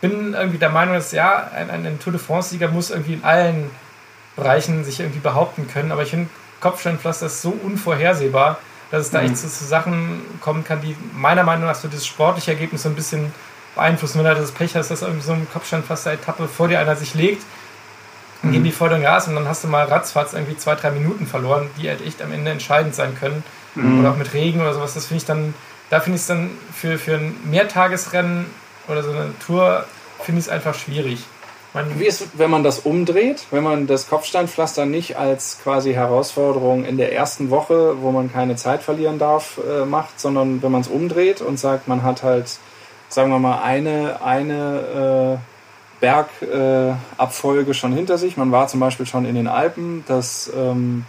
bin 0.00 0.34
irgendwie 0.34 0.58
der 0.58 0.70
Meinung, 0.70 0.94
dass 0.94 1.12
ja, 1.12 1.50
ein, 1.54 1.70
ein 1.70 1.98
Tour 1.98 2.12
de 2.12 2.20
France-Sieger 2.20 2.68
muss 2.68 2.90
irgendwie 2.90 3.14
in 3.14 3.24
allen 3.24 3.70
Bereichen 4.36 4.84
sich 4.84 5.00
irgendwie 5.00 5.20
behaupten 5.20 5.66
können. 5.68 5.92
Aber 5.92 6.02
ich 6.02 6.10
finde, 6.10 6.28
Kopfsteinpflaster 6.60 7.26
ist 7.26 7.42
so 7.42 7.50
unvorhersehbar, 7.50 8.58
dass 8.90 9.06
es 9.06 9.10
da 9.10 9.20
mhm. 9.20 9.26
echt 9.26 9.38
zu, 9.38 9.48
zu, 9.48 9.64
Sachen 9.64 10.20
kommen 10.40 10.64
kann, 10.64 10.80
die 10.80 10.96
meiner 11.14 11.42
Meinung 11.42 11.66
nach 11.66 11.74
so 11.74 11.88
das 11.88 12.06
sportliche 12.06 12.52
Ergebnis 12.52 12.82
so 12.82 12.88
ein 12.88 12.94
bisschen 12.94 13.32
beeinflussen. 13.74 14.18
Wenn 14.18 14.24
du 14.24 14.30
halt 14.30 14.42
das 14.42 14.52
Pech 14.52 14.76
hast, 14.76 14.90
dass 14.90 15.02
irgendwie 15.02 15.22
so 15.22 15.32
eine 15.32 15.44
Kopfsteinpflaster-Etappe 15.46 16.48
vor 16.48 16.68
dir 16.68 16.78
einer 16.78 16.96
sich 16.96 17.14
legt, 17.14 17.42
dann 18.42 18.50
mhm. 18.50 18.54
gehen 18.54 18.64
die 18.64 18.72
vor 18.72 18.88
den 18.88 19.02
Gas 19.02 19.28
und 19.28 19.34
dann 19.34 19.48
hast 19.48 19.64
du 19.64 19.68
mal 19.68 19.86
ratzfatz 19.86 20.34
irgendwie 20.34 20.56
zwei, 20.56 20.74
drei 20.74 20.90
Minuten 20.90 21.26
verloren, 21.26 21.68
die 21.78 21.88
halt 21.88 22.04
echt 22.06 22.22
am 22.22 22.32
Ende 22.32 22.50
entscheidend 22.50 22.94
sein 22.94 23.16
können. 23.18 23.42
Mhm. 23.74 24.00
Oder 24.00 24.10
auch 24.10 24.16
mit 24.16 24.32
Regen 24.34 24.60
oder 24.60 24.74
sowas. 24.74 24.94
Das 24.94 25.06
finde 25.06 25.18
ich 25.18 25.26
dann, 25.26 25.54
da 25.90 26.00
finde 26.00 26.16
ich 26.16 26.22
es 26.22 26.26
dann 26.26 26.50
für, 26.74 26.98
für 26.98 27.16
ein 27.16 27.34
Mehrtagesrennen 27.44 28.46
oder 28.88 29.02
so 29.02 29.10
eine 29.10 29.34
Tour, 29.44 29.84
finde 30.22 30.40
ich 30.40 30.46
es 30.46 30.52
einfach 30.52 30.74
schwierig. 30.74 31.24
Man 31.76 32.00
Wie 32.00 32.06
ist, 32.06 32.38
wenn 32.38 32.50
man 32.50 32.64
das 32.64 32.78
umdreht, 32.78 33.44
wenn 33.50 33.62
man 33.62 33.86
das 33.86 34.08
Kopfsteinpflaster 34.08 34.86
nicht 34.86 35.18
als 35.18 35.58
quasi 35.62 35.92
Herausforderung 35.92 36.86
in 36.86 36.96
der 36.96 37.12
ersten 37.12 37.50
Woche, 37.50 38.00
wo 38.00 38.12
man 38.12 38.32
keine 38.32 38.56
Zeit 38.56 38.82
verlieren 38.82 39.18
darf, 39.18 39.58
äh, 39.58 39.84
macht, 39.84 40.18
sondern 40.18 40.62
wenn 40.62 40.72
man 40.72 40.80
es 40.80 40.88
umdreht 40.88 41.42
und 41.42 41.58
sagt, 41.58 41.86
man 41.86 42.02
hat 42.02 42.22
halt, 42.22 42.50
sagen 43.10 43.30
wir 43.30 43.38
mal, 43.38 43.60
eine, 43.60 44.22
eine 44.24 45.38
äh, 46.00 46.00
Bergabfolge 46.00 47.70
äh, 47.70 47.74
schon 47.74 47.92
hinter 47.92 48.16
sich. 48.16 48.38
Man 48.38 48.52
war 48.52 48.68
zum 48.68 48.80
Beispiel 48.80 49.04
schon 49.04 49.26
in 49.26 49.34
den 49.34 49.46
Alpen, 49.46 50.02
das 50.08 50.50
ähm, 50.56 51.04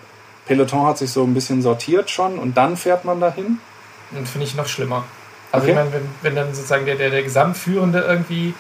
Peloton 0.48 0.86
hat 0.86 0.98
sich 0.98 1.12
so 1.12 1.24
ein 1.24 1.34
bisschen 1.34 1.62
sortiert 1.62 2.10
schon 2.10 2.38
und 2.38 2.58
dann 2.58 2.76
fährt 2.76 3.06
man 3.06 3.22
dahin. 3.22 3.60
Und 4.12 4.28
finde 4.28 4.48
ich 4.48 4.56
noch 4.56 4.68
schlimmer. 4.68 5.06
Also 5.58 5.70
okay. 5.70 5.72
ich 5.72 5.76
meine, 5.76 5.94
wenn, 5.94 6.10
wenn 6.22 6.36
dann 6.36 6.54
sozusagen 6.54 6.86
der, 6.86 6.96
der, 6.96 7.10
der 7.10 7.24
Gesamtführende 7.24 8.02
irgendwie 8.02 8.54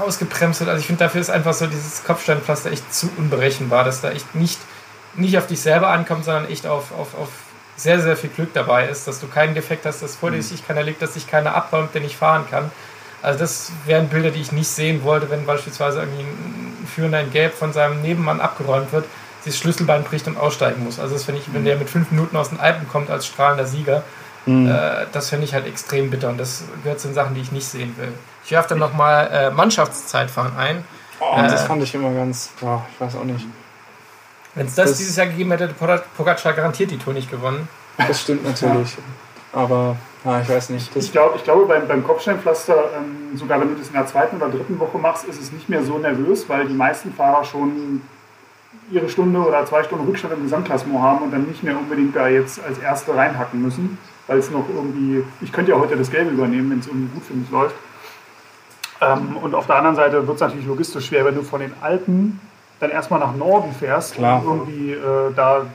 ausgebremst 0.00 0.60
wird. 0.60 0.70
Also 0.70 0.80
ich 0.80 0.86
finde, 0.86 1.04
dafür 1.04 1.20
ist 1.20 1.30
einfach 1.30 1.54
so 1.54 1.66
dieses 1.66 2.04
Kopfsteinpflaster 2.04 2.70
echt 2.70 2.92
zu 2.92 3.10
unberechenbar, 3.16 3.84
dass 3.84 4.00
da 4.00 4.10
echt 4.10 4.34
nicht, 4.34 4.58
nicht 5.14 5.38
auf 5.38 5.46
dich 5.46 5.60
selber 5.60 5.88
ankommt, 5.88 6.24
sondern 6.24 6.48
echt 6.50 6.66
auf, 6.66 6.92
auf, 6.92 7.14
auf 7.14 7.28
sehr, 7.76 8.00
sehr 8.00 8.16
viel 8.16 8.30
Glück 8.30 8.52
dabei 8.54 8.88
ist, 8.88 9.06
dass 9.06 9.20
du 9.20 9.26
keinen 9.26 9.54
Defekt 9.54 9.86
hast, 9.86 10.02
dass 10.02 10.16
vor 10.16 10.30
dir 10.30 10.38
mhm. 10.38 10.42
sich 10.42 10.66
keiner 10.66 10.82
liegt, 10.82 11.02
dass 11.02 11.14
sich 11.14 11.28
keiner 11.28 11.54
abräumt, 11.54 11.94
der 11.94 12.02
nicht 12.02 12.16
fahren 12.16 12.44
kann. 12.50 12.70
Also 13.22 13.38
das 13.38 13.72
wären 13.86 14.08
Bilder, 14.08 14.30
die 14.30 14.40
ich 14.40 14.52
nicht 14.52 14.68
sehen 14.68 15.02
wollte, 15.02 15.30
wenn 15.30 15.46
beispielsweise 15.46 16.00
irgendwie 16.00 16.22
ein 16.22 16.86
Führender 16.92 17.20
in 17.20 17.30
Gelb 17.30 17.54
von 17.54 17.72
seinem 17.72 18.02
Nebenmann 18.02 18.40
abgeräumt 18.40 18.92
wird, 18.92 19.06
sich 19.42 19.54
das 19.54 19.60
Schlüsselbein 19.60 20.04
bricht 20.04 20.26
und 20.26 20.36
aussteigen 20.36 20.84
muss. 20.84 20.98
Also 21.00 21.14
das 21.14 21.24
finde 21.24 21.40
ich, 21.40 21.52
wenn 21.52 21.62
mhm. 21.62 21.66
der 21.66 21.76
mit 21.76 21.90
fünf 21.90 22.10
Minuten 22.10 22.36
aus 22.36 22.50
den 22.50 22.60
Alpen 22.60 22.88
kommt 22.88 23.10
als 23.10 23.26
strahlender 23.26 23.66
Sieger, 23.66 24.02
mhm. 24.46 24.68
äh, 24.68 25.06
das 25.12 25.30
finde 25.30 25.44
ich 25.44 25.54
halt 25.54 25.66
extrem 25.66 26.10
bitter 26.10 26.28
und 26.28 26.38
das 26.38 26.64
gehört 26.82 27.00
zu 27.00 27.08
den 27.08 27.14
Sachen, 27.14 27.34
die 27.34 27.40
ich 27.40 27.52
nicht 27.52 27.66
sehen 27.66 27.94
will. 27.98 28.12
Ich 28.44 28.50
werfe 28.50 28.70
dann 28.70 28.78
nochmal 28.78 29.30
äh, 29.32 29.50
Mannschaftszeitfahren 29.50 30.56
ein. 30.56 30.84
Oh, 31.20 31.38
äh, 31.38 31.48
das 31.48 31.64
fand 31.64 31.82
ich 31.82 31.94
immer 31.94 32.12
ganz, 32.12 32.50
oh, 32.60 32.80
ich 32.92 33.00
weiß 33.00 33.16
auch 33.16 33.24
nicht. 33.24 33.46
Wenn 34.54 34.66
es 34.66 34.74
das, 34.74 34.90
das, 34.90 34.98
dieses 34.98 35.16
Jahr 35.16 35.26
gegeben 35.26 35.50
hätte, 35.50 35.68
hätte 35.68 36.04
Pogacar 36.16 36.52
garantiert 36.52 36.90
die 36.90 36.98
Tour 36.98 37.12
nicht 37.12 37.30
gewonnen. 37.30 37.68
Das 37.96 38.20
stimmt 38.20 38.44
natürlich. 38.44 38.96
Aber 39.52 39.96
ja, 40.24 40.40
ich 40.40 40.48
weiß 40.48 40.70
nicht. 40.70 40.94
ich, 40.96 41.12
glaub, 41.12 41.36
ich 41.36 41.44
glaube, 41.44 41.66
beim, 41.66 41.86
beim 41.86 42.04
Kopfsteinpflaster, 42.04 42.74
ähm, 42.96 43.36
sogar 43.36 43.60
wenn 43.60 43.68
du 43.68 43.74
das 43.76 43.88
in 43.88 43.94
der 43.94 44.06
zweiten 44.06 44.36
oder 44.36 44.48
dritten 44.48 44.78
Woche 44.78 44.98
machst, 44.98 45.24
ist 45.24 45.40
es 45.40 45.52
nicht 45.52 45.68
mehr 45.68 45.82
so 45.82 45.98
nervös, 45.98 46.48
weil 46.48 46.66
die 46.66 46.74
meisten 46.74 47.12
Fahrer 47.12 47.44
schon 47.44 48.02
ihre 48.90 49.08
Stunde 49.08 49.38
oder 49.38 49.64
zwei 49.66 49.82
Stunden 49.82 50.06
Rückstand 50.06 50.34
im 50.34 50.42
Gesamtklassement 50.42 51.00
haben 51.00 51.24
und 51.24 51.30
dann 51.30 51.44
nicht 51.44 51.62
mehr 51.62 51.76
unbedingt 51.76 52.16
da 52.16 52.28
jetzt 52.28 52.62
als 52.64 52.78
Erste 52.78 53.14
reinhacken 53.14 53.62
müssen, 53.62 53.98
weil 54.26 54.38
es 54.38 54.50
noch 54.50 54.64
irgendwie, 54.68 55.24
ich 55.40 55.52
könnte 55.52 55.72
ja 55.72 55.78
heute 55.78 55.96
das 55.96 56.10
Gelbe 56.10 56.30
übernehmen, 56.30 56.70
wenn 56.70 56.78
es 56.78 56.86
irgendwie 56.86 57.12
gut 57.14 57.24
für 57.24 57.34
mich 57.34 57.50
läuft. 57.50 57.74
Ähm, 59.00 59.36
und 59.36 59.54
auf 59.54 59.66
der 59.66 59.76
anderen 59.76 59.96
Seite 59.96 60.26
wird 60.26 60.36
es 60.36 60.40
natürlich 60.40 60.66
logistisch 60.66 61.06
schwer, 61.06 61.24
wenn 61.24 61.34
du 61.34 61.42
von 61.42 61.60
den 61.60 61.72
Alpen 61.80 62.40
dann 62.80 62.90
erstmal 62.90 63.20
nach 63.20 63.34
Norden 63.34 63.72
fährst 63.72 64.14
Klar. 64.14 64.44
und 64.44 64.46
irgendwie 64.46 64.92
äh, 64.92 65.32
da 65.34 65.66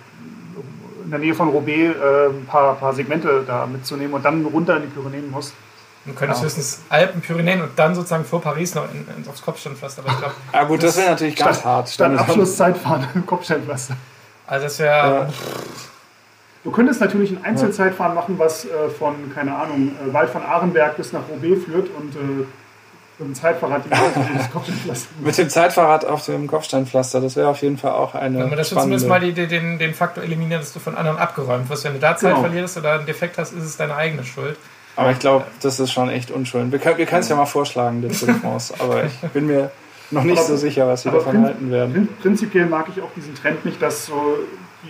in 1.03 1.11
der 1.11 1.19
Nähe 1.19 1.33
von 1.33 1.49
Roubaix 1.49 1.95
äh, 1.95 2.27
ein 2.27 2.45
paar, 2.45 2.75
paar 2.75 2.93
Segmente 2.93 3.43
da 3.45 3.65
mitzunehmen 3.65 4.13
und 4.13 4.23
dann 4.23 4.45
runter 4.45 4.77
in 4.77 4.83
die 4.83 4.87
Pyrenäen 4.87 5.29
musst. 5.31 5.53
Du 6.05 6.13
könntest 6.13 6.41
ja. 6.41 6.45
höchstens 6.45 6.81
Alpen, 6.89 7.21
Pyrenäen 7.21 7.61
und 7.61 7.71
dann 7.75 7.93
sozusagen 7.93 8.25
vor 8.25 8.41
Paris 8.41 8.73
noch 8.73 8.85
in, 8.91 9.05
in, 9.17 9.27
aufs 9.27 9.41
Kopfsteinpflaster. 9.41 10.03
Aber 10.03 10.11
ich 10.11 10.19
glaub, 10.19 10.33
ja 10.53 10.63
gut, 10.63 10.83
das, 10.83 10.95
das 10.95 10.97
wäre 10.97 11.11
natürlich 11.11 11.35
ganz 11.35 11.57
statt, 11.57 11.65
hart. 11.65 11.89
Statt 11.89 12.17
Abschlusszeitfahren 12.17 13.07
im 13.15 13.25
Kopfsteinpflaster. 13.25 13.95
Also 14.47 14.65
das 14.65 14.79
wäre... 14.79 14.95
Ja. 14.95 15.27
Du 16.69 16.75
könntest 16.75 17.01
natürlich 17.01 17.31
ein 17.31 17.43
Einzelzeitfahren 17.43 18.13
machen, 18.13 18.35
was 18.37 18.65
äh, 18.65 18.89
von, 18.89 19.33
keine 19.33 19.55
Ahnung, 19.55 19.91
äh, 20.07 20.13
Wald 20.13 20.29
von 20.29 20.43
Arenberg 20.43 20.97
bis 20.97 21.11
nach 21.11 21.21
Roubaix 21.27 21.65
führt 21.65 21.89
und 21.97 22.15
äh, 22.15 22.45
mit 23.17 23.27
dem 23.27 23.33
Zeitfahrrad 23.33 23.85
die 23.85 23.89
Kopfsteinpflaster. 24.53 25.09
Mit 25.19 25.37
dem 25.39 25.49
Zeitfahrrad 25.49 26.05
auf 26.05 26.25
dem 26.25 26.45
Kopfsteinpflaster, 26.45 27.21
das 27.21 27.35
wäre 27.35 27.47
auf 27.47 27.63
jeden 27.63 27.79
Fall 27.79 27.93
auch 27.93 28.13
eine. 28.13 28.37
Wenn 28.37 28.49
man 28.49 28.57
das 28.57 28.69
zumindest 28.69 29.07
mal 29.07 29.19
die, 29.19 29.33
den, 29.33 29.79
den 29.79 29.95
Faktor 29.95 30.23
eliminieren, 30.23 30.61
dass 30.61 30.71
du 30.71 30.79
von 30.79 30.95
anderen 30.95 31.17
abgeräumt 31.17 31.67
wirst. 31.71 31.85
Wenn 31.85 31.93
du 31.93 31.99
da 31.99 32.15
Zeit 32.15 32.35
genau. 32.35 32.47
verlierst 32.47 32.77
oder 32.77 32.93
einen 32.93 33.07
Defekt 33.07 33.39
hast, 33.39 33.51
ist 33.53 33.63
es 33.63 33.75
deine 33.75 33.95
eigene 33.95 34.23
Schuld. 34.23 34.55
Aber 34.95 35.09
ich 35.09 35.17
glaube, 35.17 35.45
das 35.63 35.79
ist 35.79 35.91
schon 35.91 36.09
echt 36.09 36.29
unschön. 36.29 36.71
Wir 36.71 36.77
können 36.77 36.99
es 36.99 37.29
ja 37.29 37.35
mal 37.35 37.47
vorschlagen, 37.47 38.03
den 38.03 38.11
France, 38.11 38.75
aber 38.77 39.05
ich 39.05 39.19
bin 39.31 39.47
mir 39.47 39.71
noch 40.11 40.23
nicht 40.23 40.37
aber, 40.37 40.47
so 40.47 40.55
sicher, 40.55 40.87
was 40.87 41.03
wir 41.03 41.13
davon 41.13 41.43
halten 41.43 41.71
werden. 41.71 42.09
Prinzipiell 42.21 42.67
mag 42.67 42.85
ich 42.95 43.01
auch 43.01 43.11
diesen 43.15 43.33
Trend 43.33 43.65
nicht, 43.65 43.81
dass 43.81 44.05
so 44.05 44.37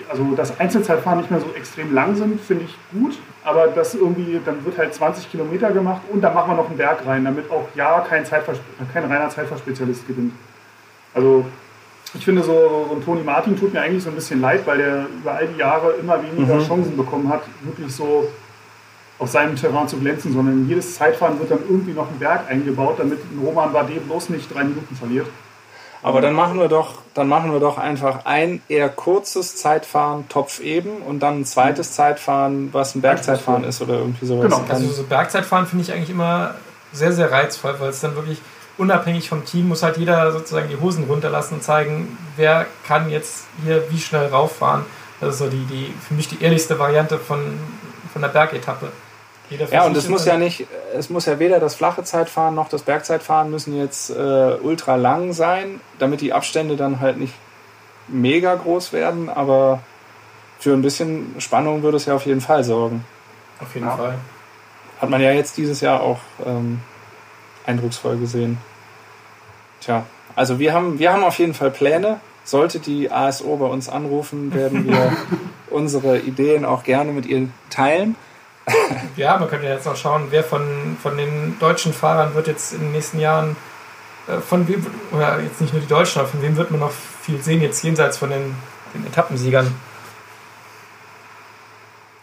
also 0.09 0.23
dass 0.35 0.59
Einzelzeitfahren 0.59 1.19
nicht 1.19 1.31
mehr 1.31 1.39
so 1.39 1.47
extrem 1.55 1.93
lang 1.93 2.15
sind, 2.15 2.39
finde 2.39 2.65
ich 2.65 2.75
gut. 2.91 3.17
Aber 3.43 3.67
das 3.67 3.95
irgendwie, 3.95 4.39
dann 4.43 4.63
wird 4.65 4.77
halt 4.77 4.93
20 4.93 5.31
Kilometer 5.31 5.71
gemacht 5.71 6.01
und 6.11 6.21
dann 6.21 6.33
machen 6.33 6.51
wir 6.51 6.55
noch 6.55 6.67
einen 6.67 6.77
Berg 6.77 7.05
rein, 7.05 7.25
damit 7.25 7.49
auch 7.49 7.67
ja 7.75 8.01
kein, 8.01 8.23
kein 8.23 9.05
reiner 9.05 9.29
Zeitfahrspezialist 9.29 10.07
gewinnt. 10.07 10.33
Also 11.13 11.45
ich 12.13 12.25
finde 12.25 12.43
so, 12.43 12.87
so 12.89 12.95
ein 12.95 13.03
Toni 13.03 13.21
Martin 13.23 13.57
tut 13.57 13.73
mir 13.73 13.81
eigentlich 13.81 14.03
so 14.03 14.09
ein 14.09 14.15
bisschen 14.15 14.41
leid, 14.41 14.65
weil 14.65 14.77
der 14.77 15.05
über 15.21 15.33
all 15.33 15.47
die 15.47 15.59
Jahre 15.59 15.91
immer 15.93 16.21
weniger 16.23 16.55
mhm. 16.55 16.67
Chancen 16.67 16.97
bekommen 16.97 17.29
hat, 17.29 17.41
wirklich 17.63 17.93
so 17.93 18.29
auf 19.19 19.29
seinem 19.29 19.55
Terrain 19.55 19.87
zu 19.87 19.97
glänzen, 19.97 20.33
sondern 20.33 20.67
jedes 20.67 20.95
Zeitfahren 20.95 21.39
wird 21.39 21.51
dann 21.51 21.59
irgendwie 21.69 21.91
noch 21.91 22.09
ein 22.09 22.17
Berg 22.19 22.49
eingebaut, 22.49 22.95
damit 22.99 23.19
ein 23.19 23.45
Roman 23.45 23.73
Bardet 23.73 24.05
bloß 24.07 24.29
nicht 24.29 24.53
drei 24.53 24.63
Minuten 24.63 24.95
verliert. 24.95 25.27
Aber 26.01 26.21
dann 26.21 26.33
machen 26.33 26.57
wir 26.59 26.69
doch, 26.69 26.93
dann 27.13 27.27
machen 27.27 27.51
wir 27.51 27.59
doch 27.59 27.77
einfach 27.77 28.25
ein 28.25 28.61
eher 28.69 28.87
kurzes 28.89 29.57
Zeitfahren, 29.57 30.29
Topf 30.29 30.59
eben, 30.61 31.01
und 31.01 31.19
dann 31.19 31.41
ein 31.41 31.45
zweites 31.45 31.91
Zeitfahren, 31.91 32.69
was 32.73 32.95
ein 32.95 33.01
Bergzeitfahren 33.01 33.65
ist 33.65 33.81
oder 33.81 33.95
irgendwie 33.95 34.25
sowas. 34.25 34.45
Genau, 34.45 34.63
also 34.69 34.87
so 34.87 35.03
Bergzeitfahren 35.03 35.65
finde 35.65 35.83
ich 35.83 35.91
eigentlich 35.91 36.09
immer 36.09 36.55
sehr, 36.93 37.11
sehr 37.11 37.31
reizvoll, 37.31 37.75
weil 37.79 37.89
es 37.89 37.99
dann 37.99 38.15
wirklich 38.15 38.41
unabhängig 38.77 39.27
vom 39.27 39.43
Team 39.43 39.67
muss 39.67 39.83
halt 39.83 39.97
jeder 39.97 40.31
sozusagen 40.31 40.69
die 40.69 40.79
Hosen 40.79 41.03
runterlassen 41.03 41.55
und 41.55 41.63
zeigen, 41.63 42.17
wer 42.37 42.65
kann 42.87 43.09
jetzt 43.09 43.45
hier 43.63 43.83
wie 43.91 43.99
schnell 43.99 44.27
rauffahren. 44.27 44.85
Das 45.19 45.33
ist 45.33 45.39
so 45.39 45.49
die, 45.49 45.65
die 45.65 45.93
für 46.07 46.13
mich 46.13 46.29
die 46.29 46.41
ehrlichste 46.41 46.79
Variante 46.79 47.19
von, 47.19 47.59
von 48.13 48.21
der 48.21 48.29
Bergetappe 48.29 48.89
ja, 49.71 49.85
und 49.85 49.97
es 49.97 50.07
muss 50.09 50.25
ja 50.25 50.37
nicht, 50.37 50.67
es 50.95 51.09
muss 51.09 51.25
ja 51.25 51.39
weder 51.39 51.59
das 51.59 51.75
flache 51.75 52.03
Zeitfahren 52.03 52.55
noch 52.55 52.69
das 52.69 52.83
Bergzeitfahren 52.83 53.49
müssen 53.49 53.77
jetzt 53.77 54.09
äh, 54.09 54.57
ultra 54.61 54.95
lang 54.95 55.33
sein, 55.33 55.81
damit 55.97 56.21
die 56.21 56.33
Abstände 56.33 56.75
dann 56.75 56.99
halt 56.99 57.17
nicht 57.17 57.33
mega 58.07 58.55
groß 58.55 58.93
werden, 58.93 59.29
aber 59.29 59.81
für 60.59 60.73
ein 60.73 60.81
bisschen 60.81 61.35
Spannung 61.39 61.83
würde 61.83 61.97
es 61.97 62.05
ja 62.05 62.15
auf 62.15 62.25
jeden 62.25 62.41
Fall 62.41 62.63
sorgen. 62.63 63.05
Auf 63.61 63.73
jeden 63.73 63.87
ja. 63.87 63.95
Fall. 63.95 64.15
Hat 64.99 65.09
man 65.09 65.21
ja 65.21 65.31
jetzt 65.31 65.57
dieses 65.57 65.81
Jahr 65.81 66.01
auch 66.01 66.19
ähm, 66.45 66.81
eindrucksvoll 67.65 68.17
gesehen. 68.17 68.57
Tja, 69.79 70.03
also 70.35 70.59
wir 70.59 70.73
haben, 70.73 70.99
wir 70.99 71.13
haben 71.13 71.23
auf 71.23 71.39
jeden 71.39 71.53
Fall 71.53 71.71
Pläne. 71.71 72.19
Sollte 72.43 72.79
die 72.79 73.11
ASO 73.11 73.57
bei 73.57 73.67
uns 73.67 73.89
anrufen, 73.89 74.53
werden 74.53 74.87
wir 74.87 75.15
unsere 75.69 76.19
Ideen 76.19 76.65
auch 76.65 76.83
gerne 76.83 77.11
mit 77.11 77.25
ihr 77.25 77.47
teilen. 77.69 78.15
ja, 79.15 79.37
man 79.37 79.49
könnte 79.49 79.67
jetzt 79.67 79.87
auch 79.87 79.95
schauen, 79.95 80.27
wer 80.29 80.43
von, 80.43 80.97
von 81.01 81.17
den 81.17 81.57
deutschen 81.59 81.93
Fahrern 81.93 82.33
wird 82.35 82.47
jetzt 82.47 82.73
in 82.73 82.79
den 82.79 82.91
nächsten 82.91 83.19
Jahren, 83.19 83.55
äh, 84.27 84.39
von 84.39 84.67
wem, 84.67 84.85
oder 85.11 85.39
jetzt 85.39 85.61
nicht 85.61 85.73
nur 85.73 85.81
die 85.81 85.87
Deutschen, 85.87 86.19
aber 86.19 86.29
von 86.29 86.41
wem 86.41 86.55
wird 86.55 86.71
man 86.71 86.79
noch 86.79 86.91
viel 86.91 87.41
sehen, 87.41 87.61
jetzt 87.61 87.83
jenseits 87.83 88.17
von 88.17 88.29
den, 88.29 88.55
den 88.93 89.05
Etappensiegern. 89.07 89.73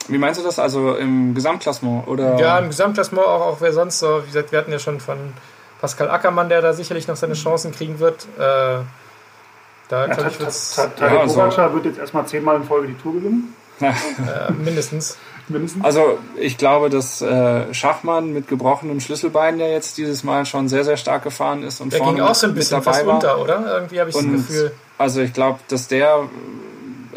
Wie 0.08 0.18
meinst 0.18 0.38
du 0.40 0.44
das? 0.44 0.58
Also 0.58 0.94
im 0.94 1.34
Gesamtklassement? 1.34 2.06
Oder? 2.06 2.38
Ja, 2.38 2.58
im 2.58 2.68
Gesamtklassement 2.68 3.26
auch, 3.26 3.40
auch 3.40 3.60
wer 3.60 3.72
sonst 3.72 3.98
so. 3.98 4.22
Wie 4.22 4.26
gesagt, 4.26 4.52
wir 4.52 4.58
hatten 4.60 4.70
ja 4.70 4.78
schon 4.78 5.00
von 5.00 5.18
Pascal 5.80 6.10
Ackermann, 6.10 6.48
der 6.48 6.62
da 6.62 6.72
sicherlich 6.72 7.08
noch 7.08 7.16
seine 7.16 7.34
Chancen 7.34 7.72
kriegen 7.72 7.98
wird. 7.98 8.26
Äh, 8.38 8.78
Da, 9.88 10.06
ja, 10.06 10.14
glaube 10.14 10.30
ich, 10.30 10.36
Tadej 10.74 11.16
ja, 11.16 11.26
Pogacar 11.26 11.74
wird 11.74 11.84
jetzt 11.84 11.98
erstmal 11.98 12.26
zehnmal 12.26 12.56
in 12.56 12.64
Folge 12.64 12.88
die 12.88 12.94
Tour 12.94 13.12
gewinnen. 13.14 13.54
äh, 13.80 14.52
mindestens. 14.52 15.16
Mindestens. 15.48 15.84
Also 15.84 16.18
ich 16.38 16.58
glaube, 16.58 16.90
dass 16.90 17.22
äh, 17.22 17.72
Schachmann 17.72 18.32
mit 18.32 18.48
gebrochenem 18.48 19.00
Schlüsselbein 19.00 19.58
ja 19.58 19.66
jetzt 19.66 19.98
dieses 19.98 20.24
Mal 20.24 20.46
schon 20.46 20.68
sehr, 20.68 20.84
sehr 20.84 20.96
stark 20.96 21.22
gefahren 21.22 21.62
ist 21.62 21.80
und 21.80 21.92
der 21.92 21.98
vorne 21.98 22.14
ging 22.14 22.22
auch 22.22 22.34
so 22.34 22.46
ein 22.46 22.54
bisschen 22.54 22.78
dabei 22.78 22.92
fast 22.92 23.06
war. 23.06 23.14
runter, 23.14 23.40
oder? 23.40 23.74
Irgendwie 23.74 24.00
habe 24.00 24.10
ich 24.10 24.16
und, 24.16 24.32
das 24.32 24.46
Gefühl. 24.46 24.72
Also 24.98 25.20
ich 25.20 25.32
glaube, 25.32 25.58
dass 25.68 25.88
der 25.88 26.28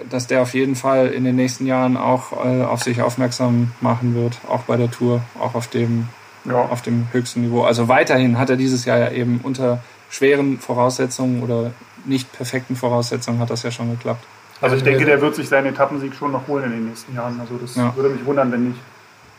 dass 0.09 0.27
der 0.27 0.41
auf 0.41 0.53
jeden 0.53 0.75
Fall 0.75 1.07
in 1.07 1.23
den 1.23 1.35
nächsten 1.35 1.65
Jahren 1.65 1.97
auch 1.97 2.33
äh, 2.45 2.63
auf 2.63 2.83
sich 2.83 3.01
aufmerksam 3.01 3.71
machen 3.81 4.15
wird, 4.15 4.39
auch 4.47 4.61
bei 4.61 4.77
der 4.77 4.89
Tour, 4.89 5.21
auch 5.39 5.55
auf 5.55 5.67
dem, 5.67 6.09
ja. 6.45 6.55
auf 6.55 6.81
dem 6.81 7.07
höchsten 7.11 7.41
Niveau. 7.41 7.63
Also 7.63 7.87
weiterhin 7.87 8.37
hat 8.37 8.49
er 8.49 8.55
dieses 8.55 8.85
Jahr 8.85 8.97
ja 8.97 9.11
eben 9.11 9.39
unter 9.43 9.83
schweren 10.09 10.59
Voraussetzungen 10.59 11.43
oder 11.43 11.71
nicht 12.05 12.31
perfekten 12.31 12.75
Voraussetzungen 12.75 13.39
hat 13.39 13.49
das 13.49 13.63
ja 13.63 13.71
schon 13.71 13.91
geklappt. 13.91 14.25
Also 14.61 14.75
ich 14.75 14.83
denke, 14.83 15.05
der 15.05 15.21
wird 15.21 15.35
sich 15.35 15.47
seinen 15.47 15.67
Etappensieg 15.67 16.13
schon 16.13 16.31
noch 16.31 16.47
holen 16.47 16.65
in 16.65 16.71
den 16.71 16.85
nächsten 16.89 17.15
Jahren. 17.15 17.39
Also 17.39 17.57
das 17.57 17.75
ja. 17.75 17.95
würde 17.95 18.09
mich 18.09 18.25
wundern, 18.25 18.51
wenn 18.51 18.69
nicht. 18.69 18.79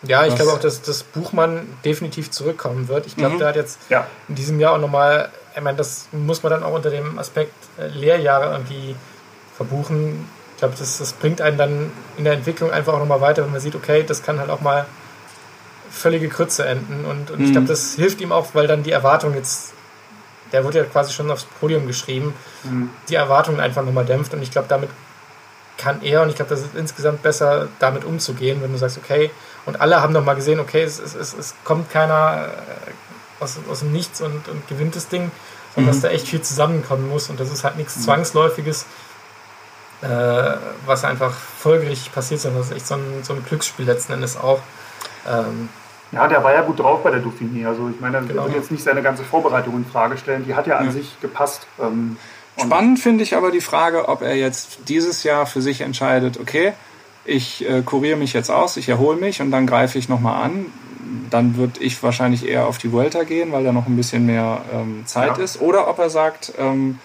Ja, 0.03 0.25
ich 0.25 0.35
glaube 0.35 0.53
auch, 0.53 0.59
dass 0.59 0.81
das 0.81 1.03
Buchmann 1.03 1.67
definitiv 1.85 2.31
zurückkommen 2.31 2.89
wird. 2.89 3.07
Ich 3.07 3.17
glaube, 3.17 3.35
mhm. 3.35 3.39
der 3.39 3.49
hat 3.49 3.57
jetzt 3.57 3.79
ja. 3.91 4.07
in 4.29 4.35
diesem 4.35 4.59
Jahr 4.59 4.73
auch 4.73 4.81
nochmal, 4.81 5.29
ich 5.55 5.61
meine, 5.61 5.77
das 5.77 6.09
muss 6.13 6.43
man 6.43 6.51
dann 6.51 6.63
auch 6.63 6.73
unter 6.73 6.89
dem 6.89 7.19
Aspekt 7.19 7.53
äh, 7.79 7.89
Lehrjahre 7.89 8.53
irgendwie 8.53 8.97
verbuchen 9.57 10.27
ich 10.61 10.63
glaube, 10.63 10.77
das, 10.79 10.99
das 10.99 11.15
bringt 11.15 11.41
einen 11.41 11.57
dann 11.57 11.91
in 12.19 12.25
der 12.25 12.35
Entwicklung 12.35 12.71
einfach 12.71 12.93
auch 12.93 12.99
nochmal 12.99 13.23
weiter, 13.23 13.43
wenn 13.43 13.51
man 13.51 13.63
sieht, 13.63 13.75
okay, 13.75 14.05
das 14.07 14.23
kann 14.23 14.39
halt 14.39 14.51
auch 14.51 14.61
mal 14.61 14.85
völlige 15.91 16.29
Krütze 16.29 16.67
enden. 16.67 17.07
Und, 17.07 17.31
und 17.31 17.39
mhm. 17.39 17.45
ich 17.47 17.53
glaube, 17.53 17.67
das 17.67 17.95
hilft 17.95 18.21
ihm 18.21 18.31
auch, 18.31 18.49
weil 18.53 18.67
dann 18.67 18.83
die 18.83 18.91
Erwartung 18.91 19.33
jetzt, 19.33 19.73
der 20.53 20.63
wird 20.65 20.75
ja 20.75 20.85
quasi 20.85 21.15
schon 21.15 21.31
aufs 21.31 21.45
Podium 21.45 21.87
geschrieben, 21.87 22.35
mhm. 22.65 22.91
die 23.09 23.15
Erwartungen 23.15 23.59
einfach 23.59 23.83
nochmal 23.83 24.05
dämpft. 24.05 24.35
Und 24.35 24.43
ich 24.43 24.51
glaube, 24.51 24.69
damit 24.69 24.91
kann 25.81 26.03
er, 26.03 26.23
und 26.23 26.29
ich 26.29 26.37
glaube, 26.37 26.51
das 26.51 26.61
ist 26.61 26.75
insgesamt 26.75 27.23
besser, 27.23 27.69
damit 27.79 28.05
umzugehen, 28.05 28.63
wenn 28.63 28.73
du 28.73 28.79
sagst, 28.79 28.99
okay, 28.99 29.31
und 29.67 29.81
alle 29.81 30.01
haben 30.01 30.13
nochmal 30.13 30.37
gesehen, 30.37 30.61
okay, 30.61 30.83
es, 30.83 30.99
es, 30.99 31.15
es, 31.15 31.33
es 31.35 31.55
kommt 31.65 31.91
keiner 31.91 32.49
äh, 32.49 33.43
aus, 33.43 33.59
aus 33.71 33.81
dem 33.81 33.93
Nichts 33.93 34.21
und, 34.21 34.49
und 34.49 34.69
gewinnt 34.69 34.97
das 34.97 35.09
Ding, 35.09 35.31
sondern 35.75 35.91
mhm. 35.91 35.95
dass 35.95 36.03
da 36.03 36.09
echt 36.09 36.29
viel 36.29 36.43
zusammenkommen 36.43 37.09
muss 37.09 37.31
und 37.31 37.41
das 37.41 37.51
ist 37.51 37.65
halt 37.65 37.77
nichts 37.77 37.97
mhm. 37.97 38.03
Zwangsläufiges 38.03 38.87
äh, 40.03 40.57
was 40.87 41.05
einfach 41.05 41.33
folgerichtig 41.33 42.13
passiert, 42.13 42.41
sondern 42.41 42.61
das 42.61 42.71
ist 42.71 42.77
echt 42.77 42.87
so 42.87 42.95
ein, 42.95 43.23
so 43.23 43.35
ein 43.35 43.45
Glücksspiel 43.45 43.85
letzten 43.85 44.15
Endes 44.15 44.37
auch. 44.37 44.61
Ähm, 45.29 45.69
ja, 46.13 46.27
der 46.27 46.43
war 46.43 46.53
ja 46.53 46.63
gut 46.63 46.81
drauf 46.81 47.03
bei 47.03 47.11
der 47.11 47.23
Dauphiné. 47.23 47.69
Also 47.69 47.89
ich 47.89 48.01
meine, 48.01 48.21
genau. 48.23 48.45
wird 48.45 48.57
jetzt 48.57 48.71
nicht 48.71 48.83
seine 48.83 49.03
ganze 49.03 49.23
Vorbereitung 49.25 49.77
in 49.77 49.85
Frage 49.85 50.17
stellen. 50.17 50.45
Die 50.45 50.55
hat 50.55 50.67
ja 50.67 50.79
an 50.79 50.87
ja. 50.87 50.93
sich 50.93 51.21
gepasst. 51.21 51.67
Ähm, 51.81 52.17
Spannend 52.59 52.99
finde 52.99 53.25
ich 53.25 53.35
aber 53.35 53.51
die 53.51 53.61
Frage, 53.61 54.09
ob 54.09 54.23
er 54.23 54.37
jetzt 54.37 54.81
dieses 54.89 55.23
Jahr 55.23 55.47
für 55.47 55.63
sich 55.63 55.81
entscheidet, 55.81 56.39
okay, 56.39 56.73
ich 57.25 57.69
äh, 57.69 57.83
kuriere 57.83 58.17
mich 58.17 58.33
jetzt 58.33 58.51
aus, 58.51 58.77
ich 58.77 58.89
erhole 58.89 59.19
mich 59.19 59.41
und 59.41 59.51
dann 59.51 59.67
greife 59.67 59.99
ich 59.99 60.09
nochmal 60.09 60.43
an. 60.43 60.67
Dann 61.31 61.57
würde 61.57 61.81
ich 61.81 62.03
wahrscheinlich 62.03 62.47
eher 62.47 62.67
auf 62.67 62.79
die 62.79 62.93
Vuelta 62.93 63.23
gehen, 63.23 63.53
weil 63.53 63.65
da 63.65 63.73
noch 63.73 63.87
ein 63.87 63.97
bisschen 63.97 64.27
mehr 64.27 64.63
ähm, 64.73 65.03
Zeit 65.07 65.39
ja. 65.39 65.45
ist. 65.45 65.61
Oder 65.61 65.89
ob 65.89 65.99
er 65.99 66.11
sagt, 66.11 66.53
ähm, 66.59 66.99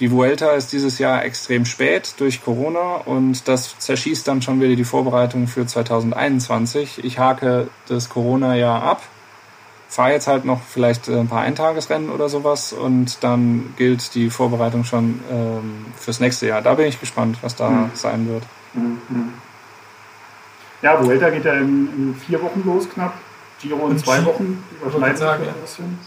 die 0.00 0.10
Vuelta 0.10 0.50
ist 0.52 0.72
dieses 0.72 0.98
Jahr 0.98 1.24
extrem 1.24 1.64
spät 1.64 2.14
durch 2.18 2.42
Corona 2.42 2.96
und 2.96 3.46
das 3.46 3.78
zerschießt 3.78 4.26
dann 4.26 4.42
schon 4.42 4.60
wieder 4.60 4.74
die 4.74 4.84
Vorbereitung 4.84 5.46
für 5.46 5.66
2021. 5.66 7.04
Ich 7.04 7.18
hake 7.18 7.68
das 7.88 8.08
Corona-Jahr 8.08 8.82
ab, 8.82 9.02
fahre 9.92 10.12
jetzt 10.12 10.26
halt 10.26 10.46
noch 10.46 10.62
vielleicht 10.62 11.06
ein 11.10 11.28
paar 11.28 11.42
Eintagesrennen 11.42 12.08
oder 12.08 12.30
sowas 12.30 12.72
und 12.72 13.22
dann 13.22 13.74
gilt 13.76 14.14
die 14.14 14.30
Vorbereitung 14.30 14.84
schon 14.84 15.20
ähm, 15.30 15.84
fürs 15.96 16.18
nächste 16.18 16.46
Jahr. 16.46 16.62
Da 16.62 16.72
bin 16.74 16.86
ich 16.86 16.98
gespannt, 16.98 17.36
was 17.42 17.56
da 17.56 17.68
mhm. 17.68 17.90
sein 17.92 18.26
wird. 18.26 18.42
Mhm. 18.72 19.34
Ja, 20.80 21.04
Vuelta 21.04 21.28
geht 21.28 21.44
ja 21.44 21.52
in, 21.52 21.88
in, 21.94 22.14
vier 22.14 22.42
Wochen 22.42 22.62
los 22.64 22.88
knapp. 22.88 23.12
Giro 23.60 23.86
in 23.88 23.98
zwei 23.98 24.24
Wochen. 24.24 24.64
Überschneidet 24.80 25.18
sich 25.18 25.28
ein 25.28 25.40
bisschen. 25.60 25.98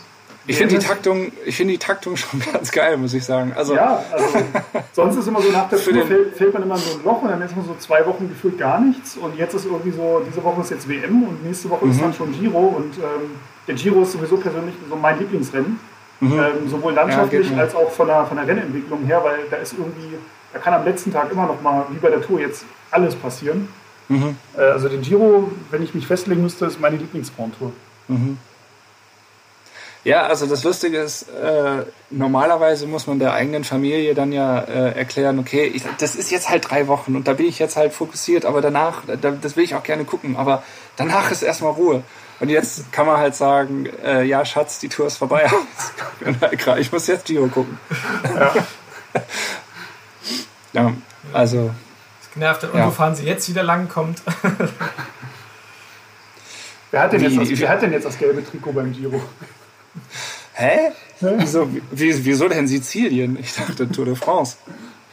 Ich 0.47 0.57
finde 0.57 0.79
die 0.79 0.85
Taktung, 0.85 1.31
ich 1.45 1.55
finde 1.55 1.73
die 1.73 1.79
Taktung 1.79 2.17
schon 2.17 2.39
ganz 2.53 2.71
geil, 2.71 2.97
muss 2.97 3.13
ich 3.13 3.23
sagen. 3.23 3.53
Also 3.55 3.75
ja, 3.75 4.03
also 4.11 4.25
sonst 4.93 5.15
ist 5.17 5.27
immer 5.27 5.41
so 5.41 5.51
nach 5.51 5.69
der 5.69 5.79
Tour 5.79 6.05
fällt, 6.07 6.35
fällt, 6.35 6.53
man 6.53 6.63
immer 6.63 6.77
so 6.77 6.97
ein 6.97 7.03
Loch 7.03 7.21
und 7.21 7.29
dann 7.29 7.41
ist 7.43 7.55
man 7.55 7.65
so 7.65 7.75
zwei 7.77 8.03
Wochen 8.07 8.29
gefühlt 8.29 8.57
gar 8.57 8.79
nichts 8.79 9.15
und 9.15 9.37
jetzt 9.37 9.53
ist 9.53 9.65
irgendwie 9.65 9.91
so, 9.91 10.23
diese 10.27 10.43
Woche 10.43 10.61
ist 10.61 10.71
jetzt 10.71 10.89
WM 10.89 11.23
und 11.23 11.45
nächste 11.45 11.69
Woche 11.69 11.85
mhm. 11.85 11.91
ist 11.91 12.01
dann 12.01 12.13
schon 12.15 12.31
Giro 12.33 12.59
und 12.59 12.97
ähm, 12.97 13.31
der 13.67 13.75
Giro 13.75 14.03
ist 14.03 14.11
sowieso 14.11 14.37
persönlich 14.37 14.75
so 14.89 14.95
mein 14.95 15.19
Lieblingsrennen. 15.19 15.79
Mhm. 16.19 16.31
Ähm, 16.31 16.69
sowohl 16.69 16.93
landschaftlich 16.93 17.51
ja, 17.51 17.57
als 17.57 17.75
auch 17.75 17.91
von 17.91 18.07
der, 18.07 18.25
von 18.25 18.37
der 18.37 18.47
Rennentwicklung 18.47 19.03
her, 19.05 19.21
weil 19.23 19.39
da 19.51 19.57
ist 19.57 19.73
irgendwie, 19.73 20.17
da 20.53 20.59
kann 20.59 20.73
am 20.73 20.85
letzten 20.85 21.11
Tag 21.11 21.29
immer 21.31 21.45
noch 21.45 21.61
mal, 21.61 21.85
wie 21.89 21.97
bei 21.97 22.09
der 22.09 22.21
Tour 22.21 22.39
jetzt, 22.39 22.65
alles 22.91 23.15
passieren. 23.15 23.67
Mhm. 24.07 24.37
Äh, 24.57 24.61
also 24.61 24.87
den 24.87 25.01
Giro, 25.01 25.51
wenn 25.71 25.83
ich 25.83 25.93
mich 25.93 26.07
festlegen 26.07 26.41
müsste, 26.41 26.65
ist 26.67 26.79
meine 26.79 26.95
Lieblingsfront-Tour. 26.97 27.73
Mhm. 28.07 28.37
Ja, 30.05 30.27
also 30.27 30.45
das 30.45 30.63
Lustige 30.63 30.99
ist, 30.99 31.23
äh, 31.23 31.83
normalerweise 32.11 32.85
muss 32.85 33.07
man 33.07 33.17
der 33.17 33.33
eigenen 33.33 33.63
Familie 33.63 34.13
dann 34.13 34.31
ja 34.31 34.59
äh, 34.59 34.91
erklären, 34.91 35.39
okay, 35.39 35.65
ich, 35.65 35.83
das 35.97 36.15
ist 36.15 36.29
jetzt 36.29 36.47
halt 36.47 36.69
drei 36.69 36.87
Wochen 36.87 37.15
und 37.15 37.27
da 37.27 37.33
bin 37.33 37.47
ich 37.47 37.57
jetzt 37.57 37.75
halt 37.75 37.91
fokussiert, 37.91 38.45
aber 38.45 38.61
danach, 38.61 39.01
da, 39.19 39.31
das 39.31 39.57
will 39.57 39.63
ich 39.63 39.73
auch 39.73 39.81
gerne 39.81 40.05
gucken, 40.05 40.35
aber 40.37 40.61
danach 40.95 41.31
ist 41.31 41.41
erstmal 41.41 41.71
Ruhe. 41.71 42.03
Und 42.39 42.49
jetzt 42.49 42.91
kann 42.91 43.05
man 43.05 43.17
halt 43.17 43.35
sagen, 43.35 43.85
äh, 44.03 44.23
ja, 44.23 44.43
Schatz, 44.43 44.79
die 44.79 44.89
Tour 44.89 45.07
ist 45.07 45.17
vorbei. 45.17 45.49
ich 46.77 46.91
muss 46.91 47.07
jetzt 47.07 47.25
Giro 47.25 47.47
gucken. 47.47 47.77
Ja, 48.23 48.53
ja 50.73 50.93
also. 51.33 51.71
Das 52.21 52.31
genervt, 52.33 52.63
und 52.65 52.77
ja. 52.77 52.87
wo 52.87 52.91
fahren 52.91 53.15
sie 53.15 53.25
jetzt 53.25 53.47
wieder 53.47 53.63
lang 53.63 53.87
kommt. 53.87 54.21
wer, 56.91 57.01
hat 57.01 57.13
denn 57.13 57.21
jetzt 57.21 57.37
das, 57.37 57.59
wer 57.59 57.69
hat 57.69 57.81
denn 57.81 57.93
jetzt 57.93 58.05
das 58.05 58.17
gelbe 58.17 58.45
Trikot 58.45 58.73
beim 58.73 58.91
Giro? 58.91 59.21
Hä? 60.53 60.91
Wieso, 61.19 61.69
wieso 61.91 62.49
denn 62.49 62.67
Sizilien? 62.67 63.37
Ich 63.39 63.55
dachte 63.55 63.89
Tour 63.89 64.05
de 64.05 64.15
France. 64.15 64.57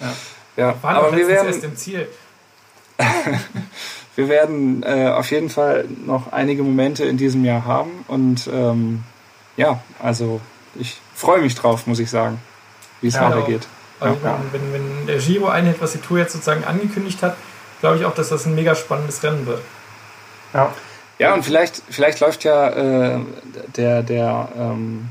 Ja, 0.00 0.12
ja 0.56 0.74
aber 0.82 1.16
wir 1.16 1.28
werden 1.28 1.46
erst 1.46 1.62
im 1.62 1.76
Ziel. 1.76 2.08
Wir 4.16 4.28
werden 4.28 4.82
äh, 4.82 5.08
auf 5.08 5.30
jeden 5.30 5.48
Fall 5.48 5.86
noch 6.06 6.32
einige 6.32 6.62
Momente 6.62 7.04
in 7.04 7.16
diesem 7.16 7.44
Jahr 7.44 7.64
haben 7.64 8.04
und 8.08 8.48
ähm, 8.52 9.04
ja, 9.56 9.80
also 9.98 10.40
ich 10.74 11.00
freue 11.14 11.40
mich 11.40 11.54
drauf, 11.54 11.86
muss 11.86 11.98
ich 11.98 12.10
sagen, 12.10 12.38
wie 13.00 13.08
es 13.08 13.14
ja, 13.14 13.30
weitergeht. 13.30 13.66
Also 14.00 14.18
ja. 14.24 14.40
wenn, 14.50 14.72
wenn, 14.72 15.06
der 15.06 15.18
Giro 15.18 15.48
einhält, 15.48 15.80
was 15.80 15.92
die 15.92 15.98
Tour 15.98 16.18
jetzt 16.18 16.32
sozusagen 16.32 16.64
angekündigt 16.64 17.22
hat, 17.22 17.36
glaube 17.80 17.98
ich 17.98 18.04
auch, 18.04 18.14
dass 18.14 18.28
das 18.28 18.46
ein 18.46 18.54
mega 18.54 18.74
spannendes 18.74 19.22
Rennen 19.22 19.46
wird. 19.46 19.60
Ja. 20.52 20.72
Ja, 21.18 21.34
und 21.34 21.44
vielleicht, 21.44 21.82
vielleicht 21.88 22.18
läuft 22.20 22.42
ja 22.42 22.68
äh, 22.70 23.20
der, 23.76 24.02
der, 24.02 24.48
ähm, 24.56 25.10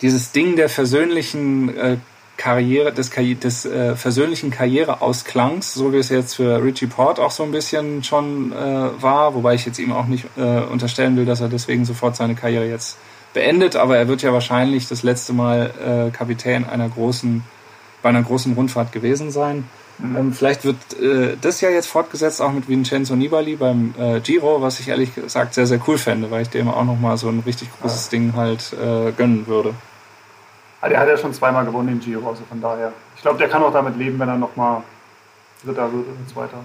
dieses 0.00 0.32
Ding 0.32 0.56
der 0.56 0.70
versöhnlichen 0.70 1.76
äh, 1.76 1.96
Karriere, 2.36 2.92
des, 2.92 3.10
des 3.10 3.64
äh, 3.64 3.94
versöhnlichen 3.94 4.50
Karriereausklangs, 4.50 5.74
so 5.74 5.92
wie 5.92 5.98
es 5.98 6.08
jetzt 6.08 6.34
für 6.34 6.62
Richie 6.62 6.86
Port 6.86 7.20
auch 7.20 7.30
so 7.30 7.44
ein 7.44 7.52
bisschen 7.52 8.02
schon 8.02 8.52
äh, 8.52 8.56
war, 9.00 9.34
wobei 9.34 9.54
ich 9.54 9.66
jetzt 9.66 9.78
ihm 9.78 9.92
auch 9.92 10.06
nicht 10.06 10.26
äh, 10.36 10.60
unterstellen 10.60 11.16
will, 11.16 11.26
dass 11.26 11.40
er 11.40 11.48
deswegen 11.48 11.84
sofort 11.84 12.16
seine 12.16 12.34
Karriere 12.34 12.66
jetzt 12.66 12.98
beendet, 13.34 13.76
aber 13.76 13.96
er 13.96 14.08
wird 14.08 14.22
ja 14.22 14.32
wahrscheinlich 14.32 14.88
das 14.88 15.02
letzte 15.02 15.32
Mal 15.32 15.70
äh, 16.08 16.10
Kapitän 16.10 16.64
einer 16.64 16.88
großen, 16.88 17.44
bei 18.02 18.08
einer 18.08 18.22
großen 18.22 18.54
Rundfahrt 18.54 18.92
gewesen 18.92 19.30
sein. 19.30 19.64
Mhm. 19.98 20.16
Ähm, 20.16 20.32
vielleicht 20.32 20.64
wird 20.64 20.76
äh, 21.00 21.36
das 21.40 21.60
ja 21.60 21.70
jetzt 21.70 21.86
fortgesetzt, 21.86 22.42
auch 22.42 22.52
mit 22.52 22.68
Vincenzo 22.68 23.14
Nibali 23.14 23.56
beim 23.56 23.94
äh, 23.98 24.20
Giro, 24.20 24.60
was 24.60 24.80
ich 24.80 24.88
ehrlich 24.88 25.14
gesagt 25.14 25.54
sehr, 25.54 25.66
sehr 25.66 25.80
cool 25.86 25.98
fände, 25.98 26.30
weil 26.30 26.42
ich 26.42 26.48
dem 26.48 26.68
auch 26.68 26.84
nochmal 26.84 27.16
so 27.16 27.28
ein 27.28 27.42
richtig 27.46 27.68
großes 27.80 28.06
ja. 28.06 28.10
Ding 28.10 28.32
halt 28.34 28.72
äh, 28.72 29.12
gönnen 29.12 29.46
würde. 29.46 29.74
Ah, 30.84 30.88
der 30.90 31.00
hat 31.00 31.08
ja 31.08 31.16
schon 31.16 31.32
zweimal 31.32 31.64
gewonnen 31.64 31.88
den 31.88 32.00
Giro, 32.00 32.28
also 32.28 32.42
von 32.46 32.60
daher. 32.60 32.92
Ich 33.16 33.22
glaube, 33.22 33.38
der 33.38 33.48
kann 33.48 33.62
auch 33.62 33.72
damit 33.72 33.96
leben, 33.96 34.18
wenn 34.18 34.28
er 34.28 34.36
nochmal 34.36 34.82
Dritter 35.64 35.90
wird 35.90 36.06
und 36.06 36.28
Zweiter. 36.28 36.58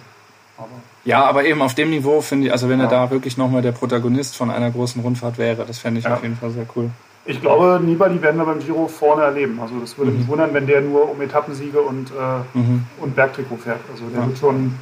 Aber 0.57 0.67
ja, 1.05 1.23
aber 1.23 1.45
eben 1.45 1.61
auf 1.61 1.73
dem 1.73 1.89
Niveau 1.89 2.19
finde 2.19 2.47
ich, 2.47 2.51
also 2.51 2.67
wenn 2.67 2.79
ja. 2.79 2.85
er 2.85 2.91
da 2.91 3.11
wirklich 3.11 3.37
nochmal 3.37 3.61
der 3.61 3.71
Protagonist 3.71 4.35
von 4.35 4.51
einer 4.51 4.71
großen 4.71 5.01
Rundfahrt 5.01 5.37
wäre, 5.37 5.63
das 5.65 5.77
fände 5.77 5.99
ich 5.99 6.05
ja. 6.05 6.15
auf 6.15 6.21
jeden 6.21 6.35
Fall 6.35 6.49
sehr 6.49 6.65
cool. 6.75 6.89
Ich 7.23 7.39
glaube, 7.39 7.79
Nibali 7.81 8.21
werden 8.21 8.35
wir 8.35 8.45
beim 8.45 8.59
Giro 8.59 8.89
vorne 8.89 9.23
erleben. 9.23 9.57
Also 9.61 9.79
das 9.79 9.97
würde 9.97 10.11
mhm. 10.11 10.17
mich 10.17 10.27
wundern, 10.27 10.53
wenn 10.53 10.67
der 10.67 10.81
nur 10.81 11.09
um 11.09 11.21
Etappensiege 11.21 11.79
und, 11.79 12.11
äh, 12.11 12.57
mhm. 12.57 12.87
und 12.99 13.15
Bergtrikot 13.15 13.55
fährt. 13.55 13.79
Also 13.89 14.03
der 14.09 14.19
ja. 14.19 14.27
wird 14.27 14.37
schon 14.37 14.77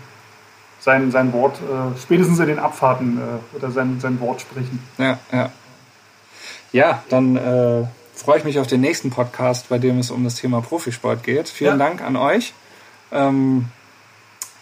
sein, 0.80 1.12
sein 1.12 1.32
Wort, 1.32 1.58
äh, 1.58 1.96
spätestens 2.00 2.40
in 2.40 2.48
den 2.48 2.58
Abfahrten 2.58 3.20
äh, 3.20 3.54
wird 3.54 3.62
er 3.62 3.70
sein, 3.70 4.00
sein 4.00 4.20
Wort 4.20 4.42
sprechen. 4.42 4.80
Ja, 4.98 5.20
ja. 5.32 5.52
Ja, 6.72 7.04
dann 7.10 7.36
äh, 7.36 7.84
freue 8.18 8.40
ich 8.40 8.44
mich 8.44 8.60
auf 8.60 8.68
den 8.68 8.82
nächsten 8.82 9.10
Podcast, 9.10 9.70
bei 9.70 9.78
dem 9.78 10.00
es 10.00 10.12
um 10.12 10.24
das 10.24 10.36
Thema 10.36 10.62
Profisport 10.62 11.24
geht. 11.24 11.48
Vielen 11.48 11.80
ja. 11.80 11.86
Dank 11.86 12.02
an 12.02 12.16
euch. 12.16 12.54
Ähm, 13.12 13.66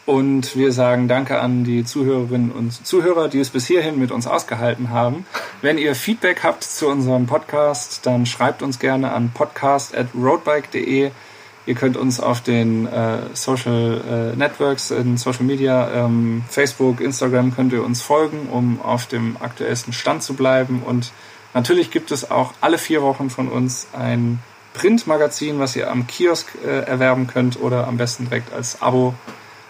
und 0.05 0.55
wir 0.55 0.71
sagen 0.71 1.07
Danke 1.07 1.39
an 1.39 1.63
die 1.63 1.83
Zuhörerinnen 1.83 2.51
und 2.51 2.85
Zuhörer, 2.85 3.27
die 3.27 3.39
es 3.39 3.49
bis 3.49 3.65
hierhin 3.65 3.97
mit 3.97 4.11
uns 4.11 4.27
ausgehalten 4.27 4.91
haben. 4.91 5.25
Wenn 5.61 5.77
ihr 5.77 5.95
Feedback 5.95 6.43
habt 6.43 6.63
zu 6.63 6.87
unserem 6.87 7.25
Podcast, 7.25 8.05
dann 8.05 8.25
schreibt 8.25 8.61
uns 8.61 8.77
gerne 8.77 9.11
an 9.13 9.31
podcast.roadbike.de. 9.33 11.11
Ihr 11.67 11.73
könnt 11.73 11.97
uns 11.97 12.19
auf 12.19 12.41
den 12.41 12.85
äh, 12.85 13.17
Social 13.33 14.33
äh, 14.35 14.37
Networks, 14.37 14.91
in 14.91 15.17
Social 15.17 15.45
Media, 15.45 16.05
ähm, 16.05 16.43
Facebook, 16.47 17.01
Instagram 17.01 17.55
könnt 17.55 17.73
ihr 17.73 17.83
uns 17.83 18.03
folgen, 18.03 18.49
um 18.51 18.79
auf 18.81 19.07
dem 19.07 19.37
aktuellsten 19.39 19.91
Stand 19.91 20.21
zu 20.21 20.35
bleiben. 20.35 20.83
Und 20.85 21.11
natürlich 21.55 21.89
gibt 21.89 22.11
es 22.11 22.29
auch 22.29 22.53
alle 22.61 22.77
vier 22.77 23.01
Wochen 23.01 23.31
von 23.31 23.47
uns 23.47 23.87
ein 23.93 24.39
Printmagazin, 24.75 25.57
was 25.57 25.75
ihr 25.75 25.89
am 25.89 26.05
Kiosk 26.05 26.49
äh, 26.63 26.81
erwerben 26.81 27.25
könnt 27.25 27.59
oder 27.59 27.87
am 27.87 27.97
besten 27.97 28.25
direkt 28.25 28.53
als 28.53 28.83
Abo 28.83 29.15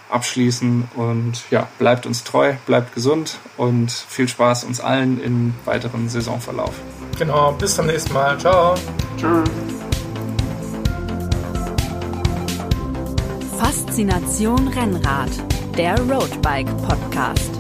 abschließen. 0.09 0.89
Und 0.95 1.43
ja, 1.51 1.67
bleibt 1.79 2.05
uns 2.05 2.23
treu, 2.23 2.53
bleibt 2.65 2.93
gesund 2.93 3.37
und 3.55 3.91
viel 3.91 4.27
Spaß 4.27 4.65
uns 4.65 4.81
allen 4.81 5.23
im 5.23 5.53
weiteren 5.63 6.09
Saisonverlauf. 6.09 6.73
Genau, 7.17 7.53
bis 7.53 7.75
zum 7.75 7.85
nächsten 7.85 8.13
Mal. 8.13 8.37
Ciao. 8.39 8.75
Tschüss. 9.17 9.49
Faszination 13.57 14.67
Rennrad, 14.67 15.29
der 15.77 15.97
Roadbike 16.01 16.75
Podcast. 16.87 17.51